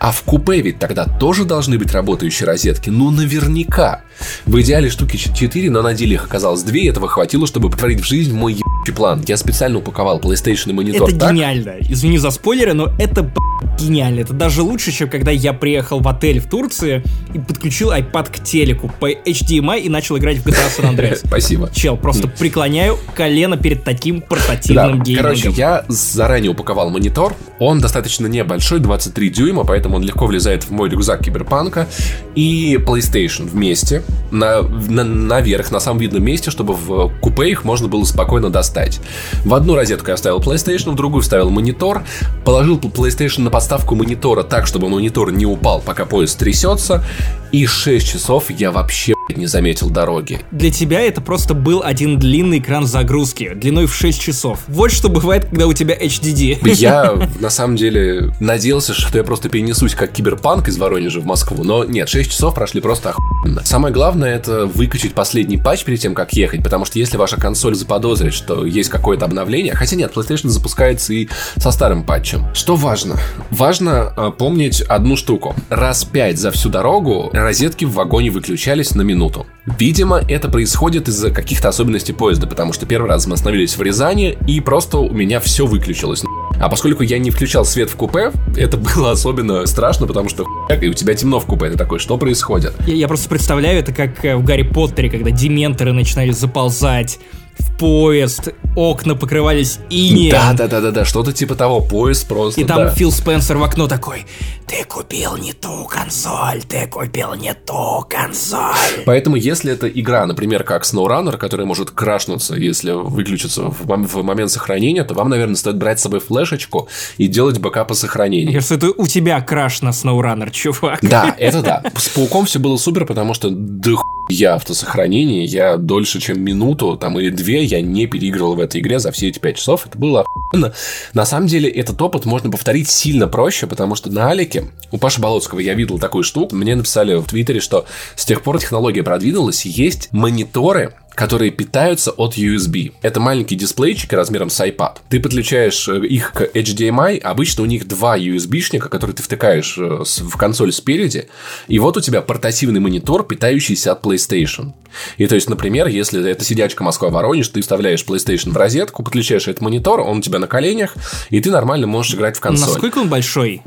а 0.00 0.12
в 0.12 0.22
купе 0.22 0.62
ведь 0.62 0.78
тогда 0.78 1.04
тоже 1.04 1.44
должны 1.44 1.78
быть 1.78 1.92
работающие 1.92 2.46
розетки. 2.46 2.88
Ну, 2.88 3.10
наверняка. 3.10 4.00
В 4.46 4.60
идеале 4.60 4.90
штуки 4.90 5.16
4, 5.16 5.70
но 5.70 5.82
на 5.82 5.94
деле 5.94 6.14
их 6.14 6.24
оказалось 6.24 6.62
2. 6.62 6.76
Этого 6.90 7.08
хватило, 7.08 7.46
чтобы 7.46 7.70
повторить 7.70 8.00
в 8.00 8.04
жизнь 8.04 8.34
мой 8.34 8.52
ебучий 8.54 8.94
план. 8.94 9.22
Я 9.26 9.36
специально 9.36 9.78
упаковал 9.78 10.20
PlayStation 10.20 10.70
и 10.70 10.72
монитор 10.72 11.08
Это 11.08 11.18
так. 11.18 11.32
гениально. 11.32 11.74
Извини 11.80 12.18
за 12.18 12.30
спойлеры, 12.30 12.72
но 12.74 12.90
это 12.98 13.30
гениально. 13.78 14.20
Это 14.20 14.32
даже 14.32 14.62
лучше, 14.62 14.92
чем 14.92 15.08
когда 15.08 15.30
я 15.30 15.52
приехал 15.52 16.00
в 16.00 16.08
отель 16.08 16.40
в 16.40 16.48
Турции 16.48 17.02
и 17.34 17.38
подключил 17.38 17.92
iPad 17.92 18.30
к 18.30 18.42
телеку 18.44 18.90
по 19.00 19.10
HDMI 19.10 19.80
и 19.80 19.88
начал 19.88 20.18
играть 20.18 20.38
в 20.38 20.46
GTA 20.46 20.70
San 20.78 20.94
Andreas. 20.94 21.20
Спасибо. 21.26 21.70
Чел, 21.72 21.96
просто 21.96 22.28
преклоняю 22.28 22.98
колено 23.14 23.56
перед 23.56 23.84
таким 23.84 24.20
портативным 24.20 24.98
Да, 24.98 25.04
геймингом. 25.04 25.22
короче, 25.34 25.50
я 25.50 25.84
заранее 25.88 26.50
упаковал 26.50 26.90
монитор. 26.90 27.34
Он 27.58 27.78
достаточно 27.80 28.26
небольшой, 28.26 28.80
23 28.80 29.30
дюйма, 29.30 29.64
поэтому 29.64 29.96
он 29.96 30.02
легко 30.02 30.26
влезает 30.26 30.64
в 30.64 30.70
мой 30.70 30.88
рюкзак 30.88 31.22
киберпанка. 31.24 31.86
И 32.34 32.78
PlayStation 32.80 33.48
вместе, 33.48 34.02
на, 34.30 34.62
на- 34.62 35.04
наверх, 35.04 35.70
на 35.70 35.80
самом 35.80 35.98
видном 36.00 36.22
месте, 36.24 36.50
чтобы 36.50 36.74
в 36.74 37.10
купе 37.20 37.50
их 37.50 37.64
можно 37.64 37.88
было 37.88 38.04
спокойно 38.04 38.50
достать. 38.50 39.00
В 39.44 39.54
одну 39.54 39.74
розетку 39.74 40.10
я 40.10 40.16
вставил 40.16 40.38
PlayStation, 40.38 40.92
в 40.92 40.94
другую 40.94 41.22
вставил 41.22 41.50
монитор, 41.50 42.02
положил 42.44 42.78
PlayStation 42.78 43.42
на 43.42 43.50
подставку 43.50 43.94
монитора 43.94 44.42
так, 44.42 44.66
чтобы 44.66 44.88
монитор 44.88 45.32
не 45.32 45.46
упал, 45.46 45.80
пока 45.80 46.04
поезд 46.04 46.38
трясется. 46.38 47.04
И 47.52 47.66
6 47.66 48.06
часов 48.06 48.50
я 48.50 48.70
вообще 48.70 49.14
не 49.28 49.46
заметил 49.46 49.90
дороги. 49.90 50.40
Для 50.50 50.70
тебя 50.70 51.00
это 51.00 51.20
просто 51.20 51.54
был 51.54 51.82
один 51.84 52.18
длинный 52.18 52.58
экран 52.58 52.86
загрузки, 52.86 53.52
длиной 53.54 53.86
в 53.86 53.94
6 53.94 54.20
часов. 54.20 54.60
Вот 54.68 54.92
что 54.92 55.08
бывает, 55.08 55.46
когда 55.46 55.66
у 55.66 55.72
тебя 55.72 55.96
HDD. 55.96 56.68
Я, 56.74 57.28
на 57.40 57.50
самом 57.50 57.76
деле, 57.76 58.32
надеялся, 58.40 58.94
что 58.94 59.18
я 59.18 59.24
просто 59.24 59.48
перенесусь 59.48 59.94
как 59.94 60.12
киберпанк 60.12 60.68
из 60.68 60.78
Воронежа 60.78 61.20
в 61.20 61.26
Москву, 61.26 61.64
но 61.64 61.84
нет, 61.84 62.08
6 62.08 62.30
часов 62.30 62.54
прошли 62.54 62.80
просто 62.80 63.10
охуенно. 63.10 63.62
Самое 63.64 63.92
главное, 63.92 64.34
это 64.34 64.66
выкачать 64.66 65.14
последний 65.14 65.58
патч 65.58 65.84
перед 65.84 66.00
тем, 66.00 66.14
как 66.14 66.32
ехать, 66.32 66.62
потому 66.62 66.84
что 66.84 66.98
если 66.98 67.16
ваша 67.16 67.36
консоль 67.36 67.74
заподозрит, 67.74 68.34
что 68.34 68.64
есть 68.64 68.90
какое-то 68.90 69.24
обновление, 69.24 69.74
хотя 69.74 69.96
нет, 69.96 70.12
PlayStation 70.14 70.48
запускается 70.48 71.12
и 71.12 71.28
со 71.56 71.70
старым 71.70 72.04
патчем. 72.04 72.46
Что 72.54 72.76
важно? 72.76 73.16
Важно 73.50 74.12
э, 74.16 74.32
помнить 74.36 74.82
одну 74.82 75.16
штуку. 75.16 75.54
Раз 75.68 76.04
пять 76.04 76.38
за 76.38 76.50
всю 76.50 76.68
дорогу 76.68 77.30
розетки 77.44 77.84
в 77.84 77.92
вагоне 77.92 78.30
выключались 78.30 78.94
на 78.94 79.02
минуту. 79.02 79.46
Видимо, 79.78 80.18
это 80.18 80.48
происходит 80.48 81.08
из-за 81.08 81.30
каких-то 81.30 81.68
особенностей 81.68 82.12
поезда, 82.12 82.46
потому 82.46 82.72
что 82.72 82.86
первый 82.86 83.08
раз 83.08 83.26
мы 83.26 83.34
остановились 83.34 83.76
в 83.76 83.82
Рязани, 83.82 84.36
и 84.46 84.60
просто 84.60 84.98
у 84.98 85.12
меня 85.12 85.40
все 85.40 85.66
выключилось. 85.66 86.22
А 86.60 86.68
поскольку 86.68 87.02
я 87.02 87.18
не 87.18 87.30
включал 87.30 87.64
свет 87.64 87.90
в 87.90 87.96
купе, 87.96 88.32
это 88.56 88.76
было 88.76 89.12
особенно 89.12 89.66
страшно, 89.66 90.06
потому 90.06 90.28
что 90.28 90.46
и 90.80 90.88
у 90.88 90.92
тебя 90.92 91.14
темно 91.14 91.40
в 91.40 91.46
купе. 91.46 91.70
Ты 91.70 91.76
такой, 91.76 91.98
что 91.98 92.18
происходит? 92.18 92.74
Я, 92.86 92.94
я 92.94 93.08
просто 93.08 93.28
представляю 93.28 93.78
это 93.78 93.92
как 93.92 94.24
э, 94.24 94.36
в 94.36 94.44
Гарри 94.44 94.62
Поттере, 94.62 95.10
когда 95.10 95.30
дементоры 95.30 95.92
начинали 95.92 96.32
заползать 96.32 97.18
в 97.60 97.78
поезд, 97.78 98.48
окна 98.76 99.14
покрывались 99.14 99.78
инеем. 99.90 100.32
Да, 100.32 100.52
да, 100.52 100.66
да, 100.66 100.80
да, 100.80 100.90
да, 100.90 101.04
что-то 101.04 101.32
типа 101.32 101.54
того, 101.54 101.80
поезд 101.80 102.26
просто. 102.28 102.60
И 102.60 102.64
там 102.64 102.78
да. 102.78 102.90
Фил 102.90 103.12
Спенсер 103.12 103.56
в 103.58 103.62
окно 103.62 103.86
такой, 103.86 104.26
ты 104.66 104.84
купил 104.84 105.36
не 105.36 105.52
ту 105.52 105.84
консоль, 105.84 106.62
ты 106.68 106.86
купил 106.86 107.34
не 107.34 107.54
ту 107.54 108.04
консоль. 108.08 109.04
Поэтому, 109.06 109.36
если 109.36 109.72
это 109.72 109.88
игра, 109.88 110.26
например, 110.26 110.64
как 110.64 110.84
SnowRunner, 110.84 111.36
которая 111.36 111.66
может 111.66 111.90
крашнуться, 111.90 112.54
если 112.54 112.92
выключится 112.92 113.62
в, 113.70 113.86
мом- 113.86 114.06
в 114.06 114.22
момент 114.22 114.50
сохранения, 114.50 115.04
то 115.04 115.14
вам, 115.14 115.28
наверное, 115.28 115.56
стоит 115.56 115.76
брать 115.76 116.00
с 116.00 116.02
собой 116.02 116.20
флешечку 116.20 116.88
и 117.18 117.26
делать 117.26 117.58
бэкапы 117.58 117.94
сохранения. 117.94 118.52
кажется, 118.52 118.74
это 118.76 118.90
у 118.96 119.06
тебя 119.06 119.40
краш 119.40 119.82
на 119.82 119.90
SnowRunner, 119.90 120.50
чувак. 120.50 121.00
Да, 121.02 121.34
это 121.38 121.62
да. 121.62 121.82
С 121.96 122.08
пауком 122.08 122.46
все 122.46 122.58
было 122.58 122.76
супер, 122.76 123.06
потому 123.06 123.34
что 123.34 123.48
да 123.50 123.92
я 124.30 124.54
автосохранение, 124.54 125.44
я 125.44 125.76
дольше, 125.76 126.20
чем 126.20 126.40
минуту, 126.40 126.96
там, 126.96 127.18
или 127.18 127.30
две, 127.30 127.64
я 127.64 127.80
не 127.80 128.06
переигрывал 128.06 128.54
в 128.54 128.60
этой 128.60 128.80
игре 128.80 128.98
за 128.98 129.12
все 129.12 129.28
эти 129.28 129.38
пять 129.38 129.56
часов. 129.56 129.86
Это 129.86 129.98
было 129.98 130.22
охуенно. 130.22 130.72
На 131.14 131.24
самом 131.24 131.46
деле, 131.46 131.68
этот 131.68 132.00
опыт 132.00 132.24
можно 132.24 132.50
повторить 132.50 132.88
сильно 132.88 133.28
проще, 133.28 133.66
потому 133.66 133.94
что 133.94 134.10
на 134.10 134.30
Алике 134.30 134.64
у 134.90 134.98
Паши 134.98 135.20
Болоцкого 135.20 135.60
я 135.60 135.74
видел 135.74 135.98
такую 135.98 136.24
штуку. 136.24 136.54
Мне 136.54 136.74
написали 136.74 137.14
в 137.14 137.24
Твиттере, 137.24 137.60
что 137.60 137.86
с 138.16 138.24
тех 138.24 138.42
пор 138.42 138.58
технология 138.58 139.02
продвинулась, 139.02 139.64
есть 139.66 140.08
мониторы, 140.12 140.94
которые 141.14 141.50
питаются 141.50 142.10
от 142.12 142.36
USB. 142.36 142.92
Это 143.02 143.20
маленькие 143.20 143.58
дисплейчики 143.58 144.14
размером 144.14 144.50
с 144.50 144.60
iPad. 144.60 144.98
Ты 145.08 145.20
подключаешь 145.20 145.88
э, 145.88 146.06
их 146.06 146.32
к 146.32 146.42
HDMI, 146.42 147.18
обычно 147.18 147.62
у 147.64 147.66
них 147.66 147.86
два 147.86 148.18
USB-шника, 148.18 148.88
которые 148.88 149.14
ты 149.14 149.22
втыкаешь 149.22 149.76
э, 149.78 150.02
в 150.04 150.36
консоль 150.36 150.72
спереди, 150.72 151.28
и 151.68 151.78
вот 151.78 151.96
у 151.96 152.00
тебя 152.00 152.22
портативный 152.22 152.80
монитор, 152.80 153.26
питающийся 153.26 153.92
от 153.92 154.04
PlayStation. 154.04 154.72
И 155.18 155.26
то 155.26 155.34
есть, 155.34 155.48
например, 155.48 155.88
если 155.88 156.28
это 156.28 156.44
сидячка 156.44 156.84
Москва-Воронеж, 156.84 157.48
ты 157.48 157.60
вставляешь 157.60 158.04
PlayStation 158.04 158.50
в 158.50 158.56
розетку, 158.56 159.02
подключаешь 159.02 159.48
этот 159.48 159.60
монитор, 159.60 160.00
он 160.00 160.18
у 160.18 160.22
тебя 160.22 160.38
на 160.38 160.46
коленях, 160.46 160.94
и 161.30 161.40
ты 161.40 161.50
нормально 161.50 161.86
можешь 161.86 162.14
играть 162.14 162.36
в 162.36 162.40
консоль. 162.40 162.68
Насколько 162.68 162.98
он 162.98 163.08
большой? 163.08 163.62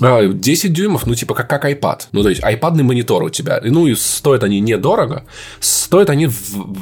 А, 0.00 0.26
10 0.26 0.72
дюймов, 0.72 1.06
ну, 1.06 1.14
типа, 1.14 1.34
как, 1.34 1.48
как 1.48 1.64
iPad. 1.66 2.00
Ну, 2.12 2.22
то 2.22 2.28
есть, 2.28 2.42
iPadный 2.42 2.82
монитор 2.82 3.22
у 3.22 3.30
тебя. 3.30 3.60
Ну, 3.62 3.86
и 3.86 3.94
стоят 3.94 4.42
они 4.42 4.58
недорого. 4.60 5.24
Стоят 5.60 6.10
они 6.10 6.26
в, 6.26 6.34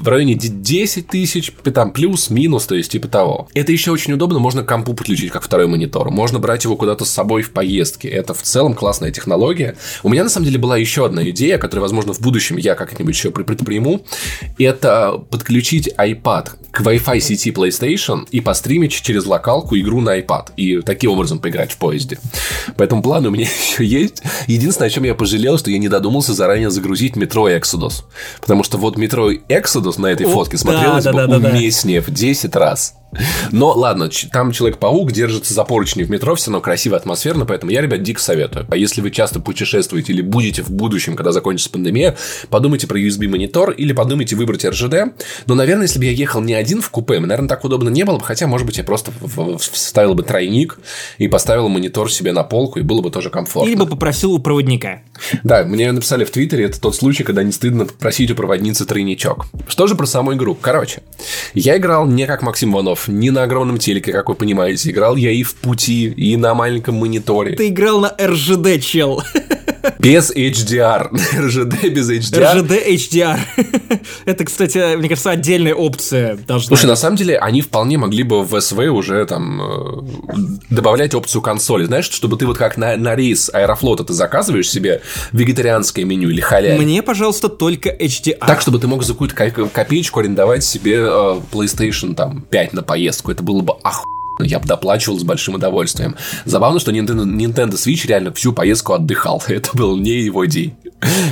в 0.03 0.09
районе 0.09 0.35
де- 0.35 0.49
10 0.49 1.09
тысяч, 1.09 1.53
там, 1.75 1.91
плюс-минус, 1.93 2.65
то 2.67 2.75
есть, 2.75 2.93
типа 2.93 3.09
того. 3.09 3.49
Это 3.53 3.71
еще 3.71 3.91
очень 3.91 4.15
удобно, 4.15 4.39
можно 4.39 4.63
к 4.63 4.67
компу 4.69 4.95
подключить, 4.95 5.31
как 5.31 5.43
второй 5.43 5.67
монитор. 5.67 6.11
Можно 6.11 6.39
брать 6.39 6.65
его 6.65 6.75
куда-то 6.77 7.05
с 7.05 7.11
собой 7.11 7.43
в 7.43 7.53
поездке. 7.53 8.09
Это 8.09 8.33
в 8.33 8.41
целом 8.43 8.73
классная 8.75 9.11
технология. 9.11 9.77
У 10.03 10.09
меня, 10.09 10.25
на 10.25 10.31
самом 10.31 10.47
деле, 10.47 10.59
была 10.59 10.79
еще 10.79 11.05
одна 11.05 11.29
идея, 11.31 11.59
которую, 11.59 11.83
возможно, 11.83 12.15
в 12.15 12.21
будущем 12.21 12.57
я 12.57 12.75
как-нибудь 12.75 13.15
еще 13.15 13.31
при- 13.31 13.43
предприму. 13.43 14.05
Это 14.59 15.19
подключить 15.31 15.89
iPad 15.99 16.49
к 16.71 16.81
Wi-Fi 16.81 17.21
сети 17.21 17.51
PlayStation 17.51 18.27
и 18.31 18.41
постримить 18.41 18.93
через 18.93 19.27
локалку 19.27 19.77
игру 19.77 20.01
на 20.01 20.19
iPad. 20.19 20.53
И 20.57 20.81
таким 20.81 21.11
образом 21.11 21.39
поиграть 21.41 21.73
в 21.73 21.77
поезде. 21.77 22.19
Поэтому 22.79 23.02
план 23.03 23.27
у 23.27 23.31
меня 23.31 23.45
еще 23.69 23.85
есть. 23.85 24.23
Единственное, 24.47 24.89
о 24.89 24.91
чем 24.91 25.05
я 25.05 25.15
пожалел, 25.15 25.59
что 25.59 25.71
я 25.71 25.79
не 25.79 25.89
додумался 25.89 26.35
заранее 26.35 26.71
загрузить 26.71 27.17
метро 27.17 27.49
Exodus. 27.49 28.05
Потому 28.41 28.63
что 28.65 28.79
вот 28.79 28.97
метро 28.97 29.33
Exodus 29.33 30.01
на 30.01 30.07
этой 30.07 30.27
фотке 30.27 30.57
смотрелось 30.57 31.05
бы 31.05 31.25
уместнее 31.25 32.01
в 32.01 32.11
10 32.11 32.55
раз. 32.57 32.95
Но 33.51 33.73
ладно, 33.73 34.11
там 34.33 34.53
Человек-паук 34.53 35.13
держится 35.13 35.55
за 35.55 35.65
поручни 35.65 36.03
в 36.03 36.11
метро, 36.11 36.35
все 36.35 36.51
равно 36.51 36.61
красиво, 36.61 36.97
атмосферно, 36.97 37.47
поэтому 37.47 37.73
я, 37.73 37.81
ребят, 37.81 38.03
дико 38.03 38.21
советую. 38.21 38.67
А 38.71 38.77
если 38.77 39.01
вы 39.01 39.11
часто 39.11 39.41
путешествуете 39.41 40.13
или 40.13 40.23
будете 40.23 40.63
в 40.63 40.71
будущем, 40.71 41.17
когда 41.17 41.33
закончится 41.33 41.71
пандемия, 41.71 42.17
подумайте 42.49 42.87
про 42.87 42.99
USB-монитор 42.99 43.73
или 43.73 43.93
подумайте 43.93 44.37
выбрать 44.37 44.65
RGD. 44.65 45.13
Но, 45.47 45.55
наверное, 45.55 45.85
если 45.85 45.99
бы 45.99 46.05
я 46.07 46.13
ехал 46.13 46.41
не 46.41 46.55
один 46.55 46.81
в 46.81 46.91
купе, 46.91 47.19
наверное, 47.19 47.49
так 47.49 47.65
удобно 47.65 47.89
не 47.89 48.05
было 48.05 48.19
бы, 48.19 48.25
хотя, 48.25 48.47
может 48.47 48.67
быть, 48.67 48.79
я 48.79 48.85
просто 48.85 49.13
вставил 49.59 50.15
бы 50.15 50.23
тройник 50.23 50.79
и 51.19 51.29
поставил 51.29 51.69
монитор 51.69 52.11
себе 52.11 52.33
на 52.33 52.45
полку, 52.45 52.79
и 52.79 52.83
было 52.83 53.01
бы 53.01 53.11
тоже 53.11 53.31
комфортно. 53.31 53.69
Или 53.69 53.77
бы 53.77 53.87
попросил 53.87 54.33
у 54.33 54.39
проводника. 54.39 55.03
Да, 55.43 55.65
мне 55.65 55.91
написали 55.93 56.25
в 56.25 56.31
Твиттере, 56.31 56.65
это 56.65 56.81
тот 56.81 56.95
случай, 56.95 57.25
когда 57.25 57.43
не 57.43 57.53
стыдно 57.53 57.87
просить 57.87 58.31
у 58.31 58.35
проводницы 58.35 58.85
тройничок. 58.85 59.47
Что 59.69 59.87
же 59.87 59.95
про 59.95 60.07
саму 60.07 60.35
игру? 60.35 60.55
Короче, 60.55 61.03
я 61.55 61.77
играл 61.77 62.07
не 62.07 62.27
как 62.27 62.43
Максим 62.43 62.71
Иванов, 63.03 63.09
не 63.09 63.31
на 63.31 63.45
огромном 63.45 63.79
телеке, 63.79 64.13
как 64.13 64.29
вы 64.29 64.35
понимаете. 64.35 64.91
Играл 64.91 65.17
я 65.17 65.31
и 65.31 65.43
в 65.43 65.55
пути, 65.55 66.07
и 66.09 66.37
на 66.37 66.55
маленьком 66.55 66.97
мониторе. 66.97 67.57
Ты 67.57 67.69
играл 67.69 68.01
на 68.01 68.15
РЖД, 68.21 68.81
чел. 68.81 69.23
Без 69.99 70.31
HDR. 70.35 71.09
РЖД 71.39 71.89
без 71.91 72.11
HDR. 72.11 72.55
РЖД 72.55 72.73
HDR. 72.89 73.39
Это, 74.25 74.45
кстати, 74.45 74.97
мне 74.97 75.09
кажется, 75.09 75.31
отдельная 75.31 75.75
опция 75.75 76.37
должна 76.37 76.69
Слушай, 76.69 76.87
на 76.87 76.97
самом 76.97 77.17
деле, 77.17 77.39
они 77.39 77.63
вполне 77.63 77.99
могли 77.99 78.23
бы 78.23 78.43
в 78.43 78.61
СВ 78.61 78.79
уже 78.79 79.25
там 79.27 79.61
э, 79.63 80.35
добавлять 80.71 81.15
опцию 81.15 81.43
консоли. 81.43 81.85
Знаешь, 81.85 82.11
чтобы 82.11 82.37
ты 82.37 82.47
вот 82.47 82.59
как 82.59 82.77
на, 82.77 82.97
на 82.97 83.15
рейс 83.15 83.51
Аэрофлота 83.53 84.05
ты 84.05 84.13
заказываешь 84.13 84.71
себе 84.71 85.03
вегетарианское 85.33 86.05
меню 86.05 86.31
или 86.31 86.41
халяль. 86.41 86.79
Мне, 86.79 87.03
пожалуйста, 87.03 87.49
только 87.49 87.91
HDR. 87.91 88.47
Так, 88.47 88.61
чтобы 88.61 88.79
ты 88.79 88.87
мог 88.87 89.03
за 89.03 89.13
какую-то 89.13 89.35
копеечку 89.35 90.21
арендовать 90.21 90.65
себе 90.65 90.99
э, 91.01 91.41
PlayStation 91.53 92.15
там 92.15 92.43
5 92.51 92.73
на 92.73 92.83
поездку. 92.83 93.31
Это 93.31 93.43
было 93.43 93.61
бы 93.63 93.75
охуенно. 93.83 94.12
Я 94.43 94.59
бы 94.59 94.67
доплачивал 94.67 95.19
с 95.19 95.25
большим 95.25 95.55
удовольствием. 95.55 96.17
Забавно, 96.45 96.81
что 96.81 96.93
Nintendo, 96.93 97.25
Nintendo 97.25 97.73
Switch 97.73 98.07
реально 98.07 98.33
всю 98.33 98.53
поездку 98.53 98.93
отдыхал. 98.95 99.43
Это 99.49 99.71
был 99.75 99.97
не 99.97 100.21
его 100.21 100.45
день. 100.45 100.75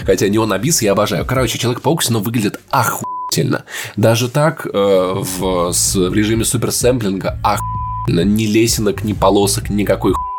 Хотя 0.04 0.28
не 0.28 0.38
он 0.38 0.52
обис, 0.52 0.82
я 0.82 0.92
обожаю. 0.92 1.24
Короче, 1.24 1.58
Человек-паук 1.58 2.02
все 2.02 2.18
выглядит 2.18 2.60
охуительно. 2.70 3.64
Даже 3.96 4.28
так, 4.28 4.66
э, 4.66 4.70
в, 4.72 5.72
с, 5.72 5.94
в 5.94 6.12
режиме 6.12 6.44
суперсэмплинга 6.44 7.38
охуительно. 7.42 8.28
Ни 8.28 8.46
лесенок, 8.46 9.04
ни 9.04 9.12
полосок, 9.12 9.70
никакой 9.70 10.12
хуйни. 10.12 10.29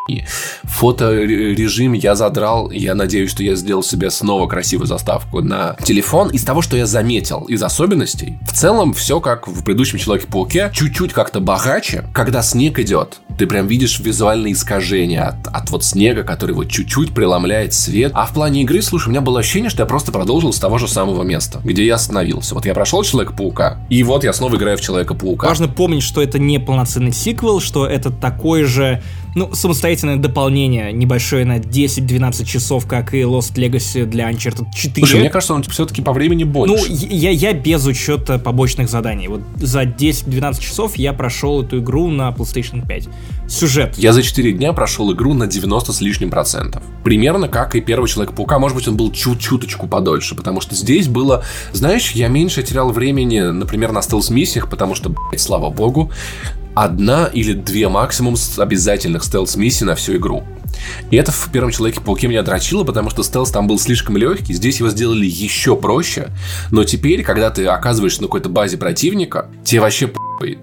Фоторежим 0.64 1.94
я 1.94 2.16
задрал. 2.16 2.72
Я 2.72 2.96
надеюсь, 2.96 3.30
что 3.30 3.44
я 3.44 3.56
сделал 3.56 3.84
себе 3.84 4.10
снова 4.10 4.48
красивую 4.48 4.88
заставку 4.88 5.42
на 5.42 5.76
телефон. 5.84 6.30
Из 6.30 6.44
того, 6.44 6.62
что 6.62 6.76
я 6.76 6.86
заметил, 6.86 7.42
из 7.42 7.62
особенностей, 7.62 8.40
в 8.42 8.54
целом 8.54 8.94
все 8.94 9.20
как 9.20 9.48
в 9.48 9.64
предыдущем 9.64 10.00
Человеке-пауке, 10.00 10.72
чуть-чуть 10.74 11.14
как-то 11.14 11.40
богаче. 11.40 12.06
Когда 12.14 12.42
снег 12.42 12.80
идет, 12.80 13.20
ты 13.38 13.48
прям 13.48 13.68
видишь 13.68 14.00
визуальные 14.00 14.54
искажения 14.54 15.24
от, 15.24 15.48
от 15.48 15.70
вот 15.70 15.84
снега, 15.84 16.24
который 16.24 16.56
вот 16.56 16.70
чуть-чуть 16.70 17.14
преломляет 17.14 17.74
свет. 17.74 18.12
А 18.16 18.26
в 18.26 18.34
плане 18.34 18.62
игры, 18.64 18.82
слушай, 18.82 19.08
у 19.08 19.12
меня 19.12 19.22
было 19.22 19.40
ощущение, 19.40 19.70
что 19.70 19.84
я 19.84 19.88
просто 19.88 20.12
продолжил 20.12 20.52
с 20.52 20.60
того 20.60 20.78
же 20.78 20.88
самого 20.88 21.24
места, 21.24 21.62
где 21.64 21.86
я 21.86 21.96
остановился. 21.96 22.56
Вот 22.56 22.66
я 22.66 22.74
прошел 22.74 23.04
Человека-паука, 23.04 23.80
и 23.90 24.04
вот 24.04 24.24
я 24.24 24.34
снова 24.34 24.56
играю 24.56 24.78
в 24.78 24.82
Человека-паука. 24.82 25.48
Важно 25.48 25.68
помнить, 25.68 26.04
что 26.04 26.22
это 26.22 26.40
не 26.40 26.60
полноценный 26.60 27.14
сиквел, 27.14 27.60
что 27.62 27.86
это 27.86 28.12
такой 28.12 28.64
же 28.64 29.02
ну, 29.36 29.54
самостоятельное 29.54 30.18
дополнение 30.18 30.92
небольшое 30.92 31.46
на 31.46 31.58
10-12 31.58 32.46
часов, 32.46 32.86
как 32.88 33.14
и 33.14 33.22
Lost 33.22 33.56
Legacy 33.56 34.06
для 34.06 34.30
Uncharted 34.30 34.66
4. 34.76 35.06
Слушай, 35.06 35.20
мне 35.22 35.30
кажется, 35.30 35.54
он 35.54 35.64
все-таки 35.64 36.02
по 36.02 36.14
времени 36.14 36.44
больше. 36.44 36.76
Ну, 36.76 36.96
я, 37.10 37.30
я 37.32 37.54
без 37.54 37.86
учета 37.86 38.40
побочных 38.40 38.90
заданий. 38.90 39.28
Вот 39.28 39.42
за 39.56 39.84
10-12 39.84 40.60
часов 40.60 40.96
я 40.96 41.14
прошел 41.14 41.64
эту 41.64 41.80
игру 41.80 42.10
на 42.10 42.30
PlayStation 42.30 42.86
5. 42.86 43.08
Сюжет. 43.48 43.98
Я 43.98 44.14
за 44.14 44.24
4 44.24 44.52
дня 44.54 44.74
прошел 44.74 45.12
игру 45.14 45.34
на 45.34 45.48
90 45.48 45.94
с 45.94 46.02
лишним 46.02 46.30
процентов. 46.30 46.84
Примерно 47.04 47.48
как 47.48 47.76
и 47.76 47.82
первый 47.82 48.08
Человек-паука. 48.12 48.60
Может 48.60 48.76
быть, 48.76 48.88
он 48.88 48.98
был 48.98 49.12
чуть-чуточку 49.12 49.88
подольше, 49.88 50.36
потому 50.36 50.60
что 50.62 50.76
здесь 50.76 51.08
было... 51.08 51.44
Знаешь, 51.72 52.12
я 52.12 52.28
меньше 52.28 52.64
терял 52.64 52.92
времени, 52.92 53.40
например, 53.40 53.92
на 53.92 54.02
стелс-миссиях, 54.02 54.70
потому 54.70 54.96
что, 54.96 55.10
блядь, 55.10 55.40
слава 55.40 55.70
богу, 55.70 56.12
одна 56.76 57.28
или 57.28 57.54
две 57.54 57.88
максимум 57.90 58.36
обязательных 58.58 59.24
стелс-миссий 59.24 59.86
на 59.86 59.96
всю 59.96 60.18
игру. 60.18 60.44
И 61.12 61.18
это 61.18 61.32
в 61.32 61.50
первом 61.52 61.72
Человеке-пауке 61.72 62.28
меня 62.28 62.44
дрочило, 62.44 62.84
потому 62.84 63.10
что 63.10 63.24
стелс 63.24 63.52
там 63.52 63.68
был 63.68 63.78
слишком 63.78 64.18
легкий, 64.18 64.54
здесь 64.54 64.80
его 64.80 64.90
сделали 64.90 65.26
еще 65.26 65.76
проще. 65.76 66.30
Но 66.72 66.84
теперь, 66.84 67.24
когда 67.24 67.50
ты 67.50 67.66
оказываешься 67.66 68.22
на 68.22 68.28
какой-то 68.28 68.50
базе 68.50 68.78
противника, 68.78 69.48
тебе 69.64 69.82
вообще. 69.82 70.12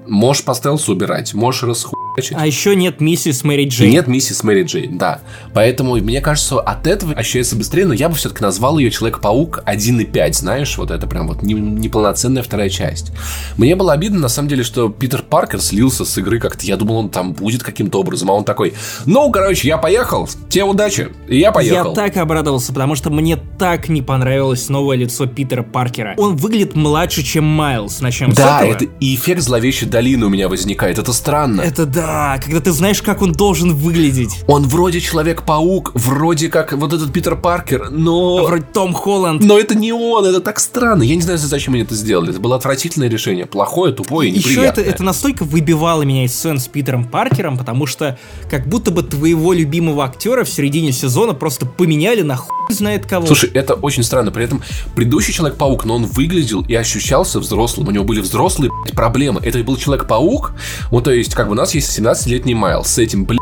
Можешь 0.08 0.42
по 0.42 0.54
стелсу 0.54 0.92
убирать, 0.92 1.34
можешь 1.34 1.62
расхуй 1.62 2.07
а 2.32 2.46
еще 2.46 2.76
нет 2.76 3.00
миссии 3.00 3.30
с 3.30 3.44
Мэри 3.44 3.68
Джейн. 3.68 3.90
Нет 3.90 4.06
миссии 4.06 4.32
с 4.32 4.42
Мэри 4.42 4.64
Джейн, 4.64 4.98
да. 4.98 5.20
Поэтому 5.54 5.96
мне 5.96 6.20
кажется, 6.20 6.60
от 6.60 6.86
этого 6.86 7.12
ощущается 7.12 7.56
быстрее, 7.56 7.86
но 7.86 7.94
я 7.94 8.08
бы 8.08 8.14
все-таки 8.14 8.42
назвал 8.42 8.78
ее 8.78 8.90
Человек-паук 8.90 9.62
1.5, 9.66 10.32
знаешь, 10.32 10.76
вот 10.78 10.90
это 10.90 11.06
прям 11.06 11.28
вот 11.28 11.42
неполноценная 11.42 12.42
вторая 12.42 12.68
часть. 12.68 13.12
Мне 13.56 13.76
было 13.76 13.92
обидно, 13.92 14.20
на 14.20 14.28
самом 14.28 14.48
деле, 14.48 14.62
что 14.62 14.88
Питер 14.88 15.22
Паркер 15.22 15.60
слился 15.60 16.04
с 16.04 16.18
игры 16.18 16.38
как-то, 16.38 16.64
я 16.66 16.76
думал, 16.76 16.96
он 16.96 17.10
там 17.10 17.32
будет 17.32 17.62
каким-то 17.62 18.00
образом, 18.00 18.30
а 18.30 18.34
он 18.34 18.44
такой, 18.44 18.74
ну, 19.06 19.30
короче, 19.30 19.68
я 19.68 19.78
поехал, 19.78 20.28
тебе 20.48 20.64
удачи, 20.64 21.08
и 21.28 21.38
я 21.38 21.52
поехал. 21.52 21.90
Я 21.90 21.94
так 21.94 22.16
обрадовался, 22.16 22.72
потому 22.72 22.94
что 22.94 23.10
мне 23.10 23.36
так 23.58 23.88
не 23.88 24.02
понравилось 24.02 24.68
новое 24.68 24.96
лицо 24.96 25.26
Питера 25.26 25.62
Паркера. 25.62 26.14
Он 26.16 26.36
выглядит 26.36 26.74
младше, 26.74 27.22
чем 27.22 27.44
Майлз, 27.44 28.00
начнем 28.00 28.32
да, 28.32 28.60
с 28.60 28.62
этого. 28.62 28.74
это 28.74 28.84
и 29.00 29.14
эффект 29.14 29.42
зловещей 29.42 29.88
долины 29.88 30.26
у 30.26 30.28
меня 30.28 30.48
возникает, 30.48 30.98
это 30.98 31.12
странно. 31.12 31.60
Это 31.60 31.86
да, 31.86 32.07
когда 32.42 32.60
ты 32.60 32.72
знаешь, 32.72 33.02
как 33.02 33.22
он 33.22 33.32
должен 33.32 33.74
выглядеть. 33.74 34.42
Он 34.46 34.66
вроде 34.66 35.00
Человек-паук, 35.00 35.92
вроде 35.94 36.48
как 36.48 36.72
вот 36.72 36.92
этот 36.92 37.12
Питер 37.12 37.36
Паркер, 37.36 37.90
но... 37.90 38.44
Вроде 38.44 38.64
Том 38.64 38.92
Холланд. 38.92 39.42
Но 39.42 39.58
это 39.58 39.74
не 39.74 39.92
он, 39.92 40.24
это 40.24 40.40
так 40.40 40.60
странно. 40.60 41.02
Я 41.02 41.14
не 41.14 41.22
знаю, 41.22 41.38
зачем 41.38 41.74
они 41.74 41.82
это 41.82 41.94
сделали. 41.94 42.30
Это 42.30 42.40
было 42.40 42.56
отвратительное 42.56 43.08
решение. 43.08 43.46
Плохое, 43.46 43.92
тупое 43.92 44.30
и 44.30 44.32
неприятное. 44.32 44.70
Еще 44.70 44.70
это, 44.70 44.80
это 44.80 45.02
настолько 45.02 45.44
выбивало 45.44 46.02
меня 46.02 46.24
из 46.24 46.34
сцен 46.34 46.58
с 46.58 46.68
Питером 46.68 47.04
Паркером, 47.04 47.56
потому 47.56 47.86
что 47.86 48.18
как 48.50 48.66
будто 48.66 48.90
бы 48.90 49.02
твоего 49.02 49.52
любимого 49.52 50.04
актера 50.04 50.44
в 50.44 50.48
середине 50.48 50.92
сезона 50.92 51.34
просто 51.34 51.66
поменяли 51.66 52.22
на 52.22 52.36
хуй 52.36 52.58
знает 52.74 53.06
кого. 53.06 53.26
Слушай, 53.26 53.50
это 53.54 53.74
очень 53.74 54.02
странно. 54.02 54.30
При 54.30 54.44
этом 54.44 54.62
предыдущий 54.94 55.32
Человек-паук, 55.32 55.84
но 55.84 55.96
он 55.96 56.06
выглядел 56.06 56.62
и 56.62 56.74
ощущался 56.74 57.40
взрослым. 57.40 57.88
У 57.88 57.90
него 57.90 58.04
были 58.04 58.20
взрослые 58.20 58.70
блядь, 58.82 58.94
проблемы. 58.94 59.40
Это 59.42 59.58
был 59.60 59.76
Человек-паук. 59.76 60.52
Ну, 60.90 61.00
то 61.00 61.10
есть, 61.12 61.34
как 61.34 61.46
бы 61.46 61.52
у 61.52 61.56
нас 61.56 61.74
есть 61.74 61.90
17-летний 61.98 62.54
Майлз 62.54 62.88
с 62.88 62.98
этим, 62.98 63.24
блядь, 63.24 63.40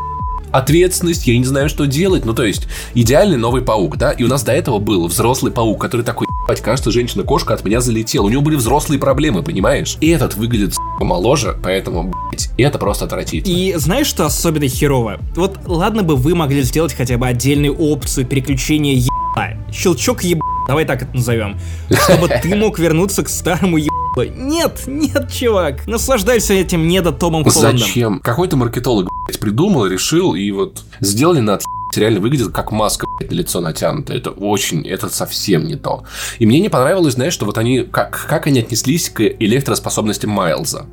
ответственность, 0.51 1.27
я 1.27 1.37
не 1.37 1.45
знаю, 1.45 1.69
что 1.69 1.85
делать. 1.85 2.25
Ну, 2.25 2.33
то 2.33 2.43
есть, 2.43 2.67
идеальный 2.93 3.37
новый 3.37 3.61
паук, 3.61 3.97
да? 3.97 4.11
И 4.11 4.23
у 4.23 4.27
нас 4.27 4.43
до 4.43 4.53
этого 4.53 4.79
был 4.79 5.07
взрослый 5.07 5.51
паук, 5.51 5.79
который 5.79 6.01
такой, 6.01 6.25
ебать, 6.45 6.61
кажется, 6.61 6.89
женщина-кошка 6.89 7.53
от 7.53 7.63
меня 7.63 7.81
залетела. 7.81 8.25
У 8.25 8.29
него 8.29 8.41
были 8.41 8.55
взрослые 8.55 8.99
проблемы, 8.99 9.43
понимаешь? 9.43 9.97
И 10.01 10.09
этот 10.09 10.35
выглядит, 10.35 10.73
сука, 10.73 11.05
моложе, 11.05 11.55
поэтому, 11.61 12.13
блядь, 12.29 12.49
это 12.57 12.79
просто 12.79 13.05
отвратительно. 13.05 13.55
И 13.55 13.75
знаешь, 13.75 14.07
что 14.07 14.25
особенно 14.25 14.67
херово? 14.67 15.19
Вот 15.35 15.59
ладно 15.65 16.03
бы 16.03 16.15
вы 16.15 16.33
могли 16.33 16.63
сделать 16.63 16.93
хотя 16.93 17.17
бы 17.17 17.27
отдельную 17.27 17.75
опцию 17.77 18.25
переключения 18.25 18.95
еба. 18.95 19.57
Щелчок 19.71 20.23
еба. 20.23 20.41
Давай 20.67 20.85
так 20.85 21.03
это 21.03 21.15
назовем. 21.15 21.57
Чтобы 21.89 22.27
ты 22.27 22.55
мог 22.55 22.79
вернуться 22.79 23.23
к 23.23 23.29
старому 23.29 23.77
еб 24.25 24.35
нет, 24.35 24.83
нет, 24.87 25.31
чувак, 25.31 25.87
наслаждайся 25.87 26.53
этим 26.53 26.87
недо 26.87 27.11
Томом 27.11 27.43
Холландом. 27.43 27.79
Зачем? 27.79 28.19
Какой-то 28.19 28.57
маркетолог, 28.57 29.09
блядь, 29.25 29.39
придумал, 29.39 29.85
решил, 29.85 30.35
и 30.35 30.51
вот 30.51 30.83
сделали 30.99 31.39
на 31.39 31.59
реально 31.95 32.19
выглядит 32.19 32.51
как 32.51 32.71
маска, 32.71 33.05
блядь, 33.17 33.31
лицо 33.31 33.61
натянуто. 33.61 34.13
Это 34.13 34.31
очень, 34.31 34.85
это 34.87 35.09
совсем 35.09 35.65
не 35.65 35.75
то. 35.75 36.03
И 36.39 36.45
мне 36.45 36.59
не 36.59 36.69
понравилось, 36.69 37.13
знаешь, 37.13 37.33
что 37.33 37.45
вот 37.45 37.57
они, 37.57 37.83
как, 37.83 38.25
как 38.27 38.47
они 38.47 38.59
отнеслись 38.59 39.09
к 39.09 39.21
электроспособностям 39.21 40.29
Майлза. 40.29 40.85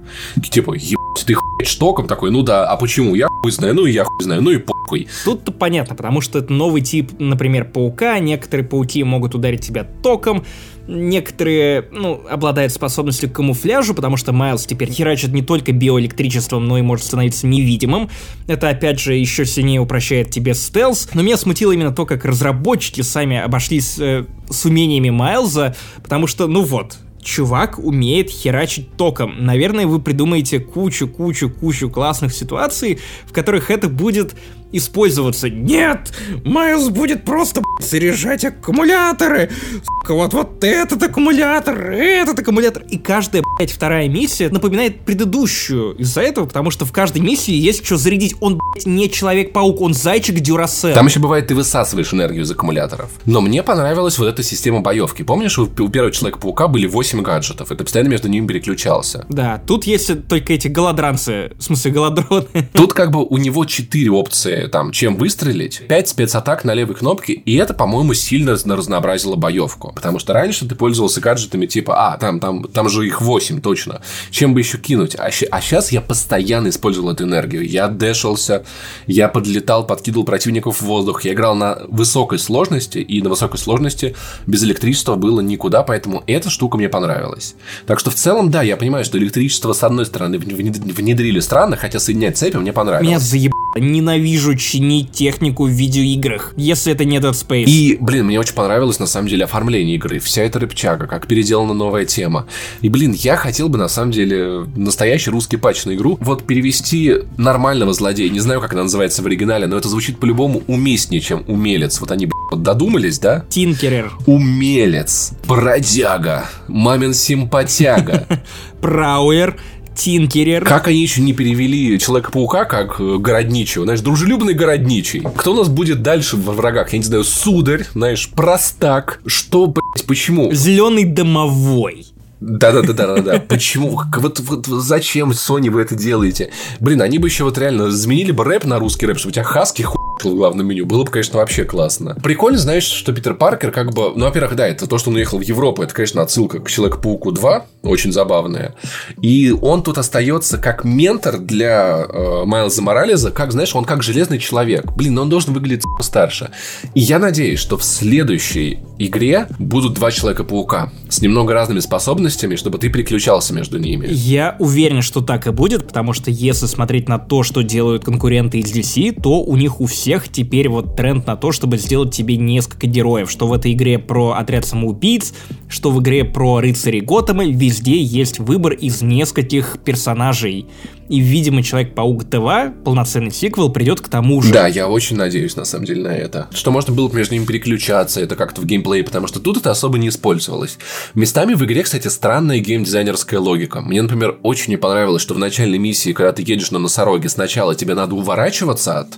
Типа, 0.51 0.75
ебать, 0.75 1.04
ты 1.23 1.35
хуй 1.35 1.65
штоком 1.65 2.07
такой, 2.07 2.31
ну 2.31 2.43
да, 2.43 2.67
а 2.67 2.77
почему? 2.77 3.15
Я 3.15 3.29
хуй 3.29 3.51
знаю, 3.53 3.75
ну 3.75 3.87
и 3.87 3.93
я 3.93 4.05
хуй 4.05 4.25
знаю, 4.25 4.43
ну 4.43 4.51
и 4.51 4.59
похуй. 4.59 5.09
Тут-то 5.25 5.53
понятно, 5.53 5.95
потому 5.95 6.21
что 6.21 6.39
это 6.39 6.53
новый 6.53 6.83
тип, 6.83 7.13
например, 7.19 7.67
паука, 7.67 8.19
некоторые 8.19 8.67
пауки 8.67 9.03
могут 9.05 9.35
ударить 9.35 9.61
тебя 9.61 9.85
током, 10.03 10.45
Некоторые, 10.87 11.89
ну, 11.93 12.21
обладают 12.29 12.71
способностью 12.71 13.31
к 13.31 13.33
камуфляжу, 13.33 13.95
потому 13.95 14.19
что 14.19 14.33
Майлз 14.33 14.67
теперь 14.67 14.91
херачит 14.91 15.33
не 15.33 15.41
только 15.41 15.73
биоэлектричеством, 15.73 16.67
но 16.67 16.77
и 16.77 16.83
может 16.83 17.07
становиться 17.07 17.47
невидимым. 17.47 18.11
Это, 18.49 18.69
опять 18.69 19.01
же, 19.01 19.15
еще 19.15 19.47
сильнее 19.47 19.81
упрощает 19.81 20.31
тебе 20.31 20.53
стелс. 20.53 21.09
Но 21.15 21.23
меня 21.23 21.39
смутило 21.39 21.73
именно 21.73 21.91
то, 21.91 22.05
как 22.05 22.27
разработчики 22.27 23.01
сами 23.01 23.39
обошлись 23.39 23.99
э, 23.99 24.27
с 24.51 24.67
умениями 24.67 25.09
Майлза, 25.09 25.75
потому 26.03 26.27
что, 26.27 26.49
ну 26.49 26.63
вот, 26.63 26.99
чувак 27.25 27.79
умеет 27.79 28.31
херачить 28.31 28.97
током. 28.97 29.45
Наверное, 29.45 29.87
вы 29.87 30.01
придумаете 30.01 30.61
кучу-кучу-кучу 30.61 31.91
классных 31.91 32.35
ситуаций, 32.35 33.01
в 33.27 33.33
которых 33.33 33.71
это 33.71 33.89
будет 33.89 34.35
использоваться. 34.77 35.49
Нет! 35.49 36.13
Майлз 36.45 36.91
будет 36.91 37.25
просто 37.25 37.63
заряжать 37.81 38.45
аккумуляторы! 38.45 39.51
Сука, 39.85 40.15
вот, 40.15 40.35
вот 40.35 40.63
этот 40.63 41.03
аккумулятор, 41.03 41.93
этот 41.93 42.39
аккумулятор. 42.39 42.83
И 42.91 42.99
каждая, 42.99 43.43
блядь, 43.57 43.71
вторая 43.71 44.09
миссия 44.09 44.51
напоминает 44.51 45.01
предыдущую 45.01 45.95
из-за 45.97 46.21
этого, 46.21 46.47
потому 46.47 46.71
что 46.71 46.85
в 46.85 46.93
каждой 46.93 47.23
миссии 47.23 47.55
есть 47.55 47.87
что 47.87 47.97
зарядить. 47.97 48.35
Он, 48.41 48.59
блядь, 48.59 48.87
не 48.87 49.11
Человек-паук, 49.11 49.81
он 49.81 49.95
зайчик 49.95 50.41
Дюрасел. 50.41 50.95
Там 50.95 51.07
еще 51.07 51.21
бывает, 51.21 51.47
ты 51.47 51.55
высасываешь 51.55 52.13
энергию 52.13 52.43
из 52.43 52.51
аккумуляторов. 52.51 53.11
Но 53.25 53.41
мне 53.41 53.63
понравилась 53.63 54.19
вот 54.19 54.27
эта 54.27 54.43
система 54.43 54.81
боевки. 54.81 55.23
Помнишь, 55.23 55.59
у 55.59 55.67
первого 55.67 56.13
Человека-паука 56.13 56.69
были 56.69 56.87
8 56.87 57.15
8 57.15 57.23
гаджетов, 57.23 57.71
и 57.71 57.77
ты 57.77 57.85
постоянно 57.85 58.09
между 58.09 58.29
ними 58.29 58.47
переключался. 58.47 59.27
Да, 59.29 59.63
тут 59.67 59.85
есть 59.85 60.27
только 60.29 60.55
эти 60.55 60.69
голодранцы, 60.69 61.53
в 61.59 61.63
смысле 61.63 61.91
голодроны. 61.93 62.69
Тут 62.73 62.93
как 62.93 63.11
бы 63.11 63.25
у 63.25 63.37
него 63.37 63.65
4 63.65 64.11
опции, 64.11 64.64
там, 64.69 64.93
чем 64.93 65.17
выстрелить, 65.17 65.83
5 65.89 66.09
спецатак 66.09 66.65
на 66.65 66.75
левой 66.75 66.95
кнопке, 66.95 67.33
и 67.33 67.57
это, 67.57 67.75
по-моему, 67.75 68.15
сильно 68.15 68.53
разнообразило 68.53 69.37
боевку. 69.37 69.93
Потому 69.95 70.19
что 70.19 70.33
раньше 70.33 70.67
ты 70.69 70.75
пользовался 70.75 71.21
гаджетами 71.21 71.67
типа, 71.67 72.13
а, 72.13 72.19
там, 72.19 72.41
там, 72.41 72.65
там 72.65 72.89
же 72.89 73.07
их 73.07 73.21
8 73.21 73.61
точно, 73.61 74.03
чем 74.31 74.55
бы 74.55 74.61
еще 74.61 74.79
кинуть? 74.79 75.15
А, 75.17 75.27
а 75.27 75.61
сейчас 75.61 75.93
я 75.93 76.01
постоянно 76.01 76.69
использовал 76.69 77.11
эту 77.11 77.25
энергию. 77.25 77.67
Я 77.67 77.89
дэшился, 77.89 78.65
я 79.07 79.29
подлетал, 79.29 79.87
подкидывал 79.87 80.25
противников 80.25 80.81
в 80.81 80.83
воздух, 80.83 81.25
я 81.25 81.33
играл 81.33 81.55
на 81.55 81.83
высокой 81.89 82.39
сложности, 82.39 82.99
и 82.99 83.23
на 83.23 83.31
высокой 83.31 83.59
сложности 83.59 84.15
без 84.47 84.63
электричества 84.65 85.17
было 85.17 85.41
никуда, 85.41 85.83
поэтому 85.83 86.23
эта 86.27 86.51
штука 86.51 86.77
мне 86.77 86.89
понравилась. 86.89 87.55
Так 87.87 87.99
что 87.99 88.11
в 88.11 88.15
целом, 88.15 88.51
да, 88.51 88.63
я 88.63 88.77
понимаю, 88.77 89.05
что 89.05 89.19
электричество 89.19 89.73
с 89.73 89.83
одной 89.83 90.07
стороны 90.07 90.39
внедрили 90.39 91.41
странно, 91.41 91.77
хотя 91.77 91.99
соединять 91.99 92.39
цепи 92.39 92.57
мне 92.57 92.73
понравилось. 92.73 93.07
Меня 93.07 93.19
заебало. 93.19 93.64
Ненавижу 93.77 94.55
чинить 94.57 95.13
технику 95.13 95.65
в 95.65 95.71
видеоиграх, 95.71 96.53
если 96.57 96.93
это 96.93 97.05
не 97.05 97.19
Dead 97.19 97.33
Space. 97.33 97.65
И, 97.65 97.97
блин, 98.01 98.27
мне 98.27 98.39
очень 98.39 98.55
понравилось 98.55 98.99
на 98.99 99.07
самом 99.07 99.29
деле 99.29 99.45
оформление 99.45 99.97
игры, 99.97 100.19
вся 100.19 100.43
эта 100.43 100.59
рыбчага, 100.59 101.07
как 101.07 101.27
переделана 101.27 101.75
новая 101.75 102.05
тема. 102.05 102.47
И, 102.83 102.89
блин, 102.89 103.13
я 103.13 103.37
хотел 103.37 103.69
бы 103.69 103.79
на 103.79 103.89
самом 103.89 104.13
деле 104.13 104.67
настоящий 104.77 105.31
русский 105.31 105.57
патч 105.57 105.85
на 105.85 105.95
игру. 105.95 106.19
Вот 106.21 106.45
перевести 106.47 107.15
нормального 107.37 107.93
злодея, 107.93 108.31
не 108.31 108.41
знаю, 108.41 108.61
как 108.61 108.73
она 108.73 108.85
называется 108.85 109.23
в 109.23 109.27
оригинале, 109.27 109.67
но 109.67 109.77
это 109.77 109.89
звучит 109.89 110.19
по-любому 110.19 110.63
уместнее, 110.67 111.21
чем 111.21 111.45
умелец. 111.47 112.01
Вот 112.01 112.11
они, 112.11 112.29
вот 112.51 112.63
додумались, 112.63 113.19
да? 113.19 113.45
Тинкерер. 113.49 114.13
Умелец. 114.27 115.33
Бродяга. 115.47 116.49
Мамин 116.69 117.15
симпатяга. 117.15 118.27
Прауэр. 118.81 119.57
Тинкерер. 119.95 120.65
Как 120.65 120.89
они 120.89 121.01
еще 121.01 121.21
не 121.21 121.33
перевели 121.33 121.99
Человека-паука 121.99 122.65
как 122.65 123.01
э, 123.01 123.19
городничего? 123.19 123.85
Знаешь, 123.85 124.01
дружелюбный 124.01 124.55
городничий. 124.55 125.23
Кто 125.37 125.53
у 125.53 125.57
нас 125.57 125.69
будет 125.69 126.03
дальше 126.03 126.37
во 126.37 126.53
врагах? 126.53 126.93
Я 126.93 126.99
не 126.99 127.05
знаю, 127.05 127.25
сударь, 127.25 127.87
знаешь, 127.95 128.31
простак. 128.31 129.21
Что, 129.27 129.67
блядь, 129.67 130.07
почему? 130.07 130.53
Зеленый 130.53 131.05
домовой. 131.05 132.07
Да-да-да-да-да. 132.41 133.41
Почему? 133.49 134.01
Вот, 134.17 134.41
вот 134.41 134.67
зачем, 134.67 135.31
Sony, 135.31 135.71
вы 135.71 135.81
это 135.83 135.95
делаете? 135.95 136.51
Блин, 136.81 137.01
они 137.01 137.19
бы 137.19 137.29
еще 137.29 137.45
вот 137.45 137.57
реально 137.57 137.91
заменили 137.91 138.33
бы 138.33 138.45
рэп 138.45 138.65
на 138.65 138.79
русский 138.79 139.07
рэп, 139.07 139.19
чтобы 139.19 139.31
у 139.31 139.35
тебя 139.35 139.45
хаски 139.45 139.83
хуй 139.83 140.04
в 140.31 140.37
главном 140.37 140.67
меню. 140.67 140.87
Было 140.87 141.05
бы, 141.05 141.11
конечно, 141.11 141.39
вообще 141.39 141.65
классно. 141.65 142.17
Прикольно, 142.23 142.59
знаешь, 142.59 142.85
что 142.85 143.13
Питер 143.13 143.35
Паркер 143.35 143.71
как 143.71 143.93
бы... 143.93 144.13
Ну, 144.15 144.25
во-первых, 144.25 144.57
да, 144.57 144.67
это 144.67 144.87
то, 144.87 144.99
что 144.99 145.11
он 145.11 145.17
уехал 145.17 145.39
в 145.39 145.43
Европу. 145.43 145.83
Это, 145.83 145.95
конечно, 145.95 146.23
отсылка 146.23 146.61
к 146.61 146.71
Человеку-пауку 146.71 147.33
2. 147.33 147.67
Очень 147.83 148.13
забавная. 148.13 148.75
И 149.21 149.51
он 149.51 149.83
тут 149.83 149.99
остается 149.99 150.59
как 150.59 150.85
ментор 150.85 151.39
для 151.39 152.07
э, 152.09 152.45
Майлза 152.45 152.83
Морализа. 152.83 153.31
Как, 153.31 153.53
знаешь, 153.53 153.75
он 153.75 153.85
как 153.85 154.03
железный 154.03 154.39
человек. 154.39 154.93
Блин, 154.97 155.15
но 155.15 155.23
он 155.23 155.29
должен 155.29 155.53
выглядеть 155.53 155.85
старше. 156.01 156.51
И 156.95 157.01
я 157.01 157.19
надеюсь, 157.19 157.59
что 157.59 157.77
в 157.77 157.85
следующей 157.85 158.81
игре 158.99 159.47
будут 159.59 159.95
два 159.95 160.11
Человека-паука 160.11 160.93
с 161.09 161.21
немного 161.21 161.55
разными 161.55 161.81
способностями, 161.81 162.57
чтобы 162.57 162.79
ты 162.79 162.89
переключался 162.89 163.53
между 163.53 163.79
ними. 163.79 164.07
Я 164.11 164.57
уверен, 164.59 165.03
что 165.03 165.21
так 165.21 165.47
и 165.47 165.51
будет, 165.51 165.87
потому 165.87 166.13
что 166.13 166.31
если 166.31 166.67
смотреть 166.67 167.09
на 167.09 167.19
то, 167.19 167.43
что 167.43 167.63
делают 167.63 168.05
конкуренты 168.05 168.59
из 168.59 168.73
DC, 168.73 169.21
то 169.21 169.43
у 169.43 169.57
них 169.57 169.81
у 169.81 169.87
всех 169.87 170.14
теперь 170.29 170.69
вот 170.69 170.97
тренд 170.97 171.27
на 171.27 171.37
то, 171.37 171.53
чтобы 171.53 171.79
сделать 171.79 172.15
тебе 172.15 172.37
несколько 172.37 172.87
героев, 172.87 173.31
что 173.31 173.47
в 173.47 173.53
этой 173.53 173.73
игре 173.73 173.99
про 173.99 174.33
отряд 174.33 174.65
самоубийц, 174.65 175.35
что 175.69 175.91
в 175.91 176.01
игре 176.01 176.25
про 176.25 176.61
рыцарей 176.61 177.01
Готэма, 177.01 177.45
везде 177.45 178.01
есть 178.01 178.39
выбор 178.39 178.73
из 178.73 179.03
нескольких 179.03 179.79
персонажей. 179.85 180.67
И, 181.09 181.21
видимо, 181.21 181.63
Человек-паук 181.63 182.25
2, 182.25 182.75
полноценный 182.85 183.31
сиквел, 183.31 183.71
придет 183.71 184.01
к 184.01 184.09
тому 184.09 184.43
же. 184.43 184.53
Да, 184.53 184.67
я 184.67 184.89
очень 184.89 185.17
надеюсь, 185.17 185.57
на 185.57 185.65
самом 185.65 185.87
деле, 185.87 186.03
на 186.03 186.15
это. 186.15 186.49
Что 186.53 186.71
можно 186.71 186.95
было 186.95 187.09
бы 187.09 187.17
между 187.17 187.35
ними 187.35 187.45
переключаться, 187.45 188.21
это 188.21 188.37
как-то 188.37 188.61
в 188.61 188.67
геймплее, 188.67 189.05
потому 189.05 189.27
что 189.27 189.41
тут 189.41 189.59
это 189.59 189.71
особо 189.71 189.99
не 189.99 190.09
использовалось. 190.09 190.79
Местами 191.15 191.55
в 191.55 191.65
игре, 191.65 191.83
кстати, 191.83 192.09
странная 192.09 192.59
геймдизайнерская 192.59 193.41
логика. 193.41 193.81
Мне, 193.81 194.03
например, 194.03 194.39
очень 194.43 194.71
не 194.71 194.77
понравилось, 194.77 195.23
что 195.23 195.35
в 195.35 195.39
начальной 195.39 195.79
миссии, 195.79 196.13
когда 196.13 196.33
ты 196.33 196.43
едешь 196.43 196.71
на 196.71 196.79
носороге, 196.79 197.29
сначала 197.29 197.75
тебе 197.75 197.95
надо 197.95 198.15
уворачиваться 198.15 199.01
от 199.01 199.09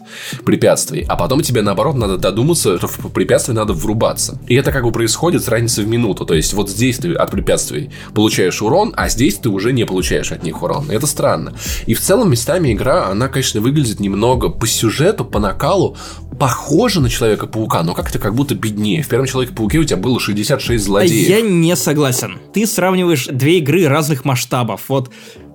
препятствий, 0.45 1.05
а 1.09 1.17
потом 1.17 1.43
тебе, 1.43 1.63
наоборот, 1.63 1.97
надо 1.97 2.17
додуматься, 2.19 2.79
что 2.79 2.89
в 2.89 3.13
препятствие 3.13 3.55
надо 3.55 3.73
врубаться. 3.73 4.39
И 4.49 4.55
это 4.55 4.73
как 4.73 4.85
бы 4.85 4.93
происходит 4.93 5.45
с 5.45 5.49
разницей 5.49 5.85
в 5.85 5.89
минуту. 5.89 6.25
То 6.25 6.35
есть, 6.35 6.53
вот 6.55 6.71
здесь 6.71 6.99
ты 6.99 7.15
от 7.15 7.31
препятствий 7.31 7.91
получаешь 8.15 8.61
урон, 8.63 8.93
а 8.97 9.09
здесь 9.09 9.37
ты 9.37 9.49
уже 9.49 9.73
не 9.73 9.85
получаешь 9.85 10.33
от 10.33 10.43
них 10.43 10.63
урон. 10.63 10.91
Это 10.91 11.07
странно. 11.07 11.55
И 11.87 11.95
в 11.95 12.01
целом 12.01 12.31
местами 12.31 12.73
игра, 12.73 13.09
она, 13.09 13.29
конечно, 13.29 13.61
выглядит 13.61 14.01
немного 14.01 14.49
по 14.49 14.67
сюжету, 14.67 15.25
по 15.25 15.39
накалу, 15.39 15.97
похоже 16.39 17.01
на 17.01 17.11
Человека-паука, 17.11 17.83
но 17.83 17.95
как-то 17.95 18.19
как 18.19 18.35
будто 18.35 18.55
беднее. 18.55 19.03
В 19.03 19.09
первом 19.09 19.27
Человеке-пауке 19.27 19.79
у 19.79 19.85
тебя 19.85 19.97
было 19.97 20.21
66 20.21 20.85
злодеев. 20.85 21.29
Я 21.29 21.41
не 21.41 21.75
согласен. 21.77 22.39
Ты 22.53 22.67
сравниваешь 22.67 23.27
две 23.27 23.59
игры 23.59 23.87
разных 23.87 24.25
масштабов. 24.25 24.83
Вот 24.89 25.11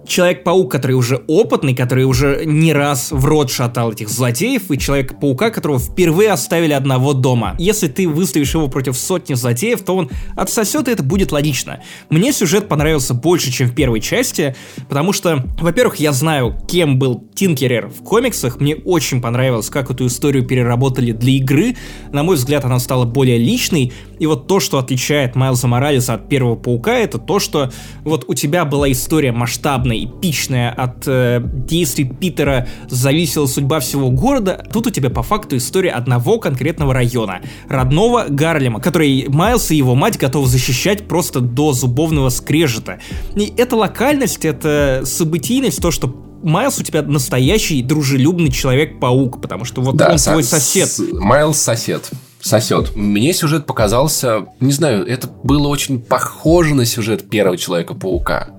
Человек-паук, 0.07 0.71
который 0.71 0.93
уже 0.93 1.23
опытный, 1.27 1.75
который 1.75 2.03
уже 2.05 2.43
не 2.45 2.73
раз 2.73 3.11
в 3.11 3.25
рот 3.25 3.51
шатал 3.51 3.91
этих 3.91 4.09
злодеев, 4.09 4.71
и 4.71 4.77
Человек-паука, 4.77 5.51
которого 5.51 5.79
впервые 5.79 6.31
оставили 6.31 6.73
одного 6.73 7.13
дома. 7.13 7.55
Если 7.59 7.87
ты 7.87 8.07
выставишь 8.07 8.53
его 8.53 8.67
против 8.67 8.97
сотни 8.97 9.33
злодеев, 9.33 9.81
то 9.81 9.95
он 9.95 10.09
отсосет, 10.35 10.87
и 10.87 10.91
это 10.91 11.03
будет 11.03 11.31
логично. 11.31 11.81
Мне 12.09 12.33
сюжет 12.33 12.67
понравился 12.67 13.13
больше, 13.13 13.51
чем 13.51 13.67
в 13.67 13.75
первой 13.75 14.01
части, 14.01 14.55
потому 14.89 15.13
что, 15.13 15.45
во-первых, 15.59 15.97
я 15.97 16.11
знаю, 16.11 16.55
кем 16.67 16.99
был 16.99 17.23
Тинкерер 17.35 17.87
в 17.89 18.03
комиксах, 18.03 18.59
мне 18.59 18.75
очень 18.75 19.21
понравилось, 19.21 19.69
как 19.69 19.91
эту 19.91 20.07
историю 20.07 20.45
переработали 20.45 21.11
для 21.11 21.33
игры, 21.33 21.75
на 22.11 22.23
мой 22.23 22.35
взгляд, 22.35 22.65
она 22.65 22.79
стала 22.79 23.05
более 23.05 23.37
личной, 23.37 23.93
и 24.19 24.25
вот 24.25 24.47
то, 24.47 24.59
что 24.59 24.77
отличает 24.77 25.35
Майлза 25.35 25.67
Моралеса 25.67 26.15
от 26.15 26.29
первого 26.29 26.55
Паука, 26.55 26.93
это 26.97 27.17
то, 27.17 27.39
что 27.39 27.71
вот 28.03 28.25
у 28.27 28.33
тебя 28.33 28.65
была 28.65 28.91
история 28.91 29.31
масштабная, 29.31 29.90
эпичная, 29.97 30.71
от 30.71 31.07
э, 31.07 31.41
действий 31.43 32.05
Питера 32.05 32.67
зависела 32.89 33.45
судьба 33.45 33.79
всего 33.79 34.09
города, 34.09 34.65
тут 34.71 34.87
у 34.87 34.89
тебя 34.89 35.09
по 35.09 35.23
факту 35.23 35.57
история 35.57 35.91
одного 35.91 36.39
конкретного 36.39 36.93
района, 36.93 37.41
родного 37.69 38.25
Гарлема, 38.29 38.79
который 38.79 39.25
Майлз 39.27 39.71
и 39.71 39.75
его 39.75 39.95
мать 39.95 40.17
готовы 40.17 40.47
защищать 40.47 41.07
просто 41.07 41.39
до 41.39 41.73
зубовного 41.73 42.29
скрежета. 42.29 42.99
И 43.35 43.53
эта 43.57 43.75
локальность, 43.75 44.45
это 44.45 45.01
событийность, 45.05 45.81
то, 45.81 45.91
что 45.91 46.07
Майлз 46.43 46.79
у 46.79 46.83
тебя 46.83 47.01
настоящий 47.03 47.81
дружелюбный 47.83 48.51
человек-паук, 48.51 49.41
потому 49.41 49.65
что 49.65 49.81
вот 49.81 49.95
да, 49.95 50.11
он 50.11 50.17
твой 50.17 50.43
сосед. 50.43 50.89
Майлз 51.13 51.57
сосед 51.57 52.09
сосет. 52.41 52.95
Мне 52.95 53.33
сюжет 53.33 53.65
показался, 53.65 54.47
не 54.59 54.71
знаю, 54.71 55.05
это 55.05 55.27
было 55.27 55.67
очень 55.67 56.01
похоже 56.01 56.75
на 56.75 56.85
сюжет 56.85 57.29
первого 57.29 57.57
Человека-паука 57.57 58.49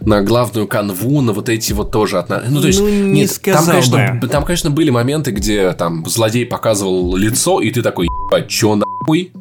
на 0.00 0.22
главную 0.22 0.66
канву, 0.66 1.20
на 1.20 1.32
вот 1.32 1.48
эти 1.48 1.72
вот 1.72 1.90
тоже 1.90 2.18
отно... 2.18 2.42
Ну, 2.48 2.60
то 2.60 2.66
есть, 2.66 2.80
ну, 2.80 2.88
не 2.88 3.22
нет, 3.22 3.40
там, 3.42 3.66
конечно, 3.66 4.18
бы. 4.20 4.28
там, 4.28 4.44
конечно, 4.44 4.70
были 4.70 4.90
моменты, 4.90 5.30
где 5.30 5.72
там 5.72 6.04
злодей 6.06 6.46
показывал 6.46 7.16
лицо, 7.16 7.60
и 7.60 7.70
ты 7.70 7.82
такой, 7.82 8.06
ебать, 8.06 8.48
чё 8.48 8.74
нахуй? 8.74 9.32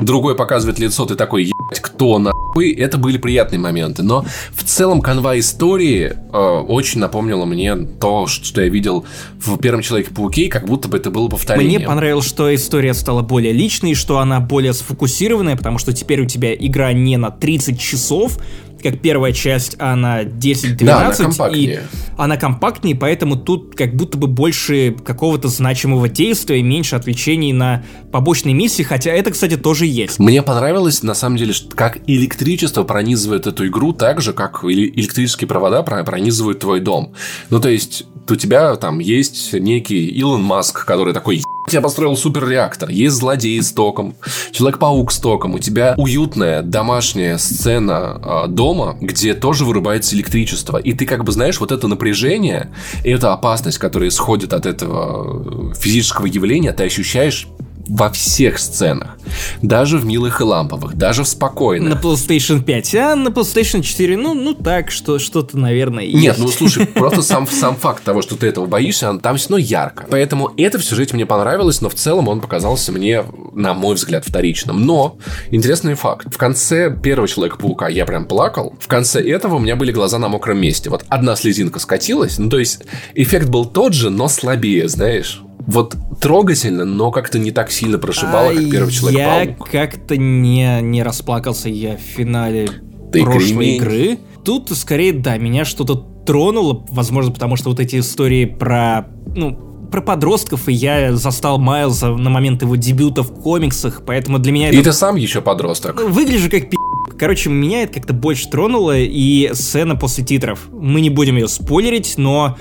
Другой 0.00 0.34
показывает 0.34 0.78
лицо, 0.78 1.04
ты 1.04 1.14
такой, 1.14 1.44
ебать, 1.44 1.80
кто 1.80 2.18
нахуй? 2.18 2.72
Это 2.72 2.98
были 2.98 3.18
приятные 3.18 3.58
моменты. 3.58 4.02
Но 4.02 4.24
в 4.52 4.62
целом 4.64 5.00
канва 5.00 5.38
истории 5.38 6.12
э, 6.32 6.36
очень 6.36 7.00
напомнила 7.00 7.44
мне 7.44 7.74
то, 7.76 8.26
что 8.26 8.62
я 8.62 8.68
видел 8.68 9.04
в 9.38 9.56
первом 9.58 9.82
Человеке-пауке, 9.82 10.48
как 10.48 10.66
будто 10.66 10.88
бы 10.88 10.96
это 10.96 11.10
было 11.10 11.28
повторение. 11.28 11.78
Мне 11.78 11.86
понравилось, 11.86 12.26
что 12.26 12.54
история 12.54 12.94
стала 12.94 13.22
более 13.22 13.52
личной, 13.52 13.94
что 13.94 14.18
она 14.18 14.40
более 14.40 14.72
сфокусированная, 14.72 15.56
потому 15.56 15.78
что 15.78 15.92
теперь 15.92 16.22
у 16.22 16.26
тебя 16.26 16.54
игра 16.54 16.92
не 16.92 17.16
на 17.16 17.30
30 17.30 17.80
часов, 17.80 18.38
как 18.82 19.00
первая 19.00 19.32
часть, 19.32 19.76
а 19.78 19.96
на 19.96 20.22
10-12. 20.22 20.84
Да, 20.84 21.00
она 21.06 21.14
компактнее. 21.14 21.74
И 21.74 21.80
она 22.16 22.36
компактнее, 22.36 22.96
поэтому 22.96 23.36
тут 23.36 23.74
как 23.74 23.94
будто 23.94 24.18
бы 24.18 24.26
больше 24.26 24.94
какого-то 25.04 25.48
значимого 25.48 26.08
действия, 26.08 26.62
меньше 26.62 26.96
отвлечений 26.96 27.52
на 27.52 27.84
побочные 28.10 28.54
миссии, 28.54 28.82
хотя 28.82 29.10
это, 29.12 29.30
кстати, 29.30 29.56
тоже 29.56 29.86
есть. 29.86 30.18
Мне 30.18 30.42
понравилось, 30.42 31.02
на 31.02 31.14
самом 31.14 31.36
деле, 31.36 31.54
как 31.74 31.98
электричество 32.06 32.82
пронизывает 32.82 33.46
эту 33.46 33.66
игру 33.66 33.92
так 33.92 34.20
же, 34.20 34.32
как 34.32 34.64
электрические 34.64 35.48
провода 35.48 35.82
пронизывают 35.82 36.58
твой 36.60 36.80
дом. 36.80 37.14
Ну, 37.50 37.60
то 37.60 37.68
есть, 37.68 38.04
у 38.28 38.36
тебя 38.36 38.76
там 38.76 38.98
есть 38.98 39.52
некий 39.52 40.06
Илон 40.06 40.42
Маск, 40.42 40.84
который 40.84 41.14
такой, 41.14 41.42
я 41.72 41.80
построил 41.80 42.16
суперреактор, 42.16 42.90
есть 42.90 43.16
злодей 43.16 43.62
с 43.62 43.72
током, 43.72 44.14
Человек-паук 44.52 45.12
с 45.12 45.18
током, 45.18 45.54
у 45.54 45.58
тебя 45.58 45.94
уютная 45.96 46.62
домашняя 46.62 47.38
сцена 47.38 48.20
э, 48.22 48.48
дома, 48.48 48.96
где 49.00 49.34
тоже 49.34 49.64
вырубается 49.64 50.14
электричество, 50.14 50.76
и 50.76 50.92
ты 50.92 51.06
как 51.06 51.24
бы 51.24 51.32
знаешь 51.32 51.60
вот 51.60 51.72
это 51.72 51.88
напряжение 51.88 52.70
и 53.04 53.10
эту 53.10 53.30
опасность, 53.30 53.78
которая 53.78 54.08
исходит 54.08 54.52
от 54.52 54.66
этого 54.66 55.74
физического 55.74 56.26
явления, 56.26 56.72
ты 56.72 56.84
ощущаешь 56.84 57.48
во 57.88 58.10
всех 58.10 58.58
сценах. 58.58 59.18
Даже 59.60 59.98
в 59.98 60.04
милых 60.04 60.40
и 60.40 60.44
ламповых, 60.44 60.94
даже 60.94 61.24
в 61.24 61.28
спокойных. 61.28 61.94
На 61.94 61.98
PlayStation 61.98 62.62
5, 62.62 62.94
а 62.94 63.16
на 63.16 63.28
PlayStation 63.28 63.82
4, 63.82 64.16
ну, 64.16 64.34
ну 64.34 64.54
так, 64.54 64.90
что, 64.90 65.18
что-то, 65.18 65.58
наверное, 65.58 66.04
есть. 66.04 66.22
Нет, 66.22 66.36
ну 66.38 66.48
слушай, 66.48 66.86
просто 66.86 67.22
сам, 67.22 67.46
сам 67.46 67.76
факт 67.76 68.04
того, 68.04 68.22
что 68.22 68.36
ты 68.36 68.46
этого 68.46 68.66
боишься, 68.66 69.18
там 69.18 69.36
все 69.36 69.48
равно 69.48 69.58
ярко. 69.58 70.06
Поэтому 70.10 70.52
это 70.56 70.78
в 70.78 70.84
сюжете 70.84 71.14
мне 71.14 71.26
понравилось, 71.26 71.80
но 71.80 71.88
в 71.88 71.94
целом 71.94 72.28
он 72.28 72.40
показался 72.40 72.92
мне, 72.92 73.24
на 73.52 73.74
мой 73.74 73.94
взгляд, 73.94 74.24
вторичным. 74.26 74.84
Но, 74.84 75.18
интересный 75.50 75.94
факт. 75.94 76.32
В 76.32 76.38
конце 76.38 76.94
первого 76.94 77.28
Человека-паука 77.28 77.88
я 77.88 78.04
прям 78.04 78.26
плакал. 78.26 78.74
В 78.80 78.88
конце 78.88 79.20
этого 79.22 79.56
у 79.56 79.58
меня 79.58 79.76
были 79.76 79.92
глаза 79.92 80.18
на 80.18 80.28
мокром 80.28 80.60
месте. 80.60 80.90
Вот 80.90 81.04
одна 81.08 81.36
слезинка 81.36 81.78
скатилась. 81.78 82.38
Ну, 82.38 82.48
то 82.48 82.58
есть, 82.58 82.84
эффект 83.14 83.48
был 83.48 83.64
тот 83.64 83.94
же, 83.94 84.10
но 84.10 84.28
слабее, 84.28 84.88
знаешь 84.88 85.42
вот 85.66 85.96
трогательно, 86.20 86.84
но 86.84 87.10
как-то 87.10 87.38
не 87.38 87.50
так 87.50 87.70
сильно 87.70 87.98
прошибало, 87.98 88.50
а 88.50 88.54
как 88.54 88.70
первый 88.70 88.92
человек 88.92 89.20
Я 89.20 89.86
как-то 89.86 90.16
не, 90.16 90.80
не 90.82 91.02
расплакался 91.02 91.68
я 91.68 91.96
в 91.96 92.00
финале 92.00 92.68
Ты 93.12 93.22
прошлой 93.22 93.48
кремень. 93.48 93.76
игры. 93.76 94.18
Тут 94.44 94.70
скорее, 94.70 95.12
да, 95.12 95.36
меня 95.38 95.64
что-то 95.64 95.94
тронуло, 96.26 96.84
возможно, 96.90 97.32
потому 97.32 97.56
что 97.56 97.70
вот 97.70 97.80
эти 97.80 97.98
истории 97.98 98.44
про, 98.44 99.06
ну, 99.36 99.88
про 99.90 100.00
подростков, 100.00 100.68
и 100.68 100.72
я 100.72 101.14
застал 101.14 101.58
Майлза 101.58 102.08
на 102.08 102.30
момент 102.30 102.62
его 102.62 102.76
дебюта 102.76 103.22
в 103.22 103.32
комиксах, 103.32 104.02
поэтому 104.06 104.38
для 104.38 104.52
меня 104.52 104.70
и 104.70 104.76
это... 104.76 104.84
ты 104.84 104.92
сам 104.92 105.16
еще 105.16 105.40
подросток. 105.42 106.02
Выгляжу 106.02 106.50
как 106.50 106.70
пи***. 106.70 106.76
Короче, 107.18 107.50
меня 107.50 107.82
это 107.82 107.94
как-то 107.94 108.14
больше 108.14 108.48
тронуло, 108.48 108.98
и 108.98 109.50
сцена 109.52 109.94
после 109.96 110.24
титров. 110.24 110.68
Мы 110.72 111.00
не 111.00 111.10
будем 111.10 111.36
ее 111.36 111.46
спойлерить, 111.46 112.14
но 112.16 112.56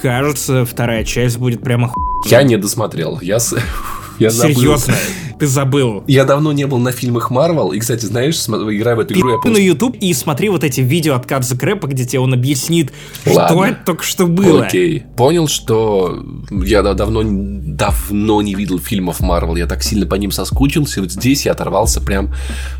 кажется, 0.00 0.64
вторая 0.64 1.04
часть 1.04 1.38
будет 1.38 1.62
прямо 1.62 1.88
ху... 1.88 2.00
Я 2.26 2.42
не 2.42 2.56
досмотрел. 2.56 3.18
Я, 3.20 3.38
я 4.18 4.30
забыл. 4.30 4.54
Серьезно? 4.54 4.94
Ты 5.38 5.48
забыл? 5.48 6.04
Я 6.06 6.24
давно 6.24 6.52
не 6.52 6.68
был 6.68 6.78
на 6.78 6.92
фильмах 6.92 7.30
Марвел. 7.30 7.72
И, 7.72 7.80
кстати, 7.80 8.06
знаешь, 8.06 8.36
играя 8.46 8.94
в 8.94 9.00
эту 9.00 9.14
игру, 9.14 9.30
я 9.30 9.38
просто... 9.38 9.50
на 9.50 9.56
YouTube 9.60 9.96
и 10.00 10.14
смотри 10.14 10.48
вот 10.48 10.62
эти 10.62 10.80
видео 10.80 11.16
от 11.16 11.26
Кадза 11.26 11.58
Крэпа, 11.58 11.88
где 11.88 12.04
тебе 12.04 12.20
он 12.20 12.32
объяснит, 12.32 12.92
Ладно. 13.26 13.48
что 13.48 13.64
это 13.64 13.84
только 13.84 14.04
что 14.04 14.26
было. 14.28 14.66
Окей. 14.66 15.02
Понял, 15.16 15.48
что 15.48 16.24
я 16.48 16.82
давно, 16.82 17.22
давно 17.24 18.40
не 18.40 18.54
видел 18.54 18.78
фильмов 18.78 19.18
Марвел. 19.18 19.56
Я 19.56 19.66
так 19.66 19.82
сильно 19.82 20.06
по 20.06 20.14
ним 20.14 20.30
соскучился. 20.30 21.00
Вот 21.00 21.10
здесь 21.10 21.44
я 21.44 21.52
оторвался 21.52 22.00
прям, 22.00 22.32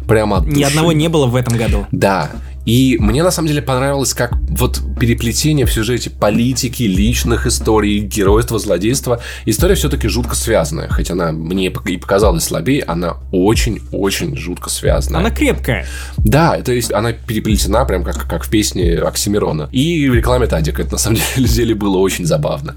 прям 0.07 0.33
от 0.33 0.45
души. 0.45 0.59
Ни 0.59 0.63
одного 0.63 0.93
не 0.93 1.09
было 1.09 1.27
в 1.27 1.35
этом 1.35 1.57
году. 1.57 1.89
Да. 1.91 2.31
И 2.65 2.97
мне 3.01 3.23
на 3.23 3.31
самом 3.31 3.49
деле 3.49 3.63
понравилось, 3.63 4.15
как 4.15 4.35
вот 4.49 4.81
переплетение 4.99 5.67
в 5.67 5.73
сюжете 5.73 6.11
политики, 6.11 6.85
личных 6.85 7.47
историй, 7.47 8.01
геройства, 8.01 8.59
злодейства. 8.59 9.21
История 9.47 9.75
все-таки 9.75 10.09
жутко 10.09 10.37
связанная. 10.37 10.89
Хоть 10.89 11.11
она 11.11 11.33
мне 11.33 11.67
и 11.67 11.97
показалась 11.97 12.45
слабее, 12.45 12.83
она 12.85 13.17
очень-очень 13.33 14.37
жутко 14.37 14.71
связанная. 14.71 15.21
Она 15.21 15.31
крепкая. 15.31 15.87
Да, 16.19 16.61
то 16.63 16.73
есть 16.73 16.93
она 16.93 17.13
переплетена 17.13 17.85
прям 17.85 18.05
как, 18.05 18.29
как 18.29 18.45
в 18.45 18.51
песне 18.51 18.99
Оксимирона. 18.99 19.69
И 19.73 20.09
в 20.09 20.15
рекламе 20.15 20.47
Тадика 20.47 20.83
это 20.83 20.93
на 20.93 20.99
самом 20.99 21.19
деле 21.37 21.75
было 21.75 21.99
очень 21.99 22.27
забавно. 22.27 22.75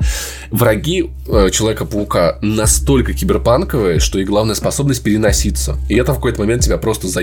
Враги 0.51 1.11
э, 1.27 1.49
Человека-паука 1.51 2.39
настолько 2.41 3.13
киберпанковые, 3.13 3.99
что 3.99 4.19
и 4.19 4.23
главная 4.23 4.55
способность 4.55 5.03
переноситься. 5.03 5.77
И 5.89 5.95
это 5.95 6.13
в 6.13 6.15
какой-то 6.15 6.39
момент 6.39 6.63
тебя 6.63 6.77
просто 6.77 7.07
за 7.07 7.21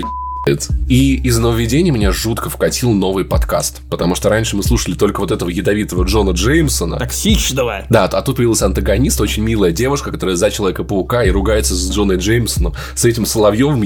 и 0.89 1.15
из 1.15 1.37
нововведений 1.37 1.91
меня 1.91 2.11
жутко 2.11 2.49
вкатил 2.49 2.91
новый 2.91 3.23
подкаст. 3.23 3.81
Потому 3.89 4.15
что 4.15 4.29
раньше 4.29 4.55
мы 4.55 4.63
слушали 4.63 4.95
только 4.95 5.21
вот 5.21 5.31
этого 5.31 5.49
ядовитого 5.49 6.03
Джона 6.03 6.31
Джеймсона. 6.31 6.97
Токсичного. 6.97 7.85
Да, 7.89 8.05
а 8.05 8.21
тут 8.21 8.37
появился 8.37 8.65
антагонист, 8.65 9.21
очень 9.21 9.43
милая 9.43 9.71
девушка, 9.71 10.11
которая 10.11 10.35
за 10.35 10.51
Человека-паука 10.51 11.23
и 11.23 11.29
ругается 11.29 11.75
с 11.75 11.91
Джоной 11.91 12.17
Джеймсоном, 12.17 12.73
с 12.95 13.05
этим 13.05 13.25
Соловьевым 13.25 13.85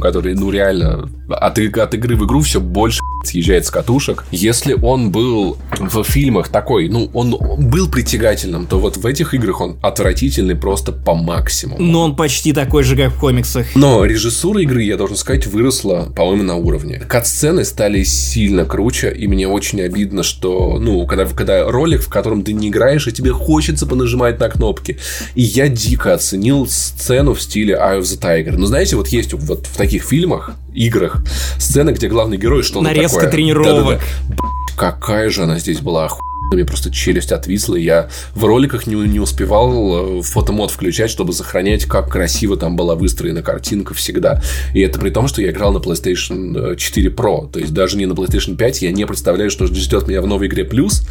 который, 0.00 0.34
ну, 0.34 0.50
реально 0.50 1.10
от, 1.28 1.58
от 1.58 1.94
игры 1.94 2.16
в 2.16 2.24
игру 2.24 2.40
все 2.40 2.58
больше 2.60 3.00
съезжает 3.28 3.66
с 3.66 3.70
катушек. 3.70 4.24
Если 4.30 4.74
он 4.74 5.10
был 5.10 5.58
в 5.78 6.04
фильмах 6.04 6.48
такой, 6.48 6.88
ну, 6.88 7.10
он 7.12 7.36
был 7.70 7.90
притягательным, 7.90 8.66
то 8.66 8.78
вот 8.78 8.96
в 8.96 9.06
этих 9.06 9.34
играх 9.34 9.60
он 9.60 9.76
отвратительный 9.82 10.54
просто 10.54 10.92
по 10.92 11.14
максимуму. 11.14 11.82
Но 11.82 12.02
он 12.02 12.16
почти 12.16 12.52
такой 12.52 12.82
же, 12.84 12.96
как 12.96 13.12
в 13.12 13.18
комиксах. 13.18 13.66
Но 13.74 14.04
режиссура 14.04 14.60
игры, 14.62 14.82
я 14.82 14.96
должен 14.96 15.16
сказать, 15.16 15.46
выросла, 15.46 16.12
по-моему, 16.14 16.42
на 16.42 16.56
уровне. 16.56 17.00
Кат-сцены 17.06 17.64
стали 17.64 18.02
сильно 18.04 18.64
круче, 18.64 19.12
и 19.12 19.26
мне 19.26 19.48
очень 19.48 19.80
обидно, 19.80 20.22
что, 20.22 20.78
ну, 20.78 21.06
когда, 21.06 21.26
когда 21.26 21.70
ролик, 21.70 22.02
в 22.02 22.08
котором 22.08 22.42
ты 22.42 22.52
не 22.52 22.68
играешь, 22.68 23.06
и 23.06 23.12
тебе 23.12 23.32
хочется 23.32 23.86
понажимать 23.86 24.38
на 24.40 24.48
кнопки. 24.48 24.98
И 25.34 25.42
я 25.42 25.68
дико 25.68 26.14
оценил 26.14 26.66
сцену 26.66 27.34
в 27.34 27.42
стиле 27.42 27.74
Eye 27.74 28.00
of 28.00 28.02
the 28.02 28.20
Tiger. 28.20 28.56
Ну, 28.56 28.66
знаете, 28.66 28.96
вот 28.96 29.08
есть 29.08 29.32
вот 29.32 29.66
в 29.66 29.76
таких 29.76 30.04
фильмах, 30.04 30.54
играх, 30.74 31.18
сцена, 31.58 31.92
где 31.92 32.08
главный 32.08 32.36
герой 32.36 32.62
что-то 32.62 32.82
Нарезка 32.82 33.13
такое. 33.20 33.32
тренировок. 33.32 33.98
Да-да-да. 33.98 34.36
Какая 34.76 35.30
же 35.30 35.44
она 35.44 35.58
здесь 35.58 35.80
была 35.80 36.06
охуенная 36.06 36.34
мне 36.54 36.64
просто 36.64 36.90
челюсть 36.90 37.32
отвисла, 37.32 37.76
и 37.76 37.82
я 37.82 38.08
в 38.34 38.44
роликах 38.44 38.86
не, 38.86 38.94
не 38.94 39.20
успевал 39.20 40.18
э, 40.18 40.22
фотомод 40.22 40.70
включать, 40.70 41.10
чтобы 41.10 41.32
сохранять, 41.32 41.84
как 41.84 42.08
красиво 42.08 42.56
там 42.56 42.76
была 42.76 42.94
выстроена 42.94 43.42
картинка 43.42 43.94
всегда. 43.94 44.42
И 44.72 44.80
это 44.80 44.98
при 44.98 45.10
том, 45.10 45.28
что 45.28 45.42
я 45.42 45.50
играл 45.50 45.72
на 45.72 45.78
PlayStation 45.78 46.76
4 46.76 47.08
э, 47.08 47.12
Pro, 47.12 47.50
то 47.50 47.58
есть 47.58 47.72
даже 47.72 47.96
не 47.96 48.06
на 48.06 48.12
PlayStation 48.12 48.56
5, 48.56 48.82
я 48.82 48.92
не 48.92 49.06
представляю, 49.06 49.50
что 49.50 49.66
ждет 49.66 50.08
меня 50.08 50.22
в 50.22 50.26
новой 50.26 50.46
игре 50.46 50.64
Плюс. 50.64 51.06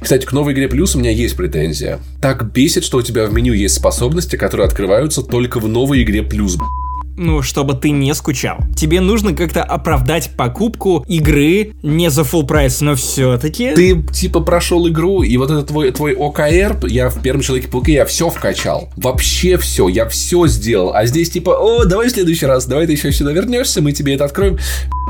Кстати, 0.00 0.24
к 0.24 0.32
новой 0.32 0.52
игре 0.52 0.68
Плюс 0.68 0.94
у 0.94 0.98
меня 0.98 1.10
есть 1.10 1.36
претензия. 1.36 2.00
Так 2.20 2.50
бесит, 2.52 2.84
что 2.84 2.98
у 2.98 3.02
тебя 3.02 3.26
в 3.26 3.32
меню 3.32 3.52
есть 3.52 3.76
способности, 3.76 4.36
которые 4.36 4.66
открываются 4.66 5.22
только 5.22 5.60
в 5.60 5.68
новой 5.68 6.02
игре 6.02 6.22
Плюс, 6.22 6.56
ну, 7.18 7.42
чтобы 7.42 7.74
ты 7.74 7.90
не 7.90 8.14
скучал. 8.14 8.58
Тебе 8.76 9.00
нужно 9.00 9.34
как-то 9.34 9.62
оправдать 9.62 10.30
покупку 10.36 11.04
игры 11.08 11.74
не 11.82 12.10
за 12.10 12.22
full 12.22 12.46
прайс, 12.46 12.80
но 12.80 12.94
все-таки... 12.94 13.74
Ты, 13.74 14.02
типа, 14.02 14.40
прошел 14.40 14.88
игру, 14.88 15.22
и 15.22 15.36
вот 15.36 15.50
этот 15.50 15.68
твой, 15.68 15.90
твой 15.90 16.14
ОКР, 16.14 16.86
я 16.86 17.10
в 17.10 17.20
первом 17.20 17.42
Человеке-пауке, 17.42 17.94
я 17.94 18.06
все 18.06 18.30
вкачал. 18.30 18.88
Вообще 18.96 19.58
все, 19.58 19.88
я 19.88 20.08
все 20.08 20.46
сделал. 20.46 20.94
А 20.94 21.06
здесь, 21.06 21.30
типа, 21.30 21.50
о, 21.50 21.84
давай 21.84 22.08
в 22.08 22.12
следующий 22.12 22.46
раз, 22.46 22.66
давай 22.66 22.86
ты 22.86 22.92
еще 22.92 23.12
сюда 23.12 23.32
вернешься, 23.32 23.82
мы 23.82 23.92
тебе 23.92 24.14
это 24.14 24.24
откроем. 24.24 24.58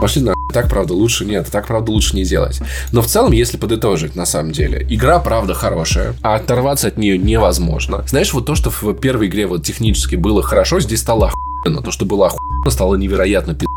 Пошли 0.00 0.22
на 0.22 0.32
так, 0.54 0.70
правда, 0.70 0.94
лучше 0.94 1.26
нет, 1.26 1.46
так, 1.52 1.66
правда, 1.66 1.92
лучше 1.92 2.16
не 2.16 2.24
делать. 2.24 2.60
Но 2.90 3.02
в 3.02 3.06
целом, 3.06 3.32
если 3.32 3.58
подытожить, 3.58 4.16
на 4.16 4.24
самом 4.24 4.52
деле, 4.52 4.86
игра, 4.88 5.18
правда, 5.18 5.52
хорошая, 5.52 6.14
а 6.22 6.36
оторваться 6.36 6.88
от 6.88 6.96
нее 6.96 7.18
невозможно. 7.18 8.02
Знаешь, 8.08 8.32
вот 8.32 8.46
то, 8.46 8.54
что 8.54 8.70
в 8.70 8.94
первой 8.94 9.26
игре 9.26 9.46
вот 9.46 9.62
технически 9.62 10.16
было 10.16 10.42
хорошо, 10.42 10.80
здесь 10.80 11.00
стало 11.00 11.32
охуенно. 11.60 11.82
То, 11.82 11.90
что 11.90 12.04
было 12.04 12.26
охуенно, 12.26 12.70
стало 12.70 12.94
невероятно 12.96 13.54
пи***то. 13.54 13.67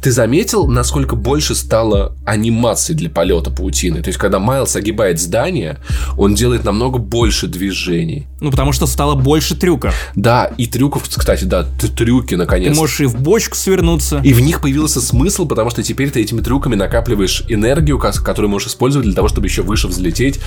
Ты 0.00 0.12
заметил, 0.12 0.66
насколько 0.66 1.16
больше 1.16 1.54
стало 1.54 2.14
анимации 2.24 2.94
для 2.94 3.10
полета 3.10 3.50
паутины? 3.50 4.02
То 4.02 4.08
есть, 4.08 4.18
когда 4.18 4.38
Майлз 4.38 4.76
огибает 4.76 5.20
здание, 5.20 5.78
он 6.16 6.34
делает 6.34 6.64
намного 6.64 6.98
больше 6.98 7.46
движений. 7.46 8.26
Ну, 8.40 8.50
потому 8.50 8.72
что 8.72 8.86
стало 8.86 9.14
больше 9.14 9.56
трюков. 9.56 9.94
Да, 10.14 10.50
и 10.56 10.66
трюков, 10.66 11.08
кстати, 11.08 11.44
да, 11.44 11.66
трюки, 11.96 12.34
наконец. 12.34 12.72
Ты 12.72 12.74
можешь 12.74 13.00
и 13.00 13.06
в 13.06 13.20
бочку 13.20 13.56
свернуться. 13.56 14.20
И 14.22 14.32
в 14.32 14.40
них 14.40 14.60
появился 14.60 15.00
смысл, 15.00 15.46
потому 15.46 15.70
что 15.70 15.82
теперь 15.82 16.10
ты 16.10 16.20
этими 16.20 16.40
трюками 16.40 16.74
накапливаешь 16.74 17.44
энергию, 17.48 17.98
которую 17.98 18.50
можешь 18.50 18.68
использовать 18.68 19.06
для 19.06 19.14
того, 19.14 19.28
чтобы 19.28 19.46
еще 19.46 19.62
выше 19.62 19.88
взлететь, 19.88 20.40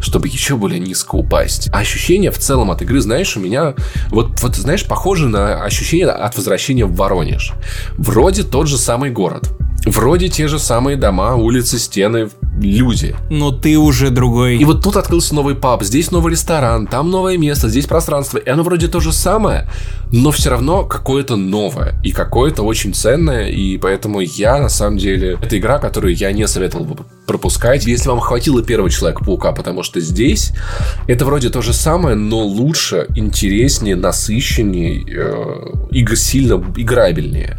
чтобы 0.00 0.28
еще 0.28 0.56
более 0.56 0.80
низко 0.80 1.14
упасть. 1.14 1.68
А 1.72 1.78
ощущение 1.78 2.30
в 2.30 2.38
целом 2.38 2.70
от 2.70 2.82
игры, 2.82 3.00
знаешь, 3.00 3.36
у 3.36 3.40
меня 3.40 3.74
вот, 4.10 4.40
вот 4.42 4.56
знаешь, 4.56 4.84
похоже 4.84 5.28
на 5.28 5.62
ощущение 5.64 6.08
от 6.08 6.36
возвращения 6.36 6.84
в 6.84 6.94
Воронеж. 6.94 7.52
Вроде 7.96 8.35
тот 8.42 8.68
же 8.68 8.78
самый 8.78 9.10
город. 9.10 9.50
Вроде 9.86 10.28
те 10.28 10.48
же 10.48 10.58
самые 10.58 10.96
дома, 10.96 11.34
улицы, 11.36 11.78
стены, 11.78 12.28
люди. 12.60 13.14
Но 13.30 13.50
ты 13.50 13.78
уже 13.78 14.10
другой. 14.10 14.56
И 14.56 14.64
вот 14.64 14.82
тут 14.82 14.96
открылся 14.96 15.34
новый 15.34 15.54
паб, 15.54 15.82
здесь 15.82 16.10
новый 16.10 16.32
ресторан, 16.32 16.86
там 16.86 17.10
новое 17.10 17.36
место, 17.36 17.68
здесь 17.68 17.86
пространство. 17.86 18.38
И 18.38 18.48
оно 18.48 18.62
вроде 18.62 18.88
то 18.88 19.00
же 19.00 19.12
самое, 19.12 19.68
но 20.12 20.30
все 20.30 20.50
равно 20.50 20.84
какое-то 20.84 21.36
новое. 21.36 21.94
И 22.02 22.12
какое-то 22.12 22.62
очень 22.62 22.94
ценное. 22.94 23.48
И 23.48 23.78
поэтому 23.78 24.20
я, 24.20 24.58
на 24.58 24.68
самом 24.68 24.98
деле, 24.98 25.38
это 25.40 25.58
игра, 25.58 25.78
которую 25.78 26.14
я 26.14 26.32
не 26.32 26.46
советовал 26.46 26.84
бы 26.84 26.96
пропускать, 27.26 27.84
если 27.86 28.08
вам 28.08 28.20
хватило 28.20 28.62
первого 28.62 28.88
Человека-паука, 28.88 29.52
потому 29.52 29.82
что 29.82 30.00
здесь 30.00 30.52
это 31.08 31.24
вроде 31.24 31.50
то 31.50 31.60
же 31.60 31.72
самое, 31.72 32.14
но 32.14 32.38
лучше, 32.38 33.06
интереснее, 33.16 33.96
насыщеннее, 33.96 35.04
э, 35.04 35.86
и 35.90 36.06
сильно 36.16 36.54
играбельнее. 36.76 37.58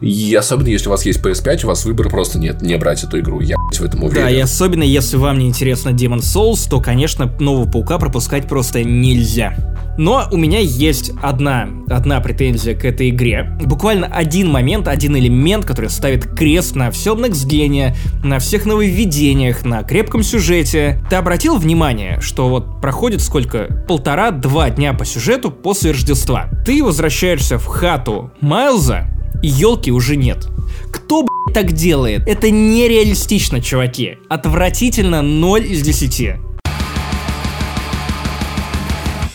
И 0.00 0.34
особенно, 0.34 0.68
если 0.68 0.88
у 0.88 0.90
вас 0.90 1.04
есть 1.04 1.20
PS5, 1.20 1.64
у 1.64 1.68
вас 1.68 1.84
выбора 1.84 2.08
просто 2.08 2.38
нет, 2.38 2.62
не 2.62 2.76
брать 2.78 3.04
эту 3.04 3.18
игру. 3.18 3.40
Я 3.40 3.56
в 3.56 3.80
этом 3.82 4.04
уверен. 4.04 4.24
Да, 4.24 4.29
и 4.30 4.38
особенно, 4.38 4.82
если 4.82 5.16
вам 5.16 5.38
не 5.38 5.48
интересно 5.48 5.90
Demon 5.90 6.18
Souls, 6.18 6.68
то, 6.68 6.80
конечно, 6.80 7.26
нового 7.40 7.70
паука 7.70 7.98
пропускать 7.98 8.46
просто 8.46 8.84
нельзя. 8.84 9.54
Но 9.98 10.26
у 10.30 10.36
меня 10.36 10.60
есть 10.60 11.12
одна, 11.20 11.68
одна 11.88 12.20
претензия 12.20 12.74
к 12.74 12.84
этой 12.84 13.10
игре. 13.10 13.52
Буквально 13.64 14.06
один 14.06 14.50
момент, 14.50 14.88
один 14.88 15.16
элемент, 15.16 15.66
который 15.66 15.90
ставит 15.90 16.26
крест 16.26 16.74
на 16.74 16.90
всем 16.90 17.22
Next 17.22 17.94
на 18.24 18.38
всех 18.38 18.64
нововведениях, 18.64 19.64
на 19.64 19.82
крепком 19.82 20.22
сюжете. 20.22 21.02
Ты 21.10 21.16
обратил 21.16 21.56
внимание, 21.56 22.18
что 22.20 22.48
вот 22.48 22.80
проходит 22.80 23.20
сколько? 23.20 23.84
Полтора-два 23.88 24.70
дня 24.70 24.94
по 24.94 25.04
сюжету 25.04 25.50
после 25.50 25.90
Рождества. 25.90 26.48
Ты 26.64 26.82
возвращаешься 26.82 27.58
в 27.58 27.66
хату 27.66 28.32
Майлза, 28.40 29.06
и 29.42 29.48
елки 29.48 29.90
уже 29.90 30.16
нет. 30.16 30.48
Кто, 30.92 31.26
так 31.52 31.72
делает? 31.72 32.26
Это 32.26 32.50
нереалистично, 32.50 33.60
чуваки. 33.60 34.18
Отвратительно 34.28 35.22
0 35.22 35.64
из 35.64 35.82
10. 35.82 36.49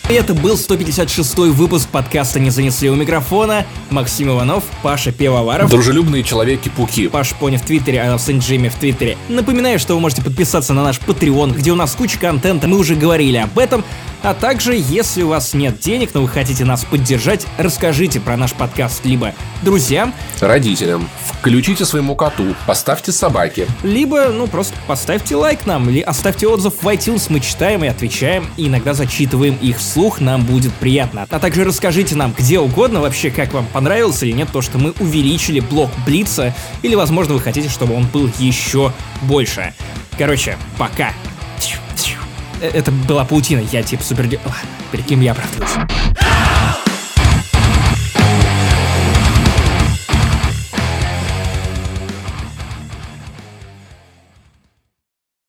Это 0.08 0.34
был 0.34 0.56
156 0.56 1.36
выпуск 1.36 1.88
подкаста 1.88 2.38
«Не 2.38 2.50
занесли 2.50 2.88
у 2.88 2.94
микрофона». 2.94 3.66
Максим 3.90 4.30
Иванов, 4.30 4.62
Паша 4.80 5.10
Пивоваров. 5.10 5.68
Дружелюбные 5.68 6.22
человеки-пуки. 6.22 7.08
Паш 7.08 7.34
Пони 7.34 7.56
в 7.56 7.62
Твиттере, 7.62 8.00
а 8.02 8.16
Сент 8.16 8.44
Джимми 8.44 8.68
в 8.68 8.76
Твиттере. 8.76 9.18
Напоминаю, 9.28 9.80
что 9.80 9.94
вы 9.94 10.00
можете 10.00 10.22
подписаться 10.22 10.72
на 10.74 10.84
наш 10.84 10.98
Patreon, 11.00 11.56
где 11.56 11.72
у 11.72 11.74
нас 11.74 11.96
куча 11.96 12.20
контента, 12.20 12.68
мы 12.68 12.78
уже 12.78 12.94
говорили 12.94 13.38
об 13.38 13.58
этом. 13.58 13.84
А 14.22 14.34
также, 14.34 14.74
если 14.76 15.22
у 15.22 15.28
вас 15.28 15.54
нет 15.54 15.78
денег, 15.78 16.10
но 16.14 16.22
вы 16.22 16.28
хотите 16.28 16.64
нас 16.64 16.84
поддержать, 16.84 17.46
расскажите 17.58 18.18
про 18.18 18.36
наш 18.36 18.54
подкаст 18.54 19.04
либо 19.04 19.34
друзьям, 19.62 20.12
родителям, 20.40 21.08
включите 21.24 21.84
своему 21.84 22.16
коту, 22.16 22.56
поставьте 22.66 23.12
собаке. 23.12 23.68
Либо, 23.84 24.30
ну, 24.30 24.48
просто 24.48 24.74
поставьте 24.88 25.36
лайк 25.36 25.66
нам, 25.66 25.88
или 25.90 26.00
оставьте 26.00 26.48
отзыв 26.48 26.74
в 26.82 26.88
iTunes, 26.88 27.26
мы 27.28 27.38
читаем 27.38 27.84
и 27.84 27.88
отвечаем, 27.88 28.48
и 28.56 28.66
иногда 28.66 28.94
зачитываем 28.94 29.56
их 29.62 29.80
вслух, 29.96 30.20
нам 30.20 30.44
будет 30.44 30.74
приятно. 30.74 31.26
А 31.30 31.38
также 31.38 31.64
расскажите 31.64 32.16
нам 32.16 32.34
где 32.36 32.60
угодно 32.60 33.00
вообще, 33.00 33.30
как 33.30 33.54
вам 33.54 33.64
понравилось 33.64 34.22
или 34.22 34.32
нет 34.32 34.50
то, 34.52 34.60
что 34.60 34.76
мы 34.76 34.92
увеличили 35.00 35.60
блок 35.60 35.90
Блица, 36.04 36.54
или, 36.82 36.94
возможно, 36.94 37.32
вы 37.32 37.40
хотите, 37.40 37.70
чтобы 37.70 37.94
он 37.94 38.04
был 38.04 38.30
еще 38.38 38.92
больше. 39.22 39.72
Короче, 40.18 40.58
пока. 40.76 41.14
Э, 42.60 42.68
это 42.74 42.92
была 42.92 43.24
паутина, 43.24 43.62
я 43.72 43.82
типа 43.82 44.02
супер... 44.02 44.28
Перед 44.92 45.06
кем 45.06 45.22
я 45.22 45.32
оправдываюсь. 45.32 45.72